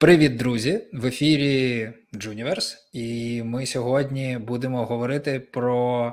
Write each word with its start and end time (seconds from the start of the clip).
Привіт, 0.00 0.36
друзі! 0.36 0.88
В 0.92 1.06
ефірі 1.06 1.92
Juniverse, 2.14 2.76
і 2.92 3.42
ми 3.42 3.66
сьогодні 3.66 4.38
будемо 4.38 4.84
говорити 4.86 5.40
про 5.40 6.12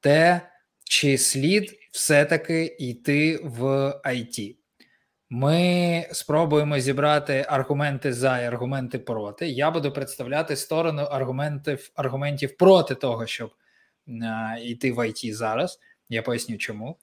те, 0.00 0.40
чи 0.84 1.18
слід 1.18 1.72
все-таки 1.90 2.76
йти 2.78 3.40
в 3.42 3.64
IT. 4.04 4.56
Ми 5.30 6.06
спробуємо 6.12 6.78
зібрати 6.78 7.46
аргументи 7.48 8.12
за 8.12 8.40
і 8.40 8.44
аргументи 8.44 8.98
проти. 8.98 9.48
Я 9.48 9.70
буду 9.70 9.92
представляти 9.92 10.56
сторону 10.56 11.02
аргументів 11.02 11.90
аргументів 11.94 12.56
проти 12.56 12.94
того, 12.94 13.26
щоб 13.26 13.50
а, 14.22 14.56
йти 14.62 14.92
в 14.92 14.98
IT 14.98 15.32
зараз. 15.32 15.80
Я 16.08 16.22
поясню, 16.22 16.58
чому. 16.58 16.98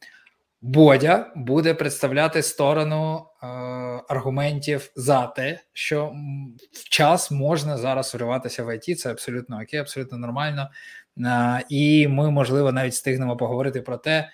Бодя 0.61 1.31
буде 1.35 1.73
представляти 1.73 2.43
сторону 2.43 3.25
е, 3.43 3.47
аргументів 4.09 4.91
за 4.95 5.27
те, 5.27 5.59
що 5.73 6.13
в 6.71 6.89
час 6.89 7.31
можна 7.31 7.77
зараз 7.77 8.13
вриватися 8.13 8.63
в 8.63 8.75
ІТ, 8.75 8.99
це 8.99 9.11
абсолютно 9.11 9.61
окей, 9.61 9.79
абсолютно 9.79 10.17
нормально. 10.17 10.69
Е, 11.17 11.63
і 11.69 12.07
ми, 12.07 12.31
можливо, 12.31 12.71
навіть 12.71 12.93
встигнемо 12.93 13.37
поговорити 13.37 13.81
про 13.81 13.97
те, 13.97 14.29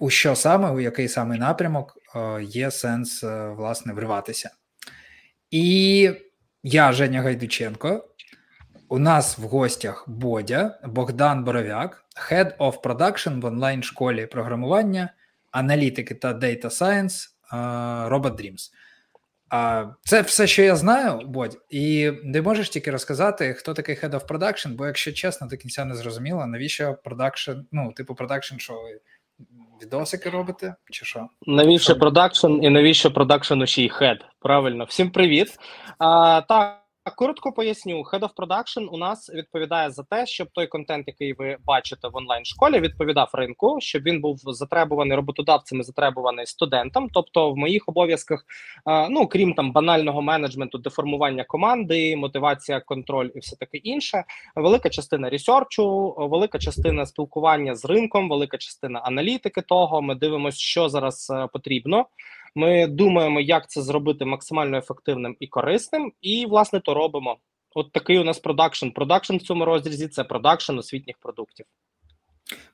у 0.00 0.10
що 0.10 0.36
саме, 0.36 0.70
у 0.70 0.80
який 0.80 1.08
саме 1.08 1.36
напрямок 1.36 1.98
е, 2.16 2.42
є 2.42 2.70
сенс 2.70 3.24
е, 3.24 3.48
власне 3.48 3.92
вриватися. 3.92 4.50
І 5.50 6.10
я, 6.62 6.92
Женя 6.92 7.22
Гайдученко, 7.22 8.13
у 8.94 8.98
нас 8.98 9.38
в 9.38 9.42
гостях 9.42 10.04
Бодя, 10.06 10.78
Богдан 10.84 11.44
Боровяк, 11.44 12.04
Head 12.30 12.56
of 12.56 12.80
Production 12.80 13.40
в 13.40 13.44
онлайн-школі 13.44 14.26
програмування, 14.26 15.08
аналітики 15.50 16.14
та 16.14 16.32
Data 16.32 16.64
Science 16.64 17.28
Robot 18.08 18.40
Dreams. 18.40 18.70
Це 20.04 20.20
все, 20.20 20.46
що 20.46 20.62
я 20.62 20.76
знаю, 20.76 21.20
Бодь, 21.26 21.58
і 21.70 22.12
не 22.24 22.42
можеш 22.42 22.68
тільки 22.68 22.90
розказати, 22.90 23.54
хто 23.54 23.74
такий 23.74 23.94
Head 23.94 24.10
of 24.10 24.26
Production, 24.26 24.74
бо, 24.74 24.86
якщо 24.86 25.12
чесно, 25.12 25.46
до 25.46 25.56
кінця 25.56 25.84
не 25.84 25.94
зрозуміло, 25.94 26.46
навіщо 26.46 26.98
продакшн, 27.04 27.52
ну, 27.72 27.92
типу, 27.92 28.14
продакшн, 28.14 28.58
що 28.58 28.72
ви 28.72 29.00
відосики 29.82 30.30
робите, 30.30 30.74
чи 30.90 31.04
що? 31.04 31.28
Навіщо 31.46 31.96
продакшн 31.96 32.52
і 32.62 32.70
навіщо 32.70 33.10
продакшн 33.10 33.64
ще 33.64 33.82
й 33.82 33.90
head? 33.90 34.18
Правильно, 34.40 34.84
всім 34.84 35.10
привіт. 35.10 35.58
А, 35.98 36.42
Так. 36.48 36.83
Коротко 37.10 37.52
поясню, 37.52 38.02
Head 38.02 38.20
of 38.20 38.34
Production 38.34 38.86
у 38.86 38.96
нас 38.96 39.30
відповідає 39.34 39.90
за 39.90 40.02
те, 40.02 40.26
щоб 40.26 40.48
той 40.52 40.66
контент, 40.66 41.04
який 41.06 41.32
ви 41.32 41.56
бачите 41.64 42.08
в 42.08 42.16
онлайн 42.16 42.44
школі, 42.44 42.80
відповідав 42.80 43.30
ринку, 43.32 43.76
щоб 43.80 44.02
він 44.02 44.20
був 44.20 44.38
затребуваний 44.46 45.16
роботодавцями, 45.16 45.82
затребуваний 45.82 46.46
студентам. 46.46 47.08
Тобто, 47.12 47.52
в 47.52 47.56
моїх 47.56 47.84
обов'язках, 47.86 48.44
ну 49.10 49.26
крім 49.26 49.54
там 49.54 49.72
банального 49.72 50.22
менеджменту, 50.22 50.78
де 50.78 50.88
формування 50.88 51.44
команди, 51.44 52.16
мотивація, 52.16 52.80
контроль 52.80 53.30
і 53.34 53.38
все 53.38 53.56
таке 53.56 53.78
інше. 53.78 54.24
Велика 54.56 54.90
частина 54.90 55.30
ресерчу, 55.30 56.14
велика 56.18 56.58
частина 56.58 57.06
спілкування 57.06 57.74
з 57.74 57.84
ринком, 57.84 58.28
велика 58.28 58.58
частина 58.58 58.98
аналітики. 58.98 59.62
Тобто 59.62 60.02
ми 60.02 60.14
дивимося, 60.14 60.58
що 60.58 60.88
зараз 60.88 61.30
е, 61.30 61.48
потрібно. 61.52 62.06
Ми 62.54 62.86
думаємо, 62.86 63.40
як 63.40 63.70
це 63.70 63.82
зробити 63.82 64.24
максимально 64.24 64.78
ефективним 64.78 65.36
і 65.40 65.46
корисним, 65.46 66.12
і 66.20 66.46
власне 66.46 66.80
то 66.80 66.94
робимо. 66.94 67.36
От 67.74 67.92
такий 67.92 68.18
у 68.18 68.24
нас 68.24 68.38
продакшн. 68.38 68.88
Продакшн 68.88 69.36
в 69.36 69.42
цьому 69.42 69.64
розрізі 69.64 70.08
це 70.08 70.24
продакшн 70.24 70.78
освітніх 70.78 71.16
продуктів. 71.20 71.66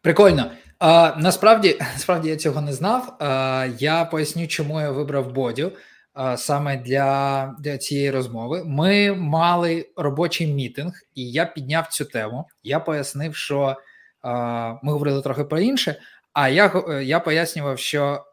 Прикольно. 0.03 0.51
А, 0.79 1.15
Насправді, 1.19 1.77
насправді 1.81 2.29
я 2.29 2.37
цього 2.37 2.61
не 2.61 2.73
знав. 2.73 3.17
А, 3.21 3.67
Я 3.79 4.05
поясню, 4.05 4.47
чому 4.47 4.81
я 4.81 4.91
вибрав 4.91 5.33
Бодю 5.33 5.73
а, 6.15 6.37
саме 6.37 6.77
для, 6.77 7.55
для 7.59 7.79
цієї 7.79 8.11
розмови. 8.11 8.63
Ми 8.65 9.13
мали 9.13 9.89
робочий 9.97 10.47
мітинг, 10.47 10.93
і 11.15 11.31
я 11.31 11.47
підняв 11.47 11.87
цю 11.87 12.05
тему. 12.05 12.49
Я 12.63 12.81
пояснив, 12.81 13.37
що 13.37 13.77
а, 14.23 14.75
ми 14.83 14.93
говорили 14.93 15.23
трохи 15.23 15.45
про 15.45 15.61
інше. 15.61 15.97
А 16.33 16.49
я 16.49 16.85
я 17.03 17.21
пояснював, 17.21 17.79
що 17.79 18.25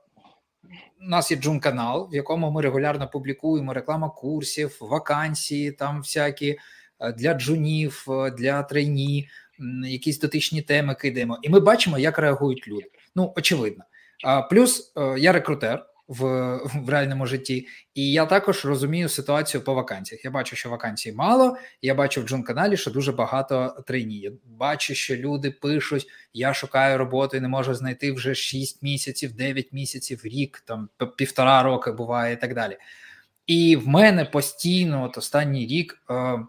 у 1.02 1.09
нас 1.09 1.31
є 1.31 1.38
джун 1.38 1.59
канал, 1.59 2.09
в 2.12 2.16
якому 2.16 2.52
ми 2.52 2.62
регулярно 2.62 3.08
публікуємо 3.08 3.74
реклама 3.74 4.09
курсів, 4.09 4.78
вакансії, 4.81 5.72
там 5.72 6.02
всякі 6.02 6.59
е, 7.00 7.12
для 7.12 7.34
джунів, 7.34 8.06
е, 8.09 8.31
для 8.31 8.63
трейні, 8.63 9.30
якісь 9.84 10.19
дотичні 10.19 10.62
теми 10.62 10.96
кидаємо, 10.96 11.40
і 11.41 11.50
ми 11.50 11.59
бачимо, 11.59 11.97
як 11.97 12.19
реагують 12.19 12.68
люди. 12.68 12.91
Ну 13.16 13.34
очевидно. 13.36 13.84
Плюс 14.50 14.94
е, 14.97 15.16
я 15.19 15.31
рекрутер 15.31 15.86
в 16.07 16.23
в 16.75 16.90
реальному 16.90 17.25
житті, 17.25 17.68
і 17.94 18.12
я 18.12 18.25
також 18.25 18.66
розумію 18.66 19.09
ситуацію 19.09 19.63
по 19.63 19.73
вакансіях. 19.73 20.25
Я 20.25 20.31
бачу, 20.31 20.56
що 20.56 20.69
вакансій 20.69 21.12
мало. 21.13 21.57
Я 21.81 21.95
бачу 21.95 22.22
в 22.22 22.28
джун 22.28 22.44
каналі, 22.44 22.78
що 22.78 22.91
дуже 22.91 23.12
багато 23.12 23.84
трейні. 23.88 24.19
Я 24.19 24.31
Бачу, 24.45 24.95
що 24.95 25.16
люди 25.16 25.51
пишуть: 25.51 26.07
я 26.34 26.53
шукаю 26.53 26.97
роботу 26.97 27.38
і 27.38 27.40
не 27.40 27.47
можу 27.47 27.73
знайти 27.73 28.12
вже 28.12 28.35
6 28.35 28.84
місяців, 28.84 29.34
9 29.34 29.73
місяців, 29.73 30.22
рік, 30.23 30.63
там 30.66 30.90
півтора 31.18 31.63
роки 31.63 31.91
буває, 31.91 32.34
і 32.34 32.38
так 32.38 32.53
далі. 32.53 32.78
І 33.47 33.75
в 33.75 33.88
мене 33.88 34.25
постійно, 34.25 35.03
от 35.03 35.18
останній 35.18 35.68
рік, 35.68 36.01
е, 36.09 36.39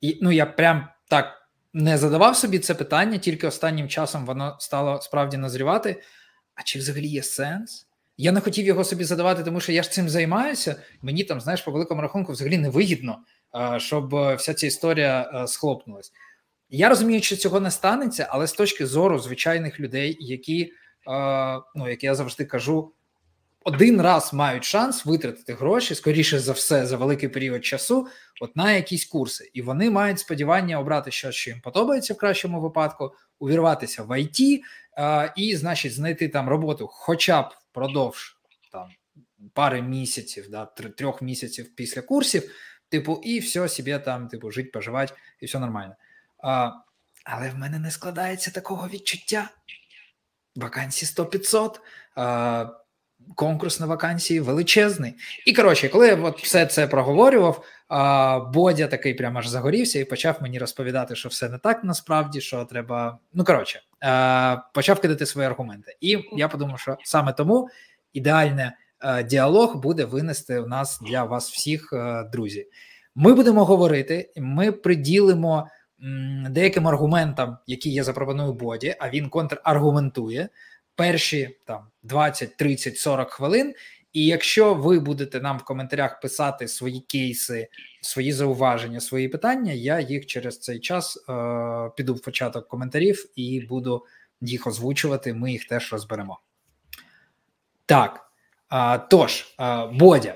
і, 0.00 0.18
ну 0.22 0.32
я 0.32 0.46
прям 0.46 0.88
так 1.08 1.48
не 1.72 1.98
задавав 1.98 2.36
собі 2.36 2.58
це 2.58 2.74
питання, 2.74 3.18
тільки 3.18 3.46
останнім 3.46 3.88
часом 3.88 4.26
воно 4.26 4.56
стало 4.60 5.00
справді 5.00 5.36
назрівати. 5.36 6.02
А 6.54 6.62
чи 6.62 6.78
взагалі 6.78 7.06
є 7.06 7.22
сенс? 7.22 7.85
Я 8.18 8.32
не 8.32 8.40
хотів 8.40 8.66
його 8.66 8.84
собі 8.84 9.04
задавати, 9.04 9.42
тому 9.42 9.60
що 9.60 9.72
я 9.72 9.82
ж 9.82 9.90
цим 9.90 10.08
займаюся. 10.08 10.76
Мені 11.02 11.24
там, 11.24 11.40
знаєш, 11.40 11.62
по 11.62 11.70
великому 11.70 12.02
рахунку 12.02 12.32
взагалі 12.32 12.58
не 12.58 12.70
вигідно, 12.70 13.18
щоб 13.78 14.14
е, 14.14 14.34
вся 14.34 14.54
ця 14.54 14.66
історія 14.66 15.30
е, 15.34 15.46
схлопнулась. 15.46 16.12
Я 16.70 16.88
розумію, 16.88 17.22
що 17.22 17.36
цього 17.36 17.60
не 17.60 17.70
станеться, 17.70 18.26
але 18.30 18.46
з 18.46 18.52
точки 18.52 18.86
зору 18.86 19.18
звичайних 19.18 19.80
людей, 19.80 20.16
які, 20.20 20.62
е, 20.62 20.70
ну 21.74 21.88
як 21.88 22.04
я 22.04 22.14
завжди 22.14 22.44
кажу, 22.44 22.92
один 23.64 24.00
раз 24.00 24.34
мають 24.34 24.64
шанс 24.64 25.06
витратити 25.06 25.54
гроші, 25.54 25.94
скоріше 25.94 26.38
за 26.38 26.52
все, 26.52 26.86
за 26.86 26.96
великий 26.96 27.28
період 27.28 27.64
часу, 27.64 28.06
от 28.40 28.56
на 28.56 28.72
якісь 28.72 29.04
курси, 29.04 29.50
і 29.54 29.62
вони 29.62 29.90
мають 29.90 30.18
сподівання 30.18 30.80
обрати 30.80 31.10
щось, 31.10 31.34
що 31.34 31.50
їм 31.50 31.60
подобається 31.60 32.14
в 32.14 32.16
кращому 32.16 32.60
випадку, 32.60 33.12
увірватися 33.38 34.02
в 34.02 34.20
ІТ, 34.20 34.40
і, 35.36 35.56
значить, 35.56 35.94
знайти 35.94 36.28
там 36.28 36.48
роботу, 36.48 36.88
хоча 36.90 37.42
б 37.42 37.46
впродовж 37.76 38.36
там 38.72 38.88
пари 39.52 39.82
місяців, 39.82 40.50
да, 40.50 40.66
трьох 40.66 41.22
місяців 41.22 41.74
після 41.74 42.02
курсів, 42.02 42.50
типу, 42.88 43.20
і 43.24 43.38
все 43.38 43.68
собі 43.68 43.98
там, 43.98 44.28
типу, 44.28 44.50
жить, 44.50 44.72
поживати, 44.72 45.14
і 45.40 45.46
все 45.46 45.58
нормально. 45.58 45.94
А, 46.38 46.70
Але 47.24 47.50
в 47.50 47.58
мене 47.58 47.78
не 47.78 47.90
складається 47.90 48.50
такого 48.50 48.88
відчуття. 48.88 49.50
Вакансій 50.56 51.06
100-500, 51.06 51.80
а, 52.14 52.66
конкурс 53.34 53.80
на 53.80 53.86
вакансії 53.86 54.40
величезний. 54.40 55.14
І 55.46 55.52
коротше, 55.52 55.88
коли 55.88 56.08
я 56.08 56.16
от 56.16 56.42
все 56.42 56.66
це 56.66 56.86
проговорював, 56.86 57.64
а, 57.88 58.38
Бодя 58.38 58.86
такий 58.86 59.14
прямо 59.14 59.38
аж 59.38 59.48
загорівся 59.48 59.98
і 59.98 60.04
почав 60.04 60.38
мені 60.40 60.58
розповідати, 60.58 61.16
що 61.16 61.28
все 61.28 61.48
не 61.48 61.58
так 61.58 61.84
насправді, 61.84 62.40
що 62.40 62.64
треба. 62.64 63.18
Ну 63.32 63.44
коротше, 63.44 63.82
почав 64.74 65.00
кидати 65.00 65.26
свої 65.26 65.48
аргументи. 65.48 65.96
І 66.00 66.18
я 66.32 66.48
подумав, 66.48 66.80
що 66.80 66.96
саме 67.04 67.32
тому 67.32 67.68
ідеальний 68.12 68.66
діалог 69.24 69.76
буде 69.76 70.04
винести 70.04 70.60
в 70.60 70.68
нас 70.68 71.00
для 71.00 71.24
вас 71.24 71.50
всіх, 71.50 71.92
друзі. 72.32 72.66
Ми 73.14 73.34
будемо 73.34 73.64
говорити, 73.64 74.32
ми 74.36 74.72
приділимо 74.72 75.68
деяким 76.50 76.88
аргументам, 76.88 77.58
які 77.66 77.92
я 77.92 78.04
запропоную 78.04 78.52
Боді, 78.52 78.94
а 78.98 79.10
він 79.10 79.28
контраргументує 79.28 80.48
перші 80.94 81.58
там 81.66 81.86
20, 82.02 82.56
30, 82.56 82.96
40 82.96 83.30
хвилин. 83.30 83.74
І 84.12 84.26
якщо 84.26 84.74
ви 84.74 85.00
будете 85.00 85.40
нам 85.40 85.58
в 85.58 85.64
коментарях 85.64 86.20
писати 86.20 86.68
свої 86.68 87.00
кейси, 87.00 87.68
свої 88.00 88.32
зауваження, 88.32 89.00
свої 89.00 89.28
питання, 89.28 89.72
я 89.72 90.00
їх 90.00 90.26
через 90.26 90.58
цей 90.58 90.80
час 90.80 91.24
е, 91.28 91.32
піду 91.96 92.14
в 92.14 92.22
початок 92.22 92.68
коментарів 92.68 93.26
і 93.36 93.66
буду 93.68 94.04
їх 94.40 94.66
озвучувати. 94.66 95.34
Ми 95.34 95.52
їх 95.52 95.64
теж 95.64 95.92
розберемо. 95.92 96.40
Так. 97.86 98.30
Е, 98.72 98.98
тож, 99.10 99.54
е, 99.60 99.86
Бодя, 99.86 100.34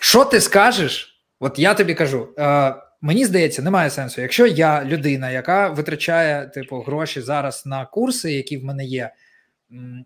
що 0.00 0.24
ти 0.24 0.40
скажеш? 0.40 1.22
От 1.40 1.58
я 1.58 1.74
тобі 1.74 1.94
кажу. 1.94 2.28
Е, 2.38 2.74
Мені 3.02 3.24
здається, 3.24 3.62
немає 3.62 3.90
сенсу. 3.90 4.20
Якщо 4.20 4.46
я 4.46 4.84
людина, 4.84 5.30
яка 5.30 5.68
витрачає 5.68 6.46
типу 6.46 6.80
гроші 6.80 7.20
зараз 7.20 7.66
на 7.66 7.86
курси, 7.86 8.32
які 8.32 8.56
в 8.56 8.64
мене 8.64 8.84
є, 8.84 9.10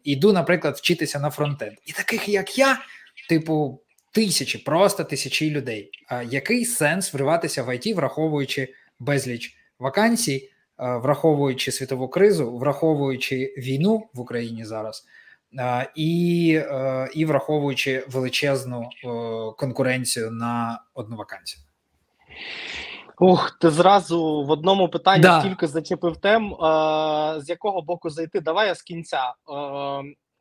іду, 0.04 0.32
наприклад, 0.32 0.76
вчитися 0.76 1.20
на 1.20 1.30
фронтенд, 1.30 1.76
і 1.86 1.92
таких 1.92 2.28
як 2.28 2.58
я, 2.58 2.78
типу, 3.28 3.80
тисячі, 4.12 4.58
просто 4.58 5.04
тисячі 5.04 5.50
людей. 5.50 5.90
А 6.08 6.22
який 6.22 6.64
сенс 6.64 7.14
вриватися 7.14 7.62
в 7.62 7.76
ІТ, 7.76 7.96
враховуючи 7.96 8.74
безліч 8.98 9.56
вакансій, 9.78 10.50
враховуючи 10.78 11.72
світову 11.72 12.08
кризу, 12.08 12.58
враховуючи 12.58 13.54
війну 13.58 14.08
в 14.14 14.20
Україні 14.20 14.64
зараз? 14.64 15.04
і 15.94 16.46
і 17.14 17.24
враховуючи 17.24 18.04
величезну 18.08 18.88
конкуренцію 19.58 20.30
на 20.30 20.82
одну 20.94 21.16
вакансію. 21.16 21.62
Ух, 23.18 23.50
ти 23.60 23.70
зразу 23.70 24.44
в 24.44 24.50
одному 24.50 24.88
питанні 24.88 25.22
да. 25.22 25.42
тільки 25.42 25.66
зачепив 25.66 26.16
тем, 26.16 26.54
е, 26.54 27.40
з 27.40 27.48
якого 27.48 27.82
боку 27.82 28.10
зайти. 28.10 28.40
Давай 28.40 28.68
я 28.68 28.74
з 28.74 28.82
кінця. 28.82 29.22
Е, 29.28 29.34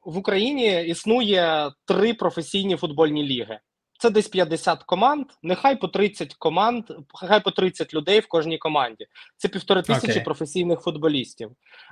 в 0.06 0.18
Україні 0.18 0.84
існує 0.84 1.72
три 1.86 2.14
професійні 2.14 2.76
футбольні 2.76 3.24
ліги. 3.24 3.60
Це 4.00 4.10
десь 4.10 4.28
50 4.28 4.84
команд, 4.84 5.26
нехай 5.44 5.76
по 5.76 5.88
30 5.88 6.34
команд, 6.34 6.84
нехай 7.22 7.44
по 7.44 7.52
30 7.52 7.94
людей 7.94 8.20
в 8.20 8.28
кожній 8.28 8.58
команді. 8.58 9.08
Це 9.38 9.48
півтори 9.48 9.82
тисячі 9.82 10.20
okay. 10.20 10.24
професійних 10.24 10.80
футболістів. 10.80 11.52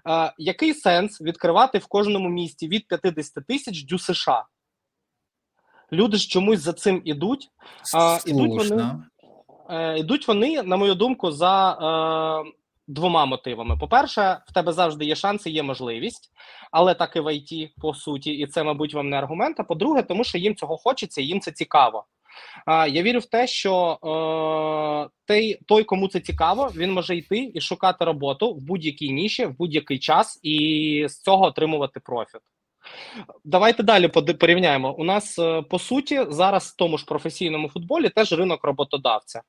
Е, 0.09 0.33
Який 0.37 0.73
сенс 0.73 1.21
відкривати 1.21 1.77
в 1.77 1.87
кожному 1.87 2.29
місті 2.29 2.67
від 2.67 2.87
50 2.87 3.45
тисяч 3.47 3.83
дю 3.83 3.99
США? 3.99 4.45
Люди 5.91 6.17
ж 6.17 6.27
чомусь 6.27 6.59
за 6.59 6.73
цим 6.73 7.01
ідуть. 7.05 7.49
Е, 7.95 8.19
ідуть 8.25 8.69
вони 8.69 9.03
е, 9.71 9.99
ідуть 9.99 10.27
вони, 10.27 10.63
на 10.63 10.77
мою 10.77 10.95
думку, 10.95 11.31
за 11.31 11.71
е, 11.71 12.51
двома 12.87 13.25
мотивами: 13.25 13.77
по-перше, 13.77 14.37
в 14.47 14.53
тебе 14.53 14.73
завжди 14.73 15.05
є 15.05 15.15
шанси, 15.15 15.49
є 15.49 15.63
можливість, 15.63 16.31
але 16.71 16.93
так 16.93 17.15
і 17.15 17.19
в 17.19 17.35
ІТ, 17.35 17.73
по 17.81 17.93
суті, 17.93 18.31
і 18.31 18.47
це, 18.47 18.63
мабуть, 18.63 18.93
вам 18.93 19.09
не 19.09 19.17
аргумент. 19.17 19.59
А 19.59 19.63
по-друге, 19.63 20.01
тому 20.01 20.23
що 20.23 20.37
їм 20.37 20.55
цього 20.55 20.77
хочеться, 20.77 21.21
їм 21.21 21.39
це 21.39 21.51
цікаво. 21.51 22.05
Я 22.67 23.03
вірю 23.03 23.19
в 23.19 23.25
те, 23.25 23.47
що 23.47 23.99
е, 24.03 25.09
той, 25.25 25.59
той, 25.67 25.83
кому 25.83 26.07
це 26.07 26.19
цікаво, 26.19 26.71
він 26.75 26.93
може 26.93 27.15
йти 27.15 27.51
і 27.53 27.61
шукати 27.61 28.05
роботу 28.05 28.53
в 28.53 28.61
будь-якій 28.61 29.11
ніші, 29.11 29.45
в 29.45 29.57
будь-який 29.57 29.99
час, 29.99 30.39
і 30.43 31.05
з 31.09 31.21
цього 31.21 31.45
отримувати 31.45 31.99
профіт. 31.99 32.41
Давайте 33.43 33.83
далі 33.83 34.07
порівняємо. 34.07 34.93
У 34.93 35.03
нас 35.03 35.39
е, 35.39 35.61
по 35.61 35.79
суті 35.79 36.25
зараз 36.29 36.67
в 36.67 36.75
тому 36.75 36.97
ж 36.97 37.05
професійному 37.05 37.69
футболі 37.69 38.09
теж 38.09 38.31
ринок 38.31 38.63
роботодавця. 38.63 39.41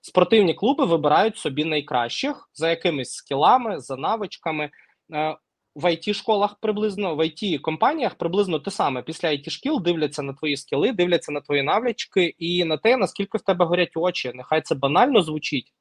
Спортивні 0.00 0.54
клуби 0.54 0.84
вибирають 0.84 1.36
собі 1.36 1.64
найкращих 1.64 2.50
за 2.54 2.70
якимись 2.70 3.12
скілами, 3.12 3.80
за 3.80 3.96
навичками. 3.96 4.70
Е, 5.14 5.36
в 5.74 5.84
it 5.84 6.12
школах 6.14 6.56
приблизно 6.60 7.14
в 7.14 7.20
it 7.20 7.58
компаніях 7.58 8.14
приблизно 8.14 8.58
те 8.58 8.70
саме. 8.70 9.02
Після 9.02 9.28
it 9.28 9.50
шкіл 9.50 9.80
дивляться 9.82 10.22
на 10.22 10.32
твої 10.32 10.56
скіли, 10.56 10.92
дивляться 10.92 11.32
на 11.32 11.40
твої 11.40 11.62
навички 11.62 12.34
і 12.38 12.64
на 12.64 12.76
те, 12.76 12.96
наскільки 12.96 13.38
в 13.38 13.40
тебе 13.40 13.64
горять 13.64 13.92
очі. 13.94 14.32
Нехай 14.34 14.62
це 14.62 14.74
банально 14.74 15.22
звучить, 15.22 15.72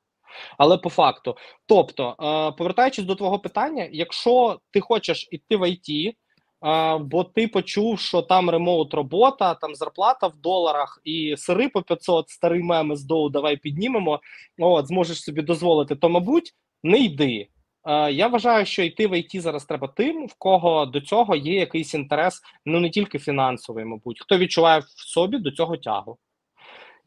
але 0.58 0.78
по 0.78 0.90
факту. 0.90 1.36
Тобто, 1.66 2.10
е, 2.10 2.52
повертаючись 2.58 3.06
до 3.06 3.16
твого 3.16 3.40
питання, 3.40 3.88
якщо 3.92 4.60
ти 4.72 4.80
хочеш 4.80 5.28
іти 5.32 5.58
в 5.58 5.64
IT, 5.64 6.14
Бо 7.00 7.24
ти 7.24 7.48
почув, 7.48 8.00
що 8.00 8.22
там 8.22 8.50
ремоут 8.50 8.94
робота, 8.94 9.54
там 9.54 9.76
зарплата 9.76 10.28
в 10.28 10.36
доларах 10.36 11.02
і 11.04 11.36
сири 11.38 11.70
по 11.70 11.82
500, 11.82 12.30
старий 12.30 12.64
мем 12.64 12.96
з 12.96 13.04
доу 13.04 13.30
давай 13.30 13.58
піднімемо. 13.58 14.20
От 14.60 14.88
зможеш 14.88 15.24
собі 15.24 15.42
дозволити, 15.42 15.96
то 15.96 16.10
мабуть 16.10 16.54
не 16.84 16.98
йди. 17.00 17.48
Я 18.12 18.28
вважаю, 18.28 18.66
що 18.66 18.84
йти 18.84 19.08
в 19.08 19.20
ІТ 19.20 19.42
зараз 19.42 19.66
треба 19.66 19.88
тим, 19.88 20.28
в 20.28 20.34
кого 20.38 20.86
до 20.86 21.02
цього 21.02 21.36
є 21.36 21.60
якийсь 21.60 21.94
інтерес, 21.94 22.42
ну 22.66 22.80
не 22.80 22.90
тільки 22.90 23.20
фінансовий, 23.20 23.86
мабуть, 23.86 24.22
хто 24.22 24.38
відчуває 24.38 24.80
в 24.80 24.86
собі 24.88 25.38
до 25.38 25.52
цього 25.52 25.78
тягу. 25.78 26.18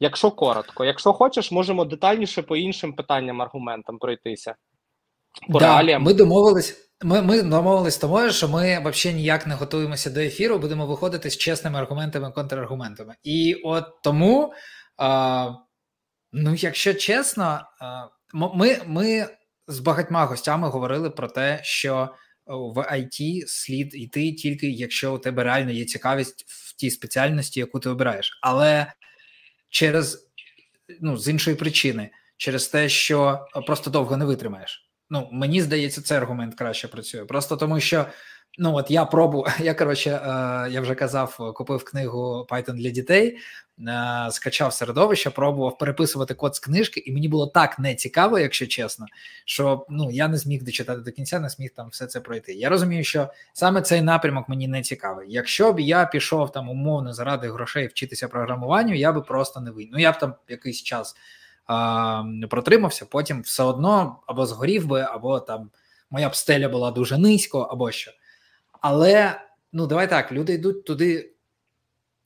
Якщо 0.00 0.31
коротко, 0.31 0.84
якщо 0.84 1.12
хочеш, 1.12 1.52
можемо 1.52 1.84
детальніше 1.84 2.43
по 2.43 2.56
іншим 2.56 2.93
питанням, 2.93 3.43
аргументам 3.43 3.98
пройтися. 3.98 4.55
По 5.52 5.58
да, 5.58 5.98
Ми 5.98 6.14
домовились. 6.14 6.92
Ми 7.04 7.22
ми 7.22 7.43
домовились 7.43 7.96
тому, 7.96 8.31
що 8.31 8.49
ми 8.49 8.90
взагалі 8.90 9.16
ніяк 9.16 9.46
не 9.46 9.54
готуємося 9.54 10.10
до 10.10 10.20
ефіру, 10.20 10.58
будемо 10.58 10.87
виходити 10.87 11.31
з 11.31 11.37
чесними 11.37 11.78
аргументами 11.78 12.28
і 12.28 12.32
контраргументами. 12.32 13.14
І 13.22 13.54
от 13.64 13.84
тому, 14.02 14.54
а, 14.96 15.50
ну, 16.32 16.54
якщо 16.54 16.94
чесно, 16.94 17.60
а, 17.81 18.06
ми 18.34 18.81
ми 18.87 19.26
з 19.69 19.78
багатьма 19.78 20.25
гостями 20.25 20.69
говорили 20.69 21.10
про 21.10 21.28
те, 21.28 21.60
що 21.62 22.14
в 22.46 22.78
IT 22.78 23.46
слід 23.46 23.94
йти 23.94 24.32
тільки 24.32 24.70
якщо 24.70 25.14
у 25.14 25.19
тебе 25.19 25.44
реально 25.44 25.70
є 25.70 25.84
цікавість 25.84 26.44
в 26.48 26.76
тій 26.76 26.90
спеціальності, 26.90 27.60
яку 27.60 27.81
ти 27.81 27.90
обираєш. 27.90 28.38
Але 28.43 28.93
через 29.69 30.31
ну, 31.00 31.16
з 31.16 31.28
іншої 31.28 31.56
причини, 31.56 32.10
через 32.37 32.69
те, 32.69 32.88
що 32.88 33.46
просто 33.66 33.90
довго 33.90 34.16
не 34.16 34.25
витримаєш. 34.25 34.92
Ну, 35.12 35.29
мені 35.32 35.62
здається, 35.62 36.03
цей 36.03 36.19
аргумент 36.19 36.55
краще 36.55 36.88
працює. 36.88 37.25
Просто 37.25 37.56
тому 37.56 37.81
що 37.81 38.06
ну 38.59 38.75
от 38.75 38.91
я 38.91 39.05
пробую, 39.05 39.44
я 39.61 39.75
коротше, 39.75 40.11
е, 40.11 40.20
я 40.70 40.81
вже 40.81 40.94
казав, 40.94 41.55
купив 41.55 41.85
книгу 41.85 42.47
Python 42.50 42.73
для 42.73 42.91
дітей, 42.91 43.38
е, 43.88 44.29
скачав 44.31 44.73
середовище, 44.73 45.31
пробував 45.31 45.79
переписувати 45.79 46.35
код 46.35 46.56
з 46.56 46.59
книжки, 46.59 47.00
і 47.00 47.12
мені 47.12 47.29
було 47.29 47.47
так 47.47 47.79
нецікаво, 47.79 48.38
якщо 48.38 48.67
чесно, 48.67 49.06
що 49.44 49.87
ну 49.91 50.11
я 50.11 50.29
не 50.29 50.37
зміг 50.37 50.62
дочитати 50.62 51.00
до 51.00 51.12
кінця, 51.12 51.41
не 51.41 51.49
зміг 51.49 51.70
там 51.76 51.88
все 51.88 52.06
це 52.06 52.20
пройти. 52.20 52.53
Я 52.53 52.69
розумію, 52.69 53.05
що 53.05 53.29
саме 53.53 53.82
цей 53.82 54.03
напрямок 54.03 54.49
мені 54.49 54.69
не 54.69 54.82
цікавий. 54.82 55.26
Якщо 55.32 55.73
б 55.73 55.81
я 55.81 56.05
пішов 56.06 56.53
там 56.53 56.69
умовно 56.69 57.12
заради 57.12 57.49
грошей 57.49 57.87
вчитися 57.87 58.29
програмуванню, 58.29 58.94
я 58.94 59.12
би 59.12 59.20
просто 59.20 59.61
не 59.61 59.70
вийняв. 59.70 59.93
Ну 59.94 60.00
я 60.00 60.12
б 60.12 60.19
там 60.19 60.35
якийсь 60.49 60.82
час 60.82 61.17
протримався, 62.50 63.06
потім 63.06 63.42
все 63.42 63.62
одно 63.62 64.20
або 64.26 64.46
згорів 64.46 64.86
би, 64.86 65.00
або 65.00 65.40
там 65.40 65.70
моя 66.10 66.28
б 66.28 66.36
стеля 66.36 66.69
була 66.69 66.90
дуже 66.90 67.19
низько, 67.19 67.60
або 67.60 67.90
що. 67.90 68.10
Але 68.80 69.40
ну 69.72 69.86
давай 69.86 70.10
так, 70.10 70.32
люди 70.32 70.52
йдуть 70.52 70.84
туди 70.84 71.32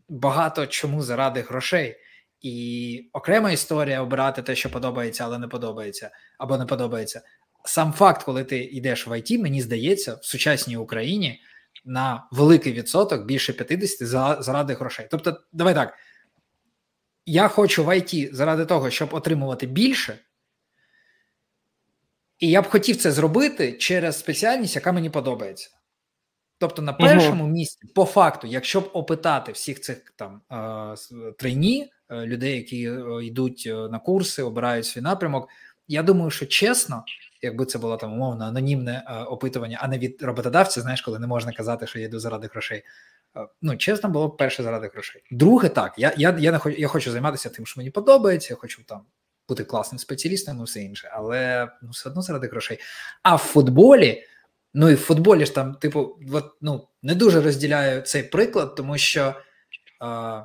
багато 0.09 0.67
чому 0.67 1.03
заради 1.03 1.41
грошей. 1.41 1.97
І 2.41 3.09
окрема 3.13 3.51
історія 3.51 4.03
обирати 4.03 4.43
те, 4.43 4.55
що 4.55 4.71
подобається, 4.71 5.25
але 5.25 5.39
не 5.39 5.49
подобається, 5.49 6.11
або 6.39 6.59
не 6.59 6.67
подобається. 6.67 7.23
Сам 7.65 7.93
факт, 7.93 8.23
коли 8.23 8.45
ти 8.45 8.59
йдеш 8.59 9.07
в 9.07 9.19
ІТ, 9.19 9.31
мені 9.31 9.63
здається, 9.63 10.15
в 10.15 10.25
сучасній 10.25 10.77
Україні 10.77 11.41
на 11.85 12.29
великий 12.33 12.73
відсоток 12.73 13.25
більше 13.25 13.53
50 13.53 14.43
заради 14.43 14.75
грошей. 14.75 15.09
Тобто, 15.11 15.41
давай 15.53 15.75
так, 15.75 15.95
я 17.27 17.49
хочу 17.49 17.85
в 17.85 17.89
IT 17.89 18.35
заради 18.35 18.67
того, 18.67 18.91
щоб 18.91 19.15
отримувати 19.15 19.67
більше, 19.67 20.19
і 22.39 22.51
я 22.51 22.63
б 22.63 22.67
хотів 22.67 22.97
це 22.97 23.13
зробити 23.13 23.73
через 23.73 24.19
спеціальність, 24.19 24.77
яка 24.77 24.93
мені 24.93 25.11
подобається. 25.11 25.71
Тобто, 26.59 26.83
на 26.83 26.93
першому 26.93 27.45
угу. 27.45 27.53
місці, 27.53 27.87
по 27.95 28.05
факту, 28.05 28.47
якщо 28.47 28.81
б 28.81 28.91
опитати 28.93 29.53
всіх 29.53 29.81
цих 29.81 30.15
там 30.17 30.41
трейні, 31.39 31.91
людей, 32.11 32.57
які 32.57 32.91
йдуть 33.27 33.73
на 33.91 33.99
курси, 33.99 34.43
обирають 34.43 34.87
свій 34.87 35.01
напрямок, 35.01 35.49
я 35.89 36.03
думаю, 36.03 36.31
що 36.31 36.47
чесно, 36.47 37.05
якби 37.43 37.65
це 37.65 37.79
було 37.79 37.97
там 37.97 38.13
умовно 38.13 38.45
анонімне 38.45 39.25
опитування, 39.29 39.79
а 39.83 39.89
не 39.89 39.99
від 39.99 40.23
роботодавця, 40.23 40.81
знаєш, 40.81 41.01
коли 41.01 41.19
не 41.19 41.27
можна 41.27 41.53
казати, 41.53 41.87
що 41.87 41.99
я 41.99 42.05
йду 42.05 42.19
заради 42.19 42.47
грошей. 42.47 42.83
Е, 43.37 43.49
ну, 43.63 43.77
чесно, 43.77 44.09
було 44.09 44.31
перше 44.31 44.63
заради 44.63 44.89
грошей. 44.89 45.23
Друге, 45.31 45.69
так, 45.69 45.95
я 45.99 46.15
я, 46.17 46.37
я, 46.39 46.53
не 46.53 46.59
хочу, 46.59 46.81
я 46.81 46.89
хочу 46.89 47.11
займатися 47.11 47.49
тим, 47.49 47.67
що 47.67 47.81
мені 47.81 47.91
подобається, 47.91 48.55
я 48.55 48.57
хочу 48.57 48.85
там 48.85 49.07
бути 49.49 49.65
класним 49.65 49.99
спеціалістом 49.99 50.61
і 50.61 50.65
все 50.65 50.81
інше, 50.81 51.11
але 51.13 51.69
ну, 51.83 51.91
все 51.91 52.09
одно 52.09 52.23
заради 52.23 52.47
грошей. 52.47 52.79
А 53.23 53.35
в 53.35 53.39
футболі, 53.39 54.25
ну 54.75 54.91
і 54.91 54.95
в 54.95 54.99
футболі 54.99 55.47
ж 55.47 55.55
там, 55.55 55.75
типу, 55.75 56.19
от, 56.33 56.57
ну, 56.61 56.89
не 57.03 57.15
дуже 57.15 57.41
розділяю 57.41 58.03
цей 58.03 58.23
приклад, 58.23 58.75
тому 58.75 58.99
що 58.99 59.35
а, 60.01 60.45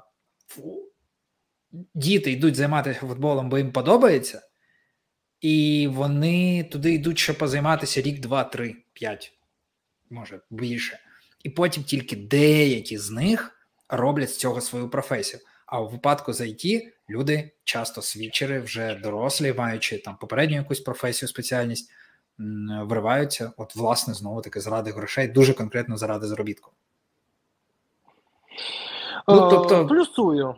діти 1.94 2.32
йдуть 2.32 2.56
займатися 2.56 3.00
футболом, 3.00 3.50
бо 3.50 3.58
їм 3.58 3.72
подобається, 3.72 4.42
і 5.42 5.88
вони 5.92 6.64
туди 6.64 6.94
йдуть, 6.94 7.20
щоб 7.20 7.38
позайматися 7.38 8.02
рік, 8.02 8.20
два, 8.20 8.44
три, 8.44 8.76
п'ять, 8.94 9.34
може 10.10 10.40
більше 10.50 11.00
і 11.44 11.50
потім 11.50 11.84
тільки 11.84 12.16
деякі 12.16 12.98
з 12.98 13.12
них 13.12 13.52
роблять 13.90 14.30
з 14.30 14.38
цього 14.38 14.62
свою 14.62 14.90
професію. 14.90 15.44
А 15.66 15.82
у 15.82 15.88
випадку 15.88 16.34
з 16.34 16.42
IT 16.42 16.82
люди 17.10 17.52
часто 17.64 18.02
свідчери, 18.02 18.60
вже 18.60 18.96
дорослі, 18.96 19.54
маючи 19.58 19.98
там 19.98 20.18
попередню 20.18 20.56
якусь 20.56 20.80
професію, 20.80 21.30
спеціальність, 21.30 21.92
вириваються, 22.84 23.52
от, 23.58 23.76
власне, 23.76 24.14
знову 24.14 24.42
таки 24.42 24.60
заради 24.60 24.92
грошей, 24.92 25.28
дуже 25.28 25.54
конкретно 25.54 25.98
заради 25.98 26.28
заробітку. 26.28 26.72
Ну, 29.28 29.50
тобто... 29.50 29.88
Плюсую. 29.88 30.56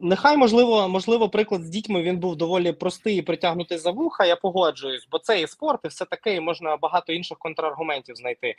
Нехай 0.00 0.36
можливо, 0.36 0.88
можливо, 0.88 1.28
приклад 1.28 1.64
з 1.64 1.68
дітьми 1.68 2.02
він 2.02 2.18
був 2.18 2.36
доволі 2.36 2.72
простий 2.72 3.16
і 3.16 3.22
притягнутий 3.22 3.78
за 3.78 3.90
вуха. 3.90 4.24
Я 4.24 4.36
погоджуюсь, 4.36 5.08
бо 5.10 5.18
це 5.18 5.40
і 5.40 5.46
спорт, 5.46 5.80
і 5.84 5.88
все 5.88 6.04
таке, 6.04 6.36
і 6.36 6.40
можна 6.40 6.76
багато 6.76 7.12
інших 7.12 7.38
контраргументів 7.38 8.16
знайти. 8.16 8.54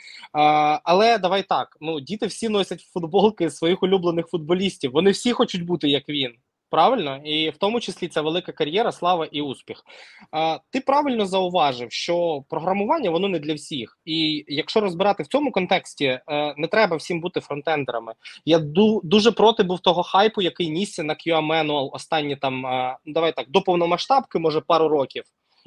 Але 0.83 1.17
давай 1.17 1.43
так: 1.43 1.77
ну 1.81 1.99
діти 1.99 2.27
всі 2.27 2.49
носять 2.49 2.81
футболки 2.81 3.49
своїх 3.49 3.83
улюблених 3.83 4.27
футболістів. 4.27 4.91
Вони 4.91 5.11
всі 5.11 5.33
хочуть 5.33 5.65
бути 5.65 5.89
як 5.89 6.09
він. 6.09 6.33
Правильно, 6.69 7.17
і 7.25 7.49
в 7.49 7.57
тому 7.57 7.79
числі 7.79 8.07
це 8.07 8.21
велика 8.21 8.51
кар'єра, 8.51 8.91
слава 8.91 9.25
і 9.25 9.41
успіх. 9.41 9.83
А, 10.31 10.59
Ти 10.69 10.81
правильно 10.81 11.25
зауважив, 11.25 11.91
що 11.91 12.43
програмування 12.49 13.09
воно 13.09 13.27
не 13.27 13.39
для 13.39 13.53
всіх, 13.53 13.99
і 14.05 14.45
якщо 14.47 14.81
розбирати 14.81 15.23
в 15.23 15.27
цьому 15.27 15.51
контексті, 15.51 16.05
е, 16.05 16.21
не 16.57 16.67
треба 16.67 16.95
всім 16.95 17.21
бути 17.21 17.39
фронтендерами. 17.39 18.13
Я 18.45 18.59
ду, 18.59 19.01
дуже 19.03 19.31
проти 19.31 19.63
був 19.63 19.79
того 19.79 20.03
хайпу, 20.03 20.41
який 20.41 20.69
нісся 20.69 21.03
на 21.03 21.13
QA 21.13 21.47
Manual 21.47 21.89
останні 21.93 22.35
там 22.35 22.65
е, 22.65 22.97
давай 23.05 23.35
так 23.35 23.49
до 23.49 23.61
повномасштабки, 23.61 24.39
може 24.39 24.61
пару 24.61 24.87
років 24.87 25.23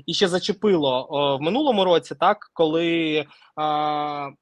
і 0.07 0.15
ще 0.15 0.29
зачепило 0.29 1.09
в 1.41 1.43
минулому 1.43 1.85
році, 1.85 2.15
так 2.15 2.51
коли 2.53 3.17
е, 3.17 3.27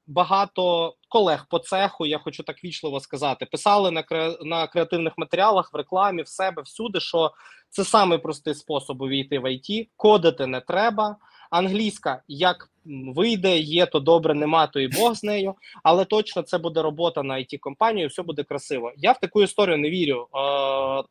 багато 0.07 0.93
колег 1.09 1.45
по 1.49 1.59
цеху, 1.59 2.05
я 2.05 2.19
хочу 2.19 2.43
так 2.43 2.63
вічливо 2.63 2.99
сказати, 2.99 3.45
писали 3.45 3.91
на 3.91 4.03
на 4.41 4.67
креативних 4.67 5.13
матеріалах 5.17 5.73
в 5.73 5.77
рекламі 5.77 6.21
в 6.21 6.27
себе 6.27 6.61
всюди, 6.61 6.99
що 6.99 7.31
це 7.69 7.83
самий 7.83 8.17
простий 8.17 8.55
спосіб 8.55 9.01
увійти 9.01 9.39
в 9.39 9.53
ІТ, 9.53 9.89
кодити 9.97 10.47
не 10.47 10.61
треба. 10.61 11.15
Англійська 11.49 12.21
як 12.27 12.69
вийде, 13.15 13.57
є 13.57 13.85
то 13.85 13.99
добре, 13.99 14.33
нема, 14.33 14.67
то 14.67 14.79
і 14.79 14.87
Бог 14.87 15.15
з 15.15 15.23
нею, 15.23 15.55
але 15.83 16.05
точно 16.05 16.41
це 16.41 16.57
буде 16.57 16.81
робота 16.81 17.23
на 17.23 17.33
it 17.33 17.57
компанію, 17.59 18.07
все 18.07 18.23
буде 18.23 18.43
красиво. 18.43 18.91
Я 18.97 19.11
в 19.11 19.19
таку 19.19 19.41
історію 19.41 19.77
не 19.77 19.89
вірю, 19.89 20.21
е, 20.21 20.27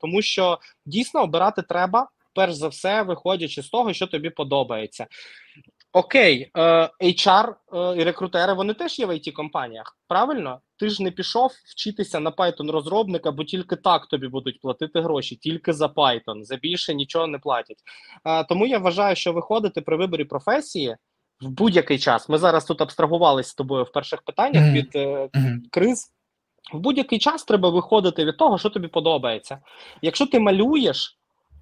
тому 0.01 0.23
що 0.23 0.59
дійсно 0.87 1.23
обирати 1.23 1.63
треба 1.63 2.09
перш 2.35 2.55
за 2.55 2.69
все, 2.69 3.03
виходячи 3.03 3.63
з 3.63 3.69
того, 3.69 3.93
що 3.93 4.07
тобі 4.07 4.31
подобається. 4.31 5.07
Окей, 5.93 6.51
е, 6.57 6.91
HR 7.01 7.55
е, 7.73 8.01
і 8.01 8.05
рекрутери 8.05 8.53
вони 8.53 8.75
теж 8.75 8.99
є 8.99 9.07
в 9.07 9.11
it 9.11 9.33
компаніях. 9.33 9.99
Правильно, 10.09 10.61
ти 10.77 10.89
ж 10.89 11.03
не 11.03 11.11
пішов 11.11 11.51
вчитися 11.65 12.21
на 12.21 12.31
Python 12.31 12.71
розробника, 12.71 13.33
бо 13.33 13.45
тільки 13.45 13.77
так 13.77 14.07
тобі 14.07 14.29
будуть 14.29 14.61
платити 14.61 15.01
гроші, 15.01 15.37
тільки 15.37 15.73
за 15.73 15.87
Python, 15.87 16.43
за 16.43 16.57
більше 16.57 16.95
нічого 16.95 17.27
не 17.27 17.39
платять. 17.39 17.79
Е, 18.25 18.45
тому 18.45 18.67
я 18.67 18.79
вважаю, 18.79 19.17
що 19.17 19.33
виходити 19.33 19.81
при 19.81 19.97
виборі 19.97 20.25
професії 20.25 20.97
в 21.41 21.49
будь-який 21.49 21.99
час. 21.99 22.29
Ми 22.29 22.39
зараз 22.39 22.65
тут 22.65 22.81
абстрагувалися 22.81 23.51
з 23.51 23.55
тобою 23.55 23.85
в 23.85 23.93
перших 23.93 24.23
питаннях 24.23 24.65
mm 24.65 24.69
-hmm. 24.69 24.73
від 24.73 24.97
е, 24.97 25.29
криз. 25.71 26.13
В 26.73 26.79
будь-який 26.79 27.19
час 27.19 27.45
треба 27.45 27.71
виходити 27.71 28.25
від 28.25 28.37
того, 28.37 28.59
що 28.59 28.71
тобі 28.71 28.89
подобається. 28.89 29.59
Якщо 30.03 30.27
ти 30.27 30.41
малюєш. 30.41 31.20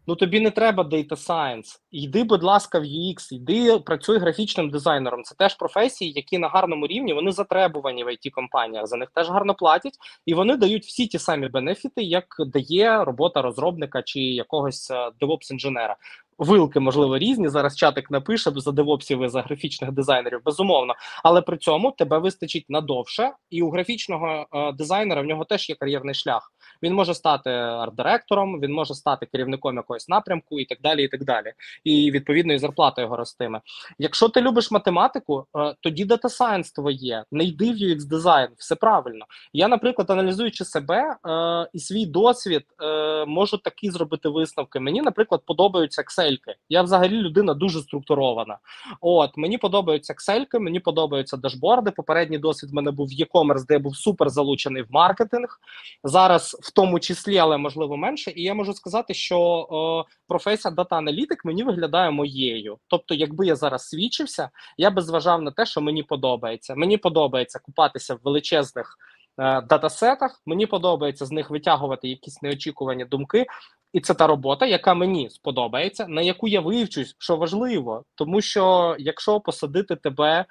Ну 0.08 0.16
тобі 0.16 0.40
не 0.40 0.50
треба 0.50 0.84
Data 0.84 1.08
Science. 1.08 1.78
Йди, 1.90 2.24
будь 2.24 2.42
ласка, 2.42 2.78
в 2.78 2.82
UX, 2.82 3.32
йди 3.32 3.78
працюй 3.78 4.18
графічним 4.18 4.70
дизайнером. 4.70 5.22
Це 5.22 5.34
теж 5.34 5.54
професії, 5.54 6.12
які 6.12 6.38
на 6.38 6.48
гарному 6.48 6.86
рівні 6.86 7.12
вони 7.12 7.32
затребувані 7.32 8.04
в 8.04 8.08
it 8.08 8.30
компаніях 8.30 8.86
За 8.86 8.96
них 8.96 9.10
теж 9.14 9.28
гарно 9.28 9.54
платять, 9.54 9.98
і 10.26 10.34
вони 10.34 10.56
дають 10.56 10.84
всі 10.84 11.06
ті 11.06 11.18
самі 11.18 11.48
бенефіти, 11.48 12.02
як 12.02 12.24
дає 12.38 13.04
робота 13.04 13.42
розробника 13.42 14.02
чи 14.02 14.20
якогось 14.20 14.92
девопс 15.20 15.50
інженера 15.50 15.96
Вилки, 16.38 16.80
можливо, 16.80 17.18
різні. 17.18 17.48
Зараз 17.48 17.76
чатик 17.76 18.10
напише 18.10 18.50
за 18.56 18.72
девопсів 18.72 19.24
і 19.24 19.28
за 19.28 19.42
графічних 19.42 19.92
дизайнерів, 19.92 20.40
безумовно. 20.44 20.94
Але 21.24 21.42
при 21.42 21.56
цьому 21.56 21.90
тебе 21.90 22.18
вистачить 22.18 22.64
надовше, 22.68 23.30
і 23.50 23.62
у 23.62 23.70
графічного 23.70 24.46
е, 24.54 24.72
дизайнера 24.72 25.22
в 25.22 25.24
нього 25.24 25.44
теж 25.44 25.68
є 25.68 25.74
кар'єрний 25.74 26.14
шлях. 26.14 26.52
Він 26.82 26.94
може 26.94 27.14
стати 27.14 27.50
арт-директором, 27.50 28.60
він 28.60 28.72
може 28.72 28.94
стати 28.94 29.26
керівником 29.26 29.76
якогось 29.76 30.08
напрямку 30.08 30.60
і 30.60 30.64
так 30.64 30.78
далі. 30.82 31.04
І 31.04 31.08
так 31.08 31.24
далі. 31.24 31.52
І 31.84 32.10
відповідно 32.10 32.52
і 32.52 32.58
зарплата 32.58 33.02
його 33.02 33.16
ростиме. 33.16 33.60
Якщо 33.98 34.28
ти 34.28 34.40
любиш 34.40 34.70
математику, 34.70 35.46
е, 35.56 35.74
тоді 35.80 36.04
Data 36.04 36.24
Science 36.24 36.74
твоє, 36.74 37.24
не 37.32 37.44
йди 37.44 37.72
в 37.72 37.74
UX 37.74 38.04
дизайн, 38.04 38.48
все 38.56 38.74
правильно. 38.74 39.26
Я, 39.52 39.68
наприклад, 39.68 40.10
аналізуючи 40.10 40.64
себе 40.64 41.16
е, 41.28 41.68
і 41.72 41.78
свій 41.78 42.06
досвід, 42.06 42.62
е, 42.82 43.24
можу 43.26 43.56
такі 43.56 43.90
зробити 43.90 44.28
висновки. 44.28 44.80
Мені, 44.80 45.02
наприклад, 45.02 45.42
подобаються 45.46 46.02
Excel. 46.02 46.38
Я 46.68 46.82
взагалі 46.82 47.16
людина 47.16 47.54
дуже 47.54 47.80
структурована. 47.80 48.58
От 49.00 49.36
мені 49.36 49.58
подобаються 49.58 50.14
Excel, 50.14 50.58
мені 50.58 50.80
подобаються 50.80 51.36
дашборди. 51.36 51.90
Попередній 51.90 52.38
досвід 52.38 52.70
в 52.70 52.74
мене 52.74 52.90
був 52.90 53.06
в 53.06 53.10
e-commerce, 53.10 53.66
де 53.66 53.74
я 53.74 53.80
був 53.80 53.96
супер 53.96 54.30
залучений 54.30 54.82
в 54.82 54.86
маркетинг. 54.90 55.60
Зараз 56.04 56.56
в 56.68 56.70
тому 56.70 57.00
числі, 57.00 57.38
але 57.38 57.56
можливо 57.56 57.96
менше. 57.96 58.32
І 58.36 58.42
я 58.42 58.54
можу 58.54 58.72
сказати, 58.72 59.14
що 59.14 60.06
е, 60.08 60.14
професія 60.28 60.74
дата-аналітик 60.74 61.44
мені 61.44 61.62
виглядає 61.62 62.10
моєю. 62.10 62.78
Тобто, 62.86 63.14
якби 63.14 63.46
я 63.46 63.56
зараз 63.56 63.88
свідчився, 63.88 64.50
я 64.78 64.90
би 64.90 65.02
зважав 65.02 65.42
на 65.42 65.50
те, 65.50 65.66
що 65.66 65.80
мені 65.80 66.02
подобається. 66.02 66.74
Мені 66.74 66.96
подобається 66.96 67.58
купатися 67.58 68.14
в 68.14 68.18
величезних. 68.24 68.98
Е, 69.40 69.60
датасетах 69.60 70.42
мені 70.46 70.66
подобається 70.66 71.26
з 71.26 71.30
них 71.30 71.50
витягувати 71.50 72.08
якісь 72.08 72.42
неочікувані 72.42 73.04
думки, 73.04 73.46
і 73.92 74.00
це 74.00 74.14
та 74.14 74.26
робота, 74.26 74.66
яка 74.66 74.94
мені 74.94 75.30
сподобається, 75.30 76.06
на 76.08 76.22
яку 76.22 76.48
я 76.48 76.60
вивчусь, 76.60 77.16
що 77.18 77.36
важливо, 77.36 78.04
тому 78.14 78.40
що 78.40 78.96
якщо 78.98 79.40
посадити 79.40 79.96
тебе 79.96 80.44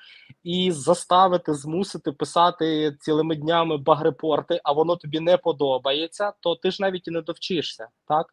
і 0.43 0.71
заставити 0.71 1.53
змусити 1.53 2.11
писати 2.11 2.97
цілими 2.99 3.35
днями 3.35 3.77
багрепорти, 3.77 4.61
а 4.63 4.71
воно 4.71 4.95
тобі 4.95 5.19
не 5.19 5.37
подобається, 5.37 6.33
то 6.39 6.55
ти 6.55 6.71
ж 6.71 6.77
навіть 6.81 7.07
і 7.07 7.11
не 7.11 7.21
довчишся, 7.21 7.87
так 8.07 8.27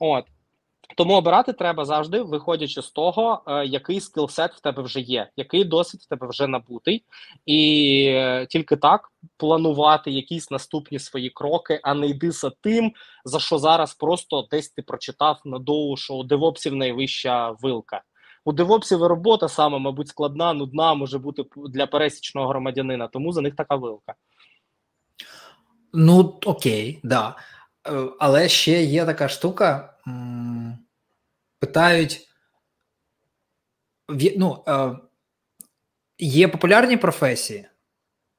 от. 0.00 0.24
Тому 0.96 1.14
обирати 1.14 1.52
треба 1.52 1.84
завжди, 1.84 2.22
виходячи 2.22 2.82
з 2.82 2.90
того, 2.90 3.42
е, 3.46 3.66
який 3.66 4.00
скілсет 4.00 4.52
в 4.54 4.60
тебе 4.60 4.82
вже 4.82 5.00
є, 5.00 5.30
який 5.36 5.64
досвід 5.64 6.00
в 6.00 6.08
тебе 6.08 6.28
вже 6.28 6.46
набутий, 6.46 7.04
і 7.46 8.02
е, 8.14 8.46
тільки 8.50 8.76
так 8.76 9.08
планувати 9.36 10.10
якісь 10.10 10.50
наступні 10.50 10.98
свої 10.98 11.30
кроки, 11.30 11.80
а 11.82 11.94
не 11.94 12.06
йди 12.06 12.30
за 12.30 12.50
тим, 12.60 12.92
за 13.24 13.40
що 13.40 13.58
зараз 13.58 13.94
просто 13.94 14.46
десь 14.50 14.68
ти 14.68 14.82
прочитав 14.82 15.40
на 15.44 15.58
DOU, 15.58 15.96
що 15.96 16.14
у 16.14 16.24
девопсів 16.24 16.74
найвища 16.74 17.50
вилка. 17.50 18.02
У 18.44 18.52
девопсів 18.52 19.02
робота 19.02 19.48
саме, 19.48 19.78
мабуть, 19.78 20.08
складна, 20.08 20.52
нудна 20.52 20.94
може 20.94 21.18
бути 21.18 21.44
для 21.56 21.86
пересічного 21.86 22.48
громадянина, 22.48 23.08
тому 23.08 23.32
за 23.32 23.40
них 23.40 23.56
така 23.56 23.76
вилка. 23.76 24.14
Ну 25.92 26.38
окей, 26.46 27.00
да. 27.02 27.36
Е, 27.88 28.08
але 28.18 28.48
ще 28.48 28.84
є 28.84 29.04
така 29.04 29.28
штука 29.28 29.95
питають. 31.58 32.28
ну, 34.36 34.64
е, 34.68 34.96
Є 36.18 36.48
популярні 36.48 36.96
професії, 36.96 37.68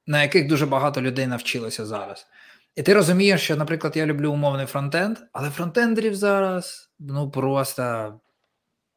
на 0.08 0.22
яких 0.22 0.48
дуже 0.48 0.66
багато 0.66 1.02
людей 1.02 1.28
навчилося 1.28 1.86
зараз. 1.86 2.28
І 2.76 2.84
ти 2.84 2.94
розумієш, 2.94 3.42
що, 3.42 3.56
наприклад, 3.56 3.98
я 3.98 4.06
люблю 4.06 4.32
умовний 4.32 4.66
фронтенд, 4.66 5.18
але 5.34 5.50
фронтендерів 5.50 6.16
зараз 6.16 6.92
ну 7.00 7.32
просто 7.32 8.14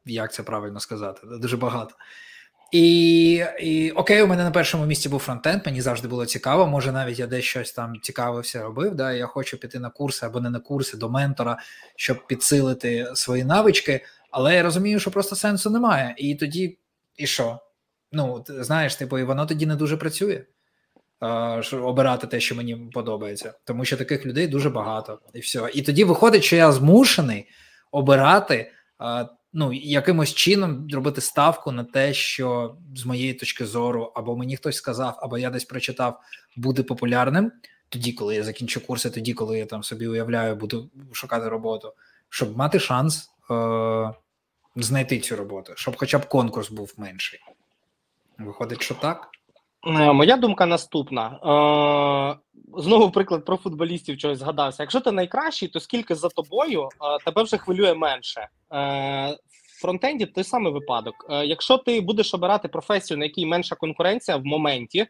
як 0.05 0.33
це 0.33 0.43
правильно 0.43 0.79
сказати, 0.79 1.27
дуже 1.27 1.57
багато. 1.57 1.95
І 2.71 3.45
і 3.59 3.91
окей, 3.91 4.21
у 4.21 4.27
мене 4.27 4.43
на 4.43 4.51
першому 4.51 4.85
місці 4.85 5.09
був 5.09 5.19
фронтенд, 5.19 5.61
мені 5.65 5.81
завжди 5.81 6.07
було 6.07 6.25
цікаво. 6.25 6.67
Може, 6.67 6.91
навіть 6.91 7.19
я 7.19 7.27
десь 7.27 7.45
щось 7.45 7.71
там 7.71 7.93
цікавився, 8.01 8.63
робив. 8.63 8.95
Да, 8.95 9.13
Я 9.13 9.25
хочу 9.25 9.57
піти 9.57 9.79
на 9.79 9.89
курси 9.89 10.25
або 10.25 10.39
не 10.39 10.49
на 10.49 10.59
курси 10.59 10.97
до 10.97 11.09
ментора, 11.09 11.57
щоб 11.95 12.27
підсилити 12.27 13.11
свої 13.15 13.43
навички. 13.43 14.05
Але 14.31 14.55
я 14.55 14.63
розумію, 14.63 14.99
що 14.99 15.11
просто 15.11 15.35
сенсу 15.35 15.69
немає. 15.69 16.15
І 16.17 16.35
тоді, 16.35 16.77
і 17.17 17.27
що? 17.27 17.59
Ну, 18.11 18.43
знаєш, 18.47 18.95
типу, 18.95 19.19
і 19.19 19.23
воно 19.23 19.45
тоді 19.45 19.65
не 19.65 19.75
дуже 19.75 19.97
працює. 19.97 20.43
Обирати 21.73 22.27
те, 22.27 22.39
що 22.39 22.55
мені 22.55 22.75
подобається, 22.93 23.53
тому 23.63 23.85
що 23.85 23.97
таких 23.97 24.25
людей 24.25 24.47
дуже 24.47 24.69
багато, 24.69 25.19
і 25.33 25.39
все. 25.39 25.69
І 25.73 25.81
тоді 25.81 26.03
виходить, 26.03 26.43
що 26.43 26.55
я 26.55 26.71
змушений 26.71 27.49
обирати 27.91 28.71
ну 29.53 29.73
якимось 29.73 30.33
чином 30.33 30.87
робити 30.91 31.21
ставку 31.21 31.71
на 31.71 31.83
те, 31.83 32.13
що 32.13 32.77
з 32.95 33.05
моєї 33.05 33.33
точки 33.33 33.65
зору, 33.65 34.11
або 34.15 34.37
мені 34.37 34.57
хтось 34.57 34.75
сказав, 34.75 35.19
або 35.21 35.37
я 35.37 35.49
десь 35.49 35.65
прочитав, 35.65 36.19
буде 36.55 36.83
популярним. 36.83 37.51
Тоді, 37.89 38.13
коли 38.13 38.35
я 38.35 38.43
закінчу 38.43 38.87
курси, 38.87 39.09
тоді, 39.09 39.33
коли 39.33 39.57
я 39.57 39.65
там 39.65 39.83
собі 39.83 40.07
уявляю, 40.07 40.55
буду 40.55 40.89
шукати 41.11 41.49
роботу, 41.49 41.93
щоб 42.29 42.57
мати 42.57 42.79
шанс 42.79 43.29
е- 43.51 44.13
знайти 44.75 45.19
цю 45.19 45.35
роботу, 45.35 45.73
щоб 45.75 45.97
хоча 45.97 46.19
б 46.19 46.25
конкурс 46.25 46.71
був 46.71 46.93
менший. 46.97 47.39
Виходить, 48.37 48.81
що 48.81 48.95
так. 48.95 49.27
Е, 49.87 50.13
моя 50.13 50.37
думка 50.37 50.65
наступна. 50.65 51.39
Е, 52.35 52.51
Знову 52.77 53.11
приклад 53.11 53.45
про 53.45 53.57
футболістів 53.57 54.17
чогось 54.17 54.39
згадався. 54.39 54.83
Якщо 54.83 54.99
ти 54.99 55.11
найкращий, 55.11 55.69
то 55.69 55.79
скільки 55.79 56.15
за 56.15 56.29
тобою 56.29 56.83
е, 56.83 56.87
тебе 57.25 57.43
вже 57.43 57.57
хвилює 57.57 57.93
менше. 57.93 58.47
В 58.71 59.81
фронтенді 59.81 60.25
той 60.25 60.43
самий 60.43 60.73
випадок. 60.73 61.25
Якщо 61.29 61.77
ти 61.77 62.01
будеш 62.01 62.33
обирати 62.33 62.67
професію, 62.67 63.17
на 63.17 63.25
якій 63.25 63.45
менша 63.45 63.75
конкуренція 63.75 64.37
в 64.37 64.45
моменті, 64.45 65.07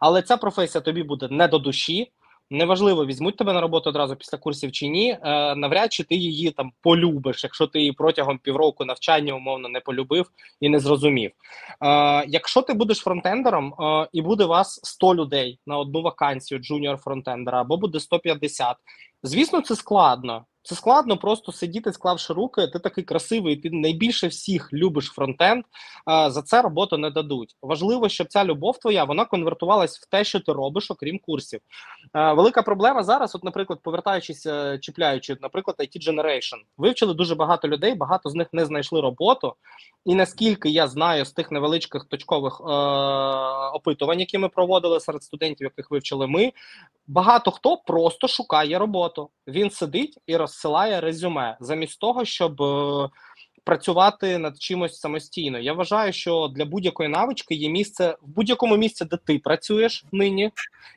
але 0.00 0.22
ця 0.22 0.36
професія 0.36 0.82
тобі 0.82 1.02
буде 1.02 1.28
не 1.30 1.48
до 1.48 1.58
душі, 1.58 2.12
Неважливо, 2.52 3.06
візьмуть 3.06 3.36
тебе 3.36 3.52
на 3.52 3.60
роботу 3.60 3.90
одразу 3.90 4.16
після 4.16 4.38
курсів 4.38 4.72
чи 4.72 4.88
ні. 4.88 5.18
Е, 5.22 5.54
навряд 5.54 5.92
чи 5.92 6.04
ти 6.04 6.14
її 6.14 6.50
там 6.50 6.72
полюбиш, 6.80 7.44
якщо 7.44 7.66
ти 7.66 7.78
її 7.78 7.92
протягом 7.92 8.38
півроку 8.38 8.84
навчання 8.84 9.34
умовно 9.34 9.68
не 9.68 9.80
полюбив 9.80 10.30
і 10.60 10.68
не 10.68 10.78
зрозумів. 10.78 11.30
Е, 11.84 12.24
Якщо 12.28 12.62
ти 12.62 12.74
будеш 12.74 12.98
фронтендером 12.98 13.74
е, 13.80 14.08
і 14.12 14.22
буде 14.22 14.44
вас 14.44 14.80
100 14.82 15.14
людей 15.14 15.58
на 15.66 15.78
одну 15.78 16.02
вакансію 16.02 16.58
джуніор 16.58 16.96
фронтендера 16.96 17.60
або 17.60 17.76
буде 17.76 18.00
150, 18.00 18.76
звісно, 19.22 19.60
це 19.60 19.76
складно. 19.76 20.44
Це 20.62 20.74
складно 20.74 21.16
просто 21.16 21.52
сидіти, 21.52 21.92
склавши 21.92 22.32
руки. 22.32 22.66
Ти 22.66 22.78
такий 22.78 23.04
красивий, 23.04 23.56
ти 23.56 23.70
найбільше 23.70 24.26
всіх 24.26 24.72
любиш 24.72 25.06
фронтенд. 25.06 25.64
За 26.06 26.42
це 26.42 26.62
роботу 26.62 26.98
не 26.98 27.10
дадуть. 27.10 27.56
Важливо, 27.62 28.08
щоб 28.08 28.26
ця 28.28 28.44
любов 28.44 28.78
твоя 28.78 29.04
вона 29.04 29.24
конвертувалась 29.24 29.98
в 29.98 30.08
те, 30.08 30.24
що 30.24 30.40
ти 30.40 30.52
робиш, 30.52 30.90
окрім 30.90 31.18
курсів. 31.18 31.60
Велика 32.14 32.62
проблема 32.62 33.02
зараз, 33.02 33.34
от, 33.34 33.44
наприклад, 33.44 33.78
повертаючись, 33.82 34.46
е, 34.46 34.78
чіпляючи, 34.78 35.36
наприклад, 35.40 35.76
IT 35.80 36.08
Generation. 36.08 36.56
Вивчили 36.78 37.14
дуже 37.14 37.34
багато 37.34 37.68
людей, 37.68 37.94
багато 37.94 38.30
з 38.30 38.34
них 38.34 38.48
не 38.52 38.64
знайшли 38.66 39.00
роботу. 39.00 39.54
І 40.04 40.14
наскільки 40.14 40.70
я 40.70 40.88
знаю 40.88 41.24
з 41.24 41.32
тих 41.32 41.50
невеличких 41.50 42.04
точкових 42.04 42.60
е- 42.60 42.64
опитувань, 43.74 44.20
які 44.20 44.38
ми 44.38 44.48
проводили 44.48 45.00
серед 45.00 45.22
студентів, 45.22 45.64
яких 45.64 45.90
вивчили 45.90 46.26
ми, 46.26 46.52
багато 47.06 47.50
хто 47.50 47.76
просто 47.76 48.28
шукає 48.28 48.78
роботу. 48.78 49.30
Він 49.46 49.70
сидить 49.70 50.18
і 50.26 50.36
розсилає 50.52 51.00
резюме 51.00 51.56
замість 51.60 52.00
того, 52.00 52.24
щоб 52.24 52.62
е, 52.62 53.08
працювати 53.64 54.38
над 54.38 54.62
чимось 54.62 55.00
самостійно. 55.00 55.58
Я 55.58 55.72
вважаю, 55.72 56.12
що 56.12 56.48
для 56.56 56.64
будь-якої 56.64 57.08
навички 57.08 57.54
є 57.54 57.70
місце 57.70 58.16
в 58.22 58.28
будь-якому 58.28 58.76
місці, 58.76 59.04
де 59.04 59.16
ти 59.16 59.38
працюєш 59.38 60.04
нині. 60.12 60.50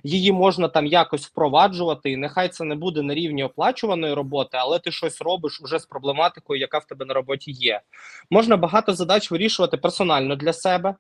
Її 0.04 0.32
можна 0.32 0.68
там 0.68 0.86
якось 0.86 1.26
впроваджувати, 1.26 2.12
і 2.12 2.18
нехай 2.18 2.50
це 2.50 2.64
не 2.64 2.76
буде 2.76 3.02
на 3.02 3.14
рівні 3.14 3.44
оплачуваної 3.44 4.14
роботи, 4.14 4.58
але 4.62 4.80
ти 4.80 4.92
щось 4.92 5.22
робиш 5.22 5.62
уже 5.62 5.80
з 5.80 5.86
проблематикою, 5.86 6.60
яка 6.60 6.78
в 6.78 6.86
тебе 6.86 7.06
на 7.06 7.14
роботі 7.14 7.52
є. 7.52 7.82
Можна 8.30 8.58
багато 8.58 8.94
задач 8.94 9.32
вирішувати 9.32 9.78
персонально 9.78 10.36
для 10.36 10.54
себе 10.54 10.96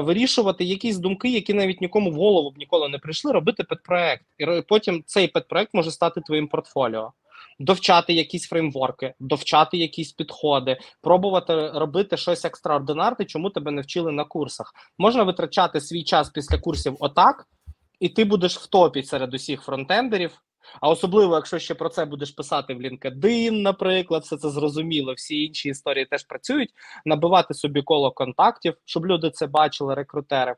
вирішувати 0.00 0.64
якісь 0.64 0.98
думки, 0.98 1.28
які 1.28 1.54
навіть 1.54 1.80
нікому 1.80 2.10
в 2.10 2.14
голову 2.14 2.50
б 2.50 2.58
ніколи 2.58 2.88
не 2.88 2.98
прийшли, 2.98 3.32
робити 3.32 3.64
педпроект. 3.64 4.24
І 4.38 4.46
потім 4.68 5.02
цей 5.06 5.28
педпроект 5.28 5.74
може 5.74 5.90
стати 5.90 6.20
твоїм 6.20 6.48
портфоліо. 6.48 7.12
Довчати 7.58 8.12
якісь 8.12 8.48
фреймворки, 8.48 9.14
довчати 9.20 9.76
якісь 9.76 10.12
підходи, 10.12 10.78
пробувати 11.00 11.70
робити 11.70 12.16
щось 12.16 12.44
екстраординарне, 12.44 13.24
чому 13.24 13.50
тебе 13.50 13.70
не 13.70 13.82
вчили 13.82 14.12
на 14.12 14.24
курсах. 14.24 14.72
Можна 14.98 15.22
витрачати 15.22 15.80
свій 15.80 16.04
час 16.04 16.30
після 16.30 16.58
курсів 16.58 16.96
отак, 17.00 17.48
і 18.00 18.08
ти 18.08 18.24
будеш 18.24 18.58
в 18.58 18.66
топі 18.66 19.02
серед 19.02 19.34
усіх 19.34 19.62
фронтендерів, 19.62 20.42
а 20.80 20.88
особливо, 20.88 21.34
якщо 21.34 21.58
ще 21.58 21.74
про 21.74 21.88
це 21.88 22.04
будеш 22.04 22.30
писати 22.30 22.74
в 22.74 22.80
LinkedIn, 22.80 23.50
наприклад, 23.50 24.22
все 24.22 24.36
це 24.36 24.50
зрозуміло, 24.50 25.14
всі 25.14 25.44
інші 25.44 25.68
історії 25.68 26.06
теж 26.06 26.24
працюють, 26.24 26.70
набивати 27.04 27.54
собі 27.54 27.82
коло 27.82 28.10
контактів, 28.10 28.74
щоб 28.84 29.06
люди 29.06 29.30
це 29.30 29.46
бачили, 29.46 29.94
рекрутери. 29.94 30.56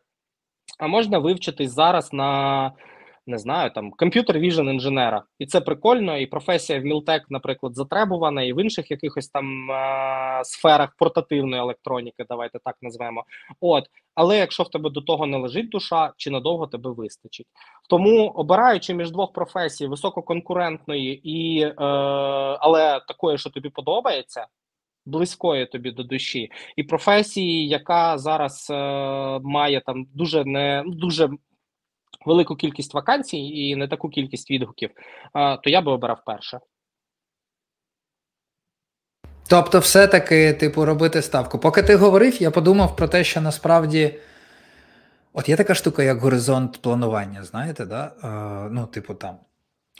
А 0.78 0.86
можна 0.86 1.18
вивчитись 1.18 1.72
зараз 1.72 2.12
на 2.12 2.72
не 3.26 3.38
знаю, 3.38 3.70
там 3.70 3.90
комп'ютер 3.90 4.38
віжен 4.38 4.68
інженера, 4.68 5.22
і 5.38 5.46
це 5.46 5.60
прикольно. 5.60 6.18
І 6.18 6.26
професія 6.26 6.80
в 6.80 6.84
Мілтек, 6.84 7.22
наприклад, 7.28 7.74
затребувана, 7.74 8.42
і 8.42 8.52
в 8.52 8.60
інших 8.60 8.90
якихось 8.90 9.28
там 9.28 9.70
е 9.70 10.40
сферах 10.44 10.94
портативної 10.98 11.62
електроніки, 11.62 12.24
давайте 12.28 12.58
так 12.64 12.76
назвемо. 12.82 13.24
От, 13.60 13.84
але 14.14 14.38
якщо 14.38 14.62
в 14.62 14.70
тебе 14.70 14.90
до 14.90 15.00
того 15.00 15.26
не 15.26 15.36
лежить 15.36 15.68
душа, 15.68 16.12
чи 16.16 16.30
надовго 16.30 16.66
тебе 16.66 16.90
вистачить. 16.90 17.46
Тому 17.88 18.26
обираючи 18.28 18.94
між 18.94 19.10
двох 19.10 19.32
професій 19.32 19.86
висококонкурентної 19.86 21.30
і 21.30 21.60
е, 21.60 21.74
але 22.60 23.00
такої, 23.08 23.38
що 23.38 23.50
тобі 23.50 23.68
подобається. 23.68 24.46
Близької 25.06 25.66
тобі 25.66 25.90
до 25.90 26.02
душі, 26.02 26.50
і 26.76 26.82
професії, 26.82 27.68
яка 27.68 28.18
зараз 28.18 28.68
е, 28.70 28.74
має 29.42 29.80
там 29.80 30.06
дуже 30.14 30.44
не 30.44 30.82
дуже 30.86 31.28
велику 32.26 32.56
кількість 32.56 32.94
вакансій 32.94 33.38
і 33.38 33.76
не 33.76 33.88
таку 33.88 34.08
кількість 34.08 34.50
відгуків, 34.50 34.90
то 35.34 35.70
я 35.70 35.80
би 35.80 35.92
обирав 35.92 36.22
перше. 36.26 36.60
Тобто, 39.48 39.78
все-таки, 39.78 40.52
типу, 40.52 40.84
робити 40.84 41.22
ставку. 41.22 41.58
Поки 41.58 41.82
ти 41.82 41.96
говорив, 41.96 42.42
я 42.42 42.50
подумав 42.50 42.96
про 42.96 43.08
те, 43.08 43.24
що 43.24 43.40
насправді. 43.40 44.14
От 45.32 45.48
є 45.48 45.56
така 45.56 45.74
штука, 45.74 46.02
як 46.02 46.18
горизонт 46.18 46.82
планування, 46.82 47.44
знаєте, 47.44 47.86
да? 47.86 48.12
Е, 48.24 48.68
ну, 48.72 48.86
типу, 48.86 49.14
там 49.14 49.38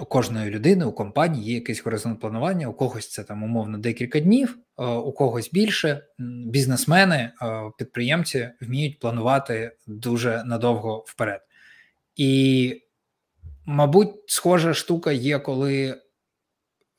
у 0.00 0.04
кожної 0.04 0.50
людини, 0.50 0.84
у 0.84 0.92
компанії 0.92 1.44
є 1.44 1.54
якийсь 1.54 1.84
горизонт 1.84 2.20
планування, 2.20 2.68
у 2.68 2.72
когось 2.72 3.10
це 3.10 3.24
там 3.24 3.42
умовно 3.42 3.78
декілька 3.78 4.20
днів, 4.20 4.58
е, 4.78 4.84
у 4.84 5.12
когось 5.12 5.50
більше. 5.50 6.06
Бізнесмени, 6.46 7.16
е, 7.16 7.32
підприємці 7.78 8.50
вміють 8.60 8.98
планувати 8.98 9.76
дуже 9.86 10.42
надовго 10.46 11.04
вперед. 11.06 11.40
І, 12.16 12.82
мабуть, 13.66 14.14
схожа 14.26 14.74
штука 14.74 15.12
є, 15.12 15.38
коли 15.38 16.00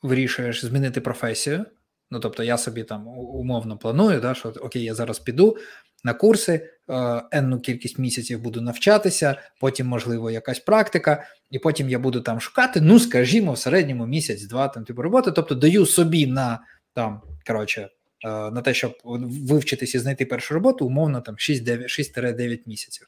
вирішуєш 0.01 0.65
змінити 0.65 1.01
професію. 1.01 1.65
Ну, 2.11 2.19
тобто, 2.19 2.43
я 2.43 2.57
собі 2.57 2.83
там 2.83 3.07
умовно 3.17 3.77
планую, 3.77 4.21
да, 4.21 4.33
що 4.33 4.49
окей, 4.49 4.83
я 4.83 4.93
зараз 4.93 5.19
піду 5.19 5.57
на 6.03 6.13
курси, 6.13 6.69
е, 6.89 7.23
енну 7.31 7.59
кількість 7.59 7.99
місяців 7.99 8.41
буду 8.41 8.61
навчатися, 8.61 9.35
потім, 9.59 9.87
можливо, 9.87 10.31
якась 10.31 10.59
практика, 10.59 11.23
і 11.51 11.59
потім 11.59 11.89
я 11.89 11.99
буду 11.99 12.21
там 12.21 12.39
шукати, 12.39 12.81
ну, 12.81 12.99
скажімо, 12.99 13.53
в 13.53 13.57
середньому 13.57 14.05
місяць-два 14.05 14.67
там 14.67 14.85
типу 14.85 15.01
роботи. 15.01 15.31
Тобто 15.31 15.55
даю 15.55 15.85
собі 15.85 16.27
на 16.27 16.59
там, 16.93 17.21
коротше, 17.47 17.81
е, 17.81 18.29
на 18.29 18.61
те, 18.61 18.73
щоб 18.73 18.97
вивчитися 19.03 19.97
і 19.97 20.01
знайти 20.01 20.25
першу 20.25 20.53
роботу, 20.53 20.85
умовно 20.85 21.21
там 21.21 21.35
6-9 21.35 22.59
місяців. 22.65 23.07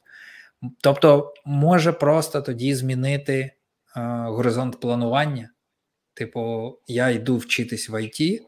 Тобто, 0.82 1.34
може 1.46 1.92
просто 1.92 2.42
тоді 2.42 2.76
змінити 2.76 3.34
е, 3.40 3.52
горизонт 4.26 4.80
планування. 4.80 5.50
Типу, 6.14 6.74
я 6.88 7.10
йду 7.10 7.38
вчитись 7.38 7.90
в 7.90 8.04
ІТ, 8.04 8.42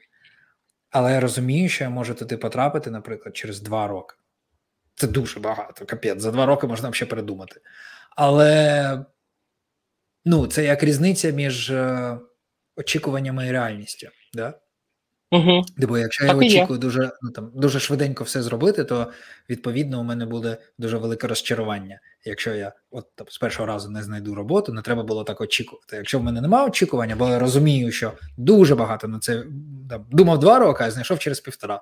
але 0.89 1.13
я 1.13 1.19
розумію, 1.19 1.69
що 1.69 1.83
я 1.83 1.89
можу 1.89 2.13
туди 2.13 2.37
потрапити, 2.37 2.91
наприклад, 2.91 3.37
через 3.37 3.61
два 3.61 3.87
роки. 3.87 4.15
Це 4.95 5.07
дуже 5.07 5.39
багато, 5.39 5.85
капець. 5.85 6.21
За 6.21 6.31
два 6.31 6.45
роки 6.45 6.67
можна 6.67 6.93
ще 6.93 7.05
передумати. 7.05 7.61
Але 8.15 9.05
ну, 10.25 10.47
це 10.47 10.63
як 10.63 10.83
різниця 10.83 11.31
між 11.31 11.71
е, 11.71 12.17
очікуваннями 12.75 13.47
і 13.47 13.51
реальністю. 13.51 14.07
Да? 14.33 14.53
Угу. 15.31 15.61
Бо 15.77 15.97
якщо 15.97 16.27
так 16.27 16.41
я 16.41 16.47
очікую 16.47 16.79
дуже 16.79 17.11
ну 17.21 17.31
там 17.31 17.51
дуже 17.53 17.79
швиденько 17.79 18.23
все 18.23 18.41
зробити, 18.41 18.83
то 18.83 19.11
відповідно 19.49 19.99
у 19.99 20.03
мене 20.03 20.25
буде 20.25 20.57
дуже 20.77 20.97
велике 20.97 21.27
розчарування. 21.27 21.99
Якщо 22.25 22.53
я 22.53 22.73
от 22.91 23.15
там, 23.15 23.27
з 23.29 23.37
першого 23.37 23.65
разу 23.65 23.89
не 23.89 24.03
знайду 24.03 24.35
роботу, 24.35 24.73
не 24.73 24.81
треба 24.81 25.03
було 25.03 25.23
так 25.23 25.41
очікувати. 25.41 25.95
Якщо 25.95 26.19
в 26.19 26.23
мене 26.23 26.41
немає 26.41 26.67
очікування, 26.67 27.15
бо 27.15 27.29
я 27.29 27.39
розумію, 27.39 27.91
що 27.91 28.13
дуже 28.37 28.75
багато 28.75 29.07
на 29.07 29.19
це 29.19 29.43
там, 29.89 30.05
думав 30.11 30.39
два 30.39 30.59
роки, 30.59 30.83
а 30.83 30.91
знайшов 30.91 31.19
через 31.19 31.39
півтора. 31.39 31.81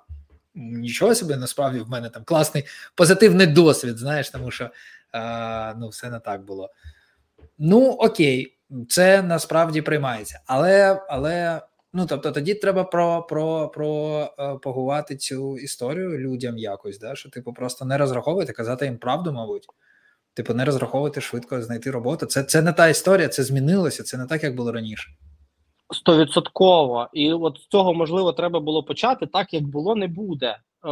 Нічого 0.55 1.15
собі 1.15 1.35
насправді 1.35 1.79
в 1.79 1.89
мене 1.89 2.09
там 2.09 2.23
класний 2.23 2.65
позитивний 2.95 3.47
досвід. 3.47 3.97
Знаєш, 3.97 4.29
тому 4.29 4.51
що 4.51 4.69
е, 5.13 5.73
ну 5.75 5.89
все 5.89 6.09
не 6.09 6.19
так 6.19 6.41
було. 6.45 6.69
Ну 7.59 7.89
окей, 7.89 8.57
це 8.89 9.21
насправді 9.21 9.81
приймається, 9.81 10.39
але 10.45 11.01
але. 11.09 11.61
Ну, 11.97 12.05
тобто, 12.05 12.31
тоді 12.31 12.53
треба 12.53 12.83
про 12.83 13.23
про, 13.29 13.69
про 13.69 14.21
е, 14.39 14.55
погувати 14.61 15.15
цю 15.15 15.57
історію 15.57 16.19
людям 16.19 16.57
якось, 16.57 16.99
да? 16.99 17.15
що 17.15 17.29
типу 17.29 17.53
просто 17.53 17.85
не 17.85 17.97
розраховувати, 17.97 18.53
казати 18.53 18.85
їм 18.85 18.97
правду, 18.97 19.31
мабуть. 19.33 19.67
Типу, 20.33 20.53
не 20.53 20.65
розраховувати 20.65 21.21
швидко 21.21 21.61
знайти 21.61 21.91
роботу. 21.91 22.25
Це 22.25 22.43
це 22.43 22.61
не 22.61 22.73
та 22.73 22.87
історія, 22.87 23.27
це 23.27 23.43
змінилося, 23.43 24.03
це 24.03 24.17
не 24.17 24.25
так, 24.25 24.43
як 24.43 24.55
було 24.55 24.71
раніше. 24.71 25.09
Стовідсотково. 25.93 27.07
І 27.13 27.33
от 27.33 27.57
з 27.57 27.67
цього 27.67 27.93
можливо 27.93 28.33
треба 28.33 28.59
було 28.59 28.83
почати 28.83 29.27
так, 29.27 29.53
як 29.53 29.63
було, 29.63 29.95
не 29.95 30.07
буде. 30.07 30.57
Е, 30.85 30.89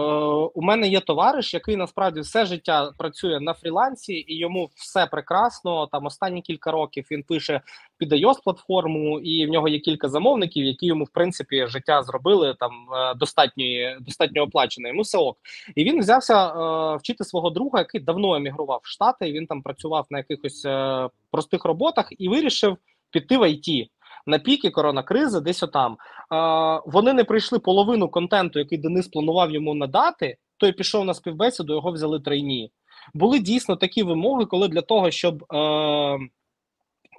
у 0.54 0.62
мене 0.62 0.88
є 0.88 1.00
товариш, 1.00 1.54
який 1.54 1.76
насправді 1.76 2.20
все 2.20 2.46
життя 2.46 2.92
працює 2.98 3.40
на 3.40 3.54
фрілансі, 3.54 4.14
і 4.28 4.38
йому 4.38 4.70
все 4.76 5.06
прекрасно. 5.06 5.88
Там 5.88 6.06
останні 6.06 6.42
кілька 6.42 6.72
років 6.72 7.08
він 7.12 7.24
пише 7.24 7.62
під 7.98 8.14
ios 8.14 8.36
платформу, 8.44 9.20
і 9.20 9.46
в 9.46 9.50
нього 9.50 9.68
є 9.68 9.80
кілька 9.80 10.10
замовників, 10.10 10.66
які 10.66 10.86
йому 10.86 11.04
в 11.04 11.10
принципі 11.10 11.68
життя 11.68 12.04
зробили 12.04 12.56
там 12.60 12.72
е, 12.94 13.14
достатньо 13.16 13.66
достатньо 14.00 14.42
оплачено. 14.42 14.88
Йому 14.88 15.02
все 15.02 15.18
ок. 15.18 15.38
І 15.76 15.84
він 15.84 16.00
взявся 16.00 16.48
е, 16.48 16.98
вчити 16.98 17.24
свого 17.24 17.50
друга, 17.50 17.80
який 17.80 18.02
давно 18.02 18.36
емігрував 18.36 18.82
в 18.84 18.88
Штати. 18.88 19.32
Він 19.32 19.48
там 19.48 19.62
працював 19.62 20.08
на 20.10 20.18
якихось 20.18 20.66
е, 20.66 21.10
простих 21.32 21.66
роботах 21.66 22.10
і 22.18 22.30
вирішив 22.30 22.78
піти 23.12 23.38
в 23.38 23.50
ІТ 23.50 23.90
на 24.26 24.40
піки 24.40 24.70
коронакризи, 24.70 25.40
десь 25.40 25.64
отам. 25.64 25.98
А, 26.30 26.80
Вони 26.86 27.14
не 27.14 27.24
прийшли 27.24 27.60
половину 27.60 28.10
контенту, 28.10 28.60
який 28.60 28.78
Денис 28.78 29.08
планував 29.08 29.52
йому 29.52 29.74
надати. 29.74 30.38
Той 30.58 30.72
пішов 30.72 31.06
на 31.06 31.14
співбесіду, 31.14 31.74
його 31.74 31.92
взяли 31.92 32.20
трейні. 32.20 32.72
Були 33.14 33.40
дійсно 33.40 33.76
такі 33.76 34.04
вимоги, 34.04 34.46
коли 34.46 34.68
для 34.68 34.82
того, 34.82 35.12
щоб 35.12 35.44
е, 35.54 36.18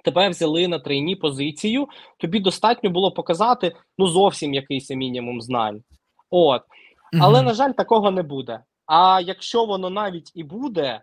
тебе 0.03 0.29
взяли 0.29 0.67
на 0.67 0.79
трейні 0.79 1.15
позицію, 1.15 1.87
тобі 2.19 2.39
достатньо 2.39 2.89
було 2.89 3.11
показати 3.11 3.75
ну 3.97 4.07
зовсім 4.07 4.53
якийсь 4.53 4.89
мінімум 4.89 5.41
знань. 5.41 5.81
От. 6.29 6.61
Але, 7.21 7.41
на 7.41 7.53
жаль, 7.53 7.71
такого 7.71 8.11
не 8.11 8.23
буде. 8.23 8.59
А 8.85 9.21
якщо 9.21 9.65
воно 9.65 9.89
навіть 9.89 10.31
і 10.35 10.43
буде, 10.43 11.01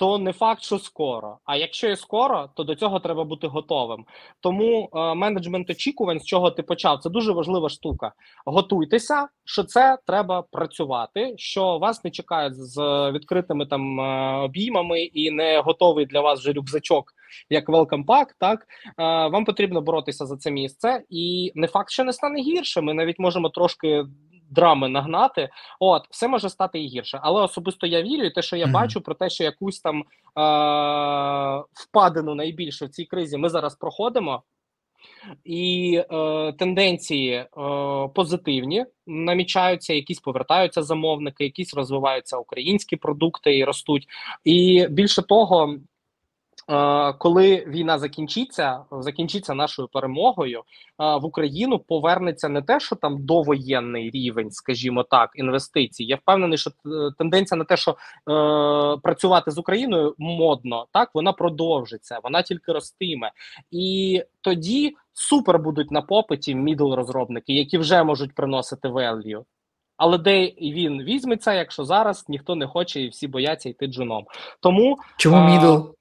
то 0.00 0.18
не 0.18 0.32
факт, 0.32 0.62
що 0.62 0.78
скоро. 0.78 1.38
А 1.44 1.56
якщо 1.56 1.88
і 1.90 1.96
скоро, 1.96 2.50
то 2.54 2.64
до 2.64 2.74
цього 2.74 3.00
треба 3.00 3.24
бути 3.24 3.46
готовим. 3.46 4.04
Тому 4.40 4.90
е, 4.94 5.14
менеджмент 5.14 5.70
очікувань, 5.70 6.20
з 6.20 6.24
чого 6.24 6.50
ти 6.50 6.62
почав, 6.62 6.98
це 6.98 7.10
дуже 7.10 7.32
важлива 7.32 7.68
штука. 7.68 8.12
Готуйтеся, 8.46 9.28
що 9.44 9.64
це 9.64 9.98
треба 10.06 10.42
працювати, 10.42 11.34
що 11.36 11.78
вас 11.78 12.04
не 12.04 12.10
чекають 12.10 12.54
з 12.54 12.76
відкритими 13.12 13.66
там 13.66 14.00
е, 14.00 14.36
обіймами 14.36 15.02
і 15.02 15.30
не 15.30 15.60
готовий 15.60 16.06
для 16.06 16.20
вас 16.20 16.40
вже 16.40 16.52
рюкзачок, 16.52 17.12
як 17.50 17.68
welcome 17.68 18.04
pack, 18.04 18.26
Так 18.38 18.60
е, 18.60 18.92
вам 19.28 19.44
потрібно 19.44 19.80
боротися 19.80 20.26
за 20.26 20.36
це 20.36 20.50
місце, 20.50 21.02
і 21.10 21.52
не 21.54 21.66
факт, 21.66 21.90
що 21.90 22.04
не 22.04 22.12
стане 22.12 22.40
гірше. 22.40 22.80
Ми 22.80 22.94
навіть 22.94 23.18
можемо 23.18 23.48
трошки 23.48 24.04
драми 24.50 24.88
нагнати. 24.88 25.48
От 25.80 26.06
все 26.10 26.28
може 26.28 26.48
стати 26.48 26.80
і 26.82 26.86
гірше, 26.86 27.20
але 27.22 27.42
особисто 27.42 27.86
я 27.86 28.02
вірю, 28.02 28.24
і 28.24 28.30
те, 28.30 28.42
що 28.42 28.56
я 28.56 28.66
mm-hmm. 28.66 28.72
бачу, 28.72 29.00
про 29.00 29.14
те, 29.14 29.30
що 29.30 29.44
якусь 29.44 29.80
там 29.80 29.98
е- 30.00 31.64
впадину 31.74 32.34
найбільше 32.34 32.86
в 32.86 32.88
цій 32.88 33.04
кризі 33.04 33.36
ми 33.36 33.48
зараз 33.48 33.74
проходимо. 33.74 34.42
І 35.44 36.02
е, 36.12 36.52
тенденції 36.52 37.32
е, 37.32 37.46
позитивні 38.14 38.86
намічаються, 39.06 39.94
якісь 39.94 40.20
повертаються 40.20 40.82
замовники, 40.82 41.44
якісь 41.44 41.74
розвиваються 41.74 42.36
українські 42.36 42.96
продукти 42.96 43.58
і 43.58 43.64
ростуть. 43.64 44.06
І 44.44 44.86
більше 44.90 45.22
того, 45.22 45.76
коли 47.18 47.64
війна 47.68 47.98
закінчиться, 47.98 48.80
закінчиться 48.92 49.54
нашою 49.54 49.88
перемогою 49.88 50.58
е, 50.58 50.62
в 50.98 51.24
Україну 51.24 51.78
повернеться 51.78 52.48
не 52.48 52.62
те, 52.62 52.80
що 52.80 52.96
там 52.96 53.24
довоєнний 53.24 54.10
рівень, 54.10 54.50
скажімо 54.50 55.02
так, 55.02 55.30
інвестицій. 55.34 56.04
Я 56.04 56.16
впевнений, 56.16 56.58
що 56.58 56.70
е, 56.70 56.72
тенденція 57.18 57.58
на 57.58 57.64
те, 57.64 57.76
що 57.76 57.90
е, 57.90 57.96
працювати 59.02 59.50
з 59.50 59.58
Україною 59.58 60.14
модно, 60.18 60.86
так 60.92 61.10
вона 61.14 61.32
продовжиться, 61.32 62.18
вона 62.22 62.42
тільки 62.42 62.72
ростиме, 62.72 63.30
і 63.70 64.22
тоді 64.40 64.96
супер 65.12 65.58
будуть 65.58 65.90
на 65.90 66.02
попиті 66.02 66.54
middle 66.54 66.92
розробники, 66.92 67.52
які 67.52 67.78
вже 67.78 68.02
можуть 68.02 68.34
приносити 68.34 68.88
value. 68.88 69.44
Але 69.96 70.18
де 70.18 70.46
він 70.46 71.02
візьметься, 71.02 71.54
якщо 71.54 71.84
зараз 71.84 72.24
ніхто 72.28 72.54
не 72.54 72.66
хоче 72.66 73.00
і 73.00 73.08
всі 73.08 73.28
бояться 73.28 73.68
йти 73.68 73.86
джуном. 73.86 74.24
Тому 74.60 74.98
чому 75.16 75.50
middle? 75.50 75.99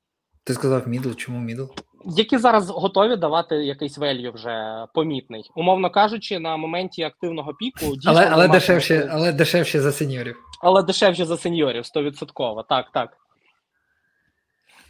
Ти 0.50 0.54
сказав 0.54 0.88
middle, 0.88 1.12
чому 1.12 1.40
middle? 1.40 1.64
Які 2.06 2.38
зараз 2.38 2.70
готові 2.70 3.16
давати 3.16 3.56
якийсь 3.56 3.98
value 3.98 4.32
вже 4.32 4.86
помітний, 4.94 5.52
умовно 5.56 5.90
кажучи, 5.90 6.40
на 6.40 6.58
моменті 6.58 7.04
активного 7.04 7.54
піку 7.54 7.96
дійсно 7.96 8.12
але 8.12 8.30
але 8.32 8.48
дешевше, 8.48 9.10
але 9.12 9.32
дешевше 9.32 9.82
за 9.82 9.92
сеньорів. 9.92 10.38
Але 10.62 10.84
дешевше 10.84 11.26
за 11.26 11.38
сеньорів, 11.38 11.86
стовідсотково. 11.86 12.64
Так, 12.64 12.92
так. 12.94 13.18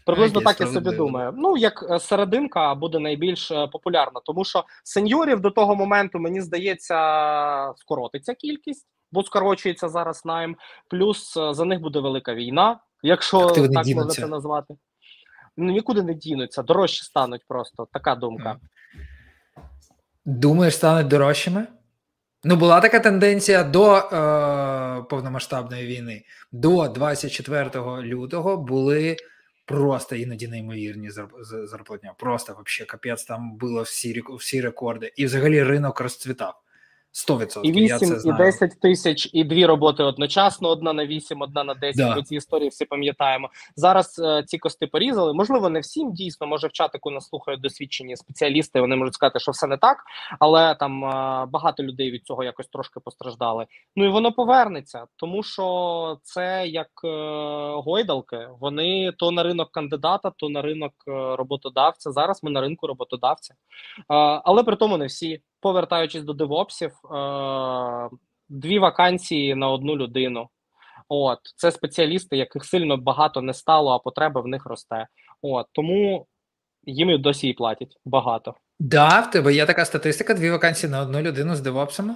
Приблизно 0.06 0.42
так 0.42 0.62
я 0.62 0.68
собі 0.68 0.92
думаю. 0.96 1.34
Ну, 1.38 1.58
як 1.58 1.86
е, 1.90 2.00
серединка 2.00 2.76
буде 2.76 3.00
найбільш 3.00 3.52
е, 3.52 3.68
популярна, 3.68 4.22
тому 4.26 4.46
що 4.46 4.64
сеньорів 4.84 5.40
до 5.40 5.52
того 5.52 5.76
моменту, 5.76 6.20
мені 6.20 6.42
здається, 6.42 6.96
скоротиться 7.78 8.34
кількість, 8.34 8.88
бо 9.12 9.24
скорочується 9.24 9.90
зараз 9.90 10.26
найм. 10.26 10.56
Плюс 10.90 11.38
е, 11.38 11.54
за 11.54 11.66
них 11.66 11.80
буде 11.82 12.00
велика 12.00 12.34
війна, 12.34 12.80
якщо 13.04 13.48
так 13.48 13.86
можна 13.88 14.06
це 14.06 14.28
назвати 14.28 14.76
ну 15.58 15.72
нікуди 15.72 16.04
не 16.04 16.14
дінуться, 16.14 16.64
дорожчі 16.64 17.04
стануть 17.04 17.42
просто. 17.48 17.88
Така 17.94 18.16
думка. 18.16 18.58
Думаєш, 20.26 20.76
стануть 20.76 21.08
дорожчими? 21.08 21.68
Ну, 22.44 22.56
була 22.56 22.82
така 22.82 23.00
тенденція 23.00 23.64
до 23.64 23.96
е, 23.96 25.04
повномасштабної 25.10 25.88
війни. 25.88 26.24
До 26.52 26.88
24 26.88 27.72
лютого 28.02 28.58
були 28.58 29.18
просто 29.66 30.16
іноді 30.16 30.48
неймовірні 30.48 31.10
зарплатня. 31.66 32.14
Просто 32.18 32.54
вообще 32.54 32.86
капець, 32.86 33.24
там 33.24 33.58
було 33.58 33.82
всі 33.82 34.24
всі 34.30 34.62
рекорди. 34.62 35.14
І 35.16 35.26
взагалі 35.26 35.64
ринок 35.64 36.00
розцвітав. 36.00 36.62
100%. 37.14 37.62
І 37.64 37.72
8, 37.72 38.22
і 38.26 38.38
10 38.38 38.82
тисяч, 38.82 39.30
і 39.34 39.44
дві 39.44 39.66
роботи 39.66 40.04
одночасно: 40.04 40.70
одна 40.70 40.94
на 40.94 41.06
8, 41.06 41.42
одна 41.42 41.64
на 41.64 41.74
10. 41.74 41.98
Да. 41.98 42.16
Ми 42.16 42.24
ці 42.24 42.36
історії 42.36 42.70
всі 42.70 42.86
пам'ятаємо. 42.86 43.50
Зараз 43.76 44.20
е, 44.20 44.44
ці 44.48 44.58
кости 44.58 44.88
порізали. 44.88 45.34
Можливо, 45.34 45.70
не 45.70 45.80
всім 45.80 46.14
дійсно. 46.14 46.48
Може, 46.48 46.68
в 46.68 46.72
чатику 46.72 47.12
нас 47.12 47.28
слухають 47.28 47.62
досвідчені 47.62 48.18
спеціалісти. 48.18 48.82
Вони 48.82 48.96
можуть 48.96 49.14
сказати, 49.14 49.40
що 49.40 49.52
все 49.52 49.68
не 49.68 49.78
так, 49.78 49.98
але 50.40 50.76
там 50.76 51.06
е, 51.06 51.46
багато 51.52 51.84
людей 51.84 52.12
від 52.12 52.26
цього 52.26 52.44
якось 52.44 52.68
трошки 52.68 53.00
постраждали. 53.00 53.66
Ну 53.96 54.06
і 54.06 54.10
воно 54.10 54.32
повернеться, 54.32 55.06
тому 55.16 55.44
що 55.44 56.18
це 56.24 56.68
як 56.68 56.90
е, 57.04 57.10
гойдалки. 57.86 58.48
Вони 58.60 59.12
то 59.18 59.32
на 59.32 59.44
ринок 59.44 59.72
кандидата, 59.72 60.32
то 60.38 60.50
на 60.50 60.62
ринок 60.62 60.94
е, 61.08 61.12
роботодавця. 61.36 62.12
Зараз 62.12 62.44
ми 62.44 62.52
на 62.52 62.62
ринку 62.62 62.88
роботодавця, 62.88 63.54
е, 63.54 64.06
але 64.44 64.64
при 64.64 64.76
тому 64.76 64.98
не 64.98 65.06
всі 65.06 65.42
повертаючись 65.62 66.24
до 66.24 66.34
девопсів, 66.34 66.92
е, 66.92 68.10
дві 68.50 68.80
вакансії 68.80 69.56
на 69.56 69.70
одну 69.70 69.98
людину. 69.98 70.50
От 71.10 71.40
це 71.56 71.72
спеціалісти, 71.72 72.38
яких 72.38 72.66
сильно 72.66 72.98
багато 72.98 73.42
не 73.42 73.54
стало, 73.54 73.92
а 73.92 74.00
потреба 74.00 74.42
в 74.42 74.48
них 74.48 74.66
росте. 74.66 75.08
От 75.42 75.66
тому 75.72 76.28
їм 76.84 77.10
і 77.10 77.18
досі 77.18 77.50
і 77.50 77.54
платять 77.54 77.98
багато. 78.06 78.56
Да, 78.80 79.20
в 79.20 79.32
тебе 79.32 79.54
є 79.54 79.66
така 79.66 79.86
статистика: 79.86 80.34
дві 80.34 80.50
вакансії 80.52 80.92
на 80.92 81.02
одну 81.02 81.22
людину 81.22 81.56
з 81.56 81.62
девопсами? 81.62 82.16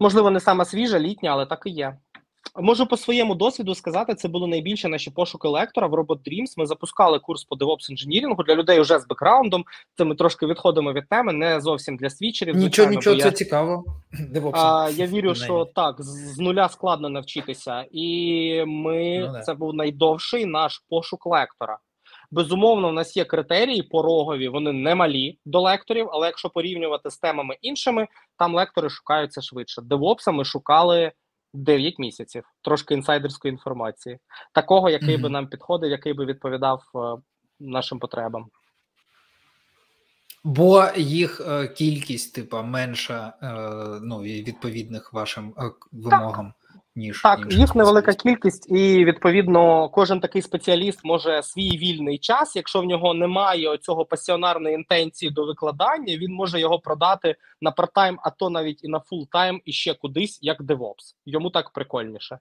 Можливо, 0.00 0.30
не 0.30 0.40
сама 0.40 0.64
свіжа, 0.64 0.98
літня, 0.98 1.30
але 1.30 1.46
так 1.46 1.62
і 1.66 1.70
є. 1.70 1.96
Можу 2.60 2.86
по 2.86 2.96
своєму 2.96 3.34
досвіду 3.34 3.74
сказати, 3.74 4.14
це 4.14 4.28
були 4.28 4.46
найбільше 4.46 4.88
наші 4.88 5.10
пошуки 5.10 5.48
лектора 5.48 5.86
в 5.86 5.94
Robot 5.94 6.18
Dreams. 6.18 6.54
Ми 6.56 6.66
запускали 6.66 7.18
курс 7.18 7.44
по 7.44 7.56
DevOps 7.56 7.90
engineering 7.90 8.38
у 8.38 8.42
для 8.42 8.54
людей 8.54 8.80
вже 8.80 8.98
з 8.98 9.06
бекграундом. 9.06 9.64
Це 9.96 10.04
ми 10.04 10.14
трошки 10.14 10.46
відходимо 10.46 10.92
від 10.92 11.08
теми, 11.08 11.32
не 11.32 11.60
зовсім 11.60 11.96
для 11.96 12.10
свічерів. 12.10 12.56
Нічого, 12.56 12.90
нічого, 12.90 13.16
це 13.16 13.26
я... 13.26 13.32
цікаво. 13.32 13.84
А, 14.52 14.90
Я 14.94 15.06
вірю, 15.06 15.34
що 15.34 15.64
так 15.74 15.96
з 15.98 16.38
нуля 16.38 16.68
складно 16.68 17.08
навчитися, 17.08 17.84
і 17.92 18.64
ми 18.66 19.18
ну, 19.18 19.42
це 19.42 19.54
був 19.54 19.74
найдовший 19.74 20.46
наш 20.46 20.82
пошук 20.88 21.26
лектора. 21.26 21.78
Безумовно, 22.30 22.88
у 22.88 22.92
нас 22.92 23.16
є 23.16 23.24
критерії 23.24 23.82
порогові, 23.82 24.48
вони 24.48 24.72
не 24.72 24.94
малі 24.94 25.38
до 25.44 25.60
лекторів, 25.60 26.08
але 26.12 26.26
якщо 26.26 26.50
порівнювати 26.50 27.10
з 27.10 27.18
темами 27.18 27.56
іншими, 27.62 28.06
там 28.38 28.54
лектори 28.54 28.90
шукаються 28.90 29.42
швидше. 29.42 29.82
Девопса 29.82 30.32
ми 30.32 30.44
шукали. 30.44 31.12
9 31.54 31.98
місяців, 31.98 32.44
трошки 32.62 32.94
інсайдерської 32.94 33.52
інформації, 33.52 34.18
такого, 34.52 34.90
який 34.90 35.16
mm-hmm. 35.16 35.22
би 35.22 35.28
нам 35.28 35.46
підходив, 35.46 35.90
який 35.90 36.12
би 36.12 36.24
відповідав 36.24 36.82
е, 36.94 36.98
нашим 37.60 37.98
потребам. 37.98 38.46
Бо 40.44 40.84
їх 40.96 41.40
е, 41.40 41.68
кількість, 41.68 42.34
типа, 42.34 42.62
менша 42.62 43.32
е, 43.42 44.00
ну, 44.02 44.18
відповідних 44.18 45.12
вашим 45.12 45.54
вимогам 45.92 46.52
ніж 46.98 47.22
так. 47.22 47.52
Їх 47.52 47.74
невелика 47.74 48.14
кількість, 48.14 48.70
і 48.70 49.04
відповідно 49.04 49.88
кожен 49.88 50.20
такий 50.20 50.42
спеціаліст 50.42 51.00
може 51.04 51.42
свій 51.42 51.78
вільний 51.78 52.18
час. 52.18 52.56
Якщо 52.56 52.80
в 52.80 52.84
нього 52.84 53.14
немає 53.14 53.78
цього 53.78 54.04
пасіонарної 54.04 54.74
інтенції 54.74 55.30
до 55.30 55.46
викладання, 55.46 56.16
він 56.16 56.32
може 56.32 56.60
його 56.60 56.78
продати 56.78 57.36
на 57.60 57.70
part-time, 57.70 58.18
а 58.22 58.30
то 58.30 58.50
навіть 58.50 58.84
і 58.84 58.88
на 58.88 59.00
full-time, 59.00 59.60
і 59.64 59.72
ще 59.72 59.94
кудись, 59.94 60.38
як 60.42 60.60
DevOps. 60.60 61.14
Йому 61.26 61.50
так 61.50 61.70
прикольніше. 61.70 62.38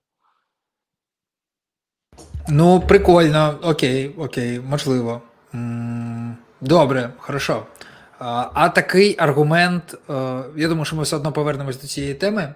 Ну, 2.49 2.79
прикольно, 2.87 3.55
окей, 3.63 4.15
окей, 4.17 4.59
можливо. 4.59 5.21
Добре, 6.61 7.09
хорошо. 7.17 7.65
А, 8.19 8.49
а 8.53 8.69
такий 8.69 9.15
аргумент, 9.19 9.95
е, 10.09 10.13
я 10.55 10.67
думаю, 10.67 10.85
що 10.85 10.95
ми 10.95 11.03
все 11.03 11.15
одно 11.15 11.31
повернемось 11.31 11.81
до 11.81 11.87
цієї 11.87 12.13
теми. 12.13 12.55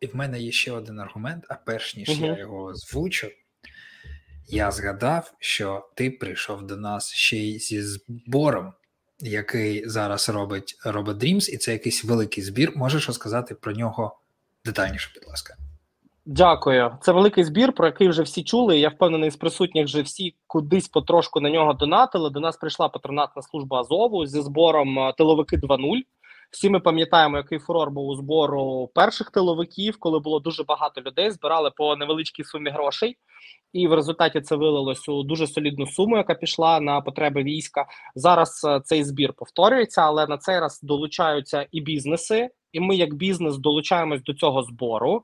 І 0.00 0.06
в 0.06 0.16
мене 0.16 0.40
є 0.40 0.52
ще 0.52 0.72
один 0.72 1.00
аргумент, 1.00 1.44
а 1.48 1.54
перш 1.54 1.96
ніж 1.96 2.08
угу. 2.08 2.26
я 2.26 2.38
його 2.38 2.64
озвучу, 2.64 3.28
я 4.48 4.70
згадав, 4.70 5.34
що 5.38 5.88
ти 5.94 6.10
прийшов 6.10 6.66
до 6.66 6.76
нас 6.76 7.12
ще 7.12 7.36
й 7.36 7.58
зі 7.58 7.82
збором, 7.82 8.72
який 9.18 9.88
зараз 9.88 10.28
робить 10.28 10.78
Robot 10.86 11.14
Dreams, 11.14 11.50
і 11.50 11.56
це 11.56 11.72
якийсь 11.72 12.04
великий 12.04 12.44
збір. 12.44 12.72
Можеш 12.76 13.06
розказати 13.06 13.54
про 13.54 13.72
нього 13.72 14.18
детальніше, 14.64 15.10
будь 15.14 15.28
ласка. 15.28 15.56
Дякую. 16.26 16.98
Це 17.00 17.12
великий 17.12 17.44
збір, 17.44 17.72
про 17.72 17.86
який 17.86 18.08
вже 18.08 18.22
всі 18.22 18.44
чули. 18.44 18.78
Я 18.78 18.88
впевнений, 18.88 19.30
з 19.30 19.36
присутніх 19.36 19.84
вже 19.84 20.02
всі 20.02 20.34
кудись 20.46 20.88
потрошку 20.88 21.40
на 21.40 21.50
нього 21.50 21.72
донатили. 21.72 22.30
До 22.30 22.40
нас 22.40 22.56
прийшла 22.56 22.88
патронатна 22.88 23.42
служба 23.42 23.80
Азову 23.80 24.26
зі 24.26 24.42
збором 24.42 25.12
тиловики 25.18 25.56
2.0. 25.56 26.00
Всі 26.50 26.70
ми 26.70 26.80
пам'ятаємо, 26.80 27.36
який 27.36 27.58
фурор 27.58 27.90
був 27.90 28.08
у 28.08 28.16
збору 28.16 28.90
перших 28.94 29.30
тиловиків, 29.30 29.96
коли 29.98 30.18
було 30.18 30.40
дуже 30.40 30.64
багато 30.64 31.00
людей, 31.00 31.30
збирали 31.30 31.70
по 31.76 31.96
невеличкій 31.96 32.44
сумі 32.44 32.70
грошей, 32.70 33.16
і 33.72 33.88
в 33.88 33.94
результаті 33.94 34.40
це 34.40 34.56
вилилось 34.56 35.08
у 35.08 35.22
дуже 35.22 35.46
солідну 35.46 35.86
суму, 35.86 36.16
яка 36.16 36.34
пішла 36.34 36.80
на 36.80 37.00
потреби 37.00 37.42
війська. 37.42 37.86
Зараз 38.14 38.64
е, 38.64 38.80
цей 38.84 39.04
збір 39.04 39.32
повторюється, 39.32 40.02
але 40.02 40.26
на 40.26 40.38
цей 40.38 40.60
раз 40.60 40.80
долучаються 40.82 41.66
і 41.72 41.80
бізнеси, 41.80 42.48
і 42.72 42.80
ми, 42.80 42.96
як 42.96 43.14
бізнес, 43.14 43.58
долучаємось 43.58 44.22
до 44.22 44.34
цього 44.34 44.62
збору. 44.62 45.22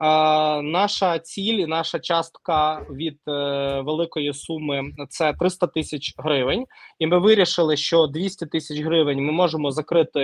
Е, 0.00 0.62
Наша 0.62 1.18
ціль, 1.18 1.54
і 1.54 1.66
наша 1.66 1.98
частка 1.98 2.86
від 2.90 3.18
е, 3.28 3.80
великої 3.80 4.34
суми 4.34 4.82
це 5.08 5.32
300 5.32 5.66
тисяч 5.66 6.14
гривень. 6.18 6.66
І 6.98 7.06
ми 7.06 7.18
вирішили, 7.18 7.76
що 7.76 8.06
200 8.06 8.46
тисяч 8.46 8.80
гривень 8.80 9.24
ми 9.24 9.32
можемо 9.32 9.70
закрити 9.70 10.20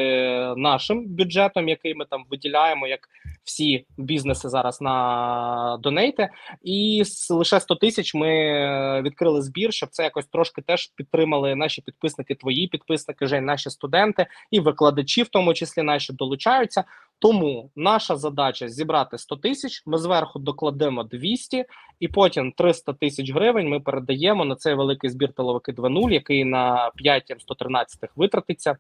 нашим 0.57 1.07
бюджетом, 1.07 1.69
який 1.69 1.95
ми 1.95 2.05
там 2.05 2.25
виділяємо, 2.31 2.87
як 2.87 3.01
всі 3.45 3.87
бізнеси 3.97 4.49
зараз 4.49 4.81
на 4.81 5.79
донейти. 5.81 6.29
І 6.63 7.03
лише 7.31 7.61
100 7.61 7.75
тисяч 7.75 8.15
ми 8.15 9.03
відкрили 9.03 9.43
збір, 9.43 9.73
щоб 9.73 9.89
це 9.89 10.03
якось 10.03 10.27
трошки 10.27 10.63
теж 10.63 10.87
підтримали 10.97 11.55
наші 11.55 11.83
підписники, 11.83 12.35
твої 12.35 12.69
підписники, 12.69 13.27
Жень, 13.27 13.45
наші 13.45 13.71
студенти 13.71 14.27
і 14.51 14.61
викладачі, 14.61 15.23
в 15.23 15.29
тому 15.29 15.55
числі 15.55 15.83
наші 15.83 16.13
долучаються. 16.13 16.85
Тому 17.19 17.71
наша 17.77 18.17
задача 18.17 18.69
зібрати 18.69 19.19
100 19.19 19.37
тисяч. 19.37 19.83
Ми 19.87 19.99
зверху 19.99 20.39
докладемо 20.39 21.05
200, 21.05 21.65
і 22.01 22.09
потім 22.09 22.53
300 22.53 22.93
тисяч 22.93 23.33
гривень 23.33 23.69
ми 23.69 23.81
передаємо 23.81 24.45
на 24.45 24.57
цей 24.57 24.75
великий 24.75 25.11
збір 25.11 25.33
тиловики 25.33 25.73
2.0, 25.73 26.11
який 26.11 26.45
на 26.45 26.91
5 26.97 27.35
113 27.39 28.11
витратиться 28.17 28.77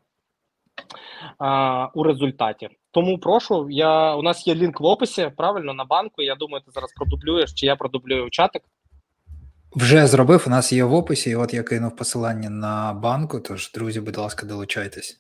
а, 1.39 1.89
у 1.95 2.03
результаті. 2.03 2.69
Тому 2.91 3.19
прошу. 3.19 3.71
Я 3.71 4.15
у 4.15 4.23
нас 4.23 4.47
є 4.47 4.55
лінк 4.55 4.81
в 4.81 4.85
описі. 4.85 5.31
Правильно 5.37 5.75
на 5.75 5.85
банку. 5.85 6.23
Я 6.23 6.35
думаю, 6.35 6.63
ти 6.67 6.71
зараз 6.75 6.93
продублюєш, 6.93 7.53
чи 7.53 7.67
я 7.67 7.77
продублюю 7.77 8.31
чатик. 8.31 8.63
Вже 9.77 10.07
зробив. 10.07 10.45
У 10.47 10.51
нас 10.51 10.73
є 10.73 10.85
в 10.85 10.95
описі. 10.95 11.31
і 11.31 11.37
От 11.37 11.55
я 11.55 11.63
кинув 11.63 11.97
посилання 11.97 12.51
на 12.51 12.93
банку. 12.93 13.41
Тож, 13.41 13.73
друзі, 13.73 14.01
будь 14.01 14.17
ласка, 14.17 14.47
долучайтесь. 14.47 15.19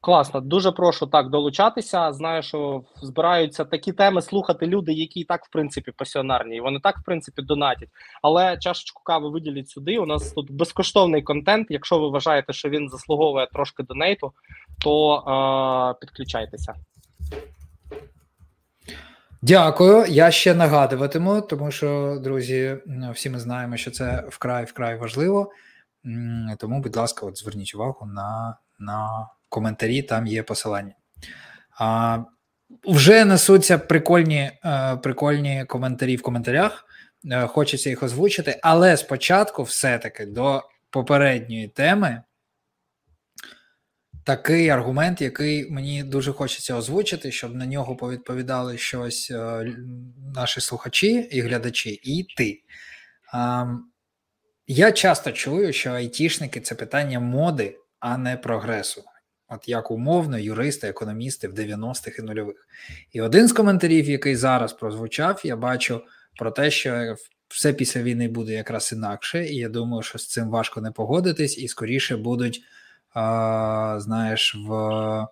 Класно, 0.00 0.40
дуже 0.40 0.72
прошу 0.72 1.06
так 1.06 1.30
долучатися. 1.30 2.12
Знаю, 2.12 2.42
що 2.42 2.82
збираються 3.02 3.64
такі 3.64 3.92
теми 3.92 4.22
слухати 4.22 4.66
люди, 4.66 4.92
які 4.92 5.20
і 5.20 5.24
так 5.24 5.44
в 5.44 5.50
принципі 5.50 5.92
пасіонарні, 5.96 6.56
і 6.56 6.60
вони 6.60 6.80
так 6.80 6.98
в 6.98 7.04
принципі 7.04 7.42
донатять. 7.42 7.88
Але 8.22 8.56
чашечку 8.56 9.02
кави 9.02 9.30
виділіть 9.30 9.68
сюди. 9.68 9.98
У 9.98 10.06
нас 10.06 10.32
тут 10.32 10.50
безкоштовний 10.50 11.22
контент. 11.22 11.66
Якщо 11.70 11.98
ви 11.98 12.08
вважаєте, 12.08 12.52
що 12.52 12.68
він 12.68 12.88
заслуговує 12.88 13.46
трошки 13.52 13.82
донейту, 13.82 14.32
то 14.78 15.14
е- 15.16 15.98
підключайтеся. 16.00 16.74
Дякую. 19.42 20.04
Я 20.08 20.30
ще 20.30 20.54
нагадуватиму, 20.54 21.40
тому 21.40 21.70
що 21.70 22.18
друзі, 22.24 22.76
всі 23.14 23.30
ми 23.30 23.38
знаємо, 23.38 23.76
що 23.76 23.90
це 23.90 24.24
вкрай 24.28 24.64
вкрай 24.64 24.96
важливо. 24.96 25.52
Тому, 26.58 26.80
будь 26.80 26.96
ласка, 26.96 27.26
от 27.26 27.38
зверніть 27.38 27.74
увагу 27.74 28.06
на, 28.06 28.58
на 28.78 29.28
коментарі, 29.48 30.02
там 30.02 30.26
є 30.26 30.42
посилання. 30.42 30.94
А, 31.78 32.18
Вже 32.84 33.24
несуться 33.24 33.78
прикольні 33.78 34.50
е, 34.64 34.96
прикольні 34.96 35.64
коментарі 35.64 36.16
в 36.16 36.22
коментарях. 36.22 36.84
Е, 37.30 37.46
хочеться 37.46 37.90
їх 37.90 38.02
озвучити, 38.02 38.60
але 38.62 38.96
спочатку, 38.96 39.62
все-таки 39.62 40.26
до 40.26 40.62
попередньої 40.90 41.68
теми. 41.68 42.22
Такий 44.24 44.68
аргумент, 44.68 45.20
який 45.20 45.70
мені 45.70 46.02
дуже 46.02 46.32
хочеться 46.32 46.74
озвучити, 46.74 47.32
щоб 47.32 47.54
на 47.54 47.66
нього 47.66 47.96
повідповідали 47.96 48.78
щось 48.78 49.30
е, 49.30 49.66
наші 50.34 50.60
слухачі 50.60 51.12
і 51.12 51.40
глядачі, 51.40 51.90
і 51.90 52.26
ти. 52.36 52.62
Я 54.66 54.92
часто 54.92 55.32
чую, 55.32 55.72
що 55.72 55.90
айтішники 55.90 56.60
це 56.60 56.74
питання 56.74 57.20
моди, 57.20 57.78
а 58.00 58.18
не 58.18 58.36
прогресу 58.36 59.04
от 59.48 59.68
як 59.68 59.90
умовно, 59.90 60.38
юристи, 60.38 60.88
економісти 60.88 61.48
в 61.48 61.52
90-х 61.52 62.18
і 62.18 62.22
нульових. 62.22 62.68
І 63.12 63.20
один 63.20 63.48
з 63.48 63.52
коментарів, 63.52 64.10
який 64.10 64.36
зараз 64.36 64.72
прозвучав, 64.72 65.40
я 65.44 65.56
бачу 65.56 66.02
про 66.38 66.50
те, 66.50 66.70
що 66.70 67.16
все 67.48 67.72
після 67.72 68.02
війни 68.02 68.28
буде 68.28 68.52
якраз 68.52 68.92
інакше, 68.92 69.46
і 69.46 69.56
я 69.56 69.68
думаю, 69.68 70.02
що 70.02 70.18
з 70.18 70.26
цим 70.26 70.50
важко 70.50 70.80
не 70.80 70.90
погодитись, 70.90 71.58
і 71.58 71.68
скоріше 71.68 72.16
будуть, 72.16 72.62
а, 73.14 73.96
знаєш, 74.00 74.54
в 74.54 74.72
е, 74.74 75.26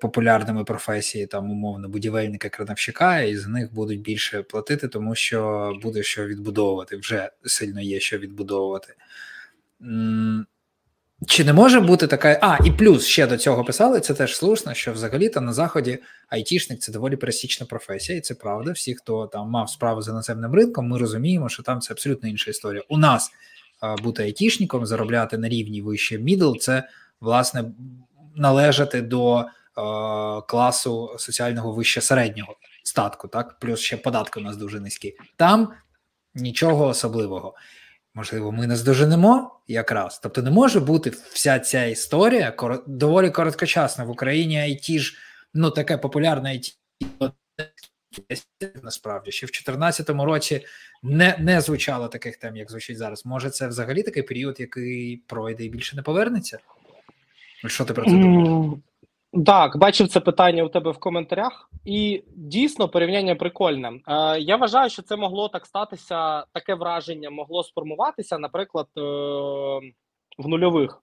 популярними 0.00 0.64
професії, 0.64 1.26
там 1.26 1.50
умовно 1.50 1.88
будівельника 1.88 2.48
крановщика, 2.48 3.20
і 3.20 3.36
з 3.36 3.46
них 3.46 3.74
будуть 3.74 4.00
більше 4.00 4.42
платити, 4.42 4.88
тому 4.88 5.14
що 5.14 5.72
буде 5.82 6.02
що 6.02 6.26
відбудовувати. 6.26 6.96
Вже 6.96 7.30
сильно 7.44 7.80
є 7.80 8.00
що 8.00 8.18
відбудовувати. 8.18 8.94
Чи 11.26 11.44
не 11.44 11.52
може 11.52 11.80
бути 11.80 12.06
така. 12.06 12.38
А, 12.42 12.58
і 12.64 12.70
плюс 12.70 13.06
ще 13.06 13.26
до 13.26 13.36
цього 13.36 13.64
писали, 13.64 14.00
це 14.00 14.14
теж 14.14 14.36
слушно, 14.36 14.74
що 14.74 14.92
взагалі-то 14.92 15.40
на 15.40 15.52
Заході 15.52 15.98
айтішник 16.28 16.80
це 16.80 16.92
доволі 16.92 17.16
пересічна 17.16 17.66
професія, 17.66 18.18
і 18.18 18.20
це 18.20 18.34
правда. 18.34 18.72
Всі, 18.72 18.94
хто 18.94 19.26
там 19.26 19.50
мав 19.50 19.70
справу 19.70 20.02
з 20.02 20.08
іноземним 20.08 20.54
ринком, 20.54 20.88
ми 20.88 20.98
розуміємо, 20.98 21.48
що 21.48 21.62
там 21.62 21.80
це 21.80 21.94
абсолютно 21.94 22.28
інша 22.28 22.50
історія. 22.50 22.82
У 22.88 22.98
нас 22.98 23.30
а, 23.80 23.96
бути 23.96 24.22
айтішником, 24.22 24.86
заробляти 24.86 25.38
на 25.38 25.48
рівні 25.48 25.82
вище 25.82 26.18
middle, 26.18 26.56
це 26.56 26.88
власне 27.20 27.64
належати 28.34 29.02
до 29.02 29.44
а, 29.74 30.40
класу 30.48 31.10
соціального 31.18 31.72
вище 31.72 32.00
середнього 32.00 32.56
статку, 32.82 33.28
так, 33.28 33.58
плюс 33.58 33.80
ще 33.80 33.96
податки 33.96 34.40
у 34.40 34.42
нас 34.42 34.56
дуже 34.56 34.80
низькі. 34.80 35.16
Там 35.36 35.72
нічого 36.34 36.86
особливого 36.86 37.54
можливо, 38.16 38.52
ми 38.52 38.66
не 38.66 38.76
здоженемо 38.76 39.60
якраз. 39.68 40.18
Тобто 40.22 40.42
не 40.42 40.50
може 40.50 40.80
бути 40.80 41.10
вся 41.10 41.58
ця 41.58 41.84
історія 41.84 42.50
кор... 42.50 42.82
доволі 42.86 43.30
короткочасна 43.30 44.04
в 44.04 44.10
Україні 44.10 44.58
IT 44.58 44.98
ж 44.98 45.16
ну 45.54 45.70
таке 45.70 45.98
популярне 45.98 46.50
IT 46.52 46.76
насправді 48.82 49.30
ще 49.32 49.46
в 49.46 49.50
2014 49.50 50.10
році 50.10 50.66
не 51.02 51.36
не 51.38 51.60
звучало 51.60 52.08
таких 52.08 52.36
тем, 52.36 52.56
як 52.56 52.70
звучить 52.70 52.98
зараз. 52.98 53.26
Може, 53.26 53.50
це 53.50 53.68
взагалі 53.68 54.02
такий 54.02 54.22
період, 54.22 54.60
який 54.60 55.16
пройде 55.16 55.64
і 55.64 55.68
більше 55.68 55.96
не 55.96 56.02
повернеться? 56.02 56.58
Що 57.66 57.84
ти 57.84 57.94
про 57.94 58.04
це 58.04 58.10
думаєш? 58.10 58.78
Так, 59.44 59.76
бачив 59.76 60.08
це 60.08 60.20
питання 60.20 60.64
у 60.64 60.68
тебе 60.68 60.90
в 60.90 60.98
коментарях, 60.98 61.70
і 61.84 62.22
дійсно 62.36 62.88
порівняння 62.88 63.34
прикольне. 63.34 63.92
Е, 64.08 64.40
Я 64.40 64.56
вважаю, 64.56 64.90
що 64.90 65.02
це 65.02 65.16
могло 65.16 65.48
так 65.48 65.66
статися. 65.66 66.44
Таке 66.52 66.74
враження 66.74 67.30
могло 67.30 67.64
сформуватися, 67.64 68.38
наприклад, 68.38 68.86
е, 68.96 69.00
в 70.38 70.48
нульових, 70.48 71.02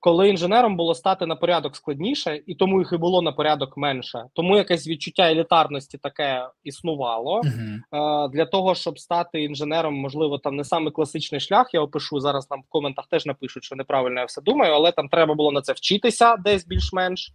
коли 0.00 0.28
інженером 0.28 0.76
було 0.76 0.94
стати 0.94 1.26
на 1.26 1.36
порядок 1.36 1.76
складніше, 1.76 2.42
і 2.46 2.54
тому 2.54 2.78
їх 2.78 2.92
і 2.92 2.96
було 2.96 3.22
на 3.22 3.32
порядок 3.32 3.76
менше. 3.76 4.24
Тому 4.34 4.56
якесь 4.56 4.88
відчуття 4.88 5.30
елітарності 5.30 5.98
таке 5.98 6.48
існувало. 6.64 7.40
Е, 7.44 8.28
Для 8.28 8.46
того 8.46 8.74
щоб 8.74 8.98
стати 8.98 9.42
інженером, 9.42 9.94
можливо, 9.94 10.38
там 10.38 10.56
не 10.56 10.64
саме 10.64 10.90
класичний 10.90 11.40
шлях. 11.40 11.74
Я 11.74 11.80
опишу 11.80 12.20
зараз. 12.20 12.50
Нам 12.50 12.60
в 12.60 12.68
коментах 12.68 13.06
теж 13.06 13.26
напишуть, 13.26 13.64
що 13.64 13.76
неправильно 13.76 14.20
я 14.20 14.26
все 14.26 14.42
думаю, 14.42 14.72
але 14.72 14.92
там 14.92 15.08
треба 15.08 15.34
було 15.34 15.52
на 15.52 15.62
це 15.62 15.72
вчитися 15.72 16.36
десь 16.36 16.66
більш-менш. 16.66 17.32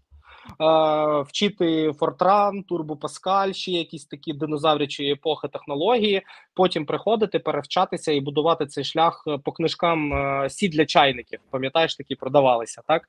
Е, 0.62 1.21
вчити 1.21 1.93
Фортран, 1.93 2.63
Турбо 2.63 2.95
Паскаль, 2.95 3.51
ще 3.51 3.71
якісь 3.71 4.05
такі 4.05 4.34
динозаврячі 4.34 5.10
епохи 5.10 5.47
технології. 5.47 6.21
Потім 6.53 6.86
приходити, 6.86 7.39
перевчатися 7.39 8.12
і 8.12 8.19
будувати 8.19 8.65
цей 8.65 8.84
шлях 8.84 9.23
е, 9.27 9.38
по 9.38 9.51
книжкам 9.51 10.13
е, 10.13 10.49
сі 10.49 10.69
для 10.69 10.86
чайників. 10.86 11.39
Пам'ятаєш, 11.49 11.95
такі 11.95 12.15
продавалися 12.15 12.81
так. 12.88 13.08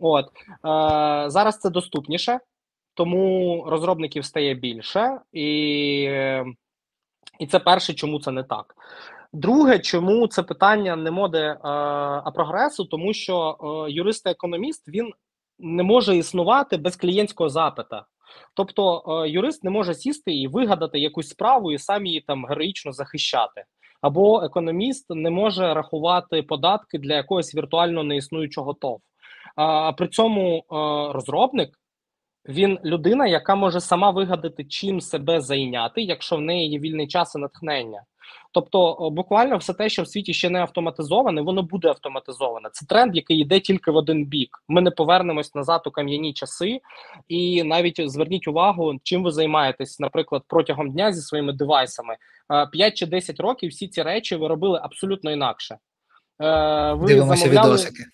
От 0.00 0.26
зараз 1.32 1.58
це 1.58 1.70
доступніше, 1.70 2.40
тому 2.94 3.64
розробників 3.68 4.24
стає 4.24 4.54
більше, 4.54 5.18
і 5.32 5.48
і 7.38 7.46
це 7.46 7.58
перше, 7.58 7.94
чому 7.94 8.20
це 8.20 8.30
не 8.30 8.42
так. 8.42 8.74
Друге, 9.32 9.78
чому 9.78 10.26
це 10.26 10.42
питання 10.42 10.96
не 10.96 11.10
моди, 11.10 11.56
а 11.62 12.30
прогресу, 12.34 12.84
тому 12.84 13.12
що 13.12 13.56
юрист-економіст 13.88 14.88
він 14.88 15.12
не 15.58 15.82
може 15.82 16.16
існувати 16.16 16.76
без 16.76 16.96
клієнтського 16.96 17.50
запита. 17.50 18.04
Тобто 18.54 19.02
е, 19.08 19.30
юрист 19.30 19.64
не 19.64 19.70
може 19.70 19.94
сісти 19.94 20.34
і 20.34 20.48
вигадати 20.48 20.98
якусь 20.98 21.28
справу 21.28 21.72
і 21.72 21.78
сам 21.78 22.06
її 22.06 22.20
там 22.20 22.46
героїчно 22.46 22.92
захищати. 22.92 23.64
Або 24.00 24.42
економіст 24.42 25.06
не 25.10 25.30
може 25.30 25.74
рахувати 25.74 26.42
податки 26.42 26.98
для 26.98 27.14
якогось 27.14 27.54
віртуально 27.54 28.02
неіснуючого 28.02 28.74
ТОВ. 28.74 29.00
А 29.56 29.92
при 29.92 30.08
цьому 30.08 30.56
е, 30.58 30.62
розробник 31.12 31.78
він 32.48 32.78
людина, 32.84 33.26
яка 33.26 33.54
може 33.54 33.80
сама 33.80 34.10
вигадати, 34.10 34.64
чим 34.64 35.00
себе 35.00 35.40
зайняти, 35.40 36.02
якщо 36.02 36.36
в 36.36 36.40
неї 36.40 36.70
є 36.70 36.78
вільний 36.78 37.08
час 37.08 37.34
і 37.34 37.38
натхнення. 37.38 38.02
Тобто, 38.56 39.10
буквально 39.10 39.56
все 39.56 39.72
те, 39.72 39.88
що 39.88 40.02
в 40.02 40.08
світі 40.08 40.34
ще 40.34 40.50
не 40.50 40.60
автоматизоване, 40.60 41.42
воно 41.42 41.62
буде 41.62 41.88
автоматизоване. 41.88 42.68
Це 42.72 42.86
тренд, 42.86 43.16
який 43.16 43.38
йде 43.38 43.60
тільки 43.60 43.90
в 43.90 43.96
один 43.96 44.24
бік. 44.24 44.62
Ми 44.68 44.80
не 44.80 44.90
повернемось 44.90 45.54
назад 45.54 45.82
у 45.86 45.90
кам'яні 45.90 46.32
часи, 46.32 46.80
і 47.28 47.62
навіть 47.62 48.10
зверніть 48.10 48.48
увагу, 48.48 48.94
чим 49.02 49.22
ви 49.22 49.30
займаєтесь, 49.30 50.00
наприклад, 50.00 50.42
протягом 50.46 50.90
дня 50.90 51.12
зі 51.12 51.20
своїми 51.20 51.52
девайсами. 51.52 52.16
5 52.72 52.94
чи 52.94 53.06
10 53.06 53.40
років 53.40 53.70
всі 53.70 53.88
ці 53.88 54.02
речі 54.02 54.36
ви 54.36 54.48
робили 54.48 54.80
абсолютно 54.82 55.32
інакше. 55.32 55.78
Е, 56.42 56.92
ви 56.92 57.06
Дивимося 57.06 57.40
замовляли... 57.40 57.68
відосики. 57.68 58.04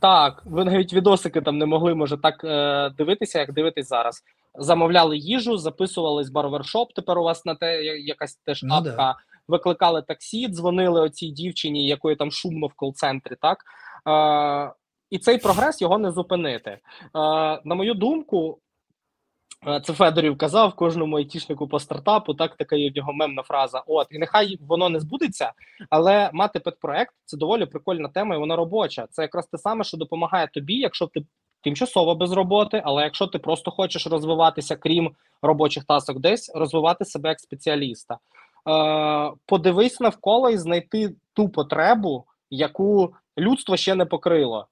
Так, 0.00 0.42
ви 0.46 0.64
навіть 0.64 0.92
відосики 0.92 1.40
там 1.40 1.58
не 1.58 1.66
могли, 1.66 1.94
може, 1.94 2.16
так 2.16 2.44
е, 2.44 2.90
дивитися, 2.98 3.38
як 3.38 3.52
дивитись 3.52 3.88
зараз. 3.88 4.22
Замовляли 4.54 5.18
їжу, 5.18 5.56
записувались 5.56 6.30
барвершоп. 6.30 6.92
Тепер 6.92 7.18
у 7.18 7.22
вас 7.22 7.44
на 7.44 7.54
те 7.54 7.82
якась 7.84 8.34
теж 8.34 8.62
ну, 8.62 8.74
апка. 8.74 8.96
Да. 8.96 9.16
Викликали 9.48 10.02
таксі, 10.02 10.48
дзвонили 10.48 11.00
оцій 11.00 11.30
дівчині, 11.30 11.86
якої 11.86 12.16
там 12.16 12.30
шумно 12.30 12.66
в 12.66 12.74
кол-центрі. 12.74 13.36
Так 13.40 13.64
е, 14.08 14.74
і 15.10 15.18
цей 15.18 15.38
прогрес 15.38 15.82
його 15.82 15.98
не 15.98 16.10
зупинити. 16.10 16.70
Е, 16.70 16.80
На 17.64 17.74
мою 17.74 17.94
думку, 17.94 18.58
це 19.84 19.92
Федорів 19.92 20.38
казав 20.38 20.74
кожному 20.74 21.16
айтішнику 21.16 21.68
по 21.68 21.80
стартапу. 21.80 22.34
Так 22.34 22.56
така 22.56 22.76
є 22.76 22.90
в 22.90 22.96
нього 22.96 23.12
мемна 23.12 23.42
фраза. 23.42 23.82
От 23.86 24.06
і 24.10 24.18
нехай 24.18 24.58
воно 24.60 24.88
не 24.88 25.00
збудеться, 25.00 25.52
але 25.90 26.30
мати 26.32 26.60
педпроект 26.60 27.14
це 27.24 27.36
доволі 27.36 27.66
прикольна 27.66 28.08
тема, 28.08 28.34
і 28.34 28.38
вона 28.38 28.56
робоча. 28.56 29.06
Це 29.10 29.22
якраз 29.22 29.46
те 29.46 29.58
саме, 29.58 29.84
що 29.84 29.96
допомагає 29.96 30.48
тобі, 30.54 30.74
якщо 30.74 31.06
ти 31.06 31.24
тимчасово 31.62 32.14
без 32.14 32.32
роботи, 32.32 32.82
але 32.84 33.02
якщо 33.02 33.26
ти 33.26 33.38
просто 33.38 33.70
хочеш 33.70 34.06
розвиватися, 34.06 34.76
крім 34.76 35.10
робочих 35.42 35.84
тасок, 35.84 36.18
десь 36.18 36.52
розвивати 36.54 37.04
себе 37.04 37.28
як 37.28 37.40
спеціаліста. 37.40 38.18
Е, 38.68 39.32
Подивись 39.46 40.00
навколо 40.00 40.50
і 40.50 40.58
знайти 40.58 41.14
ту 41.32 41.48
потребу, 41.48 42.24
яку 42.50 43.14
людство 43.38 43.76
ще 43.76 43.94
не 43.94 44.04
покрило. 44.04 44.66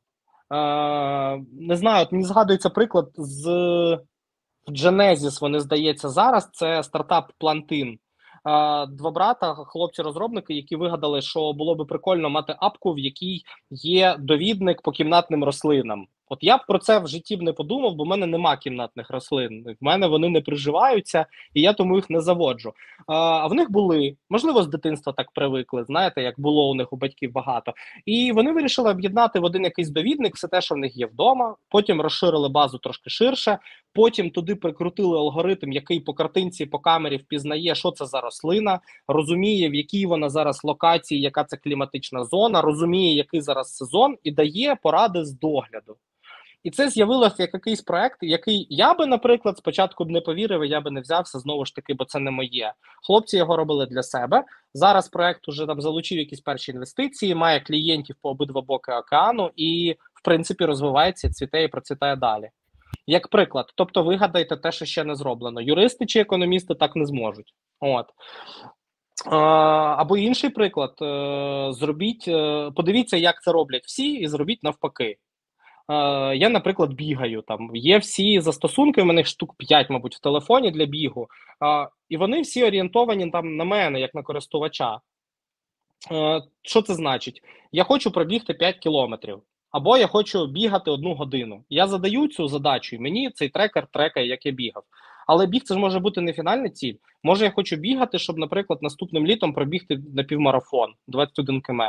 Е, 0.54 0.56
Не 1.60 1.76
знаю, 1.76 2.02
от 2.02 2.12
мені 2.12 2.24
згадується 2.24 2.70
приклад 2.70 3.10
з. 3.16 3.98
Genesis, 4.68 5.40
вони 5.40 5.60
здається 5.60 6.08
зараз. 6.08 6.50
Це 6.52 6.82
стартап 6.82 7.32
Plantin. 7.40 7.98
Два 8.88 9.10
брата, 9.10 9.54
хлопці-розробники, 9.54 10.54
які 10.54 10.76
вигадали, 10.76 11.22
що 11.22 11.52
було 11.52 11.74
би 11.74 11.84
прикольно 11.84 12.30
мати 12.30 12.56
апку, 12.58 12.92
в 12.92 12.98
якій 12.98 13.42
є 13.70 14.16
довідник 14.18 14.82
по 14.82 14.92
кімнатним 14.92 15.44
рослинам. 15.44 16.06
От 16.28 16.38
я 16.40 16.56
б 16.56 16.60
про 16.68 16.78
це 16.78 16.98
в 16.98 17.06
житті 17.06 17.36
б 17.36 17.42
не 17.42 17.52
подумав, 17.52 17.94
бо 17.94 18.04
в 18.04 18.06
мене 18.06 18.26
нема 18.26 18.56
кімнатних 18.56 19.10
рослин. 19.10 19.64
В 19.80 19.84
мене 19.84 20.06
вони 20.06 20.28
не 20.28 20.40
приживаються, 20.40 21.26
і 21.54 21.60
я 21.60 21.72
тому 21.72 21.96
їх 21.96 22.10
не 22.10 22.20
заводжу. 22.20 22.72
А 23.06 23.46
в 23.46 23.54
них 23.54 23.70
були, 23.70 24.16
можливо, 24.30 24.62
з 24.62 24.66
дитинства 24.66 25.12
так 25.12 25.30
привикли. 25.30 25.84
Знаєте, 25.84 26.22
як 26.22 26.40
було 26.40 26.70
у 26.70 26.74
них 26.74 26.92
у 26.92 26.96
батьків 26.96 27.32
багато. 27.32 27.72
І 28.06 28.32
вони 28.32 28.52
вирішили 28.52 28.90
об'єднати 28.90 29.40
в 29.40 29.44
один 29.44 29.64
якийсь 29.64 29.90
довідник, 29.90 30.34
все 30.34 30.48
те, 30.48 30.60
що 30.60 30.74
в 30.74 30.78
них 30.78 30.96
є 30.96 31.06
вдома. 31.06 31.56
Потім 31.68 32.00
розширили 32.00 32.48
базу 32.48 32.78
трошки 32.78 33.10
ширше. 33.10 33.58
Потім 33.92 34.30
туди 34.30 34.54
прикрутили 34.54 35.18
алгоритм, 35.18 35.72
який 35.72 36.00
по 36.00 36.14
картинці, 36.14 36.66
по 36.66 36.78
камері 36.78 37.16
впізнає, 37.16 37.74
що 37.74 37.90
це 37.90 38.06
за 38.06 38.20
рослина, 38.20 38.80
розуміє, 39.08 39.70
в 39.70 39.74
якій 39.74 40.06
вона 40.06 40.28
зараз 40.28 40.64
локації, 40.64 41.20
яка 41.20 41.44
це 41.44 41.56
кліматична 41.56 42.24
зона, 42.24 42.62
розуміє, 42.62 43.16
який 43.16 43.40
зараз 43.40 43.76
сезон, 43.76 44.16
і 44.22 44.30
дає 44.30 44.76
поради 44.82 45.24
з 45.24 45.32
догляду. 45.32 45.96
І 46.66 46.70
це 46.70 46.88
з'явилося 46.88 47.36
як 47.38 47.54
якийсь 47.54 47.82
проект, 47.82 48.18
який 48.22 48.66
я 48.70 48.94
би, 48.94 49.06
наприклад, 49.06 49.58
спочатку 49.58 50.04
б 50.04 50.10
не 50.10 50.20
повірив, 50.20 50.64
і 50.64 50.68
я 50.68 50.80
би 50.80 50.90
не 50.90 51.00
взявся 51.00 51.38
знову 51.38 51.64
ж 51.64 51.74
таки, 51.74 51.94
бо 51.94 52.04
це 52.04 52.18
не 52.18 52.30
моє. 52.30 52.72
Хлопці 53.06 53.36
його 53.36 53.56
робили 53.56 53.86
для 53.86 54.02
себе. 54.02 54.44
Зараз 54.74 55.08
проект 55.08 55.48
уже 55.48 55.66
там 55.66 55.80
залучив 55.80 56.18
якісь 56.18 56.40
перші 56.40 56.72
інвестиції, 56.72 57.34
має 57.34 57.60
клієнтів 57.60 58.16
по 58.22 58.30
обидва 58.30 58.62
боки 58.62 58.92
океану 58.92 59.50
і, 59.56 59.96
в 60.14 60.24
принципі, 60.24 60.64
розвивається, 60.64 61.30
цвіте 61.30 61.62
і 61.62 61.68
процвітає 61.68 62.16
далі. 62.16 62.50
Як 63.06 63.28
приклад, 63.28 63.72
тобто 63.74 64.02
вигадайте 64.02 64.56
те, 64.56 64.72
що 64.72 64.84
ще 64.84 65.04
не 65.04 65.14
зроблено. 65.14 65.60
Юристи 65.60 66.06
чи 66.06 66.20
економісти 66.20 66.74
так 66.74 66.96
не 66.96 67.06
зможуть. 67.06 67.54
От. 67.80 68.06
Або 69.98 70.16
інший 70.16 70.50
приклад, 70.50 70.94
е, 71.02 71.72
зробіть, 71.72 72.24
е, 72.28 72.70
подивіться, 72.76 73.16
як 73.16 73.42
це 73.42 73.52
роблять 73.52 73.84
всі, 73.84 74.12
і 74.12 74.28
зробіть 74.28 74.62
навпаки. 74.62 75.18
Я, 76.34 76.48
наприклад, 76.48 76.92
бігаю 76.92 77.42
там. 77.42 77.70
Є 77.74 77.98
всі 77.98 78.40
застосунки, 78.40 79.02
у 79.02 79.04
мене 79.04 79.24
штук 79.24 79.54
5, 79.58 79.90
мабуть, 79.90 80.16
в 80.16 80.20
телефоні 80.20 80.70
для 80.70 80.86
бігу, 80.86 81.28
і 82.08 82.16
вони 82.16 82.40
всі 82.40 82.64
орієнтовані 82.64 83.30
там 83.30 83.56
на 83.56 83.64
мене, 83.64 84.00
як 84.00 84.14
на 84.14 84.22
користувача. 84.22 85.00
Що 86.62 86.82
це 86.82 86.94
значить? 86.94 87.42
Я 87.72 87.84
хочу 87.84 88.10
пробігти 88.10 88.54
5 88.54 88.78
кілометрів, 88.78 89.38
або 89.70 89.96
я 89.96 90.06
хочу 90.06 90.46
бігати 90.46 90.90
одну 90.90 91.14
годину. 91.14 91.64
Я 91.68 91.86
задаю 91.86 92.28
цю 92.28 92.48
задачу, 92.48 92.96
і 92.96 92.98
мені 92.98 93.30
цей 93.30 93.48
трекер 93.48 93.86
трекає, 93.92 94.26
як 94.26 94.46
я 94.46 94.52
бігав. 94.52 94.82
Але 95.26 95.46
біг 95.46 95.62
це 95.62 95.74
ж 95.74 95.80
може 95.80 95.98
бути 95.98 96.20
не 96.20 96.32
фінальна 96.32 96.68
ціль. 96.68 96.94
Може, 97.22 97.44
я 97.44 97.50
хочу 97.50 97.76
бігати, 97.76 98.18
щоб, 98.18 98.38
наприклад, 98.38 98.82
наступним 98.82 99.26
літом 99.26 99.52
пробігти 99.52 99.98
на 100.14 100.24
півмарафон 100.24 100.94
21 101.06 101.60
км. 101.60 101.82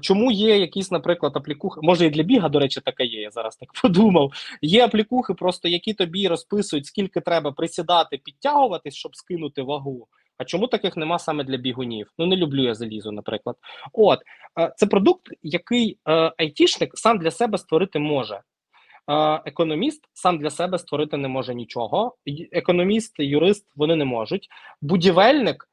Чому 0.00 0.32
є 0.32 0.58
якісь, 0.58 0.90
наприклад, 0.90 1.32
аплікухи? 1.36 1.80
Може 1.82 2.06
і 2.06 2.10
для 2.10 2.22
біга, 2.22 2.48
до 2.48 2.58
речі, 2.58 2.80
така 2.80 3.04
є. 3.04 3.20
Я 3.20 3.30
зараз 3.30 3.56
так 3.56 3.68
подумав. 3.82 4.32
Є 4.62 4.84
аплікухи, 4.84 5.34
просто 5.34 5.68
які 5.68 5.94
тобі 5.94 6.28
розписують, 6.28 6.86
скільки 6.86 7.20
треба 7.20 7.52
присідати, 7.52 8.18
підтягуватись, 8.18 8.94
щоб 8.94 9.16
скинути 9.16 9.62
вагу. 9.62 10.08
А 10.38 10.44
чому 10.44 10.66
таких 10.66 10.96
нема 10.96 11.18
саме 11.18 11.44
для 11.44 11.56
бігунів? 11.56 12.10
Ну 12.18 12.26
не 12.26 12.36
люблю 12.36 12.62
я 12.62 12.74
залізу, 12.74 13.12
наприклад. 13.12 13.56
От 13.92 14.18
це 14.76 14.86
продукт, 14.86 15.28
який 15.42 15.98
е, 16.08 16.32
айтішник 16.36 16.98
сам 16.98 17.18
для 17.18 17.30
себе 17.30 17.58
створити 17.58 17.98
може. 17.98 18.40
Економіст 19.44 20.08
сам 20.12 20.38
для 20.38 20.50
себе 20.50 20.78
створити 20.78 21.16
не 21.16 21.28
може 21.28 21.54
нічого. 21.54 22.16
Економіст, 22.52 23.14
юрист 23.18 23.66
вони 23.76 23.96
не 23.96 24.04
можуть. 24.04 24.48
Будівельник 24.82 25.68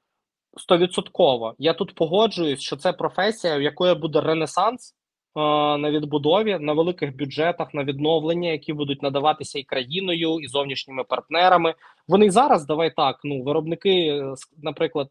Стовідсотково. 0.57 1.55
Я 1.57 1.73
тут 1.73 1.95
погоджуюсь, 1.95 2.59
що 2.59 2.75
це 2.75 2.93
професія, 2.93 3.57
в 3.57 3.61
якої 3.61 3.95
буде 3.95 4.21
ренесанс 4.21 4.95
е, 5.35 5.39
на 5.77 5.91
відбудові, 5.91 6.57
на 6.59 6.73
великих 6.73 7.17
бюджетах, 7.17 7.73
на 7.73 7.83
відновлення, 7.83 8.49
які 8.49 8.73
будуть 8.73 9.03
надаватися 9.03 9.59
і 9.59 9.63
країною, 9.63 10.39
і 10.39 10.47
зовнішніми 10.47 11.03
партнерами. 11.03 11.75
Вони 12.07 12.31
зараз 12.31 12.65
давай 12.65 12.93
так. 12.95 13.19
Ну, 13.23 13.43
виробники, 13.43 14.23
наприклад, 14.57 15.07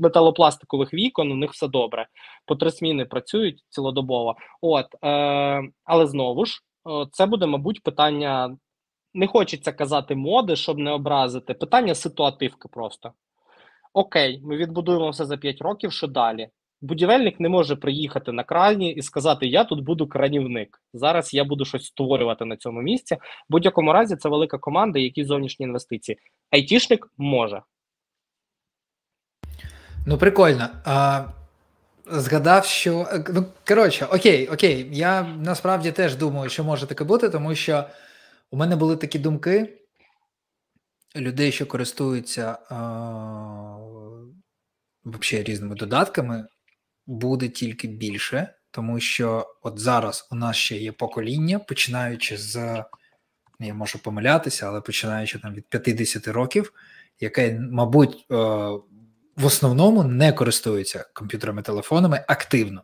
металопластикових 0.00 0.94
вікон, 0.94 1.32
у 1.32 1.36
них 1.36 1.52
все 1.52 1.68
добре. 1.68 2.06
По 2.46 2.56
три 2.56 2.70
сміни 2.70 3.04
працюють 3.04 3.64
цілодобово. 3.68 4.36
От, 4.60 4.86
е, 5.04 5.62
але 5.84 6.06
знову 6.06 6.46
ж, 6.46 6.60
е, 6.88 7.06
це 7.12 7.26
буде, 7.26 7.46
мабуть, 7.46 7.82
питання. 7.82 8.56
Не 9.14 9.26
хочеться 9.26 9.72
казати 9.72 10.14
моди, 10.14 10.56
щоб 10.56 10.78
не 10.78 10.90
образити. 10.90 11.54
Питання 11.54 11.94
ситуативки 11.94 12.68
просто. 12.68 13.12
Окей, 13.92 14.40
ми 14.44 14.56
відбудуємо 14.56 15.10
все 15.10 15.24
за 15.24 15.36
5 15.36 15.62
років. 15.62 15.92
Що 15.92 16.06
далі? 16.06 16.48
Будівельник 16.80 17.40
не 17.40 17.48
може 17.48 17.76
приїхати 17.76 18.32
на 18.32 18.44
крані 18.44 18.92
і 18.92 19.02
сказати: 19.02 19.46
Я 19.46 19.64
тут 19.64 19.84
буду 19.84 20.06
кранівник. 20.06 20.82
Зараз 20.94 21.34
я 21.34 21.44
буду 21.44 21.64
щось 21.64 21.84
створювати 21.84 22.44
на 22.44 22.56
цьому 22.56 22.82
місці. 22.82 23.14
В 23.14 23.18
будь-якому 23.48 23.92
разі 23.92 24.16
це 24.16 24.28
велика 24.28 24.58
команда, 24.58 24.98
які 24.98 25.24
зовнішні 25.24 25.66
інвестиції. 25.66 26.18
Айтішник 26.50 27.08
може. 27.16 27.62
Ну, 30.06 30.18
прикольно. 30.18 30.68
А, 30.84 31.24
Згадав, 32.06 32.64
що 32.64 33.06
ну 33.34 33.44
коротше, 33.68 34.04
окей, 34.04 34.48
окей. 34.48 34.88
Я 34.92 35.22
насправді 35.22 35.92
теж 35.92 36.16
думаю, 36.16 36.50
що 36.50 36.64
може 36.64 36.86
таке 36.86 37.04
бути, 37.04 37.30
тому 37.30 37.54
що 37.54 37.84
у 38.50 38.56
мене 38.56 38.76
були 38.76 38.96
такі 38.96 39.18
думки 39.18 39.78
людей, 41.16 41.52
що 41.52 41.66
користуються 41.66 42.58
взагалі 45.04 45.44
різними 45.44 45.74
додатками, 45.74 46.46
буде 47.06 47.48
тільки 47.48 47.88
більше, 47.88 48.54
тому 48.70 49.00
що 49.00 49.54
от 49.62 49.78
зараз 49.78 50.28
у 50.30 50.34
нас 50.34 50.56
ще 50.56 50.76
є 50.76 50.92
покоління, 50.92 51.58
починаючи 51.58 52.36
з, 52.36 52.84
я 53.60 53.74
можу 53.74 53.98
помилятися, 53.98 54.66
але 54.66 54.80
починаючи 54.80 55.38
там 55.38 55.54
від 55.54 55.66
50 55.66 56.28
років, 56.28 56.72
яке, 57.20 57.60
мабуть, 57.60 58.26
в 59.36 59.44
основному 59.44 60.04
не 60.04 60.32
користуються 60.32 61.04
комп'ютерами 61.14 61.62
телефонами 61.62 62.24
активно. 62.28 62.82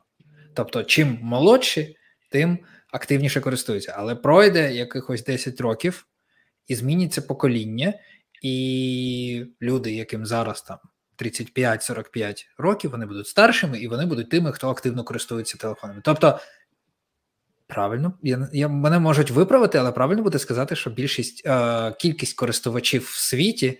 Тобто, 0.55 0.85
чим 0.85 1.19
молодші, 1.23 1.97
тим 2.31 2.59
активніше 2.93 3.41
користуються. 3.41 3.95
Але 3.97 4.15
пройде 4.15 4.75
якихось 4.75 5.25
10 5.25 5.61
років 5.61 6.07
і 6.67 6.75
зміниться 6.75 7.23
покоління, 7.23 7.95
і 8.43 9.45
люди, 9.63 9.93
яким 9.93 10.27
зараз 10.27 10.63
там 10.63 10.79
35-45 11.21 12.47
років, 12.59 12.91
вони 12.91 13.07
будуть 13.07 13.27
старшими 13.27 13.79
і 13.79 13.89
вони 13.89 14.07
будуть 14.07 14.31
тими, 14.31 14.53
хто 14.53 14.71
активно 14.71 15.05
користується 15.05 15.59
телефонами. 15.59 16.01
Тобто, 16.05 16.39
правильно, 17.67 18.13
я, 18.23 18.49
я 18.53 18.69
мене 18.69 18.99
можуть 18.99 19.31
виправити, 19.31 19.79
але 19.79 19.93
правильно 19.93 20.23
буде 20.23 20.39
сказати, 20.39 20.77
що 20.77 20.91
більшість 20.91 21.47
е, 21.47 21.93
кількість 21.99 22.37
користувачів 22.37 23.03
в 23.03 23.19
світі 23.19 23.79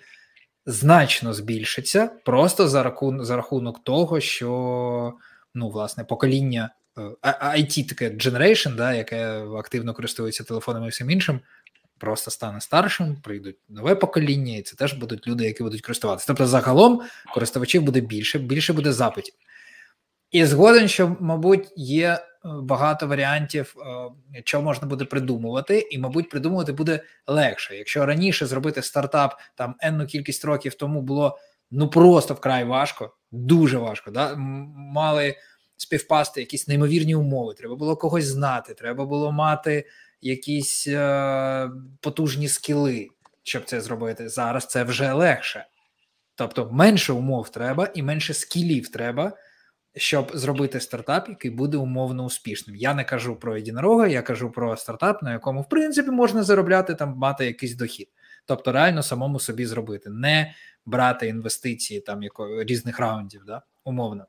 значно 0.67 1.35
збільшиться 1.35 2.11
просто 2.25 2.69
за 2.69 2.83
рахунок 2.83 3.25
за 3.25 3.37
рахунок 3.37 3.85
того, 3.85 4.21
що 4.21 5.15
ну, 5.55 5.69
власне, 5.69 6.05
покоління 6.05 6.71
IT 7.23 7.81
е, 7.81 7.89
таке 7.89 8.11
generation, 8.11 8.77
да, 8.77 8.95
яке 8.95 9.43
активно 9.59 9.95
користується 9.95 10.45
телефонами 10.45 10.87
і 10.87 10.91
всім 10.91 11.11
іншим, 11.11 11.41
просто 11.99 12.31
стане 12.31 12.61
старшим, 12.61 13.17
прийдуть 13.17 13.57
нове 13.69 13.95
покоління, 13.95 14.57
і 14.57 14.63
це 14.63 14.77
теж 14.77 14.93
будуть 14.93 15.27
люди, 15.27 15.45
які 15.45 15.63
будуть 15.63 15.83
користуватися. 15.83 16.27
Тобто, 16.27 16.47
загалом 16.47 17.03
користувачів 17.35 17.83
буде 17.83 18.01
більше, 18.01 18.39
більше 18.39 18.73
буде 18.73 18.93
запитів. 18.93 19.35
І 20.31 20.45
згоден, 20.45 20.89
що, 20.89 21.17
мабуть, 21.21 21.69
є 21.77 22.19
багато 22.45 23.07
варіантів, 23.07 23.75
що 24.45 24.63
можна 24.63 24.89
буде 24.89 25.05
придумувати, 25.05 25.89
і, 25.91 25.99
мабуть, 25.99 26.31
придумувати 26.31 26.73
буде 26.73 27.01
легше. 27.27 27.77
Якщо 27.77 28.07
раніше 28.07 28.47
зробити 28.47 28.83
стартап 28.83 29.41
там 29.55 29.75
енну 29.81 30.07
кількість 30.07 30.45
років 30.45 30.75
тому 30.75 31.03
було 31.03 31.39
ну 31.71 31.91
просто 31.91 32.35
вкрай 32.35 32.65
важко, 32.65 33.17
дуже 33.33 33.79
важко. 33.79 34.11
Да? 34.11 34.35
Мали 34.37 35.37
співпасти 35.77 36.41
якісь 36.41 36.69
неймовірні 36.69 37.15
умови. 37.15 37.55
Треба 37.55 37.77
було 37.77 37.97
когось 37.97 38.25
знати, 38.25 38.75
треба 38.75 39.05
було 39.05 39.33
мати 39.33 39.87
якісь 40.21 40.87
е, 40.89 41.71
потужні 42.01 42.49
скіли, 42.49 43.09
щоб 43.43 43.65
це 43.65 43.81
зробити. 43.81 44.29
Зараз 44.29 44.67
це 44.67 44.85
вже 44.85 45.13
легше. 45.13 45.67
Тобто 46.35 46.69
менше 46.73 47.13
умов 47.13 47.49
треба 47.49 47.89
і 47.95 48.03
менше 48.03 48.35
скілів 48.35 48.89
треба, 48.89 49.33
щоб 49.97 50.31
зробити 50.35 50.81
стартап, 50.81 51.29
який 51.29 51.51
буде 51.51 51.77
умовно 51.77 52.25
успішним. 52.25 52.77
Я 52.77 52.95
не 52.95 53.05
кажу 53.05 53.37
про 53.37 53.57
єдинорога, 53.57 54.07
я 54.07 54.23
кажу 54.23 54.51
про 54.51 54.77
стартап, 54.77 55.23
на 55.23 55.33
якому 55.33 55.63
в 55.63 55.69
принципі 55.69 56.11
можна 56.11 56.43
заробляти 56.43 56.95
там, 56.95 57.15
мати 57.17 57.47
якийсь 57.47 57.75
дохід. 57.75 58.09
Тобто, 58.47 58.73
реально 58.73 59.03
самому 59.03 59.41
собі 59.41 59.67
зробити, 59.67 60.11
не 60.11 60.55
брати 60.87 61.29
інвестиції 61.29 62.01
там 62.01 62.23
яко, 62.23 62.63
різних 62.65 62.99
раундів, 62.99 63.43
да, 63.47 63.63
умовно. 63.85 64.27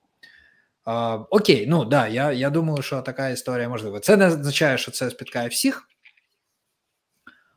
Окей, 1.30 1.68
ну 1.68 1.86
да, 1.86 2.08
я 2.08 2.32
я 2.32 2.50
думаю, 2.50 2.82
що 2.82 3.02
така 3.02 3.30
історія 3.30 3.70
можлива. 3.70 4.00
Це 4.00 4.18
не 4.18 4.28
означає, 4.28 4.78
що 4.78 4.92
це 4.92 5.10
спіткає 5.10 5.48
всіх, 5.48 5.88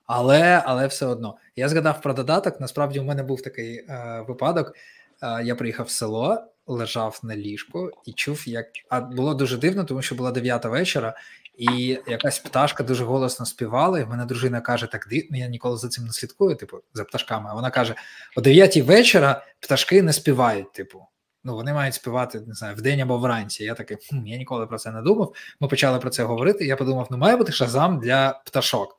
але 0.07 0.62
але 0.66 0.87
все 0.87 1.07
одно. 1.07 1.37
Я 1.57 1.68
згадав 1.68 2.03
про 2.03 2.12
додаток. 2.14 2.61
Насправді, 2.61 3.01
у 3.01 3.05
мене 3.05 3.22
був 3.22 3.43
такий 3.43 3.76
е, 3.76 4.24
випадок. 4.28 4.72
Е, 5.22 5.45
я 5.45 5.55
приїхав 5.55 5.87
в 5.87 5.91
село, 5.91 6.45
лежав 6.66 7.20
на 7.22 7.37
ліжку 7.37 7.91
і 8.07 8.12
чув, 8.12 8.49
як 8.49 8.66
а 8.89 9.01
було 9.01 9.35
дуже 9.35 9.57
дивно, 9.57 9.85
тому 9.85 10.03
що 10.03 10.14
була 10.14 10.30
дев'ята 10.30 10.68
вечора, 10.68 11.14
і 11.59 11.99
якась 12.07 12.39
пташка 12.39 12.85
дуже 12.85 13.05
голосно 13.05 13.47
співала. 13.47 14.01
І 14.01 14.07
мене 14.07 14.24
дружина 14.24 14.61
каже: 14.61 14.87
Так 14.87 15.07
дивно, 15.11 15.37
я 15.37 15.47
ніколи 15.47 15.76
за 15.76 15.89
цим 15.89 16.05
не 16.05 16.12
слідкую, 16.12 16.57
типу, 16.57 16.78
за 16.95 17.05
пташками. 17.05 17.51
А 17.51 17.55
вона 17.55 17.70
каже: 17.70 17.95
о 18.37 18.41
дев'ятій 18.41 18.83
вечора 18.83 19.45
пташки 19.61 20.03
не 20.03 20.12
співають, 20.12 20.72
типу. 20.72 21.07
Ну, 21.45 21.55
вони 21.55 21.72
мають 21.72 21.95
співати 21.95 22.40
не 22.47 22.55
знаю, 22.55 22.76
вдень 22.76 23.01
або 23.01 23.18
вранці. 23.18 23.64
Я 23.64 23.74
такий, 23.74 23.97
хм, 24.11 24.26
я 24.26 24.36
ніколи 24.38 24.66
про 24.66 24.78
це 24.78 24.90
не 24.90 25.03
думав. 25.03 25.34
Ми 25.61 25.68
почали 25.68 25.99
про 25.99 26.11
це 26.11 26.24
говорити. 26.24 26.66
Я 26.66 26.76
подумав, 26.76 27.09
ну 27.11 27.16
має 27.16 27.36
бути 27.36 27.53
шазам 27.53 28.01
для 28.01 28.40
пташок. 28.47 28.99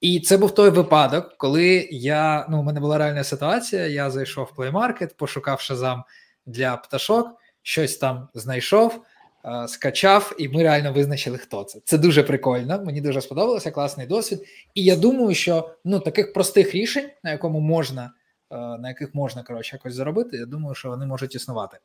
І 0.00 0.20
це 0.20 0.36
був 0.36 0.54
той 0.54 0.70
випадок, 0.70 1.34
коли 1.38 1.88
я 1.90 2.46
ну, 2.50 2.60
у 2.60 2.62
мене 2.62 2.80
була 2.80 2.98
реальна 2.98 3.24
ситуація. 3.24 3.86
Я 3.86 4.10
зайшов 4.10 4.52
в 4.56 4.60
Market, 4.60 5.14
пошукав 5.16 5.60
шазам 5.60 6.04
для 6.46 6.76
пташок, 6.76 7.26
щось 7.62 7.96
там 7.96 8.28
знайшов, 8.34 9.02
е, 9.44 9.68
скачав, 9.68 10.36
і 10.38 10.48
ми 10.48 10.62
реально 10.62 10.92
визначили, 10.92 11.38
хто 11.38 11.64
це. 11.64 11.80
Це 11.84 11.98
дуже 11.98 12.22
прикольно. 12.22 12.82
Мені 12.84 13.00
дуже 13.00 13.20
сподобалося, 13.20 13.70
класний 13.70 14.06
досвід. 14.06 14.42
І 14.74 14.84
я 14.84 14.96
думаю, 14.96 15.34
що 15.34 15.70
ну 15.84 16.00
таких 16.00 16.32
простих 16.32 16.74
рішень, 16.74 17.10
на 17.22 17.30
якому 17.30 17.60
можна. 17.60 18.12
Е, 18.50 18.56
на 18.56 18.88
яких 18.88 19.14
можна 19.14 19.42
коротше 19.42 19.76
якось 19.76 19.94
заробити, 19.94 20.36
я 20.36 20.46
думаю, 20.46 20.74
що 20.74 20.88
вони 20.88 21.06
можуть 21.06 21.34
існувати. 21.34 21.78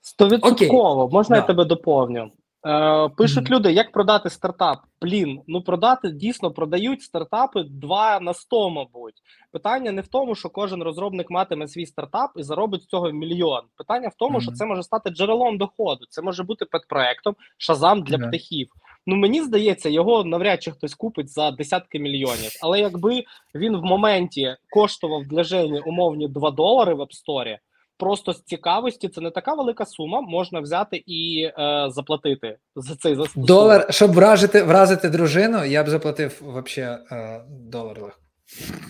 Стовідсотково, 0.00 1.08
можна 1.08 1.36
да. 1.36 1.40
я 1.40 1.46
тебе 1.46 1.64
доповню. 1.64 2.32
Е, 2.66 3.08
Пишуть 3.08 3.50
люди, 3.50 3.72
як 3.72 3.92
продати 3.92 4.30
стартап. 4.30 4.78
Блін, 5.02 5.40
ну 5.46 5.62
продати 5.62 6.10
дійсно 6.10 6.50
продають 6.50 7.02
стартапи 7.02 7.62
2 7.62 8.20
на 8.20 8.34
100, 8.34 8.70
мабуть. 8.70 9.14
Питання 9.52 9.92
не 9.92 10.02
в 10.02 10.08
тому, 10.08 10.34
що 10.34 10.48
кожен 10.48 10.82
розробник 10.82 11.30
матиме 11.30 11.68
свій 11.68 11.86
стартап 11.86 12.30
і 12.36 12.42
заробить 12.42 12.82
з 12.82 12.86
цього 12.86 13.10
мільйон. 13.10 13.60
Питання 13.76 14.08
в 14.08 14.14
тому, 14.14 14.38
mm-hmm. 14.38 14.42
що 14.42 14.52
це 14.52 14.66
може 14.66 14.82
стати 14.82 15.10
джерелом 15.10 15.58
доходу. 15.58 16.06
Це 16.10 16.22
може 16.22 16.42
бути 16.42 16.64
педпроектом, 16.64 17.36
шазам 17.58 18.02
для 18.02 18.16
mm-hmm. 18.16 18.28
птахів. 18.28 18.68
Ну 19.06 19.16
мені 19.16 19.42
здається, 19.42 19.88
його 19.88 20.24
навряд 20.24 20.62
чи 20.62 20.70
хтось 20.70 20.94
купить 20.94 21.28
за 21.28 21.50
десятки 21.50 21.98
мільйонів. 21.98 22.50
Але 22.62 22.80
якби 22.80 23.24
він 23.54 23.76
в 23.76 23.82
моменті 23.82 24.56
коштував 24.70 25.26
для 25.26 25.44
Жені 25.44 25.80
умовні 25.80 26.28
2 26.28 26.50
долари 26.50 26.94
в 26.94 27.00
App 27.00 27.10
Store, 27.10 27.56
просто 28.00 28.32
з 28.32 28.42
цікавості 28.42 29.08
це 29.08 29.20
не 29.20 29.30
така 29.30 29.54
велика 29.54 29.86
сума, 29.86 30.20
можна 30.20 30.60
взяти 30.60 31.02
і 31.06 31.42
е, 31.58 31.86
заплатити 31.90 32.58
за 32.76 32.96
цей 32.96 33.14
застосунок. 33.14 33.46
долар. 33.46 33.86
Щоб 33.90 34.12
вражити 34.12 34.62
вразити 34.62 35.08
дружину, 35.08 35.64
я 35.64 35.84
б 35.84 35.88
заплатив 35.88 36.42
вообще 36.44 36.98
е, 37.12 37.40
долар 37.48 38.02
легко. 38.02 38.20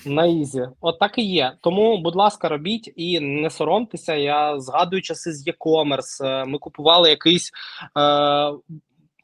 На 0.07 0.27
easy, 0.27 0.69
от 0.81 0.99
так 0.99 1.19
і 1.19 1.23
є. 1.23 1.53
Тому, 1.61 1.99
будь 1.99 2.17
ласка, 2.17 2.49
робіть 2.49 2.93
і 2.97 3.21
не 3.21 3.51
соромтеся. 3.51 4.15
Я 4.15 4.61
згадую 4.61 5.03
часи 5.03 5.33
з 5.33 5.49
e-commerce. 5.49 6.25
Е, 6.25 6.45
ми 6.45 6.59
купували 6.59 7.11
якийсь 7.11 7.51
е, 7.99 8.53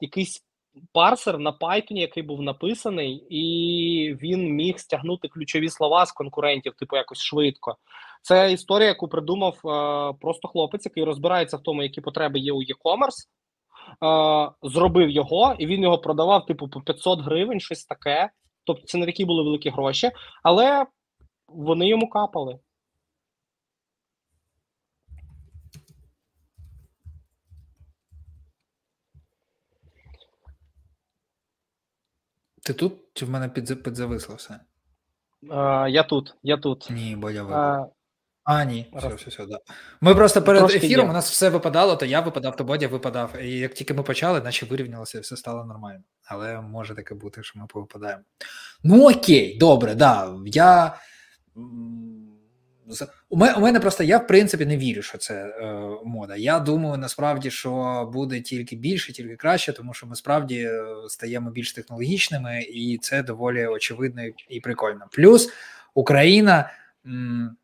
якийсь 0.01 0.43
парсер 0.93 1.39
на 1.39 1.53
Python, 1.53 1.97
який 1.97 2.23
був 2.23 2.43
написаний, 2.43 3.27
і 3.31 4.15
він 4.23 4.55
міг 4.55 4.79
стягнути 4.79 5.29
ключові 5.29 5.69
слова 5.69 6.07
з 6.07 6.13
конкурентів, 6.13 6.75
типу 6.75 6.97
якось 6.97 7.21
швидко. 7.21 7.77
Це 8.27 8.53
історія, 8.53 8.89
яку 8.89 9.09
придумав 9.09 9.55
е, 9.55 10.19
просто 10.21 10.49
хлопець, 10.49 10.87
який 10.87 11.05
розбирається 11.05 11.57
в 11.57 11.63
тому, 11.63 11.83
які 11.83 12.01
потреби 12.01 12.39
є 12.39 12.53
у 12.53 12.61
e-commerce. 12.63 13.27
Е, 14.05 14.53
зробив 14.63 15.11
його, 15.11 15.57
і 15.59 15.67
він 15.67 15.83
його 15.83 15.99
продавав, 15.99 16.47
типу, 16.47 16.69
по 16.69 16.81
500 16.81 17.21
гривень, 17.21 17.61
щось 17.61 17.85
таке. 17.85 18.31
Тобто, 18.65 18.87
це 18.87 18.99
не 18.99 19.07
такі 19.07 19.25
були 19.25 19.43
великі 19.43 19.71
гроші, 19.71 20.11
але 20.43 20.87
вони 21.49 21.89
йому 21.89 22.09
капали. 22.09 22.59
Ти 32.65 32.75
тут 32.75 32.93
чи 33.13 33.27
в 33.27 33.31
мене 33.31 33.49
підзависло 33.49 34.35
все? 34.35 34.61
А, 35.51 35.89
Я 35.89 36.03
тут, 36.03 36.35
я 36.43 36.57
тут. 36.57 36.89
Ні, 36.91 37.17
бо 37.17 37.31
я 37.31 37.43
випав. 37.43 37.96
А, 38.47 38.65
ні, 38.65 38.87
все, 38.97 39.09
все, 39.09 39.31
все, 39.31 39.47
да. 39.47 39.59
Ми 40.01 40.15
просто 40.15 40.43
перед 40.43 40.61
Трошки 40.61 40.79
ефіром 40.79 41.05
є. 41.07 41.11
у 41.11 41.15
нас 41.15 41.31
все 41.31 41.49
випадало, 41.49 41.97
то 41.97 42.07
я 42.07 42.21
випадав, 42.21 42.57
то 42.57 42.65
Бодя 42.65 42.89
випадав. 42.89 43.43
І 43.43 43.51
як 43.51 43.75
тільки 43.75 43.95
ми 43.95 44.03
почали, 44.03 44.41
наче 44.41 44.67
вирівнялося, 44.67 45.19
і 45.19 45.21
все 45.21 45.37
стало 45.37 45.65
нормально. 45.65 46.01
Але 46.25 46.61
може 46.61 46.95
таке 46.95 47.15
бути, 47.15 47.43
що 47.43 47.59
ми 47.59 47.67
повипадаємо. 47.67 48.23
Ну 48.85 49.11
окей, 49.11 49.59
добре, 49.59 49.95
да. 49.95 50.35
Я 50.47 50.97
у 53.29 53.37
мене, 53.37 53.55
у 53.55 53.61
мене 53.61 53.81
просто 53.81 54.05
я 54.05 54.19
в 54.19 54.27
принципі 54.27 54.67
не 54.67 54.77
вірю, 54.77 55.03
що 55.03 55.19
це 55.19 55.35
е, 55.35 55.89
мода. 56.05 56.37
Я 56.37 56.59
думаю, 56.61 56.97
насправді, 56.97 57.51
що 57.51 58.11
буде 58.13 58.41
тільки 58.41 58.77
більше, 58.77 59.13
тільки 59.13 59.37
краще, 59.37 59.73
тому 59.73 59.95
що 59.95 60.07
ми 60.07 60.17
справді 60.17 60.63
е, 60.63 60.85
стаємо 61.09 61.51
більш 61.51 61.73
технологічними, 61.73 62.63
і 62.63 62.99
це 63.03 63.23
доволі 63.23 63.67
очевидно 63.67 64.23
і 64.49 64.61
прикольно. 64.61 65.07
Плюс 65.13 65.53
Україна. 65.95 66.71
М, 67.07 67.57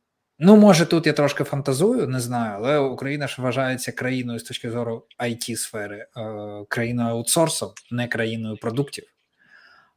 Ну, 0.45 0.57
може, 0.57 0.87
тут 0.87 1.07
я 1.07 1.13
трошки 1.13 1.45
фантазую, 1.45 2.09
не 2.09 2.21
знаю, 2.21 2.55
але 2.57 2.79
Україна 2.79 3.29
ж 3.29 3.43
вважається 3.43 3.93
країною 3.93 4.39
з 4.39 4.43
точки 4.43 4.71
зору 4.71 5.07
it 5.19 5.57
сфери, 5.57 6.07
е, 6.17 6.65
країною 6.69 7.09
аутсорсу, 7.09 7.75
не 7.91 8.09
країною 8.09 8.57
продуктів. 8.57 9.05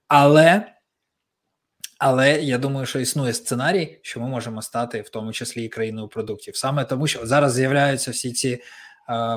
Але 0.08 0.72
але 1.98 2.42
я 2.42 2.58
думаю, 2.58 2.86
що 2.86 3.00
існує 3.00 3.34
сценарій, 3.34 4.00
що 4.02 4.20
ми 4.20 4.28
можемо 4.28 4.62
стати 4.62 5.02
в 5.02 5.10
тому 5.10 5.34
числі 5.34 5.64
і 5.64 5.70
країною 5.70 6.08
продуктів. 6.08 6.56
Саме 6.56 6.86
тому, 6.86 7.08
що 7.08 7.26
зараз 7.26 7.54
з'являються 7.54 8.12
всі 8.12 8.32
ці 8.32 8.50
е, 8.50 8.62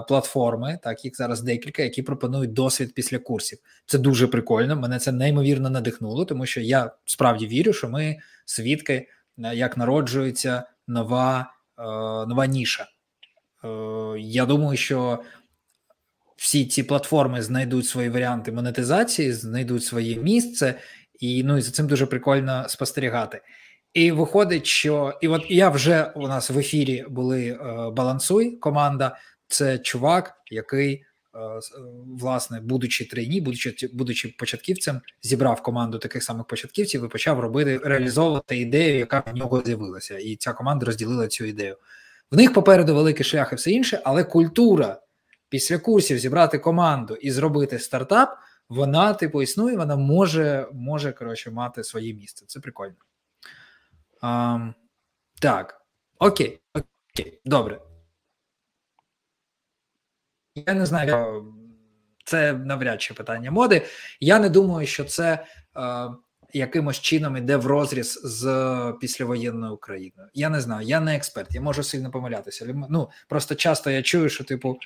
платформи, 0.08 0.78
так 0.82 1.04
їх 1.04 1.16
зараз 1.16 1.42
декілька, 1.42 1.82
які 1.82 2.02
пропонують 2.02 2.52
досвід 2.52 2.94
після 2.94 3.18
курсів. 3.18 3.58
Це 3.86 3.98
дуже 3.98 4.26
прикольно. 4.26 4.76
Мене 4.76 4.98
це 4.98 5.12
неймовірно 5.12 5.70
надихнуло, 5.70 6.24
тому 6.24 6.46
що 6.46 6.60
я 6.60 6.90
справді 7.04 7.46
вірю, 7.46 7.72
що 7.72 7.88
ми 7.88 8.16
свідки, 8.44 9.08
е, 9.38 9.54
як 9.54 9.76
народжується 9.76 10.64
нова, 10.88 11.52
е, 11.78 11.82
нова 12.26 12.46
ніша. 12.46 12.86
Е, 13.64 13.68
Я 14.18 14.46
думаю, 14.46 14.76
що. 14.76 15.22
Всі 16.36 16.66
ці 16.66 16.82
платформи 16.82 17.42
знайдуть 17.42 17.86
свої 17.86 18.08
варіанти 18.08 18.52
монетизації, 18.52 19.32
знайдуть 19.32 19.84
своє 19.84 20.16
місце, 20.16 20.74
і 21.20 21.44
ну 21.44 21.58
і 21.58 21.60
за 21.60 21.70
цим 21.70 21.86
дуже 21.86 22.06
прикольно 22.06 22.68
спостерігати. 22.68 23.42
І 23.94 24.12
виходить, 24.12 24.66
що 24.66 25.18
і 25.20 25.28
от 25.28 25.50
я 25.50 25.68
вже 25.68 26.12
у 26.14 26.28
нас 26.28 26.50
в 26.50 26.58
ефірі 26.58 27.04
були 27.08 27.48
е, 27.48 27.90
балансуй 27.90 28.56
команда. 28.56 29.16
Це 29.48 29.78
чувак, 29.78 30.34
який 30.50 31.04
власне, 32.06 32.60
будучи 32.60 33.04
трейні, 33.04 33.40
будучи 33.40 33.90
будучи 33.92 34.34
початківцем, 34.38 35.00
зібрав 35.22 35.62
команду 35.62 35.98
таких 35.98 36.22
самих 36.22 36.46
початківців 36.46 37.04
і 37.04 37.08
почав 37.08 37.40
робити 37.40 37.80
реалізовувати 37.84 38.56
ідею, 38.56 38.98
яка 38.98 39.24
в 39.32 39.36
нього 39.36 39.62
з'явилася, 39.66 40.18
і 40.18 40.36
ця 40.36 40.52
команда 40.52 40.86
розділила 40.86 41.28
цю 41.28 41.44
ідею. 41.44 41.76
В 42.30 42.36
них 42.36 42.52
попереду 42.52 42.94
великий 42.94 43.24
шлях 43.24 43.52
і 43.52 43.56
все 43.56 43.70
інше, 43.70 44.00
але 44.04 44.24
культура 44.24 45.00
після 45.48 45.78
курсів 45.78 46.18
зібрати 46.18 46.58
команду 46.58 47.14
і 47.14 47.30
зробити 47.30 47.78
стартап 47.78 48.38
вона, 48.68 49.14
типу, 49.14 49.42
існує, 49.42 49.76
вона 49.76 49.96
може 49.96 50.68
може 50.72 51.12
коротше, 51.12 51.50
мати 51.50 51.84
своє 51.84 52.14
місце. 52.14 52.44
Це 52.46 52.60
прикольно. 52.60 52.96
А, 54.20 54.58
Так, 55.40 55.82
окей, 56.18 56.60
окей, 56.74 57.40
добре. 57.44 57.80
Я 60.66 60.74
не 60.74 60.86
знаю, 60.86 61.44
це 62.24 62.52
навряд 62.52 63.02
чи 63.02 63.14
питання 63.14 63.50
моди. 63.50 63.82
Я 64.20 64.38
не 64.38 64.48
думаю, 64.48 64.86
що 64.86 65.04
це 65.04 65.44
е, 65.76 66.08
якимось 66.52 67.00
чином 67.00 67.36
іде 67.36 67.56
в 67.56 67.66
розріз 67.66 68.20
з 68.24 68.44
післявоєнною 69.00 69.74
Україною. 69.74 70.28
Я 70.34 70.48
не 70.48 70.60
знаю, 70.60 70.86
я 70.86 71.00
не 71.00 71.16
експерт, 71.16 71.54
я 71.54 71.60
можу 71.60 71.82
сильно 71.82 72.10
помилятися. 72.10 72.74
Ну 72.90 73.10
просто 73.28 73.54
часто 73.54 73.90
я 73.90 74.02
чую, 74.02 74.28
що 74.28 74.44
типу 74.44 74.78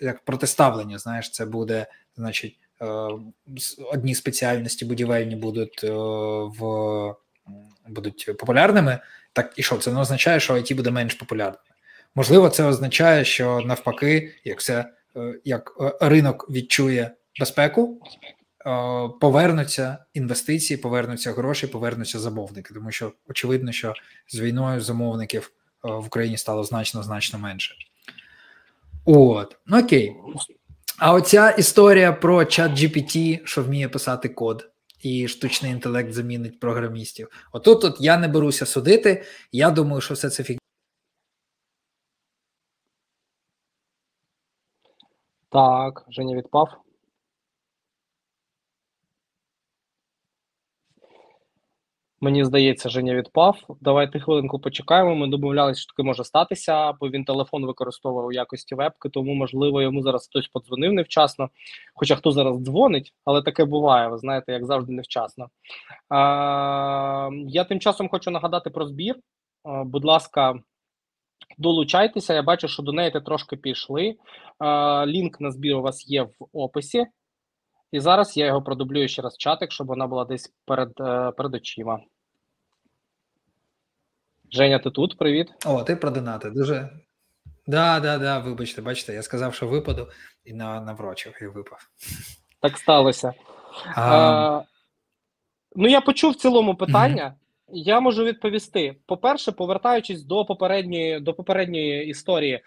як 0.00 0.24
протиставлення, 0.24 0.98
знаєш, 0.98 1.30
це 1.30 1.46
буде, 1.46 1.86
значить, 2.16 2.58
е, 2.82 2.86
одні 3.92 4.14
спеціальності 4.14 4.84
будівельні 4.84 5.36
будуть 5.36 5.84
е, 5.84 5.92
в 6.58 7.14
будуть 7.88 8.30
популярними. 8.38 8.98
Так 9.32 9.52
і 9.56 9.62
що 9.62 9.76
це 9.76 9.92
не 9.92 10.00
означає, 10.00 10.40
що 10.40 10.54
IT 10.54 10.76
буде 10.76 10.90
менш 10.90 11.14
популярним? 11.14 11.73
Можливо, 12.14 12.48
це 12.48 12.64
означає, 12.64 13.24
що 13.24 13.60
навпаки, 13.60 14.34
як 14.44 14.62
це 14.62 14.84
е, 15.16 15.40
як 15.44 15.72
ринок 16.00 16.50
відчує 16.50 17.10
безпеку, 17.40 18.00
повернуться 19.20 19.98
інвестиції, 20.14 20.76
повернуться 20.76 21.32
гроші, 21.32 21.66
повернуться 21.66 22.18
замовники, 22.18 22.74
тому 22.74 22.90
що 22.90 23.12
очевидно, 23.28 23.72
що 23.72 23.94
з 24.28 24.40
війною 24.40 24.80
замовників 24.80 25.50
в 25.82 26.06
Україні 26.06 26.36
стало 26.36 26.64
значно 26.64 27.02
значно 27.02 27.38
менше. 27.38 27.74
От, 29.04 29.56
ну 29.66 29.80
окей. 29.80 30.12
А 30.98 31.12
оця 31.12 31.50
історія 31.50 32.12
про 32.12 32.44
чат 32.44 32.72
GPT, 32.72 33.40
що 33.44 33.62
вміє 33.62 33.88
писати 33.88 34.28
код, 34.28 34.70
і 35.00 35.28
штучний 35.28 35.72
інтелект 35.72 36.12
замінить 36.12 36.60
програмістів. 36.60 37.28
Отут 37.52 37.84
от 37.84 37.96
я 38.00 38.18
не 38.18 38.28
беруся 38.28 38.66
судити. 38.66 39.24
Я 39.52 39.70
думаю, 39.70 40.00
що 40.00 40.14
все 40.14 40.30
це 40.30 40.44
фік. 40.44 40.58
Так, 45.54 46.04
Женя 46.08 46.36
відпав. 46.36 46.68
Мені 52.20 52.44
здається, 52.44 52.88
Женя 52.88 53.14
відпав. 53.14 53.58
Давайте 53.80 54.20
хвилинку 54.20 54.58
почекаємо. 54.58 55.14
Ми 55.14 55.28
домовлялися, 55.28 55.80
що 55.80 55.92
таке 55.92 56.02
може 56.02 56.24
статися, 56.24 56.92
бо 56.92 57.08
він 57.08 57.24
телефон 57.24 57.66
використовував 57.66 58.26
у 58.26 58.32
якості 58.32 58.74
вебки, 58.74 59.08
тому, 59.08 59.34
можливо, 59.34 59.82
йому 59.82 60.02
зараз 60.02 60.26
хтось 60.26 60.48
подзвонив 60.48 60.92
невчасно. 60.92 61.50
Хоча 61.94 62.16
хто 62.16 62.32
зараз 62.32 62.58
дзвонить, 62.58 63.14
але 63.24 63.42
таке 63.42 63.64
буває, 63.64 64.08
ви 64.08 64.18
знаєте, 64.18 64.52
як 64.52 64.66
завжди, 64.66 64.92
невчасно. 64.92 65.48
А, 66.08 67.30
Я 67.46 67.64
тим 67.64 67.80
часом 67.80 68.08
хочу 68.08 68.30
нагадати 68.30 68.70
про 68.70 68.86
збір. 68.86 69.16
Будь 69.84 70.04
ласка, 70.04 70.54
долучайтеся. 71.58 72.34
Я 72.34 72.42
бачу, 72.42 72.68
що 72.68 72.82
до 72.82 72.92
неї 72.92 73.10
трошки 73.10 73.56
пішли. 73.56 74.16
Лінк 75.06 75.40
на 75.40 75.50
збір 75.50 75.76
у 75.76 75.82
вас 75.82 76.08
є 76.08 76.22
в 76.22 76.34
описі. 76.52 77.06
І 77.92 78.00
зараз 78.00 78.36
я 78.36 78.46
його 78.46 78.62
продублюю 78.62 79.08
ще 79.08 79.22
раз 79.22 79.34
в 79.34 79.38
чатик, 79.38 79.72
щоб 79.72 79.86
вона 79.86 80.06
була 80.06 80.24
десь 80.24 80.54
перед 80.66 80.92
е, 81.00 81.30
перед 81.30 81.54
очима. 81.54 82.00
Женя, 84.52 84.78
ти 84.78 84.90
тут? 84.90 85.18
Привіт. 85.18 85.48
О, 85.66 85.82
ти 85.82 85.96
про 85.96 86.10
донати. 86.10 86.50
Дуже. 86.50 86.90
Да, 87.66 88.00
да, 88.00 88.18
да, 88.18 88.38
вибачте, 88.38 88.82
бачите, 88.82 89.14
я 89.14 89.22
сказав, 89.22 89.54
що 89.54 89.66
випаду, 89.66 90.08
і 90.44 90.52
на, 90.52 90.80
наврочив, 90.80 91.38
і 91.42 91.46
випав. 91.46 91.78
Так 92.60 92.78
сталося. 92.78 93.32
А... 93.94 94.02
А, 94.02 94.62
Ну, 95.76 95.88
я 95.88 96.00
почув 96.00 96.32
в 96.32 96.36
цілому 96.36 96.74
питання. 96.74 97.34
Я 97.68 98.00
можу 98.00 98.24
відповісти. 98.24 98.96
По-перше, 99.06 99.52
повертаючись 99.52 100.22
до 100.22 100.44
попередньої 100.44 101.20
до 101.20 101.34
попередньої 101.34 102.06
історії, 102.06 102.60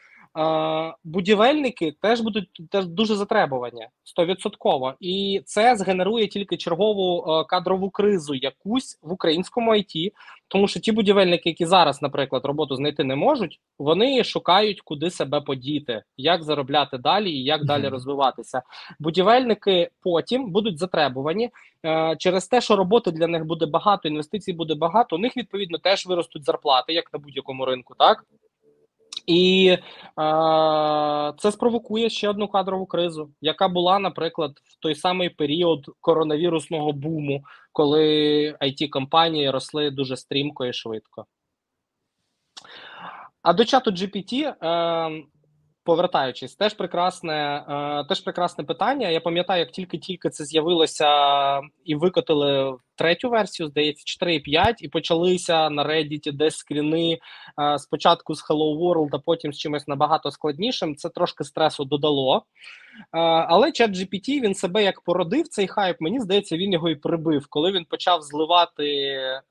Будівельники 1.03 1.95
теж 2.01 2.21
будуть 2.21 2.49
теж 2.71 2.85
дуже 2.85 3.15
затребувані 3.15 3.87
стовідсотково, 4.03 4.93
і 4.99 5.41
це 5.45 5.75
згенерує 5.75 6.27
тільки 6.27 6.57
чергову 6.57 7.25
е, 7.27 7.43
кадрову 7.43 7.89
кризу, 7.89 8.35
якусь 8.35 8.99
в 9.01 9.11
українському 9.11 9.75
ІТ, 9.75 10.13
тому 10.47 10.67
що 10.67 10.79
ті 10.79 10.91
будівельники, 10.91 11.49
які 11.49 11.65
зараз, 11.65 12.01
наприклад, 12.01 12.45
роботу 12.45 12.75
знайти 12.75 13.03
не 13.03 13.15
можуть, 13.15 13.59
вони 13.79 14.23
шукають, 14.23 14.81
куди 14.81 15.09
себе 15.09 15.41
подіти, 15.41 16.03
як 16.17 16.43
заробляти 16.43 16.97
далі 16.97 17.31
і 17.31 17.43
як 17.43 17.65
далі 17.65 17.87
розвиватися. 17.87 18.61
Будівельники 18.99 19.89
потім 20.01 20.51
будуть 20.51 20.79
затребувані 20.79 21.49
е, 21.85 22.15
через 22.19 22.47
те, 22.47 22.61
що 22.61 22.75
роботи 22.75 23.11
для 23.11 23.27
них 23.27 23.45
буде 23.45 23.65
багато, 23.65 24.07
інвестицій 24.07 24.53
буде 24.53 24.75
багато. 24.75 25.15
У 25.15 25.19
них 25.19 25.37
відповідно 25.37 25.77
теж 25.77 26.05
виростуть 26.05 26.45
зарплати, 26.45 26.93
як 26.93 27.13
на 27.13 27.19
будь-якому 27.19 27.65
ринку, 27.65 27.95
так. 27.97 28.25
І 29.27 29.67
е, 29.69 29.79
це 31.37 31.51
спровокує 31.51 32.09
ще 32.09 32.29
одну 32.29 32.47
кадрову 32.47 32.85
кризу, 32.85 33.31
яка 33.41 33.67
була, 33.67 33.99
наприклад, 33.99 34.51
в 34.63 34.79
той 34.79 34.95
самий 34.95 35.29
період 35.29 35.85
коронавірусного 36.01 36.91
буму, 36.91 37.43
коли 37.71 38.05
it 38.61 38.89
компанії 38.89 39.49
росли 39.49 39.91
дуже 39.91 40.17
стрімко 40.17 40.65
і 40.65 40.73
швидко. 40.73 41.25
А 43.41 43.53
до 43.53 43.65
чату 43.65 43.91
GPT, 43.91 44.55
е, 44.63 45.23
повертаючись, 45.83 46.55
теж 46.55 46.73
прекрасне 46.73 47.65
е, 47.69 48.05
теж 48.09 48.21
прекрасне 48.21 48.63
питання. 48.63 49.09
Я 49.09 49.19
пам'ятаю, 49.19 49.59
як 49.59 49.71
тільки-тільки 49.71 50.29
це 50.29 50.45
з'явилося 50.45 51.07
і 51.83 51.95
викотили 51.95 52.77
третю 52.97 53.29
версію, 53.29 53.69
здається, 53.69 54.25
4.5, 54.25 54.73
і 54.79 54.87
почалися 54.87 55.69
на 55.69 55.85
Reddit 55.85 56.31
десь 56.31 56.57
скріни 56.57 57.19
е, 57.59 57.79
спочатку 57.79 58.35
з 58.35 58.49
Hello 58.49 58.79
World, 58.79 59.09
а 59.11 59.19
потім 59.19 59.53
з 59.53 59.57
чимось 59.57 59.87
набагато 59.87 60.31
складнішим. 60.31 60.95
Це 60.95 61.09
трошки 61.09 61.43
стресу 61.43 61.85
додало. 61.85 62.37
Е, 62.37 63.19
але 63.19 63.71
чат 63.71 63.91
GPT, 63.91 64.41
він 64.41 64.55
себе 64.55 64.83
як 64.83 65.01
породив 65.01 65.47
цей 65.47 65.67
хайп. 65.67 66.01
Мені 66.01 66.19
здається, 66.19 66.57
він 66.57 66.73
його 66.73 66.89
і 66.89 66.95
прибив, 66.95 67.47
коли 67.49 67.71
він 67.71 67.85
почав 67.85 68.21
зливати. 68.21 68.85
Е, 68.85 69.41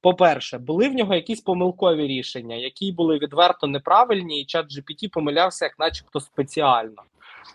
по-перше, 0.00 0.58
були 0.58 0.88
в 0.88 0.94
нього 0.94 1.14
якісь 1.14 1.40
помилкові 1.40 2.06
рішення, 2.06 2.56
які 2.56 2.92
були 2.92 3.18
відверто 3.18 3.66
неправильні, 3.66 4.40
і 4.40 4.44
чат 4.44 4.66
GPT 4.66 5.10
помилявся, 5.10 5.64
як 5.64 5.78
начебто 5.78 6.20
спеціально. 6.20 7.02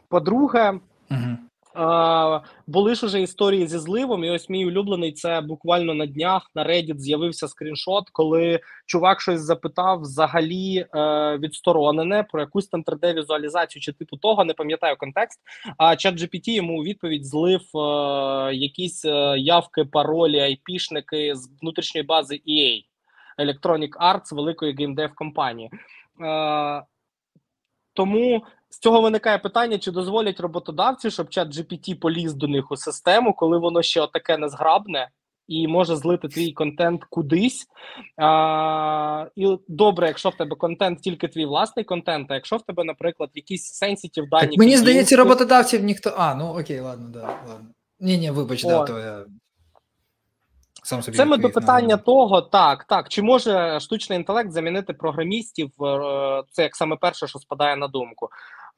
По-друге, 0.09 0.79
угу. 1.11 1.37
Були 2.67 2.95
ж 2.95 3.05
уже 3.05 3.21
історії 3.21 3.67
зі 3.67 3.77
зливом, 3.77 4.23
і 4.23 4.29
ось 4.29 4.49
мій 4.49 4.65
улюблений 4.65 5.11
це 5.11 5.41
буквально 5.41 5.93
на 5.93 6.05
днях 6.05 6.51
на 6.55 6.65
Reddit 6.65 6.97
з'явився 6.97 7.47
скріншот, 7.47 8.09
коли 8.11 8.59
чувак 8.85 9.21
щось 9.21 9.41
запитав 9.41 10.01
взагалі 10.01 10.85
е, 10.95 11.37
відсторонене 11.37 12.23
про 12.23 12.41
якусь 12.41 12.67
там 12.67 12.83
3D-візуалізацію 12.83 13.79
чи 13.79 13.93
типу 13.93 14.17
того, 14.17 14.45
не 14.45 14.53
пам'ятаю 14.53 14.95
контекст. 14.97 15.39
А 15.77 15.95
чат 15.95 16.15
GPT 16.15 16.49
йому 16.49 16.79
у 16.79 16.83
відповідь 16.83 17.25
злив 17.25 17.61
е, 17.75 17.79
якісь 18.53 19.05
е, 19.05 19.35
явки, 19.37 19.85
паролі, 19.85 20.39
айпішники 20.39 21.35
з 21.35 21.49
внутрішньої 21.61 22.05
бази 22.05 22.41
EA 22.47 22.83
Electronic 23.39 23.89
Arts 23.89 24.35
великої 24.35 24.75
gamedev 24.75 25.15
компанії. 25.15 25.69
Е, 26.21 26.83
тому 27.93 28.43
з 28.71 28.79
цього 28.79 29.01
виникає 29.01 29.37
питання: 29.37 29.77
чи 29.77 29.91
дозволять 29.91 30.39
роботодавці, 30.39 31.11
щоб 31.11 31.29
ChatGPT 31.29 31.99
поліз 31.99 32.33
до 32.33 32.47
них 32.47 32.71
у 32.71 32.75
систему, 32.75 33.33
коли 33.33 33.57
воно 33.57 33.81
ще 33.81 34.07
таке 34.07 34.37
незграбне 34.37 35.09
і 35.47 35.67
може 35.67 35.95
злити 35.95 36.27
твій 36.27 36.51
контент 36.51 37.03
кудись. 37.09 37.67
А, 38.17 39.25
І 39.35 39.57
добре, 39.67 40.07
якщо 40.07 40.29
в 40.29 40.35
тебе 40.35 40.55
контент, 40.55 41.01
тільки 41.01 41.27
твій 41.27 41.45
власний 41.45 41.85
контент, 41.85 42.31
а 42.31 42.33
якщо 42.33 42.57
в 42.57 42.61
тебе, 42.61 42.83
наприклад, 42.83 43.29
якісь 43.33 43.73
sensitive 43.73 44.29
дані. 44.29 44.47
Так, 44.47 44.57
Мені 44.57 44.77
здається, 44.77 45.15
роботодавців 45.15 45.83
ніхто. 45.83 46.13
А, 46.17 46.35
ну 46.35 46.59
окей, 46.59 46.79
ладно, 46.79 47.09
да, 47.09 47.19
ладно. 47.19 47.67
Ні, 47.99 48.17
ні, 48.17 48.31
вибач, 48.31 48.63
да, 48.63 48.83
то 48.83 48.99
я. 48.99 49.25
Сам 50.83 51.01
собі 51.01 51.17
Це 51.17 51.25
ми 51.25 51.37
до 51.37 51.49
питання 51.49 51.95
на... 51.95 51.97
того, 51.97 52.41
так, 52.41 52.83
так, 52.83 53.09
чи 53.09 53.21
може 53.21 53.79
штучний 53.79 54.19
інтелект 54.19 54.51
замінити 54.51 54.93
програмістів? 54.93 55.71
Е, 55.83 56.43
це 56.51 56.63
як 56.63 56.75
саме 56.75 56.95
перше, 56.95 57.27
що 57.27 57.39
спадає 57.39 57.75
на 57.75 57.87
думку. 57.87 58.29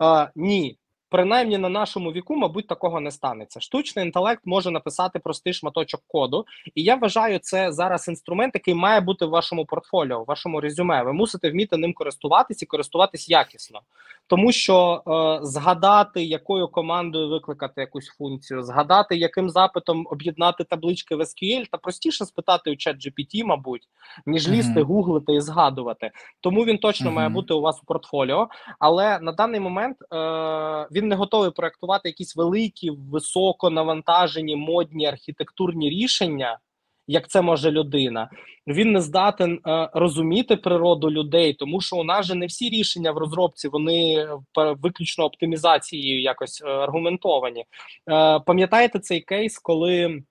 Е, 0.01 0.31
Ні, 0.35 0.77
принаймні 1.13 1.57
на 1.57 1.69
нашому 1.69 2.11
віку, 2.11 2.35
мабуть, 2.35 2.67
такого 2.67 2.99
не 2.99 3.11
станеться. 3.11 3.59
Штучний 3.59 4.05
інтелект 4.05 4.41
може 4.45 4.71
написати 4.71 5.19
простий 5.19 5.53
шматочок 5.53 6.01
коду, 6.07 6.45
і 6.75 6.83
я 6.83 6.95
вважаю, 6.95 7.39
це 7.39 7.71
зараз 7.71 8.07
інструмент, 8.07 8.51
який 8.53 8.73
має 8.73 8.99
бути 8.99 9.25
в 9.25 9.29
вашому 9.29 9.65
портфоліо, 9.65 10.23
в 10.23 10.25
вашому 10.25 10.61
резюме. 10.61 11.03
Ви 11.03 11.13
мусите 11.13 11.51
вміти 11.51 11.77
ним 11.77 11.93
користуватись 11.93 12.61
і 12.61 12.65
користуватись 12.65 13.29
якісно, 13.29 13.79
тому 14.27 14.51
що 14.51 15.03
е, 15.07 15.45
згадати, 15.45 16.23
якою 16.23 16.67
командою 16.67 17.29
викликати 17.29 17.81
якусь 17.81 18.07
функцію, 18.07 18.63
згадати, 18.63 19.15
яким 19.15 19.49
запитом 19.49 20.07
об'єднати 20.09 20.63
таблички 20.63 21.15
в 21.15 21.19
SQL, 21.21 21.65
та 21.71 21.77
простіше 21.77 22.25
спитати 22.25 22.71
у 22.71 22.75
чат 22.75 22.95
GPT, 22.95 23.45
мабуть, 23.45 23.83
ніж 24.25 24.49
лізти, 24.49 24.73
mm 24.73 24.83
-hmm. 24.83 24.85
гуглити 24.85 25.33
і 25.33 25.41
згадувати. 25.41 26.11
Тому 26.41 26.65
він 26.65 26.77
точно 26.77 27.07
mm 27.07 27.13
-hmm. 27.13 27.15
має 27.15 27.29
бути 27.29 27.53
у 27.53 27.61
вас 27.61 27.79
у 27.83 27.85
портфоліо. 27.85 28.47
Але 28.79 29.19
на 29.19 29.31
даний 29.31 29.59
момент 29.59 29.97
е, 30.01 30.87
він 30.91 31.02
він 31.03 31.09
не 31.09 31.15
готовий 31.15 31.51
проектувати 31.51 32.09
якісь 32.09 32.35
великі, 32.35 32.89
високо 32.89 33.69
навантажені, 33.69 34.55
модні 34.55 35.05
архітектурні 35.05 35.89
рішення, 35.89 36.59
як 37.07 37.27
це 37.27 37.41
може 37.41 37.71
людина. 37.71 38.29
Він 38.67 38.91
не 38.91 39.01
здатен 39.01 39.59
е, 39.67 39.89
розуміти 39.93 40.55
природу 40.55 41.11
людей, 41.11 41.53
тому 41.53 41.81
що 41.81 41.95
у 41.95 42.03
нас 42.03 42.25
же 42.25 42.35
не 42.35 42.45
всі 42.45 42.69
рішення 42.69 43.11
в 43.11 43.17
розробці 43.17 43.67
вони 43.67 44.27
виключно 44.55 45.25
оптимізацією 45.25 46.21
якось 46.21 46.63
е, 46.65 46.69
аргументовані. 46.69 47.65
Е, 48.11 48.39
Пам'ятаєте 48.39 48.99
цей 48.99 49.21
кейс, 49.21 49.59
коли 49.59 50.23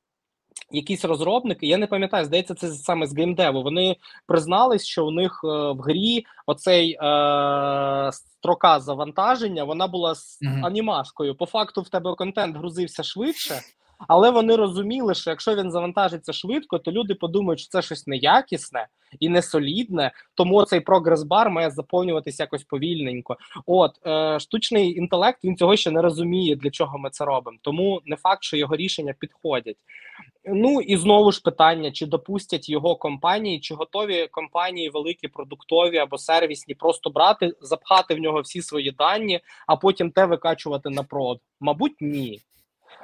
якісь 0.71 1.05
розробники, 1.05 1.67
я 1.67 1.77
не 1.77 1.87
пам'ятаю, 1.87 2.25
здається, 2.25 2.55
це 2.55 2.69
саме 2.69 3.07
з 3.07 3.17
геймдеву. 3.17 3.63
Вони 3.63 3.97
признались, 4.27 4.85
що 4.85 5.07
у 5.07 5.11
них 5.11 5.41
е, 5.45 5.49
в 5.49 5.81
грі 5.81 6.25
оцей 6.47 6.93
е, 6.93 6.99
строка 8.13 8.81
завантаження 8.81 9.65
вона 9.65 9.87
була 9.87 10.15
з 10.15 10.39
анімашкою. 10.63 11.35
По 11.35 11.47
факту 11.47 11.83
в 11.83 11.89
тебе 11.89 12.15
контент 12.15 12.57
грузився 12.57 13.03
швидше. 13.03 13.55
Але 14.09 14.31
вони 14.31 14.57
розуміли, 14.57 15.15
що 15.15 15.31
якщо 15.31 15.55
він 15.55 15.71
завантажиться 15.71 16.33
швидко, 16.33 16.79
то 16.79 16.93
люди 16.93 17.15
подумають, 17.15 17.61
що 17.61 17.69
це 17.69 17.83
щось 17.83 18.07
неякісне 18.07 18.87
і 19.21 19.29
не 19.29 19.43
солідне, 19.43 20.11
тому 20.35 20.65
цей 20.65 20.81
прогрес-бар 20.81 21.51
має 21.51 21.71
заповнюватися 21.71 22.43
якось 22.43 22.65
повільненько. 22.65 23.37
От 23.67 24.07
е, 24.07 24.41
штучний 24.41 24.99
інтелект 24.99 25.45
він 25.45 25.57
цього 25.57 25.77
ще 25.77 25.91
не 25.91 26.03
розуміє, 26.03 26.57
для 26.57 26.71
чого 26.71 26.99
ми 26.99 27.11
це 27.11 27.25
робимо. 27.25 27.59
Тому 27.63 28.01
не 28.05 28.17
факт, 28.17 28.43
що 28.43 28.57
його 28.57 28.77
рішення 28.77 29.15
підходять. 29.19 29.77
Ну 30.45 30.81
і 30.81 30.97
знову 30.97 31.33
ж 31.33 31.43
питання: 31.43 31.91
чи 31.91 32.07
допустять 32.07 32.69
його 32.69 32.97
компанії, 32.97 33.61
чи 33.61 33.75
готові 33.75 34.29
компанії 34.31 34.91
великі, 34.91 35.29
продуктові 35.29 35.99
або 35.99 36.19
сервісні, 36.19 36.75
просто 36.75 37.11
брати, 37.11 37.53
запхати 37.61 38.15
в 38.15 38.19
нього 38.19 38.41
всі 38.41 38.63
свої 38.63 38.91
дані, 38.91 39.41
а 39.67 39.77
потім 39.77 40.11
те 40.11 40.27
викачувати 40.27 40.91
на 40.91 41.03
прод? 41.03 41.41
Мабуть, 41.61 41.97
ні. 42.01 42.41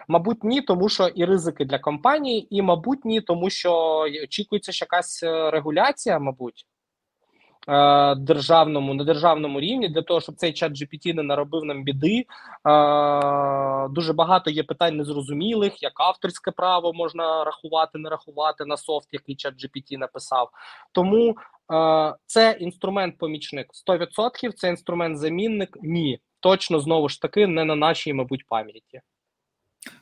Мабуть, 0.09 0.45
ні, 0.45 0.61
тому 0.61 0.89
що 0.89 1.07
і 1.07 1.24
ризики 1.24 1.64
для 1.64 1.78
компанії, 1.78 2.57
і 2.57 2.62
мабуть, 2.62 3.05
ні, 3.05 3.20
тому 3.20 3.51
що 3.51 3.99
очікується 4.24 4.72
ще 4.72 4.84
якась 4.84 5.22
е, 5.22 5.51
регуляція, 5.51 6.18
мабуть. 6.18 6.66
Е, 7.68 8.14
державному 8.14 8.95
на 8.95 9.05
державному 9.05 9.61
рівні 9.61 9.89
для 9.89 10.03
того, 10.03 10.20
щоб 10.20 10.34
цей 10.34 10.53
чат 10.53 10.72
GPT 10.72 11.14
не 11.14 11.22
наробив 11.22 11.64
нам 11.64 11.84
біди. 11.84 12.18
Е, 12.18 12.24
дуже 13.89 14.12
багато 14.12 14.51
є 14.51 14.62
питань 14.62 14.97
незрозумілих, 14.97 15.82
як 15.82 16.01
авторське 16.01 16.51
право 16.51 16.93
можна 16.93 17.45
рахувати, 17.45 17.99
не 17.99 18.11
рахувати 18.11 18.64
на 18.64 18.76
софт, 18.76 19.09
який 19.12 19.36
чат 19.36 19.55
GPT 19.55 19.99
написав. 19.99 20.51
Тому 20.93 21.36
це 22.26 22.59
інструмент-помічник 22.61 23.66
100%, 23.89 24.53
це 24.53 24.68
інструмент-замінник. 24.68 25.76
Ні, 25.82 26.20
точно 26.41 26.80
знову 26.80 27.09
ж 27.09 27.22
таки 27.22 27.47
не 27.47 27.64
на 27.64 27.74
нашій, 27.74 28.12
мабуть, 28.12 28.47
пам'яті. 28.47 29.01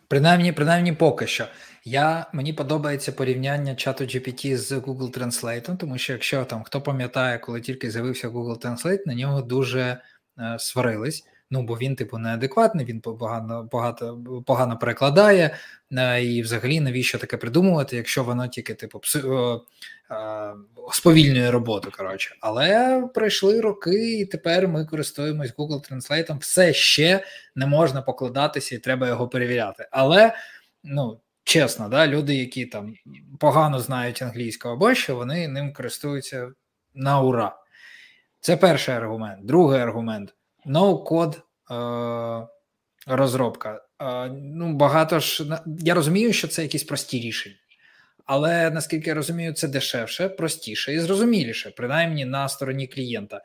Принаймні, 0.08 0.52
принаймні 0.52 0.92
поки 0.92 1.26
що. 1.26 1.46
Я, 1.84 2.26
Мені 2.32 2.52
подобається 2.52 3.12
порівняння 3.12 3.74
чату 3.74 4.04
GPT 4.04 4.56
з 4.56 4.72
Google 4.72 5.18
Translate, 5.18 5.76
тому 5.76 5.98
що 5.98 6.12
якщо 6.12 6.44
там 6.44 6.62
хто 6.62 6.80
пам'ятає, 6.80 7.38
коли 7.38 7.60
тільки 7.60 7.90
з'явився 7.90 8.28
Google 8.28 8.58
Translate, 8.66 9.00
на 9.06 9.14
нього 9.14 9.42
дуже 9.42 10.00
е, 10.38 10.56
сварились. 10.58 11.24
Ну, 11.50 11.62
бо 11.62 11.74
він, 11.74 11.96
типу, 11.96 12.18
неадекватний, 12.18 12.86
він 12.86 13.00
погано 13.00 13.68
багато, 13.72 14.24
погано 14.46 14.78
перекладає, 14.78 15.56
е, 15.92 16.24
і 16.24 16.42
взагалі 16.42 16.80
навіщо 16.80 17.18
таке 17.18 17.36
придумувати, 17.36 17.96
якщо 17.96 18.24
воно 18.24 18.48
тільки, 18.48 18.74
типу, 18.74 19.00
е, 19.16 19.58
сповільнює 20.92 21.50
роботу. 21.50 21.90
коротше. 21.96 22.36
Але 22.40 23.02
пройшли 23.14 23.60
роки, 23.60 24.18
і 24.18 24.26
тепер 24.26 24.68
ми 24.68 24.84
користуємось 24.84 25.54
Google 25.56 25.92
Translate, 25.92 26.38
все 26.38 26.72
ще 26.72 27.24
не 27.54 27.66
можна 27.66 28.02
покладатися 28.02 28.74
і 28.74 28.78
треба 28.78 29.08
його 29.08 29.28
перевіряти. 29.28 29.88
Але, 29.90 30.34
ну, 30.84 31.20
чесно, 31.44 31.88
да, 31.88 32.06
люди, 32.06 32.34
які 32.34 32.66
там 32.66 32.94
погано 33.40 33.80
знають 33.80 34.22
англійську 34.22 34.68
або 34.68 34.94
що, 34.94 35.16
вони 35.16 35.48
ним 35.48 35.72
користуються 35.72 36.50
на 36.94 37.20
ура. 37.20 37.56
Це 38.40 38.56
перший 38.56 38.94
аргумент. 38.94 39.46
Другий 39.46 39.80
аргумент 39.80 40.34
ноу-код 40.66 41.42
е, 41.70 42.46
розробка. 43.06 43.82
Е, 44.02 44.28
ну, 44.30 44.72
багато 44.72 45.20
ж 45.20 45.44
я 45.80 45.94
розумію, 45.94 46.32
що 46.32 46.48
це 46.48 46.62
якісь 46.62 46.84
прості 46.84 47.20
рішення, 47.20 47.56
але 48.24 48.70
наскільки 48.70 49.08
я 49.08 49.14
розумію, 49.14 49.52
це 49.52 49.68
дешевше, 49.68 50.28
простіше 50.28 50.94
і 50.94 51.00
зрозуміліше, 51.00 51.72
принаймні 51.76 52.24
на 52.24 52.48
стороні 52.48 52.86
клієнта. 52.86 53.40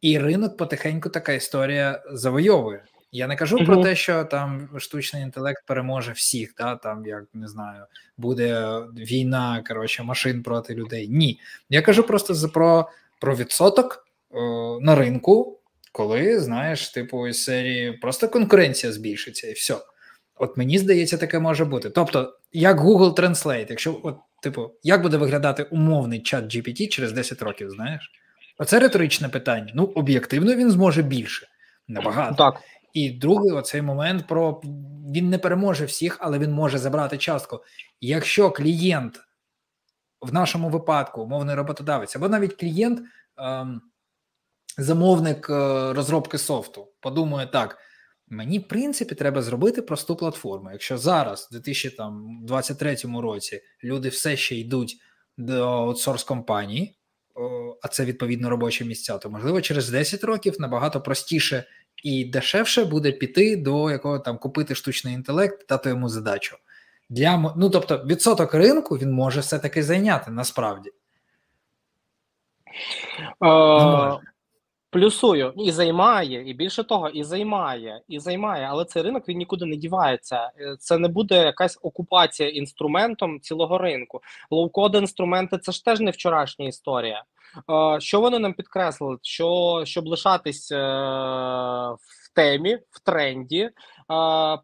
І 0.00 0.18
ринок 0.18 0.56
потихеньку 0.56 1.08
така 1.08 1.32
історія 1.32 2.02
завойовує. 2.12 2.84
Я 3.12 3.26
не 3.26 3.36
кажу 3.36 3.56
mm-hmm. 3.56 3.66
про 3.66 3.82
те, 3.82 3.96
що 3.96 4.24
там 4.24 4.68
штучний 4.78 5.22
інтелект 5.22 5.66
переможе 5.66 6.12
всіх, 6.12 6.54
да, 6.58 6.76
там 6.76 7.06
як 7.06 7.24
не 7.34 7.48
знаю, 7.48 7.84
буде 8.16 8.80
війна 8.96 9.64
коротше, 9.68 10.02
машин 10.02 10.42
проти 10.42 10.74
людей. 10.74 11.08
Ні. 11.08 11.40
Я 11.70 11.82
кажу 11.82 12.02
просто 12.02 12.48
про 12.48 12.88
про 13.20 13.36
відсоток 13.36 14.06
е, 14.34 14.38
на 14.80 14.94
ринку 14.94 15.59
коли 15.92 16.40
знаєш, 16.40 16.88
типу, 16.88 17.26
із 17.26 17.44
серії 17.44 17.92
просто 17.92 18.28
конкуренція 18.28 18.92
збільшиться 18.92 19.48
і 19.48 19.52
все. 19.52 19.76
От 20.34 20.56
мені 20.56 20.78
здається, 20.78 21.18
таке 21.18 21.38
може 21.38 21.64
бути. 21.64 21.90
Тобто, 21.90 22.38
як 22.52 22.80
Google 22.80 23.14
Translate, 23.14 23.66
якщо, 23.70 24.00
от, 24.02 24.16
типу, 24.42 24.70
як 24.82 25.02
буде 25.02 25.16
виглядати 25.16 25.62
умовний 25.62 26.22
чат 26.22 26.44
GPT 26.44 26.88
через 26.88 27.12
10 27.12 27.42
років, 27.42 27.70
знаєш? 27.70 28.10
Оце 28.58 28.78
риторичне 28.78 29.28
питання. 29.28 29.72
Ну, 29.74 29.84
об'єктивно, 29.84 30.54
він 30.54 30.70
зможе 30.70 31.02
більше, 31.02 31.46
набагато. 31.88 32.34
Так. 32.34 32.60
І 32.92 33.10
другий 33.10 33.52
оцей 33.52 33.82
момент 33.82 34.26
про 34.26 34.60
він 35.14 35.28
не 35.28 35.38
переможе 35.38 35.84
всіх, 35.84 36.16
але 36.20 36.38
він 36.38 36.52
може 36.52 36.78
забрати 36.78 37.18
частку. 37.18 37.64
Якщо 38.00 38.50
клієнт 38.50 39.20
в 40.20 40.32
нашому 40.32 40.68
випадку, 40.68 41.22
умовний 41.22 41.54
роботодавець, 41.54 42.16
або 42.16 42.28
навіть 42.28 42.54
клієнт. 42.54 43.00
Ем, 43.38 43.80
замовник 44.82 45.50
е, 45.50 45.52
розробки 45.92 46.38
софту 46.38 46.88
подумає 47.00 47.46
так: 47.46 47.78
мені, 48.28 48.58
в 48.58 48.68
принципі, 48.68 49.14
треба 49.14 49.42
зробити 49.42 49.82
просту 49.82 50.16
платформу. 50.16 50.70
Якщо 50.72 50.98
зараз, 50.98 51.48
у 51.50 51.54
2023 51.54 52.96
році, 53.20 53.62
люди 53.84 54.08
все 54.08 54.36
ще 54.36 54.56
йдуть 54.56 54.96
до 55.36 55.68
аутсорс 55.68 56.24
компанії, 56.24 56.96
а 57.82 57.88
це 57.88 58.04
відповідно 58.04 58.50
робочі 58.50 58.84
місця, 58.84 59.18
то 59.18 59.30
можливо 59.30 59.60
через 59.60 59.90
10 59.90 60.24
років 60.24 60.60
набагато 60.60 61.00
простіше 61.00 61.64
і 62.04 62.24
дешевше 62.24 62.84
буде 62.84 63.12
піти 63.12 63.56
до 63.56 63.90
якого 63.90 64.18
там 64.18 64.38
купити 64.38 64.74
штучний 64.74 65.14
інтелект, 65.14 65.68
дати 65.68 65.88
йому 65.88 66.08
задачу. 66.08 66.56
Для 67.08 67.54
ну 67.56 67.70
тобто 67.70 68.04
відсоток 68.06 68.54
ринку 68.54 68.96
він 68.96 69.12
може 69.12 69.40
все 69.40 69.58
таки 69.58 69.82
зайняти 69.82 70.30
насправді. 70.30 70.90
Uh, 73.40 74.18
Плюсую 74.90 75.52
і 75.56 75.72
займає, 75.72 76.50
і 76.50 76.54
більше 76.54 76.84
того, 76.84 77.08
і 77.08 77.24
займає, 77.24 78.00
і 78.08 78.18
займає, 78.18 78.66
але 78.70 78.84
цей 78.84 79.02
ринок 79.02 79.28
він 79.28 79.38
нікуди 79.38 79.64
не 79.64 79.76
дівається. 79.76 80.50
Е, 80.60 80.76
це 80.78 80.98
не 80.98 81.08
буде 81.08 81.44
якась 81.44 81.78
окупація 81.82 82.48
інструментом 82.48 83.40
цілого 83.40 83.78
ринку. 83.78 84.20
Лоу-код 84.50 84.94
інструменти 84.94 85.58
це 85.58 85.72
ж 85.72 85.84
теж 85.84 86.00
не 86.00 86.10
вчорашня 86.10 86.66
історія. 86.66 87.24
Е, 87.70 88.00
що 88.00 88.20
вони 88.20 88.38
нам 88.38 88.52
підкреслили? 88.52 89.18
Що 89.22 89.82
щоб 89.86 90.06
лишатись 90.06 90.72
е, 90.72 90.76
в 92.30 92.34
темі, 92.34 92.78
в 92.90 93.00
тренді, 93.04 93.70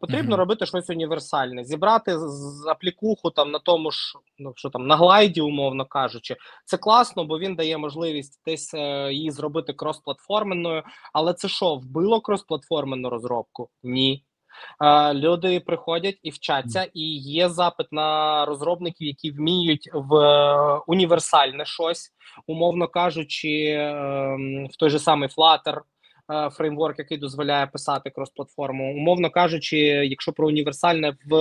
потрібно 0.01 0.35
mm-hmm. 0.35 0.39
робити 0.39 0.65
щось 0.65 0.89
універсальне, 0.89 1.63
зібрати 1.63 2.19
з 2.19 2.67
аплікуху 2.67 3.31
там 3.31 3.51
на 3.51 3.59
тому 3.59 3.91
ж, 3.91 4.13
ну 4.39 4.53
що 4.55 4.69
там 4.69 4.87
на 4.87 4.95
глайді, 4.95 5.41
умовно 5.41 5.85
кажучи, 5.85 6.35
це 6.65 6.77
класно, 6.77 7.25
бо 7.25 7.39
він 7.39 7.55
дає 7.55 7.77
можливість 7.77 8.41
десь 8.45 8.73
е, 8.73 9.13
її 9.13 9.31
зробити 9.31 9.73
крос-платформенною. 9.73 10.83
Але 11.13 11.33
це 11.33 11.47
що, 11.47 11.75
вбило 11.75 12.19
крос-платформенну 12.19 13.09
розробку? 13.09 13.69
Ні. 13.83 14.23
Е, 14.81 15.13
люди 15.13 15.59
приходять 15.59 16.19
і 16.23 16.29
вчаться, 16.29 16.87
і 16.93 17.17
є 17.17 17.49
запит 17.49 17.87
на 17.91 18.45
розробників, 18.45 19.07
які 19.07 19.31
вміють 19.31 19.89
в 19.93 20.15
е, 20.15 20.81
універсальне 20.87 21.65
щось, 21.65 22.09
умовно 22.47 22.87
кажучи, 22.87 23.63
е, 23.69 23.95
в 24.71 24.75
той 24.77 24.89
же 24.89 24.99
самий 24.99 25.29
Flutter, 25.29 25.81
фреймворк, 26.51 26.99
який 26.99 27.17
дозволяє 27.17 27.67
писати 27.67 28.11
крос-платформу. 28.15 28.95
Умовно 28.95 29.29
кажучи, 29.29 29.77
якщо 29.87 30.33
про 30.33 30.47
універсальне 30.47 31.17
в 31.25 31.33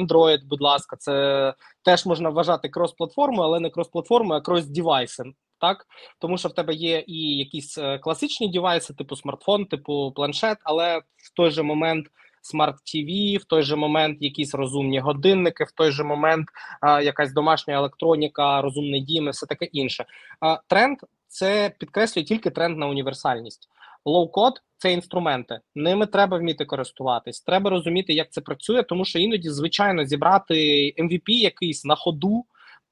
Android, 0.00 0.38
будь 0.44 0.60
ласка, 0.60 0.96
це 0.96 1.54
теж 1.84 2.06
можна 2.06 2.30
вважати 2.30 2.68
крос-платформою, 2.68 3.42
але 3.42 3.60
не 3.60 3.68
крос-платформою, 3.68 4.32
а 4.32 4.50
крос-дівайсом. 4.50 5.32
Так, 5.60 5.86
тому 6.18 6.38
що 6.38 6.48
в 6.48 6.54
тебе 6.54 6.74
є 6.74 7.04
і 7.06 7.36
якісь 7.36 7.78
е, 7.78 7.98
класичні 7.98 8.48
девайси, 8.48 8.94
типу 8.94 9.16
смартфон, 9.16 9.64
типу 9.64 10.12
планшет, 10.16 10.58
але 10.62 10.98
в 10.98 11.34
той 11.34 11.50
же 11.50 11.62
момент 11.62 12.06
смарт 12.42 12.76
TV, 12.76 13.38
в 13.38 13.44
той 13.44 13.62
же 13.62 13.76
момент 13.76 14.18
якісь 14.22 14.54
розумні 14.54 14.98
годинники, 14.98 15.64
в 15.64 15.72
той 15.72 15.90
же 15.90 16.04
момент 16.04 16.48
а, 16.80 17.00
якась 17.00 17.32
домашня 17.32 17.74
електроніка, 17.74 18.62
розумний 18.62 19.00
дім 19.00 19.26
і 19.26 19.30
все 19.30 19.46
таке 19.46 19.64
інше. 19.64 20.04
А, 20.40 20.58
Тренд 20.68 20.98
це 21.28 21.72
підкреслює 21.78 22.24
тільки 22.24 22.50
тренд 22.50 22.78
на 22.78 22.86
універсальність. 22.86 23.68
Лоу-код 24.04 24.52
це 24.76 24.92
інструменти. 24.92 25.60
Ними 25.74 26.06
треба 26.06 26.38
вміти 26.38 26.64
користуватись. 26.64 27.40
Треба 27.40 27.70
розуміти, 27.70 28.12
як 28.12 28.32
це 28.32 28.40
працює, 28.40 28.82
тому 28.82 29.04
що 29.04 29.18
іноді, 29.18 29.50
звичайно, 29.50 30.04
зібрати 30.04 30.54
MVP 30.98 31.30
якийсь 31.30 31.84
на 31.84 31.96
ходу. 31.96 32.44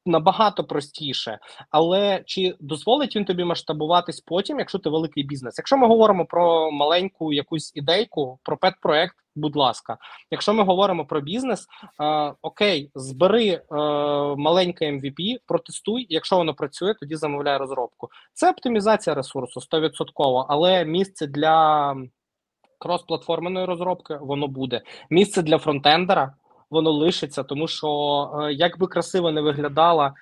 Набагато 0.07 0.65
простіше, 0.65 1.39
але 1.71 2.23
чи 2.27 2.57
дозволить 2.61 3.17
він 3.17 3.25
тобі 3.25 3.45
масштабуватись 3.45 4.21
потім, 4.21 4.59
якщо 4.59 4.79
ти 4.79 4.91
великий 4.91 5.23
бізнес? 5.23 5.59
Якщо 5.59 5.77
ми 5.77 5.87
говоримо 5.87 6.27
про 6.27 6.71
маленьку 6.71 7.33
якусь 7.33 7.73
ідейку, 7.75 8.39
про 8.43 8.57
пет-проект, 8.57 9.17
будь 9.35 9.57
ласка, 9.57 9.99
якщо 10.31 10.55
ми 10.55 10.65
говоримо 10.65 11.05
про 11.07 11.21
бізнес, 11.21 11.67
е, 12.01 12.35
окей, 12.43 12.91
збери 12.95 13.49
е, 13.49 13.63
маленьке 14.37 14.93
MVP, 14.93 15.37
протестуй. 15.47 16.07
Якщо 16.09 16.37
воно 16.37 16.55
працює, 16.55 16.95
тоді 16.95 17.17
замовляй 17.17 17.59
розробку. 17.59 18.09
Це 18.35 18.51
оптимізація 18.51 19.15
ресурсу 19.15 19.61
100%, 19.61 20.47
але 20.49 20.85
місце 20.85 21.27
для 21.27 21.97
крос-платформеної 22.81 23.67
розробки 23.67 24.19
воно 24.21 24.49
буде. 24.49 24.83
Місце 25.11 25.43
для 25.43 25.59
фронтендера 25.59 26.35
воно 26.73 26.91
лишиться, 26.91 27.43
тому 27.43 27.69
що 27.69 27.89
е, 28.43 28.53
як 28.53 28.79
би 28.79 28.87
красиво 28.87 29.33
не 29.33 29.41
виглядала 29.41 30.15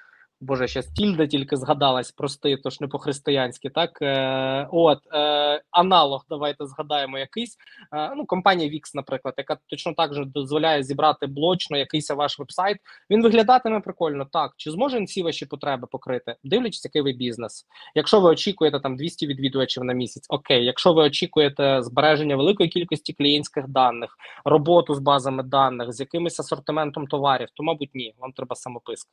Боже, 0.43 0.69
ще 0.69 0.83
стільда 0.83 1.27
тільки 1.27 1.57
згадалась, 1.57 2.13
прости, 2.13 2.57
тож 2.57 2.81
не 2.81 2.89
по-християнськи. 2.89 3.71
Так 3.71 4.03
е, 4.03 4.69
от 4.71 4.99
е, 5.13 5.63
аналог, 5.71 6.25
давайте 6.29 6.67
згадаємо 6.67 7.19
якийсь. 7.19 7.57
Е, 7.93 8.15
ну, 8.17 8.27
компанія 8.27 8.71
Wix, 8.71 8.91
наприклад, 8.95 9.35
яка 9.39 9.59
точно 9.67 9.93
так 9.93 10.15
же 10.15 10.25
дозволяє 10.25 10.83
зібрати 10.83 11.27
блочно 11.27 11.77
якийсь 11.77 12.11
ваш 12.11 12.39
вебсайт. 12.39 12.79
Він 13.11 13.23
виглядатиме 13.23 13.81
прикольно. 13.81 14.25
Так 14.25 14.53
чи 14.57 14.71
зможе 14.71 14.97
він 14.97 15.05
всі 15.05 15.23
ваші 15.23 15.47
потреби 15.47 15.89
покрити? 15.91 16.37
Дивлячись, 16.45 16.85
який 16.85 17.03
ви 17.03 17.13
бізнес. 17.13 17.67
Якщо 17.95 18.21
ви 18.21 18.31
очікуєте 18.31 18.81
там 18.81 18.97
200 18.97 19.27
відвідувачів 19.27 19.85
на 19.85 19.93
місяць, 19.93 20.27
окей. 20.29 20.65
Якщо 20.65 20.93
ви 20.93 21.03
очікуєте 21.03 21.83
збереження 21.83 22.37
великої 22.37 22.69
кількості 22.69 23.13
клієнтських 23.13 23.69
даних, 23.69 24.17
роботу 24.45 24.95
з 24.95 24.99
базами 24.99 25.43
даних, 25.43 25.93
з 25.93 26.01
якимось 26.01 26.41
асортиментом 26.41 27.07
товарів, 27.07 27.49
то 27.55 27.63
мабуть 27.63 27.95
ні, 27.95 28.15
вам 28.19 28.33
треба 28.33 28.57
самописка. 28.57 29.11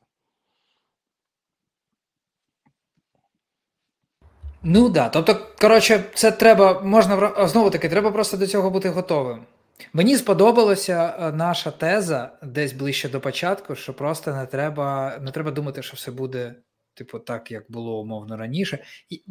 Ну 4.62 4.88
да. 4.88 5.08
Тобто, 5.08 5.36
коротше, 5.60 6.04
це 6.14 6.30
треба, 6.30 6.80
можна 6.80 7.46
знову 7.48 7.70
таки, 7.70 7.88
треба 7.88 8.10
просто 8.10 8.36
до 8.36 8.46
цього 8.46 8.70
бути 8.70 8.88
готовим. 8.88 9.46
Мені 9.92 10.16
сподобалася 10.16 11.16
е, 11.20 11.32
наша 11.32 11.70
теза 11.70 12.38
десь 12.42 12.72
ближче 12.72 13.08
до 13.08 13.20
початку, 13.20 13.74
що 13.74 13.94
просто 13.94 14.34
не 14.34 14.46
треба 14.46 15.18
не 15.20 15.30
треба 15.30 15.50
думати, 15.50 15.82
що 15.82 15.96
все 15.96 16.10
буде, 16.10 16.54
типу, 16.94 17.18
так, 17.18 17.50
як 17.50 17.64
було 17.68 18.00
умовно 18.00 18.36
раніше. 18.36 18.78
І 19.10 19.22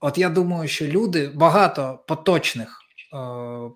От 0.00 0.18
я 0.18 0.28
думаю, 0.28 0.68
що 0.68 0.86
люди, 0.86 1.28
багато 1.34 2.04
поточних 2.08 2.80
е, 3.14 3.16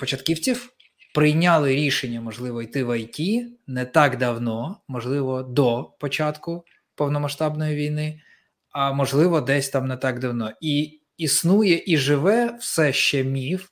початківців 0.01 0.73
прийняли 1.15 1.75
рішення, 1.75 2.21
можливо, 2.21 2.63
йти 2.63 2.85
в 2.85 2.99
ІТ 2.99 3.47
не 3.67 3.85
так 3.85 4.19
давно, 4.19 4.81
можливо, 4.89 5.43
до 5.43 5.95
початку 6.01 6.65
повномасштабної 6.95 7.77
війни 7.77 8.21
а 8.71 8.93
можливо, 8.93 9.41
десь 9.41 9.69
там 9.69 9.89
не 9.89 9.97
так 9.97 10.19
давно. 10.19 10.53
І 10.61 11.01
існує 11.17 11.83
і 11.87 11.97
живе 11.97 12.57
все 12.61 12.93
ще 12.93 13.25
міф, 13.25 13.69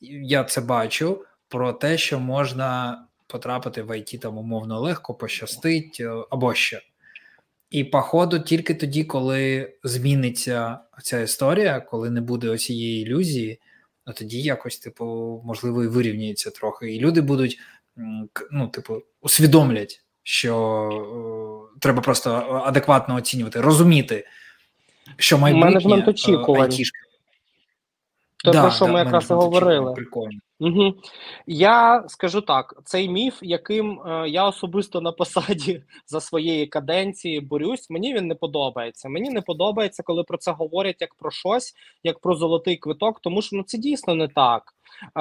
я 0.00 0.44
це 0.44 0.60
бачу, 0.60 1.24
про 1.48 1.72
те, 1.72 1.98
що 1.98 2.20
можна 2.20 2.98
потрапити 3.26 3.82
в 3.82 3.98
ІТ 3.98 4.20
там 4.20 4.38
умовно 4.38 4.80
легко, 4.80 5.14
пощастить 5.14 5.96
е, 6.00 6.10
або 6.30 6.54
ще. 6.54 6.82
І, 7.70 7.84
походу, 7.84 8.38
тільки 8.38 8.74
тоді, 8.74 9.04
коли 9.04 9.72
зміниться 9.84 10.78
ця 11.02 11.20
історія, 11.20 11.80
коли 11.80 12.10
не 12.10 12.20
буде 12.20 12.48
оцієї 12.48 13.02
ілюзії, 13.02 13.60
ну 14.06 14.12
тоді 14.12 14.42
якось, 14.42 14.78
типу, 14.78 15.04
можливо, 15.44 15.84
і 15.84 15.88
вирівняється 15.88 16.50
трохи. 16.50 16.94
І 16.94 17.00
люди 17.00 17.20
будуть, 17.20 17.58
ну, 18.50 18.68
типу, 18.68 19.02
усвідомлять, 19.20 20.04
що 20.22 20.54
е, 20.92 21.49
треба 21.80 22.00
просто 22.00 22.62
адекватно 22.64 23.14
оцінювати, 23.14 23.60
розуміти, 23.60 24.26
що 25.16 25.38
майбутнє 25.38 25.66
менеджмент 25.66 26.08
е, 26.08 26.10
очікувань. 26.10 26.70
Те, 28.44 28.52
да, 28.52 28.62
про 28.62 28.70
що 28.70 28.86
да, 28.86 28.92
ми 28.92 28.98
якраз 28.98 29.30
і 29.30 29.34
говорили. 29.34 29.94
Угу. 30.60 30.94
Я 31.46 32.04
скажу 32.08 32.40
так: 32.40 32.82
цей 32.84 33.08
міф, 33.08 33.38
яким 33.42 34.00
е, 34.00 34.28
я 34.28 34.48
особисто 34.48 35.00
на 35.00 35.12
посаді 35.12 35.82
за 36.06 36.20
своєї 36.20 36.66
каденції 36.66 37.40
борюсь, 37.40 37.90
мені 37.90 38.14
він 38.14 38.26
не 38.26 38.34
подобається. 38.34 39.08
Мені 39.08 39.30
не 39.30 39.40
подобається, 39.40 40.02
коли 40.02 40.24
про 40.24 40.38
це 40.38 40.52
говорять 40.52 40.96
як 41.00 41.14
про 41.14 41.30
щось, 41.30 41.74
як 42.04 42.18
про 42.18 42.34
золотий 42.34 42.76
квиток, 42.76 43.20
тому 43.20 43.42
що 43.42 43.56
ну 43.56 43.62
це 43.62 43.78
дійсно 43.78 44.14
не 44.14 44.28
так. 44.28 44.62
Е, 45.04 45.20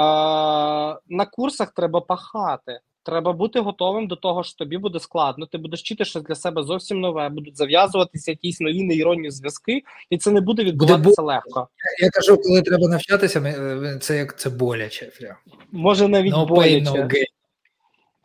На 1.09 1.25
курсах 1.31 1.71
треба 1.71 2.01
пахати. 2.01 2.79
Треба 3.09 3.33
бути 3.33 3.59
готовим 3.59 4.07
до 4.07 4.15
того, 4.15 4.43
що 4.43 4.57
тобі 4.57 4.77
буде 4.77 4.99
складно. 4.99 5.45
Ти 5.45 5.57
будеш 5.57 5.79
вчити 5.79 6.05
щось 6.05 6.23
для 6.23 6.35
себе 6.35 6.63
зовсім 6.63 6.99
нове, 6.99 7.29
будуть 7.29 7.57
зав'язуватися 7.57 8.31
якісь 8.31 8.59
нові 8.59 8.83
нейронні 8.83 9.31
зв'язки, 9.31 9.81
і 10.09 10.17
це 10.17 10.31
не 10.31 10.41
буде 10.41 10.63
відбуватися 10.63 11.21
буде 11.21 11.21
легко. 11.21 11.67
Я, 11.99 12.05
я 12.05 12.11
кажу, 12.11 12.37
коли 12.43 12.61
треба 12.61 12.87
навчатися, 12.87 13.39
е, 13.39 13.97
це 14.01 14.17
як 14.17 14.39
це 14.39 14.49
боляче. 14.49 15.11
Може 15.71 16.07
навіть 16.07 16.33
no 16.33 16.47
боляче. 16.47 16.91
Pain, 16.91 17.07
no 17.07 17.23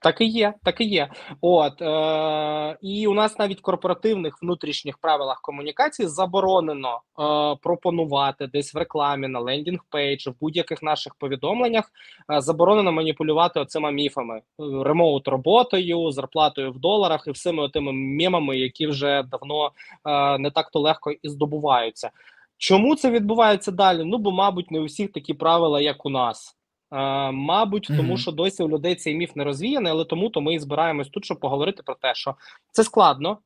так 0.05 0.21
і 0.21 0.25
є, 0.25 0.55
так 0.63 0.81
і 0.81 0.85
є. 0.85 1.09
От 1.41 1.83
е, 1.83 2.77
і 2.83 3.07
у 3.07 3.15
нас 3.15 3.39
навіть 3.39 3.61
корпоративних 3.61 4.43
внутрішніх 4.43 4.99
правилах 4.99 5.41
комунікації 5.41 6.09
заборонено 6.09 6.89
е, 6.89 7.57
пропонувати 7.63 8.47
десь 8.47 8.75
в 8.75 8.79
рекламі 8.79 9.29
на 9.29 9.41
landing 9.41 9.81
page, 9.91 10.27
в 10.27 10.35
будь-яких 10.41 10.83
наших 10.83 11.15
повідомленнях 11.15 11.93
е, 12.33 12.41
заборонено 12.41 12.93
маніпулювати 12.93 13.61
оцими 13.61 13.93
міфами 13.93 14.43
ремоут 14.59 15.29
роботою, 15.29 16.11
зарплатою 16.11 16.73
в 16.73 16.79
доларах 16.79 17.25
і 17.27 17.31
всіми 17.31 17.69
тими 17.69 17.93
мемами, 17.93 18.59
які 18.59 18.87
вже 18.87 19.23
давно 19.23 19.71
е, 20.07 20.39
не 20.39 20.51
так 20.51 20.71
то 20.71 20.81
легко 20.81 21.11
і 21.11 21.29
здобуваються. 21.29 22.11
Чому 22.59 22.97
це 22.97 23.11
відбувається 23.11 23.71
далі? 23.71 24.05
Ну 24.05 24.19
бо, 24.19 24.31
мабуть, 24.31 24.71
не 24.71 24.81
у 24.81 24.85
всіх 24.85 25.13
такі 25.13 25.35
правила, 25.35 25.81
як 25.81 26.07
у 26.07 26.11
нас. 26.11 26.57
Е, 26.95 27.33
мабуть, 27.33 27.91
mm-hmm. 27.91 27.97
тому 27.97 28.17
що 28.17 28.33
досі 28.33 28.63
у 28.63 28.69
людей 28.69 28.95
цей 28.95 29.15
міф 29.15 29.37
не 29.37 29.45
розвіяний, 29.45 29.93
але 29.93 30.05
тому 30.05 30.31
то 30.31 30.41
ми 30.41 30.55
і 30.55 30.59
збираємось 30.59 31.09
тут, 31.09 31.25
щоб 31.25 31.41
поговорити 31.41 31.83
про 31.83 31.95
те, 31.95 32.15
що 32.15 32.35
це 32.71 32.85
складно, 32.85 33.39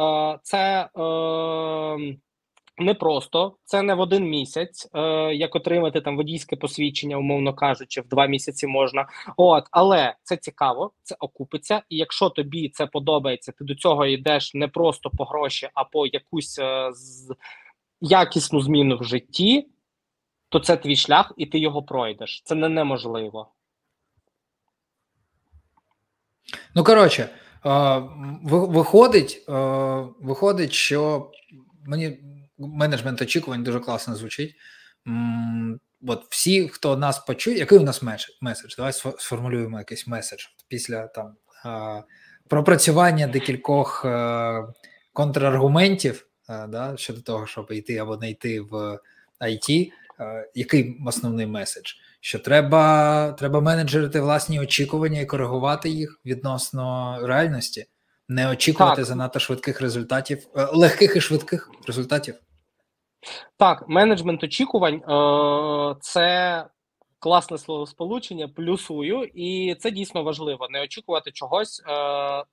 е, 0.00 0.38
це 0.42 0.88
е, 0.98 2.16
непросто, 2.78 3.56
це 3.64 3.82
не 3.82 3.94
в 3.94 4.00
один 4.00 4.24
місяць, 4.24 4.88
як 5.32 5.56
отримати 5.56 6.00
там 6.00 6.16
водійське 6.16 6.56
посвідчення, 6.56 7.16
умовно 7.16 7.54
кажучи, 7.54 8.00
в 8.00 8.08
два 8.08 8.26
місяці 8.26 8.66
можна. 8.66 9.06
От, 9.36 9.64
але 9.70 10.14
це 10.22 10.36
цікаво, 10.36 10.90
це 11.02 11.16
окупиться. 11.20 11.82
І 11.88 11.96
якщо 11.96 12.30
тобі 12.30 12.68
це 12.68 12.86
подобається, 12.86 13.52
ти 13.52 13.64
до 13.64 13.74
цього 13.74 14.06
йдеш 14.06 14.54
не 14.54 14.68
просто 14.68 15.10
по 15.10 15.24
гроші, 15.24 15.68
а 15.74 15.84
по 15.84 16.06
якусь 16.06 16.60
з 16.90 17.34
якісну 18.00 18.60
зміну 18.60 18.96
в 18.96 19.04
житті 19.04 19.66
то 20.48 20.60
це 20.60 20.76
твій 20.76 20.96
шлях, 20.96 21.32
і 21.36 21.46
ти 21.46 21.58
його 21.58 21.82
пройдеш. 21.82 22.42
Це 22.44 22.54
не 22.54 22.68
неможливо. 22.68 23.52
Ну, 26.74 26.84
коротше, 26.84 27.28
виходить, 28.42 29.44
виходить, 30.20 30.72
що 30.72 31.30
мені 31.86 32.18
менеджмент 32.58 33.22
очікувань 33.22 33.64
дуже 33.64 33.80
класно 33.80 34.14
звучить. 34.14 34.54
От 36.06 36.26
всі, 36.30 36.68
хто 36.68 36.96
нас 36.96 37.18
почує, 37.18 37.58
який 37.58 37.78
у 37.78 37.82
нас 37.82 38.02
меседж? 38.40 38.76
Давай 38.76 38.92
сформулюємо 38.92 39.78
якийсь 39.78 40.06
меседж 40.06 40.44
після 40.68 41.06
там 41.06 41.36
пропрацювання 42.48 43.26
декількох 43.26 44.06
контраргументів 45.12 46.28
да, 46.48 46.94
щодо 46.96 47.20
того, 47.20 47.46
щоб 47.46 47.72
йти 47.72 47.96
або 47.96 48.16
не 48.16 48.30
йти 48.30 48.60
в 48.60 49.00
IT. 49.40 49.90
Е, 50.20 50.50
який 50.54 51.00
основний 51.06 51.46
меседж? 51.46 51.92
Що 52.20 52.38
треба 52.38 53.32
треба 53.32 53.60
менеджерити 53.60 54.20
власні 54.20 54.60
очікування 54.60 55.20
і 55.20 55.26
коригувати 55.26 55.88
їх 55.88 56.20
відносно 56.24 57.18
реальності, 57.22 57.86
не 58.28 58.50
очікувати 58.50 58.96
так. 58.96 59.04
занадто 59.04 59.38
швидких 59.38 59.80
результатів, 59.80 60.46
е, 60.56 60.68
легких 60.72 61.16
і 61.16 61.20
швидких 61.20 61.70
результатів. 61.86 62.34
Так, 63.56 63.84
менеджмент 63.88 64.44
очікувань 64.44 64.94
е, 64.94 65.96
це 66.00 66.64
класне 67.18 67.58
словосполучення, 67.58 68.48
плюсую, 68.48 69.30
і 69.34 69.74
це 69.74 69.90
дійсно 69.90 70.22
важливо. 70.22 70.66
Не 70.70 70.82
очікувати 70.82 71.30
чогось 71.30 71.82
е, 71.88 71.92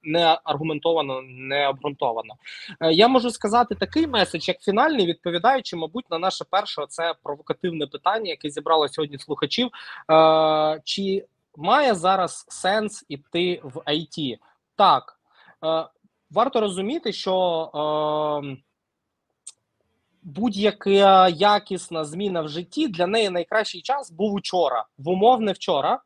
не 0.03 0.39
аргументовано, 0.43 1.21
не 1.21 1.67
обґрунтовано. 1.67 2.33
Е, 2.81 2.93
я 2.93 3.07
можу 3.07 3.31
сказати 3.31 3.75
такий 3.75 4.07
меседж, 4.07 4.47
як 4.47 4.61
фінальний, 4.61 5.05
відповідаючи, 5.05 5.75
мабуть, 5.75 6.09
на 6.09 6.19
наше 6.19 6.45
перше 6.49 6.85
це 6.89 7.13
провокативне 7.23 7.87
питання, 7.87 8.29
яке 8.29 8.49
зібрало 8.49 8.87
сьогодні 8.87 9.17
слухачів. 9.17 9.69
Е, 10.11 10.81
Чи 10.83 11.25
має 11.57 11.95
зараз 11.95 12.45
сенс 12.49 13.05
іти 13.09 13.61
в 13.63 13.77
IT? 13.77 14.37
Так. 14.75 15.19
Е, 15.65 15.85
Варто 16.31 16.61
розуміти, 16.61 17.13
що 17.13 17.33
е, 18.43 18.57
будь-яка 20.25 21.27
якісна 21.29 22.05
зміна 22.05 22.41
в 22.41 22.49
житті 22.49 22.87
для 22.87 23.07
неї 23.07 23.29
найкращий 23.29 23.81
час 23.81 24.11
був 24.11 24.33
учора, 24.33 24.85
в 24.97 25.09
умовне 25.09 25.51
вчора. 25.51 26.01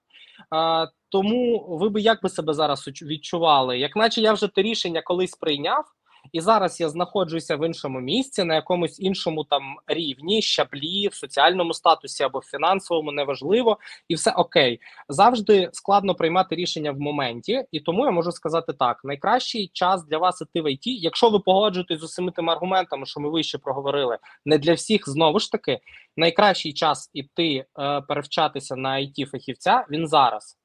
А, 0.50 0.88
Тому 1.12 1.66
ви 1.70 1.90
би 1.90 2.02
як 2.02 2.22
би 2.24 2.30
себе 2.30 2.54
зараз 2.54 2.88
відчували? 2.88 3.80
Як 3.80 3.96
наче 3.96 4.22
я 4.22 4.34
вже 4.34 4.48
те 4.48 4.62
рішення 4.62 5.02
колись 5.02 5.36
прийняв, 5.36 5.86
і 6.32 6.42
зараз 6.42 6.80
я 6.80 6.90
знаходжуся 6.90 7.56
в 7.56 7.66
іншому 7.66 8.00
місці, 8.00 8.44
на 8.44 8.56
якомусь 8.56 9.00
іншому 9.00 9.44
там 9.44 9.76
рівні, 9.88 10.42
щаблі, 10.42 11.08
в 11.08 11.14
соціальному 11.14 11.74
статусі 11.74 12.24
або 12.24 12.40
в 12.40 12.44
фінансовому, 12.44 13.12
неважливо, 13.12 13.78
і 14.08 14.16
все 14.16 14.32
окей. 14.32 14.80
Завжди 15.10 15.70
складно 15.74 16.16
приймати 16.16 16.56
рішення 16.56 16.92
в 16.92 17.00
моменті, 17.00 17.64
і 17.72 17.80
тому 17.80 18.06
я 18.06 18.12
можу 18.12 18.32
сказати 18.32 18.74
так: 18.74 19.02
найкращий 19.04 19.72
час 19.74 20.06
для 20.06 20.18
вас 20.18 20.42
іти 20.42 20.62
в 20.62 20.72
ІТ, 20.72 20.88
якщо 20.88 21.30
ви 21.30 21.40
погоджуєтесь 21.40 22.00
з 22.00 22.04
усіми 22.04 22.32
тими 22.32 22.54
аргументами, 22.54 23.06
що 23.06 23.20
ми 23.20 23.30
вище 23.30 23.58
проговорили, 23.58 24.18
не 24.46 24.58
для 24.58 24.74
всіх 24.74 25.10
знову 25.10 25.40
ж 25.40 25.52
таки 25.52 25.80
найкращий 26.18 26.74
час 26.74 27.10
іти 27.14 27.66
е, 27.80 28.02
перевчатися 28.02 28.76
на 28.76 28.90
it 28.90 29.26
фахівця 29.26 29.86
він 29.92 30.08
зараз. 30.08 30.60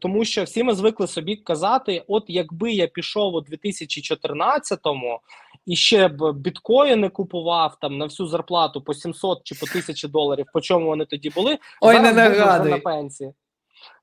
Тому 0.00 0.24
що 0.24 0.44
всі 0.44 0.62
ми 0.62 0.74
звикли 0.74 1.06
собі 1.06 1.36
казати: 1.36 2.04
от 2.08 2.24
якби 2.28 2.72
я 2.72 2.86
пішов 2.86 3.34
у 3.34 3.40
2014-му 3.40 5.20
і 5.66 5.76
ще 5.76 6.08
б 6.08 6.32
біткоїни 6.32 7.08
купував 7.08 7.76
там 7.80 7.98
на 7.98 8.04
всю 8.04 8.26
зарплату 8.26 8.82
по 8.82 8.94
700 8.94 9.42
чи 9.44 9.54
по 9.54 9.66
1000 9.66 10.08
доларів, 10.08 10.46
по 10.52 10.60
чому 10.60 10.86
вони 10.86 11.04
тоді 11.04 11.30
були, 11.30 11.58
Ой, 11.80 11.94
зараз 11.96 12.16
не 12.16 12.28
нагадуй. 12.28 12.70
на 12.70 12.78
пенсії. 12.78 13.32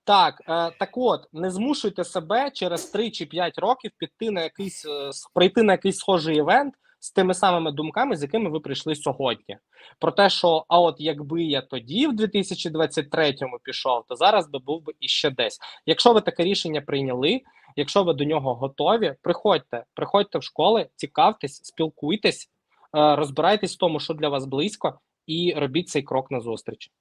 Так, 0.03 0.41
е, 0.41 0.71
так 0.79 0.89
от, 0.93 1.27
не 1.33 1.51
змушуйте 1.51 2.03
себе 2.03 2.51
через 2.51 2.85
3 2.85 3.11
чи 3.11 3.25
5 3.25 3.57
років 3.57 3.91
піти 3.97 4.31
на 4.31 4.41
якийсь 4.41 4.85
е, 4.85 5.11
прийти 5.33 5.63
на 5.63 5.73
якийсь 5.73 5.97
схожий 5.97 6.38
івент 6.38 6.73
з 7.07 7.11
тими 7.11 7.33
самими 7.33 7.71
думками, 7.71 8.15
з 8.15 8.21
якими 8.21 8.49
ви 8.49 8.59
прийшли 8.59 8.95
сьогодні. 8.95 9.57
Про 9.99 10.11
те, 10.11 10.29
що 10.29 10.65
а 10.67 10.79
от 10.79 10.95
якби 10.99 11.43
я 11.43 11.61
тоді, 11.61 12.07
в 12.07 12.15
2023-му 12.15 13.59
пішов, 13.63 14.03
то 14.07 14.15
зараз 14.15 14.49
би 14.49 14.59
був 14.59 14.83
би 14.83 14.93
іще 14.99 15.29
десь. 15.29 15.59
Якщо 15.85 16.13
ви 16.13 16.21
таке 16.21 16.43
рішення 16.43 16.81
прийняли, 16.81 17.41
якщо 17.75 18.03
ви 18.03 18.13
до 18.13 18.23
нього 18.23 18.55
готові, 18.55 19.15
приходьте, 19.21 19.83
приходьте 19.93 20.39
в 20.39 20.43
школи, 20.43 20.89
цікавтесь, 20.95 21.63
спілкуйтесь, 21.63 22.49
е, 22.95 23.15
розбирайтесь 23.15 23.75
в 23.75 23.77
тому, 23.77 23.99
що 23.99 24.13
для 24.13 24.29
вас 24.29 24.45
близько, 24.45 24.99
і 25.27 25.53
робіть 25.57 25.89
цей 25.89 26.03
крок 26.03 26.31
назустріч. 26.31 26.91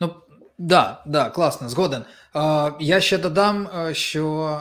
Ну, 0.00 0.14
да, 0.58 1.02
да, 1.06 1.30
класно, 1.30 1.68
згоден. 1.68 2.04
Е, 2.36 2.72
я 2.80 3.00
ще 3.00 3.18
додам, 3.18 3.68
е, 3.76 3.94
що 3.94 4.60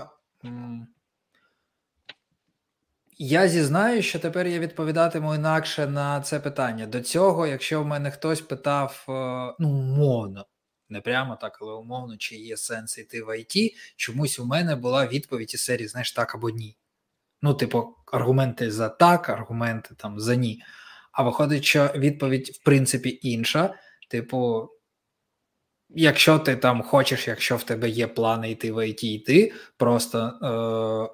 я 3.23 3.47
зізнаю, 3.47 4.01
що 4.01 4.19
тепер 4.19 4.47
я 4.47 4.59
відповідатиму 4.59 5.35
інакше 5.35 5.87
на 5.87 6.21
це 6.21 6.39
питання. 6.39 6.85
До 6.85 7.01
цього, 7.01 7.47
якщо 7.47 7.83
в 7.83 7.85
мене 7.85 8.11
хтось 8.11 8.41
питав, 8.41 9.05
е, 9.09 9.11
ну, 9.59 9.69
умовно, 9.69 10.45
не 10.89 11.01
прямо 11.01 11.35
так, 11.35 11.57
але 11.61 11.73
умовно, 11.73 12.17
чи 12.17 12.35
є 12.35 12.57
сенс 12.57 12.97
йти 12.97 13.23
в 13.23 13.39
ІТ, 13.39 13.73
чомусь 13.95 14.39
у 14.39 14.45
мене 14.45 14.75
була 14.75 15.07
відповідь 15.07 15.53
із 15.53 15.63
серії, 15.63 15.87
знаєш, 15.87 16.11
так 16.11 16.35
або 16.35 16.49
ні. 16.49 16.77
Ну, 17.41 17.53
типу, 17.53 17.95
аргументи 18.11 18.71
за 18.71 18.89
так, 18.89 19.29
аргументи 19.29 19.95
там 19.97 20.19
за 20.19 20.35
ні. 20.35 20.63
А 21.11 21.23
виходить, 21.23 21.63
що 21.63 21.91
відповідь, 21.95 22.49
в 22.49 22.63
принципі, 22.63 23.19
інша. 23.21 23.73
Типу, 24.09 24.69
якщо 25.89 26.39
ти 26.39 26.55
там 26.55 26.83
хочеш, 26.83 27.27
якщо 27.27 27.57
в 27.57 27.63
тебе 27.63 27.89
є 27.89 28.07
плани 28.07 28.51
йти 28.51 28.71
в 28.71 28.87
ІТ, 28.87 29.03
йти, 29.03 29.53
просто 29.77 30.19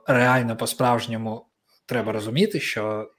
е, 0.08 0.14
реально 0.14 0.58
по-справжньому 0.58 1.48
треба 1.88 2.12
розуміти, 2.12 2.60
що 2.60 3.12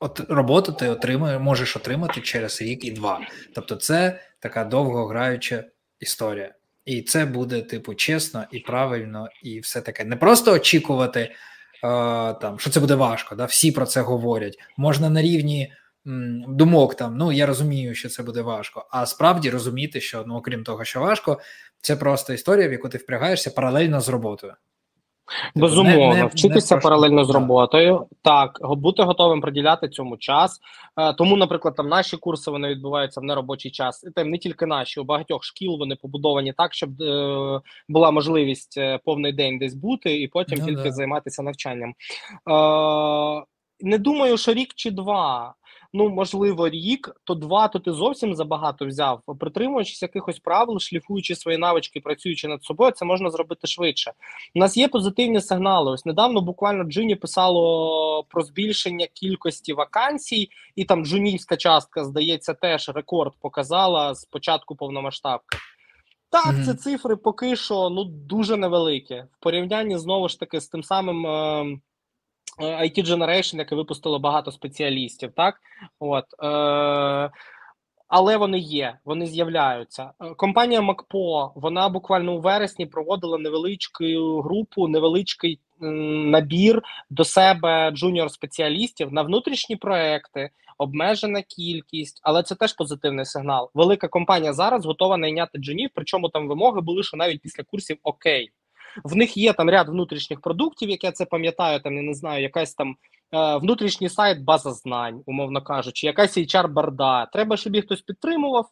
от 0.00 0.20
роботу 0.28 0.72
ти 0.72 0.88
отримує, 0.88 1.38
можеш 1.38 1.76
отримати 1.76 2.20
через 2.20 2.62
рік 2.62 2.84
і 2.84 2.90
два. 2.90 3.20
Тобто, 3.54 3.76
це 3.76 4.20
така 4.40 4.64
довгограюча 4.64 5.64
історія. 6.00 6.54
І 6.84 7.02
це 7.02 7.24
буде, 7.24 7.62
типу, 7.62 7.94
чесно 7.94 8.44
і 8.52 8.60
правильно, 8.60 9.28
і 9.42 9.60
все 9.60 9.80
таке. 9.80 10.04
Не 10.04 10.16
просто 10.16 10.52
очікувати, 10.52 11.20
е, 11.20 11.30
там, 12.34 12.58
що 12.58 12.70
це 12.70 12.80
буде 12.80 12.94
важко. 12.94 13.34
Да? 13.34 13.44
Всі 13.44 13.72
про 13.72 13.86
це 13.86 14.00
говорять. 14.00 14.58
Можна 14.76 15.10
на 15.10 15.22
рівні 15.22 15.72
думок 16.48 16.94
там, 16.94 17.16
ну 17.16 17.32
я 17.32 17.46
розумію, 17.46 17.94
що 17.94 18.08
це 18.08 18.22
буде 18.22 18.42
важко. 18.42 18.86
А 18.90 19.06
справді 19.06 19.50
розуміти, 19.50 20.00
що 20.00 20.24
ну, 20.26 20.34
окрім 20.34 20.64
того, 20.64 20.84
що 20.84 21.00
важко, 21.00 21.40
це 21.80 21.96
просто 21.96 22.32
історія, 22.32 22.68
в 22.68 22.72
яку 22.72 22.88
ти 22.88 22.98
впрягаєшся 22.98 23.50
паралельно 23.50 24.00
з 24.00 24.08
роботою. 24.08 24.54
Типу, 25.54 25.66
Безумовно, 25.66 26.08
не- 26.08 26.14
не- 26.14 26.26
вчитися 26.26 26.74
не 26.74 26.80
паралельно 26.80 27.24
з 27.24 27.30
роботою, 27.30 28.06
так 28.22 28.58
бути 28.62 29.02
готовим 29.02 29.40
приділяти 29.40 29.88
цьому 29.88 30.16
час. 30.16 30.60
Е, 30.96 31.12
Тому, 31.12 31.36
наприклад, 31.36 31.74
там 31.76 31.88
наші 31.88 32.16
курси 32.16 32.50
вони 32.50 32.68
відбуваються 32.68 33.20
в 33.20 33.24
неробочий 33.24 33.70
час. 33.70 34.04
І 34.04 34.10
там 34.10 34.30
не 34.30 34.38
тільки 34.38 34.66
наші, 34.66 35.00
у 35.00 35.04
багатьох 35.04 35.44
шкіл 35.44 35.76
вони 35.78 35.96
побудовані 35.96 36.52
так, 36.52 36.74
щоб 36.74 37.02
е, 37.02 37.60
була 37.88 38.10
можливість 38.10 38.78
е, 38.78 38.98
повний 39.04 39.32
день 39.32 39.58
десь 39.58 39.74
бути, 39.74 40.20
і 40.22 40.28
потім 40.28 40.58
Ну 40.60 40.66
тільки 40.66 40.82
да. 40.82 40.92
займатися 40.92 41.42
навчанням. 41.42 41.90
Е, 41.90 43.44
не 43.80 43.98
думаю, 43.98 44.36
що 44.36 44.52
рік 44.52 44.68
чи 44.76 44.90
два. 44.90 45.54
Ну, 45.96 46.08
можливо, 46.08 46.68
рік, 46.68 47.16
то 47.24 47.34
два, 47.34 47.68
то 47.68 47.78
ти 47.78 47.92
зовсім 47.92 48.34
забагато 48.34 48.86
взяв. 48.86 49.22
Притримуючись 49.40 50.02
якихось 50.02 50.38
правил, 50.38 50.78
шліфуючи 50.78 51.34
свої 51.34 51.58
навички, 51.58 52.00
працюючи 52.00 52.48
над 52.48 52.64
собою, 52.64 52.92
це 52.92 53.04
можна 53.04 53.30
зробити 53.30 53.66
швидше. 53.66 54.12
У 54.54 54.58
нас 54.58 54.76
є 54.76 54.88
позитивні 54.88 55.40
сигнали. 55.40 55.92
Ось 55.92 56.06
недавно 56.06 56.40
буквально 56.40 56.84
Джині 56.84 57.14
писало 57.14 58.24
про 58.28 58.42
збільшення 58.42 59.06
кількості 59.06 59.72
вакансій, 59.72 60.48
і 60.76 60.84
там 60.84 61.06
джунівська 61.06 61.56
частка, 61.56 62.04
здається, 62.04 62.54
теж 62.54 62.88
рекорд 62.94 63.32
показала 63.40 64.14
з 64.14 64.24
початку 64.24 64.76
повномасштабки. 64.76 65.58
Так, 66.30 66.46
Мгм. 66.54 66.64
це 66.64 66.74
цифри 66.74 67.16
поки 67.16 67.56
що 67.56 67.90
ну 67.90 68.04
дуже 68.04 68.56
невеликі 68.56 69.14
в 69.14 69.42
порівнянні 69.42 69.98
знову 69.98 70.28
ж 70.28 70.40
таки 70.40 70.60
з 70.60 70.68
тим 70.68 70.82
самим. 70.82 71.26
Е, 71.26 71.78
IT 72.58 73.04
Generation, 73.04 73.58
яке 73.58 73.74
випустило 73.74 74.18
багато 74.18 74.52
спеціалістів, 74.52 75.32
так 75.36 75.60
от 75.98 76.24
е, 76.42 77.30
але 78.08 78.36
вони 78.36 78.58
є, 78.58 78.98
вони 79.04 79.26
з'являються. 79.26 80.10
Е, 80.20 80.34
Компанія 80.34 80.80
MacPaw 80.80 81.52
вона 81.54 81.88
буквально 81.88 82.34
у 82.34 82.40
вересні 82.40 82.86
проводила 82.86 83.38
невеличку 83.38 84.04
групу, 84.40 84.88
невеличкий 84.88 85.60
набір 85.80 86.82
до 87.10 87.24
себе 87.24 87.90
junior 87.90 88.30
спеціалістів 88.30 89.12
на 89.12 89.22
внутрішні 89.22 89.76
проекти. 89.76 90.50
Обмежена 90.78 91.42
кількість, 91.42 92.20
але 92.22 92.42
це 92.42 92.54
теж 92.54 92.72
позитивний 92.72 93.24
сигнал. 93.24 93.70
Велика 93.74 94.08
компанія 94.08 94.52
зараз 94.52 94.86
готова 94.86 95.16
найняти 95.16 95.58
джунів, 95.58 95.90
причому 95.94 96.28
там 96.28 96.48
вимоги 96.48 96.80
були, 96.80 97.02
що 97.02 97.16
навіть 97.16 97.40
після 97.40 97.64
курсів 97.64 97.98
окей. 98.02 98.50
В 99.04 99.16
них 99.16 99.36
є 99.36 99.52
там 99.52 99.70
ряд 99.70 99.88
внутрішніх 99.88 100.40
продуктів, 100.40 100.90
як 100.90 101.04
я 101.04 101.12
це 101.12 101.24
пам'ятаю, 101.24 101.80
там 101.80 101.96
я 101.96 102.02
не 102.02 102.14
знаю, 102.14 102.42
якась 102.42 102.74
там 102.74 102.96
е, 103.32 103.56
внутрішній 103.56 104.08
сайт, 104.08 104.40
база 104.40 104.72
знань, 104.72 105.22
умовно 105.26 105.62
кажучи, 105.62 106.06
якась 106.06 106.38
HR 106.38 106.68
барда. 106.68 107.26
Треба, 107.26 107.56
щоб 107.56 107.74
їх 107.74 107.84
хтось 107.84 108.00
підтримував. 108.00 108.66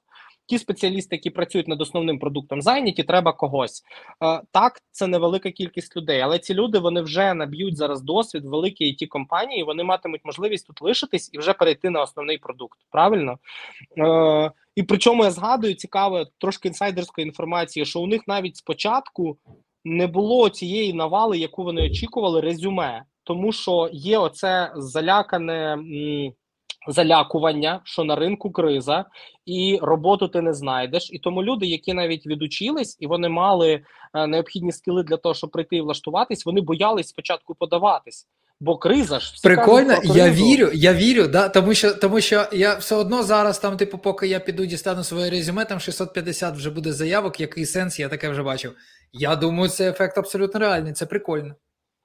Ті 0.46 0.58
спеціалісти, 0.58 1.16
які 1.16 1.30
працюють 1.30 1.68
над 1.68 1.80
основним 1.80 2.18
продуктом, 2.18 2.62
зайняті, 2.62 3.02
треба 3.02 3.32
когось. 3.32 3.82
Е, 4.24 4.42
так, 4.52 4.80
це 4.90 5.06
невелика 5.06 5.50
кількість 5.50 5.96
людей, 5.96 6.20
але 6.20 6.38
ці 6.38 6.54
люди 6.54 6.78
вони 6.78 7.00
вже 7.00 7.34
наб'ють 7.34 7.76
зараз 7.76 8.02
досвід 8.02 8.44
в 8.44 8.48
великій 8.48 8.84
it 8.84 9.06
компанії. 9.06 9.62
Вони 9.64 9.84
матимуть 9.84 10.20
можливість 10.24 10.66
тут 10.66 10.82
лишитись 10.82 11.30
і 11.32 11.38
вже 11.38 11.52
перейти 11.52 11.90
на 11.90 12.02
основний 12.02 12.38
продукт. 12.38 12.78
Правильно? 12.90 13.38
Е, 13.98 14.52
і 14.76 14.82
причому 14.82 15.24
я 15.24 15.30
згадую 15.30 15.74
цікаве 15.74 16.26
трошки 16.38 16.68
інсайдерської 16.68 17.26
інформації, 17.26 17.86
що 17.86 18.00
у 18.00 18.06
них 18.06 18.22
навіть 18.26 18.56
спочатку 18.56 19.38
не 19.84 20.06
було 20.06 20.48
цієї 20.48 20.92
навали, 20.92 21.38
яку 21.38 21.64
вони 21.64 21.86
очікували, 21.86 22.40
резюме, 22.40 23.04
тому 23.24 23.52
що 23.52 23.88
є 23.92 24.18
оце 24.18 24.72
залякане. 24.76 25.78
Залякування, 26.88 27.80
що 27.84 28.04
на 28.04 28.16
ринку 28.16 28.50
криза, 28.50 29.04
і 29.46 29.78
роботу 29.82 30.28
ти 30.28 30.40
не 30.40 30.54
знайдеш. 30.54 31.10
І 31.12 31.18
тому 31.18 31.42
люди, 31.42 31.66
які 31.66 31.94
навіть 31.94 32.26
відучились, 32.26 32.96
і 33.00 33.06
вони 33.06 33.28
мали 33.28 33.80
е, 34.14 34.26
необхідні 34.26 34.72
скіли 34.72 35.02
для 35.02 35.16
того, 35.16 35.34
щоб 35.34 35.50
прийти 35.50 35.76
і 35.76 35.80
влаштуватись, 35.80 36.46
вони 36.46 36.60
боялись 36.60 37.08
спочатку 37.08 37.54
подаватись. 37.54 38.26
Бо 38.60 38.78
криза 38.78 39.20
ж 39.20 39.32
всі 39.34 39.48
Прикольно, 39.48 39.88
кажуть 39.88 40.16
я 40.16 40.30
вірю, 40.30 40.70
я 40.74 40.94
вірю, 40.94 41.26
да, 41.28 41.48
тому 41.48 41.74
що 41.74 41.94
тому 41.94 42.20
що 42.20 42.46
я 42.52 42.74
все 42.74 42.94
одно 42.94 43.22
зараз, 43.22 43.58
там, 43.58 43.76
типу, 43.76 43.98
поки 43.98 44.26
я 44.26 44.40
піду 44.40 44.66
дістану 44.66 45.04
своє 45.04 45.30
резюме, 45.30 45.64
там 45.64 45.80
650 45.80 46.54
вже 46.54 46.70
буде 46.70 46.92
заявок, 46.92 47.40
який 47.40 47.66
сенс, 47.66 47.98
я 47.98 48.08
таке 48.08 48.28
вже 48.28 48.42
бачив. 48.42 48.72
Я 49.16 49.36
думаю, 49.36 49.68
це 49.68 49.90
ефект 49.90 50.18
абсолютно 50.18 50.60
реальний, 50.60 50.92
це 50.92 51.06
прикольно. 51.06 51.54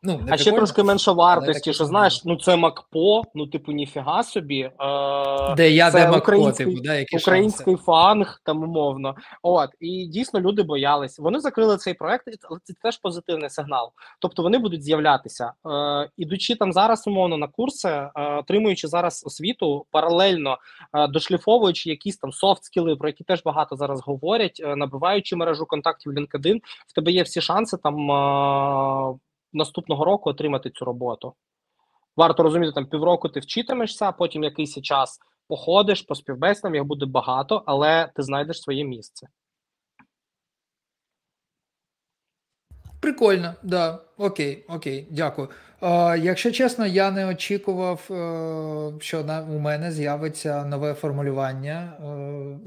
Ну, 0.04 0.22
не 0.26 0.32
А 0.34 0.38
ще 0.38 0.52
трошки 0.52 0.84
менше 0.84 1.12
вартості, 1.12 1.74
що 1.74 1.86
знаєш, 1.86 2.26
ну 2.26 2.36
це 2.36 2.56
МакПо, 2.56 3.24
ну 3.36 3.48
типу 3.48 3.72
ніфіга 3.72 4.24
собі. 4.24 4.60
Е, 4.62 5.56
де 5.56 5.72
я, 5.72 5.92
це 5.92 6.12
де 6.12 6.18
український- 6.18 6.66
типу, 6.66 6.82
да, 6.82 6.96
які 6.96 7.18
український 7.18 7.74
шанси. 7.74 7.84
фанг, 7.86 8.42
там 8.44 8.64
умовно. 8.64 9.16
От 9.44 9.70
і 9.80 10.06
дійсно 10.06 10.40
люди 10.40 10.64
боялись. 10.64 11.20
Вони 11.20 11.40
закрили 11.40 11.78
цей 11.78 11.94
проект, 11.94 12.28
але 12.50 12.60
це 12.64 12.74
теж 12.84 12.98
позитивний 12.98 13.50
сигнал. 13.50 13.92
Тобто 14.20 14.44
вони 14.44 14.58
будуть 14.58 14.84
з'являтися, 14.84 15.54
е, 15.66 16.10
ідучи 16.18 16.56
там 16.56 16.74
зараз 16.74 17.08
умовно 17.08 17.38
на 17.38 17.48
курси, 17.48 17.90
е, 17.90 18.12
отримуючи 18.16 18.88
зараз 18.88 19.24
освіту, 19.26 19.86
паралельно 19.92 20.58
е, 20.94 21.08
дошліфовуючи 21.08 21.90
якісь 21.90 22.18
там 22.18 22.32
софт 22.32 22.64
скіли, 22.64 22.96
про 22.96 23.10
які 23.10 23.24
теж 23.24 23.44
багато 23.44 23.76
зараз 23.76 24.02
говорять, 24.02 24.62
е, 24.64 24.76
набиваючи 24.76 25.36
мережу 25.36 25.66
контактів 25.66 26.14
LinkedIn, 26.14 26.60
в 26.88 26.94
тебе 26.94 27.12
є 27.12 27.24
всі 27.24 27.42
шанси 27.42 27.78
там. 27.78 28.12
Е, 28.12 29.20
наступного 29.54 30.06
року 30.06 30.30
отримати 30.30 30.70
цю 30.70 30.86
роботу. 30.86 31.34
Варто 32.18 32.44
розуміти, 32.44 32.72
там 32.72 32.86
півроку 32.86 33.30
ти 33.30 33.40
вчитимешся, 33.40 34.12
потім 34.12 34.44
якийсь 34.44 34.82
час 34.82 35.20
походиш 35.48 36.02
по 36.02 36.16
співбесідам, 36.16 36.76
їх 36.76 36.84
буде 36.84 37.06
багато, 37.06 37.64
але 37.66 38.12
ти 38.16 38.24
знайдеш 38.24 38.62
своє 38.62 38.84
місце. 38.84 39.28
Прикольно, 43.00 43.56
да. 43.64 44.00
Окей, 44.18 44.66
окей, 44.70 45.08
дякую. 45.12 45.48
Е, 45.82 46.20
Якщо 46.20 46.52
чесно, 46.52 46.86
я 46.86 47.12
не 47.12 47.26
очікував, 47.26 48.08
е, 48.12 49.00
що 49.00 49.24
на 49.24 49.42
у 49.42 49.60
мене 49.60 49.92
з'явиться 49.92 50.66
нове 50.66 50.94
формулювання. 50.94 51.94
Е, 52.00 52.04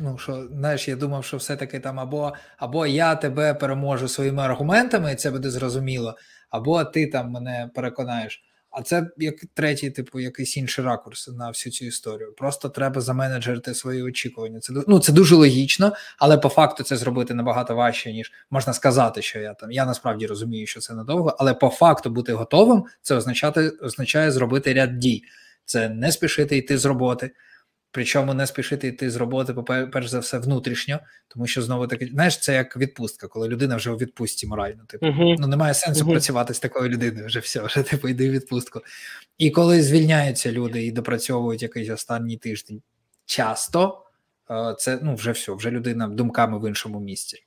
ну 0.00 0.18
що, 0.18 0.46
знаєш, 0.52 0.88
я 0.88 0.96
думав, 0.96 1.24
що 1.24 1.36
все-таки 1.36 1.80
там 1.80 2.00
або 2.00 2.32
або 2.56 2.86
я 2.86 3.14
тебе 3.14 3.54
переможу 3.54 4.08
своїми 4.08 4.42
аргументами, 4.42 5.12
і 5.12 5.16
це 5.16 5.30
буде 5.30 5.50
зрозуміло, 5.50 6.16
або 6.52 6.84
ти 6.84 7.06
там 7.06 7.30
мене 7.30 7.70
переконаєш. 7.74 8.42
А 8.70 8.82
це 8.82 9.10
як 9.18 9.34
третій, 9.54 9.90
типу, 9.90 10.20
якийсь 10.20 10.56
інший 10.56 10.84
ракурс 10.84 11.28
на 11.28 11.48
всю 11.48 11.72
цю 11.72 11.84
історію. 11.84 12.32
Просто 12.36 12.68
треба 12.68 13.00
заменеджерити 13.00 13.74
свої 13.74 14.02
очікування. 14.02 14.60
Це 14.60 14.72
ну, 14.88 14.98
це 14.98 15.12
дуже 15.12 15.34
логічно, 15.34 15.92
але 16.18 16.38
по 16.38 16.48
факту 16.48 16.84
це 16.84 16.96
зробити 16.96 17.34
набагато 17.34 17.74
важче, 17.74 18.12
ніж 18.12 18.32
можна 18.50 18.72
сказати, 18.72 19.22
що 19.22 19.38
я 19.38 19.54
там. 19.54 19.72
Я 19.72 19.86
насправді 19.86 20.26
розумію, 20.26 20.66
що 20.66 20.80
це 20.80 20.94
надовго, 20.94 21.36
але 21.38 21.54
по 21.54 21.68
факту 21.68 22.10
бути 22.10 22.32
готовим 22.32 22.84
це 23.02 23.14
означати, 23.14 23.68
означає 23.68 24.30
зробити 24.30 24.74
ряд 24.74 24.98
дій. 24.98 25.22
Це 25.64 25.88
не 25.88 26.12
спішити 26.12 26.56
йти 26.56 26.78
з 26.78 26.84
роботи. 26.84 27.30
Причому 27.94 28.34
не 28.34 28.46
спішити 28.46 28.88
йти 28.88 29.10
з 29.10 29.16
роботи, 29.16 29.54
перш 29.92 30.08
за 30.08 30.18
все, 30.18 30.38
внутрішньо, 30.38 31.00
тому 31.28 31.46
що 31.46 31.62
знову 31.62 31.86
таки, 31.86 32.06
знаєш, 32.06 32.38
це 32.38 32.54
як 32.54 32.76
відпустка, 32.76 33.28
коли 33.28 33.48
людина 33.48 33.76
вже 33.76 33.90
у 33.90 33.96
відпустці 33.96 34.46
морально. 34.46 34.84
Типу, 34.86 35.06
uh-huh. 35.06 35.36
ну 35.38 35.46
немає 35.46 35.74
сенсу 35.74 36.04
uh-huh. 36.04 36.10
працювати 36.10 36.54
з 36.54 36.60
такою 36.60 36.88
людиною. 36.88 37.26
Вже 37.26 37.38
все, 37.38 37.62
вже 37.62 37.82
типу 37.82 38.08
йди 38.08 38.28
в 38.28 38.32
відпустку. 38.32 38.80
І 39.38 39.50
коли 39.50 39.82
звільняються 39.82 40.52
люди 40.52 40.86
і 40.86 40.92
допрацьовують 40.92 41.62
якийсь 41.62 41.90
останній 41.90 42.36
тиждень, 42.36 42.82
часто 43.26 44.04
е, 44.50 44.74
це 44.78 44.98
ну 45.02 45.14
вже 45.14 45.32
все, 45.32 45.52
вже 45.52 45.70
людина 45.70 46.08
думками 46.08 46.58
в 46.58 46.68
іншому 46.68 47.00
місці. 47.00 47.38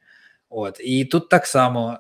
От 0.50 0.82
і 0.84 1.06
тут 1.06 1.30
так 1.30 1.48
само. 1.48 1.98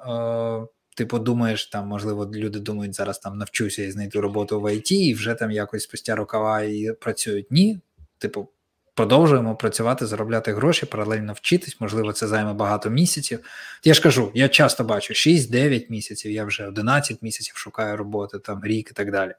Е, 0.71 0.75
Типу, 0.97 1.19
думаєш, 1.19 1.65
там, 1.65 1.87
можливо, 1.87 2.31
люди 2.33 2.59
думають, 2.59 2.95
зараз 2.95 3.19
там 3.19 3.37
навчуся 3.37 3.83
і 3.83 3.91
знайду 3.91 4.21
роботу 4.21 4.61
в 4.61 4.75
ІТ, 4.75 4.91
і 4.91 5.13
вже 5.13 5.33
там 5.33 5.51
якось 5.51 5.83
спустя 5.83 6.15
рукава 6.15 6.61
і 6.61 6.91
працюють. 7.01 7.51
Ні, 7.51 7.79
типу, 8.17 8.49
продовжуємо 8.95 9.55
працювати, 9.55 10.05
заробляти 10.05 10.53
гроші, 10.53 10.85
паралельно 10.85 11.33
вчитись, 11.33 11.81
можливо, 11.81 12.13
це 12.13 12.27
займе 12.27 12.53
багато 12.53 12.89
місяців. 12.89 13.39
Я 13.83 13.93
ж 13.93 14.01
кажу, 14.01 14.31
я 14.33 14.49
часто 14.49 14.83
бачу 14.83 15.13
6-9 15.13 15.85
місяців, 15.89 16.31
я 16.31 16.45
вже 16.45 16.67
11 16.67 17.21
місяців 17.21 17.57
шукаю 17.57 17.97
роботи, 17.97 18.39
там 18.39 18.61
рік 18.63 18.91
і 18.91 18.93
так 18.93 19.11
далі. 19.11 19.33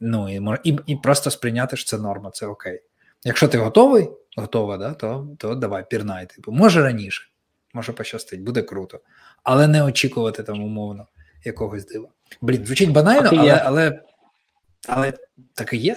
Ну 0.00 0.34
і 0.34 0.58
і, 0.70 0.78
і 0.86 0.96
просто 0.96 1.30
сприйняти 1.30 1.76
що 1.76 1.86
це 1.86 1.98
норма, 1.98 2.30
це 2.30 2.46
окей. 2.46 2.82
Якщо 3.24 3.48
ти 3.48 3.58
готовий, 3.58 4.10
готова, 4.36 4.76
да, 4.76 4.94
то 4.94 5.28
то 5.38 5.54
давай, 5.54 5.84
пірнай. 5.90 6.26
Типу, 6.26 6.52
може 6.52 6.82
раніше, 6.82 7.28
може 7.74 7.92
пощастить, 7.92 8.42
буде 8.42 8.62
круто. 8.62 9.00
Але 9.42 9.68
не 9.68 9.82
очікувати 9.82 10.42
там 10.42 10.62
умовно 10.62 11.06
якогось 11.44 11.86
дива. 11.86 12.08
Блін, 12.40 12.66
звучить 12.66 12.90
банально, 12.90 13.30
але, 13.32 13.62
але, 13.64 14.00
але 14.88 15.12
так 15.54 15.72
і 15.72 15.76
є. 15.76 15.96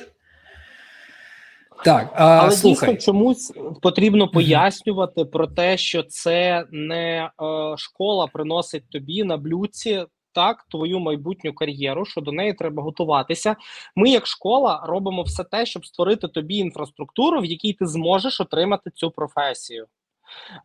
Так, 1.83 2.13
а, 2.15 2.25
але 2.25 2.51
слухай. 2.51 2.89
дійсно 2.89 3.05
чомусь 3.05 3.53
потрібно 3.81 4.27
пояснювати 4.27 5.21
mm-hmm. 5.21 5.31
про 5.31 5.47
те, 5.47 5.77
що 5.77 6.03
це 6.03 6.65
не 6.71 7.29
е, 7.41 7.77
школа 7.77 8.27
приносить 8.27 8.89
тобі 8.89 9.23
на 9.23 9.37
блюдці 9.37 10.05
так 10.31 10.65
твою 10.71 10.99
майбутню 10.99 11.53
кар'єру, 11.53 12.05
що 12.05 12.21
до 12.21 12.31
неї 12.31 12.53
треба 12.53 12.83
готуватися. 12.83 13.55
Ми, 13.95 14.09
як 14.09 14.27
школа, 14.27 14.83
робимо 14.87 15.21
все 15.21 15.43
те, 15.43 15.65
щоб 15.65 15.85
створити 15.85 16.27
тобі 16.27 16.55
інфраструктуру, 16.55 17.41
в 17.41 17.45
якій 17.45 17.73
ти 17.73 17.87
зможеш 17.87 18.41
отримати 18.41 18.89
цю 18.89 19.11
професію. 19.11 19.85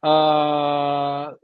Е, 0.04 1.36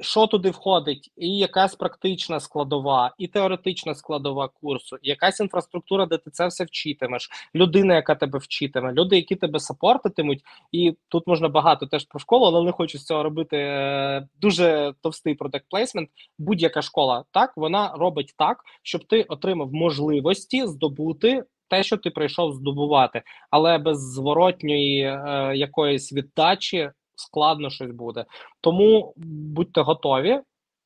що 0.00 0.26
туди 0.26 0.50
входить, 0.50 1.10
і 1.16 1.38
якась 1.38 1.74
практична 1.74 2.40
складова, 2.40 3.14
і 3.18 3.28
теоретична 3.28 3.94
складова 3.94 4.48
курсу, 4.48 4.96
і 5.02 5.08
якась 5.08 5.40
інфраструктура, 5.40 6.06
де 6.06 6.18
ти 6.18 6.30
це 6.30 6.46
все 6.46 6.64
вчитимеш, 6.64 7.30
людина, 7.54 7.94
яка 7.94 8.14
тебе 8.14 8.38
вчитиме, 8.38 8.92
люди, 8.92 9.16
які 9.16 9.36
тебе 9.36 9.60
сапортитимуть, 9.60 10.42
і 10.72 10.96
тут 11.08 11.26
можна 11.26 11.48
багато 11.48 11.86
теж 11.86 12.04
про 12.04 12.20
школу, 12.20 12.46
але 12.46 12.64
не 12.64 12.72
хочу 12.72 12.98
з 12.98 13.04
цього 13.04 13.22
робити 13.22 13.56
е, 13.56 14.28
дуже 14.40 14.94
товстий 15.02 15.34
продакт 15.34 15.64
плейсмент. 15.70 16.10
Будь-яка 16.38 16.82
школа 16.82 17.24
так 17.30 17.52
вона 17.56 17.92
робить 17.96 18.34
так, 18.38 18.64
щоб 18.82 19.04
ти 19.04 19.22
отримав 19.22 19.72
можливості 19.72 20.66
здобути. 20.66 21.44
Те, 21.70 21.82
що 21.82 21.96
ти 21.96 22.10
прийшов 22.10 22.52
здобувати, 22.52 23.22
але 23.50 23.78
без 23.78 24.12
зворотньої 24.12 25.00
е, 25.00 25.52
якоїсь 25.56 26.12
віддачі 26.12 26.90
складно 27.18 27.70
щось 27.70 27.90
буде. 27.90 28.24
Тому 28.60 29.12
будьте 29.16 29.80
готові 29.80 30.40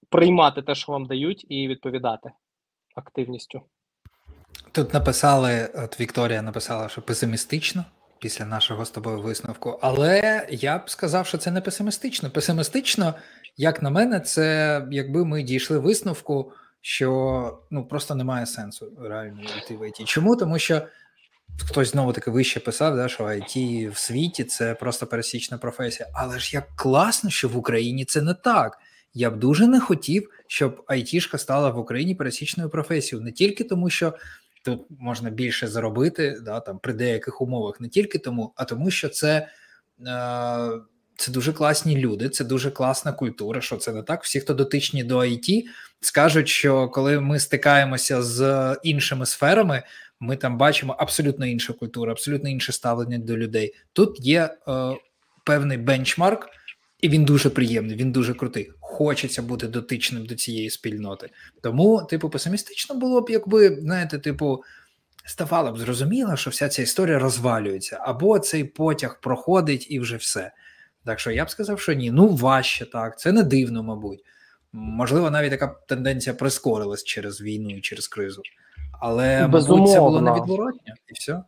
приймати 0.08 0.62
те, 0.62 0.74
що 0.74 0.92
вам 0.92 1.06
дають, 1.06 1.46
і 1.48 1.68
відповідати 1.68 2.30
активністю. 2.96 3.62
Тут 4.72 4.94
написали, 4.94 5.70
от 5.74 6.00
Вікторія 6.00 6.42
написала, 6.42 6.88
що 6.88 7.02
песимістично 7.02 7.84
після 8.18 8.44
нашого 8.44 8.84
з 8.84 8.90
тобою 8.90 9.22
висновку, 9.22 9.78
але 9.82 10.46
я 10.50 10.78
б 10.78 10.90
сказав, 10.90 11.26
що 11.26 11.38
це 11.38 11.50
не 11.50 11.60
песимістично. 11.60 12.30
Песимістично, 12.30 13.14
як 13.56 13.82
на 13.82 13.90
мене, 13.90 14.20
це 14.20 14.86
якби 14.90 15.24
ми 15.24 15.42
дійшли 15.42 15.78
висновку, 15.78 16.52
що 16.80 17.58
ну 17.70 17.84
просто 17.86 18.14
немає 18.14 18.46
сенсу 18.46 18.92
реально 19.00 19.42
йти 19.42 19.76
в 19.76 19.88
ІТ. 19.88 20.04
Чому? 20.04 20.36
Тому 20.36 20.58
що 20.58 20.82
Хтось 21.60 21.90
знову 21.90 22.12
таки 22.12 22.30
вище 22.30 22.60
писав, 22.60 22.96
да, 22.96 23.08
що 23.08 23.24
IT 23.24 23.90
в 23.90 23.98
світі 23.98 24.44
це 24.44 24.74
просто 24.74 25.06
пересічна 25.06 25.58
професія. 25.58 26.08
Але 26.14 26.38
ж 26.38 26.50
як 26.56 26.76
класно, 26.76 27.30
що 27.30 27.48
в 27.48 27.56
Україні 27.56 28.04
це 28.04 28.22
не 28.22 28.34
так. 28.34 28.78
Я 29.14 29.30
б 29.30 29.38
дуже 29.38 29.66
не 29.66 29.80
хотів, 29.80 30.30
щоб 30.46 30.84
айтішка 30.86 31.38
стала 31.38 31.70
в 31.70 31.78
Україні 31.78 32.14
пересічною 32.14 32.70
професією, 32.70 33.24
не 33.24 33.32
тільки 33.32 33.64
тому, 33.64 33.90
що 33.90 34.14
тут 34.64 34.80
можна 34.90 35.30
більше 35.30 35.68
заробити, 35.68 36.40
да, 36.44 36.60
там 36.60 36.78
при 36.78 36.92
деяких 36.92 37.40
умовах, 37.40 37.80
не 37.80 37.88
тільки 37.88 38.18
тому, 38.18 38.52
а 38.56 38.64
тому, 38.64 38.90
що 38.90 39.08
це. 39.08 39.48
Е- 40.06 40.80
це 41.16 41.32
дуже 41.32 41.52
класні 41.52 41.96
люди, 41.96 42.28
це 42.28 42.44
дуже 42.44 42.70
класна 42.70 43.12
культура. 43.12 43.60
Що 43.60 43.76
це 43.76 43.92
не 43.92 44.02
так? 44.02 44.24
Всі, 44.24 44.40
хто 44.40 44.54
дотичні 44.54 45.04
до 45.04 45.18
IT, 45.18 45.62
скажуть, 46.00 46.48
що 46.48 46.88
коли 46.88 47.20
ми 47.20 47.38
стикаємося 47.38 48.22
з 48.22 48.76
іншими 48.82 49.26
сферами, 49.26 49.82
ми 50.22 50.36
там 50.36 50.58
бачимо 50.58 50.96
абсолютно 50.98 51.46
іншу 51.46 51.74
культуру, 51.74 52.10
абсолютно 52.12 52.50
інше 52.50 52.72
ставлення 52.72 53.18
до 53.18 53.36
людей. 53.36 53.74
Тут 53.92 54.20
є 54.20 54.40
е, 54.40 54.96
певний 55.44 55.78
бенчмарк, 55.78 56.48
і 57.00 57.08
він 57.08 57.24
дуже 57.24 57.50
приємний, 57.50 57.96
він 57.96 58.12
дуже 58.12 58.34
крутий. 58.34 58.70
Хочеться 58.80 59.42
бути 59.42 59.68
дотичним 59.68 60.26
до 60.26 60.34
цієї 60.34 60.70
спільноти. 60.70 61.30
Тому, 61.62 62.02
типу, 62.10 62.30
песимістично 62.30 62.94
було 62.94 63.20
б, 63.20 63.30
якби 63.30 63.76
знаєте, 63.80 64.18
типу. 64.18 64.64
Ставало 65.24 65.72
б 65.72 65.78
зрозуміло, 65.78 66.36
що 66.36 66.50
вся 66.50 66.68
ця 66.68 66.82
історія 66.82 67.18
розвалюється, 67.18 67.98
або 68.00 68.38
цей 68.38 68.64
потяг 68.64 69.20
проходить 69.20 69.86
і 69.90 70.00
вже 70.00 70.16
все. 70.16 70.52
Так 71.04 71.20
що 71.20 71.30
я 71.30 71.44
б 71.44 71.50
сказав, 71.50 71.80
що 71.80 71.92
ні. 71.92 72.10
Ну 72.10 72.28
важче 72.28 72.86
так, 72.86 73.18
це 73.18 73.32
не 73.32 73.42
дивно, 73.42 73.82
мабуть. 73.82 74.24
Можливо, 74.72 75.30
навіть 75.30 75.50
така 75.50 75.66
тенденція 75.88 76.34
прискорилась 76.34 77.04
через 77.04 77.40
війну 77.40 77.76
і 77.76 77.80
через 77.80 78.08
кризу. 78.08 78.42
Але 79.04 79.46
Безумовно. 79.46 79.76
мабуть, 79.76 79.92
це 79.92 80.00
було 80.00 80.20
невідворотне 80.20 80.94
і 81.08 81.12
все. 81.12 81.42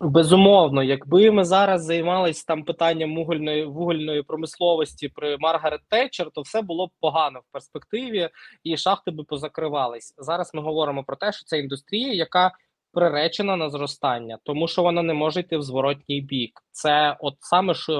Безумовно, 0.00 0.82
якби 0.82 1.30
ми 1.30 1.44
зараз 1.44 1.84
займалися 1.84 2.44
там 2.46 2.62
питанням 2.62 3.16
вугільної 3.16 3.64
вугільної 3.64 4.22
промисловості 4.22 5.08
при 5.08 5.36
Маргарет 5.38 5.80
Тетчер, 5.88 6.30
то 6.34 6.42
все 6.42 6.62
було 6.62 6.86
б 6.86 6.90
погано 7.00 7.40
в 7.40 7.52
перспективі, 7.52 8.28
і 8.64 8.76
шахти 8.76 9.10
би 9.10 9.24
позакривались. 9.24 10.14
Зараз 10.18 10.54
ми 10.54 10.62
говоримо 10.62 11.04
про 11.04 11.16
те, 11.16 11.32
що 11.32 11.44
це 11.44 11.58
індустрія, 11.58 12.12
яка 12.12 12.52
приречена 12.92 13.56
на 13.56 13.70
зростання, 13.70 14.38
тому 14.42 14.68
що 14.68 14.82
вона 14.82 15.02
не 15.02 15.14
може 15.14 15.40
йти 15.40 15.56
в 15.56 15.62
зворотній 15.62 16.20
бік. 16.20 16.62
Це 16.70 17.16
от 17.20 17.34
саме 17.40 17.74
що 17.74 17.96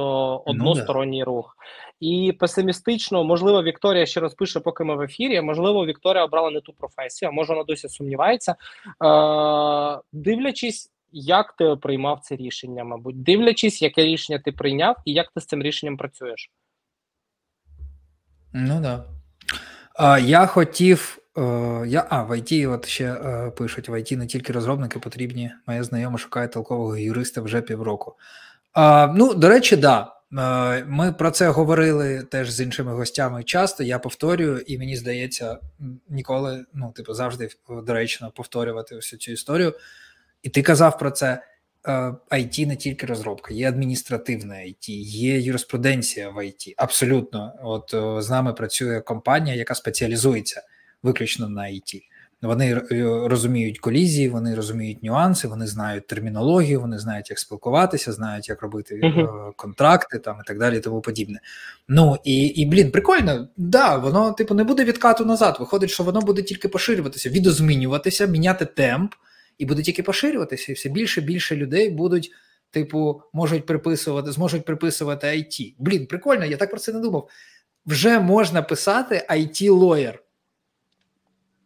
односторонній 0.46 1.18
ну, 1.18 1.24
рух. 1.24 1.56
І 2.00 2.36
песимістично, 2.38 3.24
можливо, 3.24 3.62
Вікторія 3.62 4.06
ще 4.06 4.20
раз 4.20 4.34
пише, 4.34 4.60
поки 4.60 4.84
ми 4.84 4.96
в 4.96 5.00
ефірі. 5.00 5.40
Можливо, 5.40 5.86
Вікторія 5.86 6.24
обрала 6.24 6.50
не 6.50 6.60
ту 6.60 6.72
професію, 6.72 7.28
а 7.28 7.32
може 7.32 7.52
вона 7.52 7.64
досі 7.64 7.88
сумнівається. 7.88 8.52
Е, 8.52 8.56
Дивлячись, 10.12 10.90
як 11.12 11.52
ти 11.52 11.76
приймав 11.76 12.20
це 12.22 12.36
рішення, 12.36 12.84
мабуть, 12.84 13.22
дивлячись, 13.22 13.82
яке 13.82 14.04
рішення 14.04 14.38
ти 14.38 14.52
прийняв 14.52 14.96
і 15.04 15.12
як 15.12 15.30
ти 15.34 15.40
з 15.40 15.46
цим 15.46 15.62
рішенням 15.62 15.96
працюєш. 15.96 16.50
Ну 18.52 18.80
да. 18.80 19.04
Я 20.18 20.46
хотів 20.46 21.21
я, 21.86 22.06
А, 22.10 22.22
в 22.22 22.38
ІТ 22.38 22.66
от 22.66 22.86
ще 22.86 23.04
е, 23.04 23.50
пишуть: 23.50 23.88
в 23.88 24.00
ІТ 24.00 24.10
не 24.10 24.26
тільки 24.26 24.52
розробники 24.52 24.98
потрібні. 24.98 25.50
Моя 25.66 25.84
знайома 25.84 26.18
шукає 26.18 26.48
толкового 26.48 26.96
юриста 26.96 27.40
вже 27.40 27.60
півроку. 27.60 28.14
А, 28.72 29.06
Ну, 29.16 29.34
до 29.34 29.48
речі, 29.48 29.76
да. 29.76 30.12
Е, 30.38 30.84
ми 30.84 31.12
про 31.12 31.30
це 31.30 31.48
говорили 31.48 32.22
теж 32.22 32.50
з 32.50 32.60
іншими 32.60 32.92
гостями 32.92 33.44
часто. 33.44 33.82
Я 33.82 33.98
повторюю, 33.98 34.58
і 34.58 34.78
мені 34.78 34.96
здається, 34.96 35.58
ніколи, 36.08 36.64
ну, 36.74 36.92
типу, 36.96 37.14
завжди 37.14 37.48
доречно 37.86 38.32
повторювати 38.36 38.96
всю 38.96 39.20
цю 39.20 39.32
історію. 39.32 39.74
І 40.42 40.48
ти 40.48 40.62
казав 40.62 40.98
про 40.98 41.10
це. 41.10 41.42
IT 42.30 42.62
е, 42.62 42.66
не 42.66 42.76
тільки 42.76 43.06
розробка, 43.06 43.54
є 43.54 43.68
адміністративне 43.68 44.54
IT, 44.54 44.90
є 45.04 45.40
юриспруденція 45.40 46.30
в 46.30 46.38
IT. 46.38 46.74
Абсолютно, 46.76 47.52
от 47.62 47.94
з 48.24 48.30
нами 48.30 48.52
працює 48.52 49.00
компанія, 49.00 49.56
яка 49.56 49.74
спеціалізується 49.74 50.62
виключно 51.02 51.48
на 51.48 51.62
IT. 51.62 52.02
Вони 52.42 52.74
розуміють 53.26 53.78
колізії, 53.78 54.28
вони 54.28 54.54
розуміють 54.54 55.02
нюанси, 55.02 55.48
вони 55.48 55.66
знають 55.66 56.06
термінологію, 56.06 56.80
вони 56.80 56.98
знають, 56.98 57.30
як 57.30 57.38
спілкуватися, 57.38 58.12
знають, 58.12 58.48
як 58.48 58.62
робити 58.62 59.00
uh-huh. 59.04 59.52
контракти 59.56 60.18
там 60.18 60.38
і 60.44 60.46
так 60.46 60.58
далі, 60.58 60.76
і 60.76 60.80
тому 60.80 61.00
подібне. 61.00 61.40
Ну 61.88 62.16
і 62.24 62.44
і 62.46 62.66
блін, 62.66 62.90
прикольно, 62.90 63.48
да, 63.56 63.96
воно 63.96 64.32
типу 64.32 64.54
не 64.54 64.64
буде 64.64 64.84
відкату 64.84 65.24
назад. 65.24 65.56
Виходить, 65.60 65.90
що 65.90 66.04
воно 66.04 66.20
буде 66.20 66.42
тільки 66.42 66.68
поширюватися, 66.68 67.30
відозмінюватися, 67.30 68.26
міняти 68.26 68.64
темп, 68.64 69.14
і 69.58 69.66
буде 69.66 69.82
тільки 69.82 70.02
поширюватися, 70.02 70.72
і 70.72 70.74
все 70.74 70.88
більше 70.88 71.20
і 71.20 71.24
більше 71.24 71.56
людей 71.56 71.90
будуть. 71.90 72.32
Типу, 72.70 73.22
можуть 73.32 73.66
приписувати, 73.66 74.32
зможуть 74.32 74.64
приписувати 74.64 75.26
IT. 75.26 75.74
Блін, 75.78 76.06
прикольно, 76.06 76.44
я 76.44 76.56
так 76.56 76.70
про 76.70 76.80
це 76.80 76.92
не 76.92 77.00
думав. 77.00 77.28
Вже 77.86 78.20
можна 78.20 78.62
писати 78.62 79.26
IT-лоєр. 79.30 80.18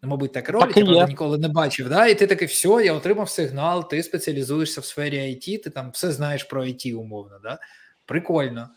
Ну, 0.03 0.09
мабуть, 0.09 0.33
так 0.33 0.49
так 0.67 0.77
я 0.77 0.85
правда, 0.85 1.07
ніколи 1.07 1.39
не 1.39 1.49
бачив. 1.49 1.89
Да? 1.89 2.07
І 2.07 2.15
ти 2.15 2.27
такий, 2.27 2.49
все, 2.49 2.69
я 2.69 2.93
отримав 2.93 3.31
сигнал, 3.31 3.89
ти 3.89 4.03
спеціалізуєшся 4.03 4.81
в 4.81 4.85
сфері 4.85 5.19
IT, 5.19 5.63
ти 5.63 5.71
там 5.71 5.91
все 5.91 6.13
знаєш 6.13 6.45
про 6.45 6.65
IT, 6.65 6.95
умовно. 6.95 7.39
Да? 7.43 7.59
Прикольно 8.05 8.69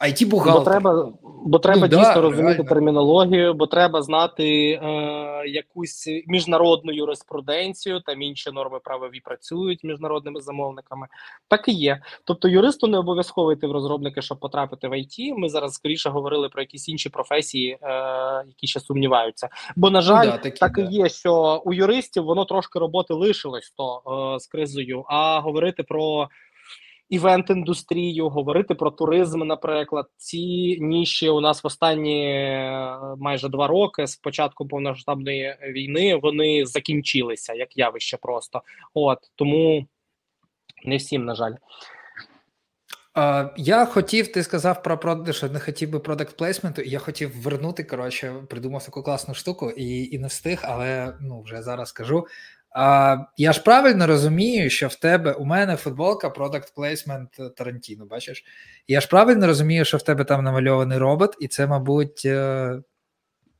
it 0.00 0.26
бухгалтер 0.26 0.64
Бо 0.64 0.70
треба 0.70 1.12
бо 1.48 1.58
треба 1.58 1.80
ну, 1.80 1.88
дійсно 1.88 2.14
да, 2.14 2.20
розуміти 2.20 2.52
реально. 2.52 2.68
термінологію, 2.68 3.54
бо 3.54 3.66
треба 3.66 4.02
знати 4.02 4.70
е, 4.70 5.48
якусь 5.48 6.08
міжнародну 6.26 6.92
юриспруденцію, 6.92 8.00
там 8.00 8.22
інші 8.22 8.50
норми 8.50 8.78
правові 8.84 9.20
працюють 9.20 9.84
міжнародними 9.84 10.40
замовниками. 10.40 11.06
Так 11.48 11.68
і 11.68 11.72
є. 11.72 12.02
Тобто 12.24 12.48
юристу 12.48 12.86
не 12.86 12.98
обов'язково 12.98 13.52
йти 13.52 13.66
в 13.66 13.72
розробники, 13.72 14.22
щоб 14.22 14.40
потрапити 14.40 14.88
в 14.88 14.92
IT. 14.92 15.34
Ми 15.36 15.48
зараз 15.48 15.72
скоріше 15.72 16.10
говорили 16.10 16.48
про 16.48 16.62
якісь 16.62 16.88
інші 16.88 17.08
професії, 17.08 17.78
е, 17.82 17.88
які 18.46 18.66
ще 18.66 18.80
сумніваються. 18.80 19.48
Бо, 19.76 19.90
на 19.90 20.00
жаль, 20.00 20.26
ну, 20.26 20.32
да, 20.32 20.38
такі, 20.38 20.58
так 20.58 20.72
да. 20.72 20.82
і 20.82 20.94
є, 20.94 21.08
що 21.08 21.62
у 21.64 21.72
юристів 21.72 22.24
воно 22.24 22.44
трошки 22.44 22.78
роботи 22.78 23.14
лишилось 23.14 23.72
то 23.76 24.02
е, 24.34 24.40
з 24.40 24.46
кризою, 24.46 25.04
а 25.08 25.40
говорити 25.40 25.82
про 25.82 26.28
івент-індустрію, 27.10 28.28
говорити 28.28 28.74
про 28.74 28.90
туризм, 28.90 29.46
наприклад, 29.46 30.06
ці 30.16 30.78
ніші 30.80 31.28
у 31.28 31.40
нас 31.40 31.64
в 31.64 31.66
останні 31.66 32.24
е, 32.24 32.98
майже 33.18 33.48
два 33.48 33.66
роки 33.66 34.06
з 34.06 34.16
початку 34.16 34.68
повномасштабної 34.68 35.56
війни 35.62 36.16
вони 36.16 36.66
закінчилися 36.66 37.54
як 37.54 37.76
явище 37.76 38.16
просто. 38.16 38.62
От 38.94 39.18
тому 39.34 39.86
не 40.84 40.96
всім, 40.96 41.24
на 41.24 41.34
жаль. 41.34 41.54
Я 43.56 43.84
хотів, 43.84 44.32
ти 44.32 44.42
сказав 44.42 44.82
про 44.82 44.98
продаж, 44.98 45.36
що 45.36 45.48
не 45.48 45.60
хотів 45.60 45.90
би 45.90 45.98
продакт 45.98 46.36
плейсменту, 46.36 46.82
я 46.82 46.98
хотів 46.98 47.42
вернути. 47.42 47.84
Коротше, 47.84 48.34
придумав 48.48 48.84
таку 48.84 49.02
класну 49.02 49.34
штуку 49.34 49.70
і 49.70 50.04
і 50.04 50.18
не 50.18 50.28
встиг, 50.28 50.60
але 50.62 51.14
ну 51.20 51.42
вже 51.42 51.62
зараз 51.62 51.88
скажу. 51.88 52.26
А, 52.70 53.16
Я 53.36 53.52
ж 53.52 53.62
правильно 53.62 54.06
розумію, 54.06 54.70
що 54.70 54.88
в 54.88 54.94
тебе 54.94 55.32
у 55.32 55.44
мене 55.44 55.76
футболка 55.76 56.28
Product 56.28 56.74
Placement 56.76 57.54
Тарантіно, 57.54 58.06
бачиш? 58.06 58.44
Я 58.88 59.00
ж 59.00 59.08
правильно 59.08 59.46
розумію, 59.46 59.84
що 59.84 59.96
в 59.96 60.02
тебе 60.02 60.24
там 60.24 60.44
намальований 60.44 60.98
робот, 60.98 61.36
і 61.40 61.48
це, 61.48 61.66
мабуть, 61.66 62.22
е, 62.24 62.80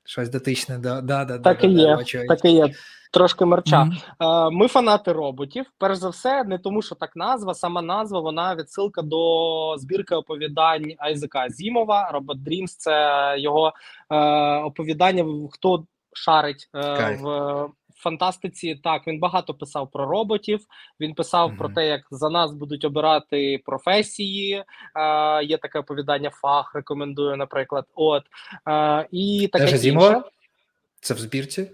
щось 0.04 0.28
дотичне 0.28 0.78
до. 0.78 1.00
Да, 1.00 1.24
да, 1.24 1.38
Так 1.38 1.60
да, 1.60 1.66
і 1.66 1.70
є. 1.70 1.98
Так 2.28 2.44
і 2.44 2.50
є. 2.50 2.68
Трошки 3.12 3.44
мерча. 3.44 3.90
Mm-hmm. 4.20 4.50
Ми 4.50 4.68
фанати 4.68 5.12
роботів. 5.12 5.66
Перш 5.78 5.98
за 5.98 6.08
все, 6.08 6.44
не 6.44 6.58
тому, 6.58 6.82
що 6.82 6.94
так 6.94 7.16
назва, 7.16 7.54
сама 7.54 7.82
назва, 7.82 8.20
вона 8.20 8.54
відсилка 8.54 9.02
до 9.02 9.74
збірки 9.78 10.14
оповідань 10.14 10.92
Айзека 10.98 11.48
Зімова. 11.48 12.10
Робот 12.12 12.38
Dreams– 12.38 12.66
це 12.78 13.34
його 13.38 13.72
е, 14.10 14.16
оповідання. 14.56 15.48
Хто 15.52 15.84
шарить 16.12 16.68
е, 16.74 17.18
в 17.22 17.66
фантастиці 17.98 18.74
так 18.84 19.06
він 19.06 19.18
багато 19.18 19.54
писав 19.54 19.90
про 19.90 20.06
роботів. 20.06 20.60
Він 21.00 21.14
писав 21.14 21.50
mm-hmm. 21.50 21.56
про 21.56 21.68
те, 21.68 21.86
як 21.86 22.00
за 22.10 22.30
нас 22.30 22.52
будуть 22.52 22.84
обирати 22.84 23.62
професії. 23.64 24.64
Е, 24.96 25.44
Є 25.44 25.58
таке 25.58 25.78
оповідання 25.78 26.30
фах. 26.30 26.74
Рекомендую, 26.74 27.36
наприклад. 27.36 27.84
От 27.94 28.24
е, 28.68 29.08
і 29.12 29.48
таке 29.52 29.88
інше. 29.88 30.22
Це 31.00 31.14
в 31.14 31.18
збірці. 31.18 31.70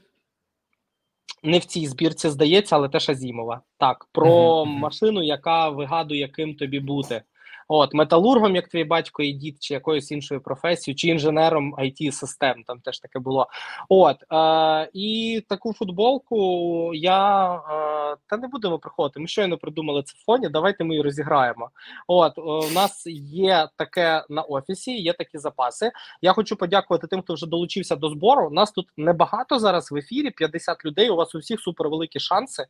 Не 1.43 1.59
в 1.59 1.65
цій 1.65 1.87
збірці 1.87 2.29
здається, 2.29 2.77
але 2.77 2.89
теж 2.89 3.09
Азімова. 3.09 3.61
Так, 3.79 4.07
про 4.13 4.63
uh-huh. 4.63 4.67
машину, 4.67 5.23
яка 5.23 5.69
вигадує, 5.69 6.29
ким 6.29 6.55
тобі 6.55 6.81
бути. 6.81 7.23
От 7.69 7.95
металургом, 7.95 8.57
як 8.57 8.69
твій 8.69 8.85
батько 8.85 9.23
і 9.23 9.33
дід, 9.33 9.57
чи 9.61 9.75
якоюсь 9.75 10.11
іншою 10.11 10.41
професією, 10.41 10.97
чи 10.97 11.09
інженером 11.09 11.75
it 11.75 12.13
систем 12.13 12.63
там 12.67 12.81
теж 12.81 12.99
таке 12.99 13.19
було. 13.19 13.49
От 13.89 14.17
е, 14.33 14.91
і 14.93 15.43
таку 15.49 15.73
футболку 15.73 16.91
я 16.95 17.55
е, 17.55 18.17
та 18.27 18.37
не 18.37 18.49
будемо 18.49 18.79
приходити. 18.79 19.21
Ми 19.21 19.27
щойно 19.27 19.59
придумали 19.59 20.03
це 20.03 20.15
в 20.17 20.25
фоні. 20.25 20.49
Давайте 20.49 20.85
ми 20.85 20.95
її 20.95 21.03
розіграємо. 21.03 21.71
От 22.07 22.39
у 22.39 22.71
нас 22.75 23.07
є 23.07 23.69
таке 23.77 24.25
на 24.29 24.43
офісі, 24.43 24.97
є 24.97 25.13
такі 25.13 25.39
запаси. 25.39 25.91
Я 26.23 26.33
хочу 26.33 26.57
подякувати 26.57 27.07
тим, 27.07 27.23
хто 27.23 27.35
вже 27.35 27.47
долучився 27.47 27.97
до 27.97 28.09
збору. 28.09 28.51
Нас 28.51 28.73
тут 28.73 28.87
небагато 28.97 29.59
зараз 29.59 29.93
в 29.93 29.97
ефірі. 29.97 30.31
50 30.31 30.85
людей. 30.85 31.11
У 31.11 31.17
вас 31.17 31.35
у 31.35 31.39
всіх 31.39 31.61
супервеликі 31.61 32.21
шанси. 32.21 32.67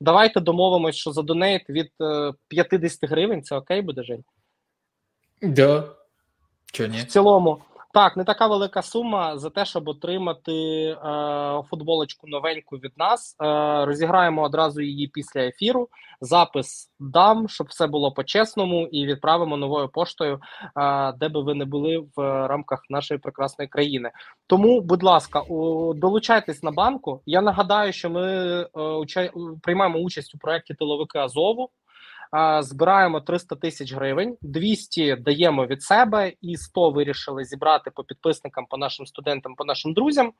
Давайте 0.00 0.40
домовимось, 0.40 0.96
що 0.96 1.12
за 1.12 1.22
донейт 1.22 1.70
від 1.70 1.90
50 2.48 3.04
е, 3.04 3.06
гривень 3.06 3.42
це 3.42 3.56
окей 3.56 3.82
буде 3.82 4.02
Жень? 4.02 4.24
Да. 5.42 5.84
Чого 6.72 6.88
ні? 6.88 6.98
В 6.98 7.04
цілому. 7.04 7.58
Так, 7.94 8.16
не 8.16 8.24
така 8.24 8.46
велика 8.46 8.82
сума 8.82 9.38
за 9.38 9.50
те, 9.50 9.64
щоб 9.64 9.88
отримати 9.88 10.52
е, 10.52 10.96
футболочку 11.70 12.26
новеньку 12.26 12.76
від 12.76 12.92
нас. 12.96 13.36
Е, 13.42 13.84
Розіграємо 13.84 14.42
одразу 14.42 14.80
її 14.80 15.08
після 15.08 15.40
ефіру. 15.40 15.88
Запис 16.20 16.90
дам, 17.00 17.48
щоб 17.48 17.66
все 17.66 17.86
було 17.86 18.12
по-чесному, 18.12 18.86
і 18.86 19.06
відправимо 19.06 19.56
новою 19.56 19.88
поштою, 19.88 20.40
е, 20.80 21.12
де 21.12 21.28
би 21.28 21.42
ви 21.42 21.54
не 21.54 21.64
були 21.64 21.98
в 22.16 22.46
рамках 22.48 22.82
нашої 22.90 23.20
прекрасної 23.20 23.68
країни. 23.68 24.10
Тому, 24.46 24.80
будь 24.80 25.02
ласка, 25.02 25.40
у, 25.40 25.94
долучайтесь 25.94 26.62
на 26.62 26.70
банку. 26.70 27.22
Я 27.26 27.42
нагадаю, 27.42 27.92
що 27.92 28.10
ми 28.10 28.22
е, 29.16 29.30
приймаємо 29.62 29.98
участь 29.98 30.34
у 30.34 30.38
проєкті 30.38 30.74
Тиловики 30.74 31.18
Азову 31.18 31.70
збираємо 32.60 33.20
300 33.20 33.56
тисяч 33.56 33.94
гривень, 33.94 34.36
200 34.42 35.16
даємо 35.16 35.66
від 35.66 35.82
себе, 35.82 36.32
і 36.40 36.56
100 36.56 36.90
вирішили 36.90 37.44
зібрати 37.44 37.90
по 37.90 38.04
підписникам, 38.04 38.66
по 38.66 38.76
нашим 38.76 39.06
студентам, 39.06 39.54
по 39.54 39.64
нашим 39.64 39.94
друзям. 39.94 40.32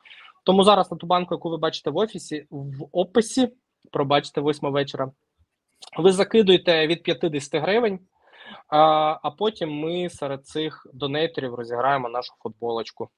Тому 0.45 0.64
зараз 0.64 0.91
на 0.91 0.97
ту 0.97 1.07
банку, 1.07 1.34
яку 1.34 1.51
ви 1.51 1.57
бачите 1.57 1.91
в 1.91 1.97
офісі, 1.97 2.47
в 2.51 2.89
описі, 2.93 3.49
пробачте, 3.93 4.41
восьма 4.41 4.70
вечора. 4.70 5.11
Ви 5.99 6.12
закидуєте 6.12 6.86
від 6.86 7.03
50 7.03 7.62
гривень, 7.62 7.99
а 8.68 8.78
а 9.22 9.30
потім 9.30 9.70
ми 9.70 10.11
серед 10.11 10.47
цих 10.47 10.86
донейтерів 10.95 11.55
розіграємо 11.55 12.09
нашу 12.09 12.34
футболочку. 12.43 13.09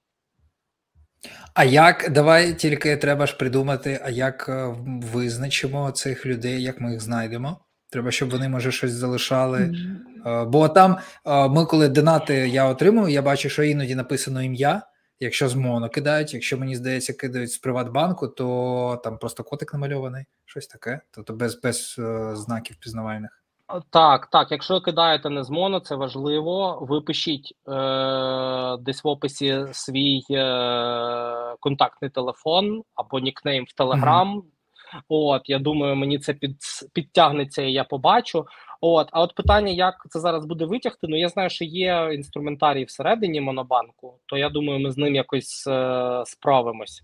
А 1.54 1.64
як 1.64 2.10
давай 2.10 2.54
тільки 2.54 2.96
треба 2.96 3.26
ж 3.26 3.36
придумати, 3.36 4.00
а 4.04 4.10
як 4.10 4.48
е, 4.48 4.74
визначимо 5.12 5.90
цих 5.90 6.26
людей, 6.26 6.62
як 6.62 6.80
ми 6.80 6.92
їх 6.92 7.00
знайдемо? 7.00 7.60
Треба, 7.92 8.10
щоб 8.10 8.30
вони, 8.30 8.48
може, 8.48 8.72
щось 8.72 8.92
залишали. 8.92 9.58
Mm-hmm. 9.58 10.46
Бо 10.46 10.68
там 10.68 10.96
ми, 11.26 11.66
коли 11.66 11.88
донати 11.88 12.34
я 12.34 12.64
отримую, 12.64 13.08
я 13.08 13.22
бачу, 13.22 13.48
що 13.48 13.62
іноді 13.62 13.94
написано 13.94 14.42
ім'я. 14.42 14.82
Якщо 15.22 15.48
з 15.48 15.54
моно 15.54 15.88
кидають, 15.88 16.34
якщо 16.34 16.58
мені 16.58 16.76
здається, 16.76 17.12
кидають 17.12 17.52
з 17.52 17.58
Приватбанку, 17.58 18.28
то 18.28 19.00
там 19.04 19.18
просто 19.18 19.44
котик 19.44 19.72
намальований, 19.72 20.24
щось 20.44 20.66
таке, 20.66 21.00
тобто 21.10 21.32
без 21.32 21.60
без 21.60 21.96
е, 21.98 22.36
знаків 22.36 22.76
пізнавальних. 22.80 23.42
Так, 23.90 24.26
так. 24.26 24.50
Якщо 24.50 24.80
кидаєте 24.80 25.30
не 25.30 25.44
з 25.44 25.50
моно, 25.50 25.80
це 25.80 25.94
важливо. 25.94 26.78
Ви 26.80 27.00
пишіть 27.00 27.54
е, 27.68 28.76
десь 28.80 29.04
в 29.04 29.08
описі 29.08 29.66
свій 29.72 30.22
е, 30.30 31.56
контактний 31.60 32.10
телефон 32.10 32.82
або 32.94 33.20
нікнейм 33.20 33.64
в 33.68 33.72
Телеграм. 33.72 34.36
Mm-hmm. 34.36 34.59
От 35.08 35.42
я 35.44 35.58
думаю, 35.58 35.96
мені 35.96 36.18
це 36.18 36.34
під 36.34 36.56
підтягнеться, 36.92 37.62
і 37.62 37.72
я 37.72 37.84
побачу. 37.84 38.46
От, 38.80 39.08
а 39.12 39.20
от 39.20 39.34
питання, 39.34 39.72
як 39.72 40.06
це 40.10 40.20
зараз 40.20 40.46
буде 40.46 40.64
витягти? 40.64 41.06
Ну 41.06 41.18
я 41.18 41.28
знаю, 41.28 41.50
що 41.50 41.64
є 41.64 42.10
інструментарій 42.12 42.84
всередині 42.84 43.40
Монобанку, 43.40 44.18
то 44.26 44.36
я 44.36 44.48
думаю, 44.48 44.80
ми 44.80 44.90
з 44.90 44.96
ним 44.96 45.14
якось 45.14 45.66
е, 45.66 46.22
справимось. 46.26 47.02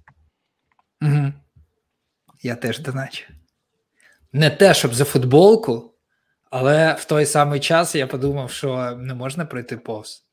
Угу. 1.02 1.32
Я 2.42 2.56
теж 2.56 2.78
доначу. 2.78 3.24
Не 4.32 4.50
те, 4.50 4.74
щоб 4.74 4.94
за 4.94 5.04
футболку, 5.04 5.92
Але 6.50 6.94
в 6.94 7.04
той 7.04 7.26
самий 7.26 7.60
час 7.60 7.94
я 7.94 8.06
подумав, 8.06 8.50
що 8.50 8.96
не 8.96 9.14
можна 9.14 9.46
пройти 9.46 9.76
повз. 9.76 10.26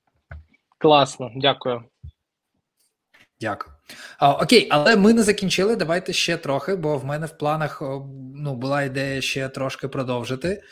Класно, 0.77 1.31
дякую. 1.35 1.83
Дякую. 3.41 3.72
А, 4.17 4.31
Окей, 4.31 4.67
але 4.71 4.95
ми 4.95 5.13
не 5.13 5.23
закінчили. 5.23 5.75
Давайте 5.75 6.13
ще 6.13 6.37
трохи, 6.37 6.75
бо 6.75 6.97
в 6.97 7.05
мене 7.05 7.25
в 7.25 7.37
планах 7.37 7.81
ну, 8.35 8.55
була 8.55 8.83
ідея 8.83 9.21
ще 9.21 9.49
трошки 9.49 9.87
продовжити. 9.87 10.63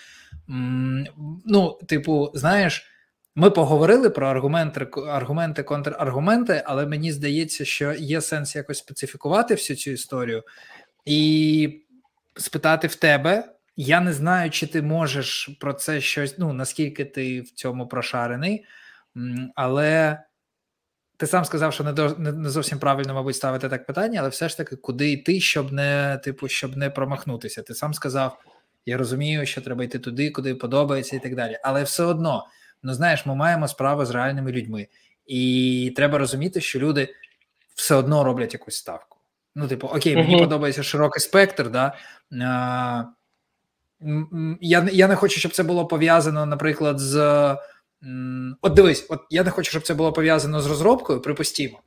Ну, 1.46 1.80
типу, 1.88 2.32
знаєш, 2.34 2.92
ми 3.36 3.50
поговорили 3.52 4.10
про 4.10 4.28
аргументи, 4.28 4.88
аргументи, 5.08 5.64
контраргументи, 5.64 6.64
але 6.66 6.86
мені 6.86 7.12
здається, 7.12 7.66
що 7.66 7.94
є 7.94 8.22
сенс 8.22 8.56
якось 8.56 8.78
специфікувати 8.78 9.54
всю 9.54 9.78
цю 9.78 9.92
історію 9.92 10.44
і 11.06 11.84
спитати 12.36 12.88
в 12.88 12.96
тебе. 12.96 13.54
Я 13.76 14.02
не 14.02 14.14
знаю, 14.14 14.50
чи 14.50 14.68
ти 14.68 14.82
можеш 14.82 15.50
про 15.60 15.74
це 15.74 16.02
щось, 16.02 16.38
ну 16.38 16.54
наскільки 16.54 17.06
ти 17.06 17.42
в 17.42 17.52
цьому 17.52 17.88
прошарений, 17.88 18.66
але 19.56 20.20
ти 21.22 21.28
сам 21.28 21.46
сказав, 21.46 21.74
що 21.74 21.84
не 21.84 21.94
до 21.94 22.16
не, 22.18 22.32
не 22.32 22.50
зовсім 22.50 22.80
правильно, 22.80 23.14
мабуть, 23.14 23.36
ставити 23.36 23.70
так 23.70 23.86
питання, 23.86 24.20
але 24.20 24.30
все 24.30 24.50
ж 24.50 24.58
таки, 24.58 24.76
куди 24.76 25.12
йти, 25.12 25.40
щоб 25.40 25.74
не 25.74 26.20
типу, 26.24 26.48
щоб 26.48 26.78
не 26.78 26.90
промахнутися. 26.90 27.62
Ти 27.62 27.74
сам 27.74 27.94
сказав, 27.94 28.40
я 28.86 28.98
розумію, 28.98 29.46
що 29.46 29.62
треба 29.62 29.84
йти 29.84 30.00
туди, 30.00 30.32
куди 30.32 30.56
подобається, 30.56 31.16
і 31.16 31.20
так 31.20 31.36
далі. 31.36 31.60
Але 31.64 31.84
все 31.84 32.04
одно, 32.04 32.48
ну 32.84 32.94
знаєш, 32.94 33.26
ми 33.26 33.36
маємо 33.36 33.68
справу 33.68 34.06
з 34.06 34.12
реальними 34.12 34.52
людьми, 34.52 34.88
і 35.26 35.94
треба 35.96 36.18
розуміти, 36.18 36.62
що 36.62 36.80
люди 36.80 37.16
все 37.76 37.96
одно 37.96 38.24
роблять 38.24 38.54
якусь 38.54 38.76
ставку. 38.76 39.18
Ну, 39.56 39.68
типу, 39.68 39.88
окей, 39.88 40.16
мені 40.16 40.36
uh-huh. 40.36 40.40
подобається 40.40 40.84
широкий 40.84 41.22
спектр, 41.22 41.70
да. 41.70 41.96
А, 42.42 43.04
я 44.62 44.88
я 44.92 45.08
не 45.08 45.16
хочу, 45.16 45.40
щоб 45.40 45.52
це 45.52 45.64
було 45.64 45.86
пов'язано, 45.86 46.46
наприклад, 46.46 47.00
з. 47.00 47.56
От 48.62 48.74
дивись, 48.74 49.06
от 49.10 49.20
я 49.30 49.44
не 49.44 49.52
хочу, 49.52 49.70
щоб 49.70 49.84
це 49.84 49.94
було 49.94 50.14
пов'язано 50.14 50.62
з 50.62 50.68
розробкою, 50.68 51.22
припустімо. 51.22 51.80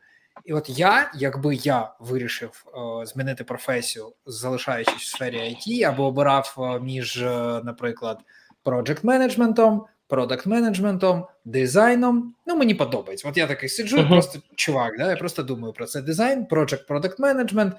І 0.45 0.53
от 0.53 0.69
я, 0.69 1.13
якби 1.15 1.55
я 1.55 1.93
вирішив 2.01 2.65
о, 2.73 3.07
змінити 3.07 3.45
професію, 3.45 4.13
залишаючись 4.27 5.03
в 5.03 5.17
сфері 5.17 5.37
IT, 5.37 5.83
або 5.83 6.05
обирав 6.05 6.55
о, 6.57 6.79
між, 6.79 7.17
наприклад, 7.65 8.19
project 8.65 8.99
менеджментом, 9.03 9.85
продакт 10.09 10.47
менеджментом, 10.47 11.27
дизайном. 11.45 12.35
Ну, 12.47 12.57
мені 12.57 12.75
подобається. 12.75 13.29
От 13.29 13.37
я 13.37 13.47
такий 13.47 13.69
сиджу, 13.69 13.97
uh-huh. 13.97 14.09
просто 14.09 14.39
чувак, 14.55 14.99
да, 14.99 15.11
я 15.11 15.17
просто 15.17 15.43
думаю 15.43 15.73
про 15.73 15.87
це 15.87 16.03
дизайн, 16.03 16.47
project 16.51 16.87
продакт 16.87 17.19
менеджмент. 17.19 17.75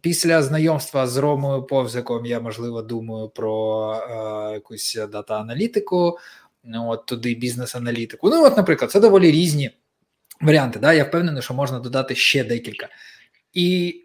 Після 0.00 0.42
знайомства 0.42 1.06
з 1.06 1.16
Ромою 1.16 1.62
Повзиком 1.62 2.26
я 2.26 2.40
можливо 2.40 2.82
думаю 2.82 3.28
про 3.28 3.92
е, 3.94 4.52
якусь 4.54 4.98
дата-аналітику, 5.12 5.96
ну, 5.96 6.18
от 6.74 7.06
туди 7.06 7.34
бізнес-аналітику. 7.34 8.30
Ну, 8.30 8.44
от, 8.44 8.56
наприклад, 8.56 8.90
це 8.90 9.00
доволі 9.00 9.30
різні 9.30 9.70
варіанти. 10.40 10.78
Да? 10.78 10.92
Я 10.92 11.04
впевнений, 11.04 11.42
що 11.42 11.54
можна 11.54 11.78
додати 11.78 12.14
ще 12.14 12.44
декілька. 12.44 12.88
І 13.52 14.00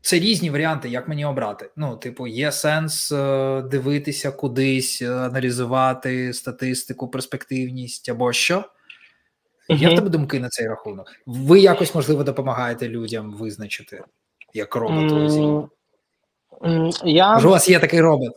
це 0.00 0.18
різні 0.18 0.50
варіанти, 0.50 0.88
як 0.88 1.08
мені 1.08 1.24
обрати. 1.24 1.70
Ну, 1.76 1.96
типу, 1.96 2.26
є 2.26 2.52
сенс 2.52 3.12
е, 3.12 3.62
дивитися 3.62 4.30
кудись, 4.30 5.02
е, 5.02 5.12
аналізувати 5.12 6.32
статистику, 6.32 7.08
перспективність 7.08 8.08
або 8.08 8.32
що. 8.32 8.64
Є 9.68 9.88
в 9.88 9.94
тебе 9.94 10.08
думки 10.08 10.40
на 10.40 10.48
цей 10.48 10.68
рахунок? 10.68 11.12
Ви 11.26 11.60
якось, 11.60 11.94
можливо, 11.94 12.24
допомагаєте 12.24 12.88
людям 12.88 13.32
визначити, 13.32 14.04
як 14.54 14.76
робот 14.76 15.12
mm, 15.12 17.04
я... 17.04 17.34
Може, 17.34 17.48
у 17.48 17.50
вас 17.50 17.68
є 17.68 17.78
такий 17.78 18.00
робот? 18.00 18.32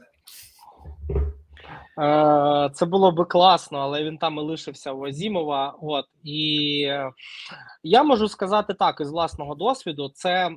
Е, 1.99 2.69
це 2.73 2.85
було 2.85 3.11
би 3.11 3.25
класно, 3.25 3.77
але 3.77 4.03
він 4.03 4.17
там 4.17 4.37
і 4.37 4.41
лишився 4.41 4.93
у 4.93 5.05
Азімова. 5.05 5.77
От 5.81 6.05
і 6.23 6.79
я 7.83 8.03
можу 8.03 8.27
сказати 8.27 8.73
так 8.73 9.01
із 9.01 9.11
власного 9.11 9.55
досвіду, 9.55 10.09
це 10.13 10.49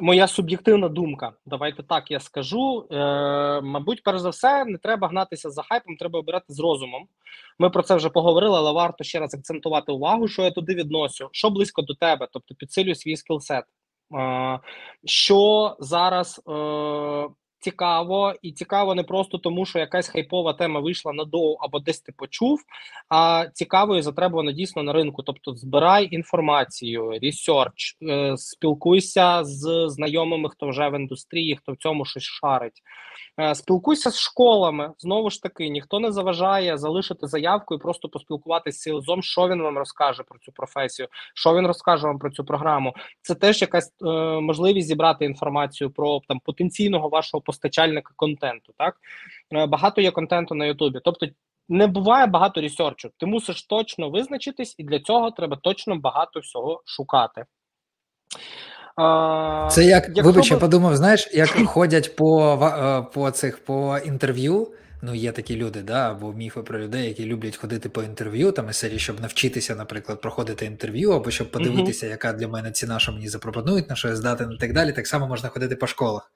моя 0.00 0.26
суб'єктивна 0.26 0.88
думка. 0.88 1.32
Давайте 1.46 1.82
так 1.82 2.10
я 2.10 2.20
скажу. 2.20 2.86
Е, 2.90 2.96
Мабуть, 3.60 4.02
перш 4.02 4.20
за 4.20 4.28
все, 4.28 4.64
не 4.64 4.78
треба 4.78 5.08
гнатися 5.08 5.50
за 5.50 5.62
хайпом, 5.62 5.96
треба 5.96 6.18
обирати 6.18 6.52
з 6.52 6.60
розумом. 6.60 7.08
Ми 7.58 7.70
про 7.70 7.82
це 7.82 7.94
вже 7.94 8.10
поговорили, 8.10 8.56
але 8.56 8.72
варто 8.72 9.04
ще 9.04 9.18
раз 9.18 9.34
акцентувати 9.34 9.92
увагу, 9.92 10.28
що 10.28 10.42
я 10.42 10.50
туди 10.50 10.74
відносю, 10.74 11.28
що 11.32 11.50
близько 11.50 11.82
до 11.82 11.94
тебе, 11.94 12.28
тобто 12.32 12.54
підсилюй 12.54 12.94
свій 12.94 13.16
скілсет. 13.16 13.64
Е, 14.14 14.60
що 15.04 15.76
зараз 15.80 16.42
цікаво, 17.60 18.34
і 18.42 18.52
цікаво 18.52 18.94
не 18.94 19.02
просто 19.02 19.38
тому, 19.38 19.66
що 19.66 19.78
якась 19.78 20.08
хайпова 20.08 20.52
тема 20.52 20.80
вийшла 20.80 21.12
на 21.12 21.24
доу 21.24 21.56
або 21.60 21.80
десь 21.80 22.00
ти 22.00 22.12
почув, 22.16 22.60
а 23.08 23.46
цікаво 23.52 23.96
і 23.96 24.02
затребувано 24.02 24.52
дійсно 24.52 24.82
на 24.82 24.92
ринку. 24.92 25.22
Тобто, 25.22 25.54
збирай 25.54 26.08
інформацію, 26.14 27.18
ресерч, 27.22 27.96
спілкуйся 28.36 29.44
з 29.44 29.88
знайомими, 29.88 30.48
хто 30.48 30.68
вже 30.68 30.88
в 30.88 31.00
індустрії, 31.00 31.56
хто 31.56 31.72
в 31.72 31.76
цьому 31.76 32.04
щось 32.04 32.22
шарить. 32.22 32.82
Е, 33.40 33.54
спілкуйся 33.54 34.10
з 34.10 34.18
школами. 34.18 34.92
Знову 34.98 35.30
ж 35.30 35.42
таки, 35.42 35.68
ніхто 35.68 36.00
не 36.00 36.12
заважає 36.12 36.78
залишити 36.78 37.26
заявку 37.26 37.74
і 37.74 37.78
просто 37.78 38.08
поспілкуватися 38.08 38.78
з 38.78 38.82
селзом, 38.82 39.22
що 39.22 39.48
він 39.48 39.62
вам 39.62 39.78
розкаже 39.78 40.22
про 40.22 40.38
цю 40.38 40.52
професію, 40.52 41.08
що 41.34 41.54
він 41.54 41.66
розкаже 41.66 42.06
вам 42.06 42.18
про 42.18 42.30
цю 42.30 42.44
програму. 42.44 42.94
Це 43.22 43.34
теж 43.34 43.62
якась 43.62 43.92
е, 44.02 44.06
можливість 44.40 44.88
зібрати 44.88 45.24
інформацію 45.24 45.90
про 45.90 46.20
там 46.28 46.40
потенційного 46.40 47.08
вашого 47.08 47.40
постачальника 47.48 48.12
контенту. 48.16 48.72
Так 48.78 48.96
е, 49.54 49.66
багато 49.66 50.00
є 50.00 50.10
контенту 50.10 50.54
на 50.54 50.66
Ютубі. 50.66 51.00
Тобто 51.04 51.26
не 51.68 51.86
буває 51.86 52.26
багато 52.26 52.60
ресерчу. 52.60 53.10
Ти 53.16 53.26
мусиш 53.26 53.62
точно 53.62 54.10
визначитись, 54.10 54.74
і 54.78 54.84
для 54.84 55.00
цього 55.00 55.30
треба 55.30 55.56
точно 55.62 55.96
багато 55.96 56.40
всього 56.40 56.82
шукати. 56.84 57.44
Це 59.70 59.84
як 59.84 60.04
Якщо 60.06 60.22
вибач, 60.22 60.50
я 60.50 60.56
подумав, 60.56 60.96
знаєш, 60.96 61.30
як 61.32 61.48
ходять 61.48 62.16
по 62.16 62.58
е, 62.62 63.02
по 63.14 63.30
цих 63.30 63.64
по 63.64 63.98
інтерв'ю. 63.98 64.68
Ну, 65.02 65.14
є 65.14 65.32
такі 65.32 65.56
люди, 65.56 65.82
да, 65.82 66.10
або 66.10 66.32
міфи 66.32 66.60
про 66.62 66.78
людей, 66.78 67.08
які 67.08 67.26
люблять 67.26 67.56
ходити 67.56 67.88
по 67.88 68.02
інтерв'ю, 68.02 68.52
там 68.52 68.70
і 68.70 68.72
серії, 68.72 68.98
щоб 68.98 69.20
навчитися, 69.20 69.74
наприклад, 69.74 70.20
проходити 70.20 70.66
інтерв'ю, 70.66 71.12
або 71.12 71.30
щоб 71.30 71.50
подивитися, 71.50 72.06
uh-huh. 72.06 72.10
яка 72.10 72.32
для 72.32 72.48
мене 72.48 72.70
ціна, 72.70 72.98
що 72.98 73.12
мені 73.12 73.28
запропонують, 73.28 73.90
на 73.90 73.96
що 73.96 74.08
я 74.08 74.16
здати, 74.16 74.48
і 74.54 74.56
так 74.56 74.72
далі. 74.72 74.92
Так 74.92 75.06
само 75.06 75.28
можна 75.28 75.48
ходити 75.48 75.76
по 75.76 75.86
школах. 75.86 76.32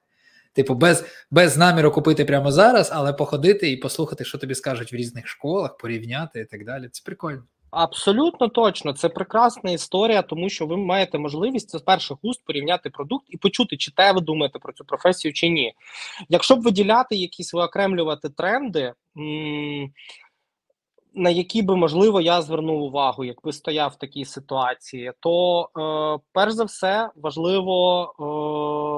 Типу, 0.53 0.75
без 0.75 1.05
без 1.31 1.57
наміру 1.57 1.91
купити 1.91 2.25
прямо 2.25 2.53
зараз, 2.53 2.91
але 2.93 3.13
походити 3.13 3.71
і 3.71 3.77
послухати, 3.77 4.25
що 4.25 4.39
тобі 4.39 4.55
скажуть 4.55 4.93
в 4.93 4.97
різних 4.97 5.27
школах, 5.27 5.77
порівняти 5.77 6.41
і 6.41 6.45
так 6.45 6.65
далі. 6.65 6.89
Це 6.89 7.03
прикольно. 7.07 7.43
Абсолютно 7.71 8.49
точно, 8.49 8.93
це 8.93 9.09
прекрасна 9.09 9.71
історія, 9.71 10.23
тому 10.23 10.49
що 10.49 10.67
ви 10.67 10.77
маєте 10.77 11.19
можливість 11.19 11.79
з 11.79 11.81
перших 11.81 12.19
уст 12.23 12.45
порівняти 12.45 12.91
продукт 12.91 13.27
і 13.29 13.37
почути, 13.37 13.77
чи 13.77 13.91
те 13.91 14.13
ви 14.13 14.21
думаєте 14.21 14.59
про 14.59 14.73
цю 14.73 14.85
професію, 14.85 15.33
чи 15.33 15.49
ні. 15.49 15.73
Якщо 16.29 16.57
б 16.57 16.63
виділяти 16.63 17.17
якісь 17.17 17.55
виокремлювати 17.55 18.29
тренди, 18.29 18.93
на 21.15 21.31
які 21.31 21.63
би 21.63 21.77
можливо 21.77 22.21
я 22.21 22.43
звернув 22.43 22.83
увагу, 22.83 23.25
якби 23.25 23.53
стояв 23.53 23.91
в 23.91 23.99
такій 23.99 24.25
ситуації, 24.25 25.13
то 25.21 25.63
е, 25.63 26.25
перш 26.33 26.53
за 26.53 26.65
все 26.65 27.11
важливо. 27.17 28.05
Е, 28.21 28.92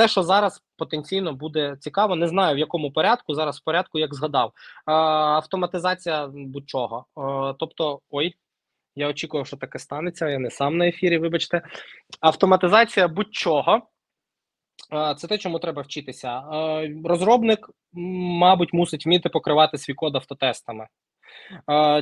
те, 0.00 0.08
що 0.08 0.22
зараз 0.22 0.62
потенційно 0.76 1.32
буде 1.32 1.76
цікаво, 1.80 2.16
не 2.16 2.28
знаю 2.28 2.56
в 2.56 2.58
якому 2.58 2.92
порядку. 2.92 3.34
Зараз 3.34 3.58
в 3.58 3.64
порядку, 3.64 3.98
як 3.98 4.14
згадав, 4.14 4.52
автоматизація 4.86 6.28
будь-чого. 6.34 7.06
А, 7.16 7.54
тобто, 7.58 8.00
ой, 8.10 8.34
я 8.96 9.08
очікував, 9.08 9.46
що 9.46 9.56
таке 9.56 9.78
станеться. 9.78 10.28
Я 10.28 10.38
не 10.38 10.50
сам 10.50 10.76
на 10.76 10.88
ефірі. 10.88 11.18
Вибачте, 11.18 11.62
автоматизація 12.20 13.08
будь-чого. 13.08 13.82
Це 15.16 15.28
те, 15.28 15.38
чому 15.38 15.58
треба 15.58 15.82
вчитися. 15.82 16.42
Розробник, 17.04 17.70
мабуть, 17.92 18.72
мусить 18.72 19.06
вміти 19.06 19.28
покривати 19.28 19.78
свій 19.78 19.94
код 19.94 20.16
автотестами. 20.16 20.86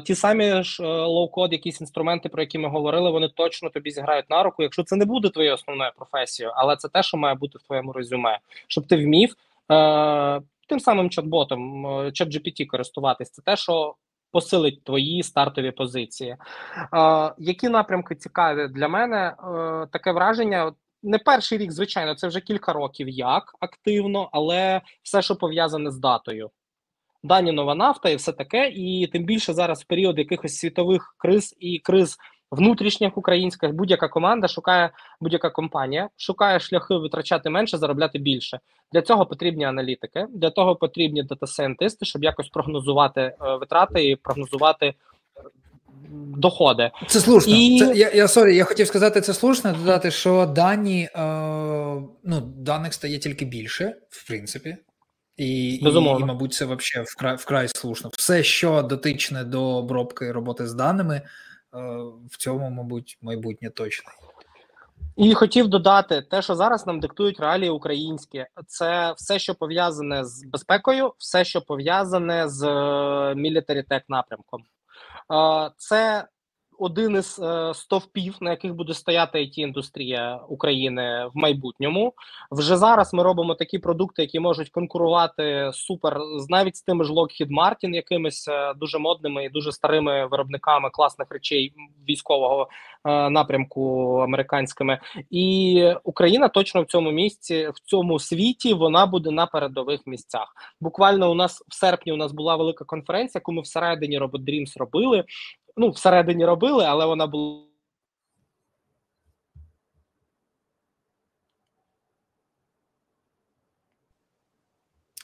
Ті 0.04 0.14
самі 0.14 0.62
ж 0.62 0.82
лоу-код, 0.86 1.52
якісь 1.52 1.80
інструменти, 1.80 2.28
про 2.28 2.42
які 2.42 2.58
ми 2.58 2.68
говорили, 2.68 3.10
вони 3.10 3.28
точно 3.28 3.70
тобі 3.70 3.90
зіграють 3.90 4.30
на 4.30 4.42
руку, 4.42 4.62
якщо 4.62 4.82
це 4.82 4.96
не 4.96 5.04
буде 5.04 5.28
твоєю 5.28 5.54
основною 5.54 5.90
професією, 5.96 6.52
але 6.56 6.76
це 6.76 6.88
те, 6.88 7.02
що 7.02 7.16
має 7.16 7.34
бути 7.34 7.58
в 7.58 7.62
твоєму 7.62 7.92
резюме, 7.92 8.38
щоб 8.68 8.86
ти 8.86 8.96
вмів 8.96 9.34
е, 9.72 10.40
тим 10.68 10.80
самим 10.80 11.08
чат-ботом, 11.08 12.12
чат 12.12 12.28
GPT 12.28 12.66
користуватись. 12.66 13.30
Це 13.30 13.42
те, 13.42 13.56
що 13.56 13.94
посилить 14.32 14.84
твої 14.84 15.22
стартові 15.22 15.70
позиції. 15.70 16.30
Е, 16.30 17.34
які 17.38 17.68
напрямки 17.68 18.14
цікаві 18.14 18.68
для 18.68 18.88
мене? 18.88 19.16
Е, 19.16 19.86
таке 19.92 20.12
враження. 20.12 20.72
Не 21.02 21.18
перший 21.18 21.58
рік, 21.58 21.72
звичайно, 21.72 22.14
це 22.14 22.28
вже 22.28 22.40
кілька 22.40 22.72
років 22.72 23.08
як 23.08 23.54
активно, 23.60 24.28
але 24.32 24.80
все, 25.02 25.22
що 25.22 25.36
пов'язане 25.36 25.90
з 25.90 25.98
датою 25.98 26.50
дані 27.22 27.52
нова 27.52 27.74
нафта 27.74 28.08
і 28.08 28.16
все 28.16 28.32
таке. 28.32 28.68
І 28.68 29.06
тим 29.12 29.24
більше 29.24 29.52
зараз 29.52 29.82
в 29.82 29.86
період 29.86 30.18
якихось 30.18 30.56
світових 30.56 31.14
криз 31.18 31.56
і 31.60 31.78
криз 31.78 32.18
внутрішніх 32.50 33.18
українських 33.18 33.72
будь-яка 33.72 34.08
команда 34.08 34.48
шукає 34.48 34.90
будь-яка 35.20 35.50
компанія, 35.50 36.08
шукає 36.16 36.60
шляхи 36.60 36.94
витрачати 36.94 37.50
менше, 37.50 37.78
заробляти 37.78 38.18
більше. 38.18 38.60
Для 38.92 39.02
цього 39.02 39.26
потрібні 39.26 39.64
аналітики, 39.64 40.26
для 40.34 40.50
того 40.50 40.76
потрібні 40.76 41.22
дата-сайентисти, 41.22 42.04
щоб 42.04 42.24
якось 42.24 42.48
прогнозувати 42.48 43.20
е, 43.20 43.34
витрати 43.60 44.08
і 44.08 44.16
прогнозувати 44.16 44.86
е, 44.86 44.94
доходи. 46.36 46.90
Це 47.06 47.20
слушно. 47.20 47.54
І... 47.56 47.78
Це, 47.78 47.94
я 47.94 48.10
я 48.10 48.28
sorry, 48.28 48.56
я 48.56 48.64
хотів 48.64 48.86
сказати 48.86 49.20
це 49.20 49.34
слушно, 49.34 49.72
додати, 49.72 50.10
що 50.10 50.46
дані 50.46 51.08
е, 51.14 51.20
ну, 52.24 52.40
даних 52.56 52.94
стає 52.94 53.18
тільки 53.18 53.44
більше, 53.44 53.96
в 54.08 54.28
принципі. 54.28 54.76
І, 55.38 55.74
і, 55.74 55.84
і, 55.84 56.24
мабуть, 56.24 56.52
це 56.52 56.64
взагалі 56.64 57.06
вкрай 57.08 57.36
вкрай 57.36 57.68
слушно. 57.68 58.10
Все, 58.12 58.42
що 58.42 58.82
дотичне 58.82 59.44
до 59.44 59.62
обробки 59.64 60.32
роботи 60.32 60.66
з 60.66 60.74
даними, 60.74 61.16
е, 61.16 61.22
в 62.30 62.36
цьому, 62.38 62.70
мабуть, 62.70 63.18
майбутнє 63.22 63.70
точно. 63.70 64.10
І 65.16 65.34
хотів 65.34 65.68
додати 65.68 66.22
те, 66.22 66.42
що 66.42 66.54
зараз 66.54 66.86
нам 66.86 67.00
диктують 67.00 67.40
реалії 67.40 67.70
українські, 67.70 68.46
це 68.66 69.12
все, 69.12 69.38
що 69.38 69.54
пов'язане 69.54 70.24
з 70.24 70.44
безпекою, 70.44 71.12
все, 71.18 71.44
що 71.44 71.62
пов'язане 71.62 72.48
з 72.48 72.64
мілітарітек 73.34 74.04
напрямком. 74.08 74.62
Е, 75.32 75.70
це 75.76 76.28
один 76.78 77.16
із 77.16 77.38
е, 77.38 77.74
стовпів, 77.74 78.36
на 78.40 78.50
яких 78.50 78.74
буде 78.74 78.94
стояти 78.94 79.38
it 79.38 79.58
індустрія 79.58 80.40
України 80.48 81.30
в 81.34 81.38
майбутньому. 81.38 82.12
Вже 82.50 82.76
зараз 82.76 83.14
ми 83.14 83.22
робимо 83.22 83.54
такі 83.54 83.78
продукти, 83.78 84.22
які 84.22 84.40
можуть 84.40 84.70
конкурувати 84.70 85.70
супер 85.74 86.20
навіть 86.48 86.76
з 86.76 86.82
тими 86.82 87.04
ж 87.04 87.12
Lockheed 87.12 87.48
Martin, 87.50 87.94
якимись 87.94 88.48
е, 88.48 88.74
дуже 88.74 88.98
модними 88.98 89.44
і 89.44 89.48
дуже 89.48 89.72
старими 89.72 90.26
виробниками 90.26 90.90
класних 90.90 91.28
речей 91.30 91.72
військового 92.08 92.68
е, 93.04 93.30
напрямку 93.30 94.14
американськими. 94.18 94.98
І 95.30 95.84
Україна 96.04 96.48
точно 96.48 96.82
в 96.82 96.86
цьому 96.86 97.10
місці, 97.10 97.68
в 97.74 97.80
цьому 97.80 98.18
світі, 98.18 98.74
вона 98.74 99.06
буде 99.06 99.30
на 99.30 99.46
передових 99.46 100.00
місцях. 100.06 100.54
Буквально 100.80 101.30
у 101.30 101.34
нас 101.34 101.64
в 101.68 101.74
серпні 101.74 102.12
у 102.12 102.16
нас 102.16 102.32
була 102.32 102.56
велика 102.56 102.84
конференція, 102.84 103.38
яку 103.40 103.52
ми 103.52 103.62
всередині 103.62 104.20
Robot 104.20 104.44
Dreams 104.44 104.78
робили 104.78 105.24
ну, 105.78 105.90
всередині 105.90 106.44
робили, 106.44 106.84
але 106.84 107.06
вона 107.06 107.26
була. 107.26 107.64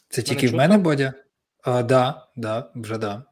Це 0.09 0.23
тільки 0.23 0.41
чутно? 0.41 0.57
в 0.57 0.59
мене 0.59 0.79
Бодя? 0.79 1.13
А, 1.63 1.83
Да, 1.83 2.29
да, 2.37 2.71
вже 2.75 2.99
да. 2.99 3.23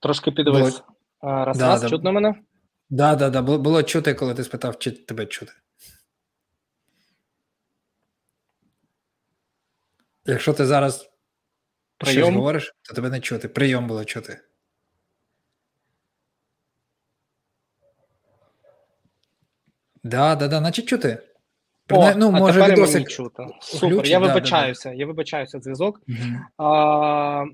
Трошки 0.00 0.32
підвис. 0.32 0.82
Було... 1.20 1.44
Раз, 1.44 1.58
да, 1.58 1.68
раз, 1.68 1.82
да. 1.82 1.88
чутно 1.88 2.12
мене? 2.12 2.42
Да, 2.90 3.14
да, 3.16 3.30
да. 3.30 3.42
Було, 3.42 3.58
було 3.58 3.82
чути, 3.82 4.14
коли 4.14 4.34
ти 4.34 4.44
спитав, 4.44 4.78
чи 4.78 4.90
тебе 4.90 5.26
чути. 5.26 5.52
Якщо 10.24 10.52
ти 10.52 10.66
зараз 10.66 11.10
щось 12.02 12.34
говориш, 12.34 12.74
то 12.82 12.94
тебе 12.94 13.10
не 13.10 13.20
чути. 13.20 13.48
Прийом 13.48 13.86
було 13.86 14.04
чути. 14.04 14.40
Да, 20.04 20.36
да, 20.36 20.48
да, 20.48 20.58
значить 20.58 20.88
чути. 20.88 21.18
О, 21.90 22.14
ну, 22.16 22.28
а 22.28 22.30
може, 22.30 22.60
тепер 22.60 22.78
мені 22.78 23.04
чути. 23.04 23.46
Супер, 23.60 24.06
я 24.06 24.20
да, 24.20 24.26
вибачаюся, 24.26 24.88
да, 24.88 24.94
да. 24.94 25.00
я 25.00 25.06
вибачаюся 25.06 25.60
зв'язок. 25.60 26.00
Угу. 26.08 26.16
А, 26.58 27.44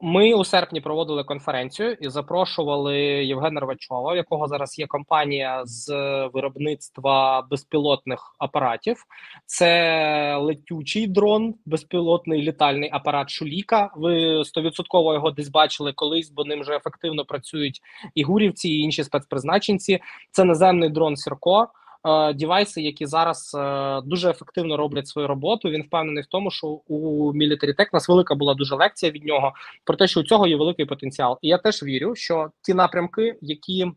Ми 0.00 0.34
у 0.34 0.44
серпні 0.44 0.80
проводили 0.80 1.24
конференцію 1.24 1.96
і 2.00 2.08
запрошували 2.08 2.98
Євгена 3.24 3.60
Рвачова, 3.60 4.12
у 4.12 4.16
якого 4.16 4.48
зараз 4.48 4.78
є 4.78 4.86
компанія 4.86 5.62
з 5.64 5.88
виробництва 6.34 7.42
безпілотних 7.42 8.34
апаратів. 8.38 9.04
Це 9.46 10.36
летючий 10.36 11.06
дрон, 11.06 11.54
безпілотний 11.66 12.42
літальний 12.42 12.90
апарат 12.92 13.30
Шуліка. 13.30 13.90
Ви 13.96 14.44
стовідсотково 14.44 15.14
його 15.14 15.30
десь 15.30 15.48
бачили 15.48 15.92
колись, 15.92 16.30
бо 16.30 16.44
ним 16.44 16.60
вже 16.60 16.76
ефективно 16.76 17.24
працюють 17.24 17.80
і 18.14 18.22
гурівці, 18.22 18.68
і 18.68 18.78
інші 18.78 19.04
спецпризначенці. 19.04 20.00
Це 20.30 20.44
наземний 20.44 20.90
дрон 20.90 21.16
Сірко. 21.16 21.68
Е, 22.06 22.34
дівайси, 22.34 22.82
які 22.82 23.06
зараз 23.06 23.54
е, 23.54 24.00
дуже 24.04 24.30
ефективно 24.30 24.76
роблять 24.76 25.08
свою 25.08 25.28
роботу. 25.28 25.70
Він 25.70 25.82
впевнений 25.82 26.22
в 26.22 26.26
тому, 26.26 26.50
що 26.50 26.66
у 26.66 27.32
Military 27.32 27.78
Tech 27.78 27.86
нас 27.92 28.08
велика 28.08 28.34
була 28.34 28.54
дуже 28.54 28.74
лекція 28.74 29.12
від 29.12 29.24
нього 29.24 29.52
про 29.84 29.96
те, 29.96 30.06
що 30.06 30.20
у 30.20 30.24
цього 30.24 30.46
є 30.46 30.56
великий 30.56 30.84
потенціал. 30.84 31.38
І 31.42 31.48
я 31.48 31.58
теж 31.58 31.82
вірю, 31.82 32.14
що 32.14 32.50
ті 32.62 32.74
напрямки, 32.74 33.38
які 33.40 33.92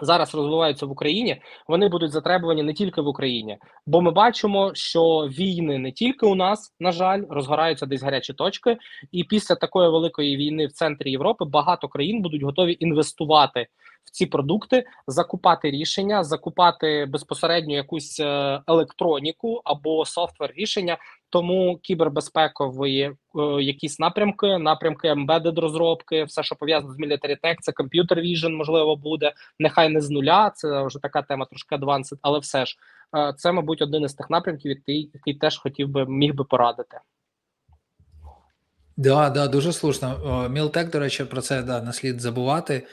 Зараз 0.00 0.34
розвиваються 0.34 0.86
в 0.86 0.90
Україні, 0.90 1.42
вони 1.68 1.88
будуть 1.88 2.10
затребувані 2.10 2.62
не 2.62 2.72
тільки 2.72 3.00
в 3.00 3.08
Україні, 3.08 3.58
бо 3.86 4.00
ми 4.00 4.10
бачимо, 4.10 4.70
що 4.74 5.02
війни 5.18 5.78
не 5.78 5.92
тільки 5.92 6.26
у 6.26 6.34
нас, 6.34 6.74
на 6.80 6.92
жаль, 6.92 7.22
розгораються 7.30 7.86
десь 7.86 8.02
гарячі 8.02 8.32
точки, 8.32 8.76
і 9.12 9.24
після 9.24 9.54
такої 9.54 9.90
великої 9.90 10.36
війни 10.36 10.66
в 10.66 10.72
центрі 10.72 11.10
Європи 11.10 11.44
багато 11.44 11.88
країн 11.88 12.22
будуть 12.22 12.42
готові 12.42 12.76
інвестувати 12.80 13.66
в 14.04 14.10
ці 14.10 14.26
продукти, 14.26 14.84
закупати 15.06 15.70
рішення, 15.70 16.24
закупати 16.24 17.06
безпосередньо 17.08 17.74
якусь 17.74 18.20
е, 18.20 18.60
електроніку 18.66 19.60
або 19.64 20.04
софтвер 20.04 20.52
рішення. 20.56 20.98
Тому 21.30 21.78
кібербезпекові 21.82 23.00
е, 23.00 23.14
якісь 23.62 23.98
напрямки, 23.98 24.58
напрямки 24.58 25.08
embedded 25.08 25.60
розробки, 25.60 26.24
все, 26.24 26.42
що 26.42 26.56
пов'язано 26.56 26.92
з 26.92 26.98
Military 26.98 27.36
Tech, 27.44 27.56
це 27.60 27.72
Computer 27.72 28.18
Vision, 28.18 28.56
можливо, 28.56 28.96
буде 28.96 29.32
нехай 29.58 29.88
не 29.88 30.00
з 30.00 30.10
нуля. 30.10 30.50
Це 30.50 30.86
вже 30.86 30.98
така 30.98 31.22
тема 31.22 31.44
трошки 31.44 31.76
advanced, 31.76 32.18
але 32.22 32.38
все 32.38 32.66
ж 32.66 32.76
е, 33.16 33.34
це, 33.36 33.52
мабуть, 33.52 33.82
один 33.82 34.02
із 34.02 34.14
тих 34.14 34.30
напрямків, 34.30 34.70
який, 34.86 35.34
теж 35.34 35.58
хотів 35.58 35.88
би 35.88 36.06
міг 36.06 36.34
би 36.34 36.44
порадити. 36.44 36.98
Да, 38.96 39.30
да, 39.30 39.48
дуже 39.48 39.72
слушно. 39.72 40.48
Мілтек, 40.50 40.90
до 40.90 40.98
речі, 40.98 41.24
про 41.24 41.40
це 41.40 41.62
да, 41.62 41.82
не 41.82 41.92
слід 41.92 42.20
забувати 42.20 42.86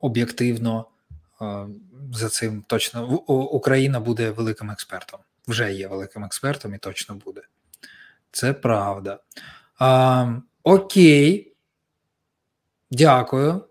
об'єктивно 0.00 0.84
за 2.12 2.28
цим 2.28 2.64
точно 2.66 3.08
Україна 3.26 4.00
буде 4.00 4.30
великим 4.30 4.70
експертом. 4.70 5.20
Вже 5.50 5.72
є 5.72 5.88
великим 5.88 6.24
експертом 6.24 6.74
і 6.74 6.78
точно 6.78 7.14
буде. 7.14 7.40
Це 8.30 8.52
правда. 8.52 9.18
А, 9.78 10.34
Окей. 10.62 11.54
Дякую. 12.90 13.64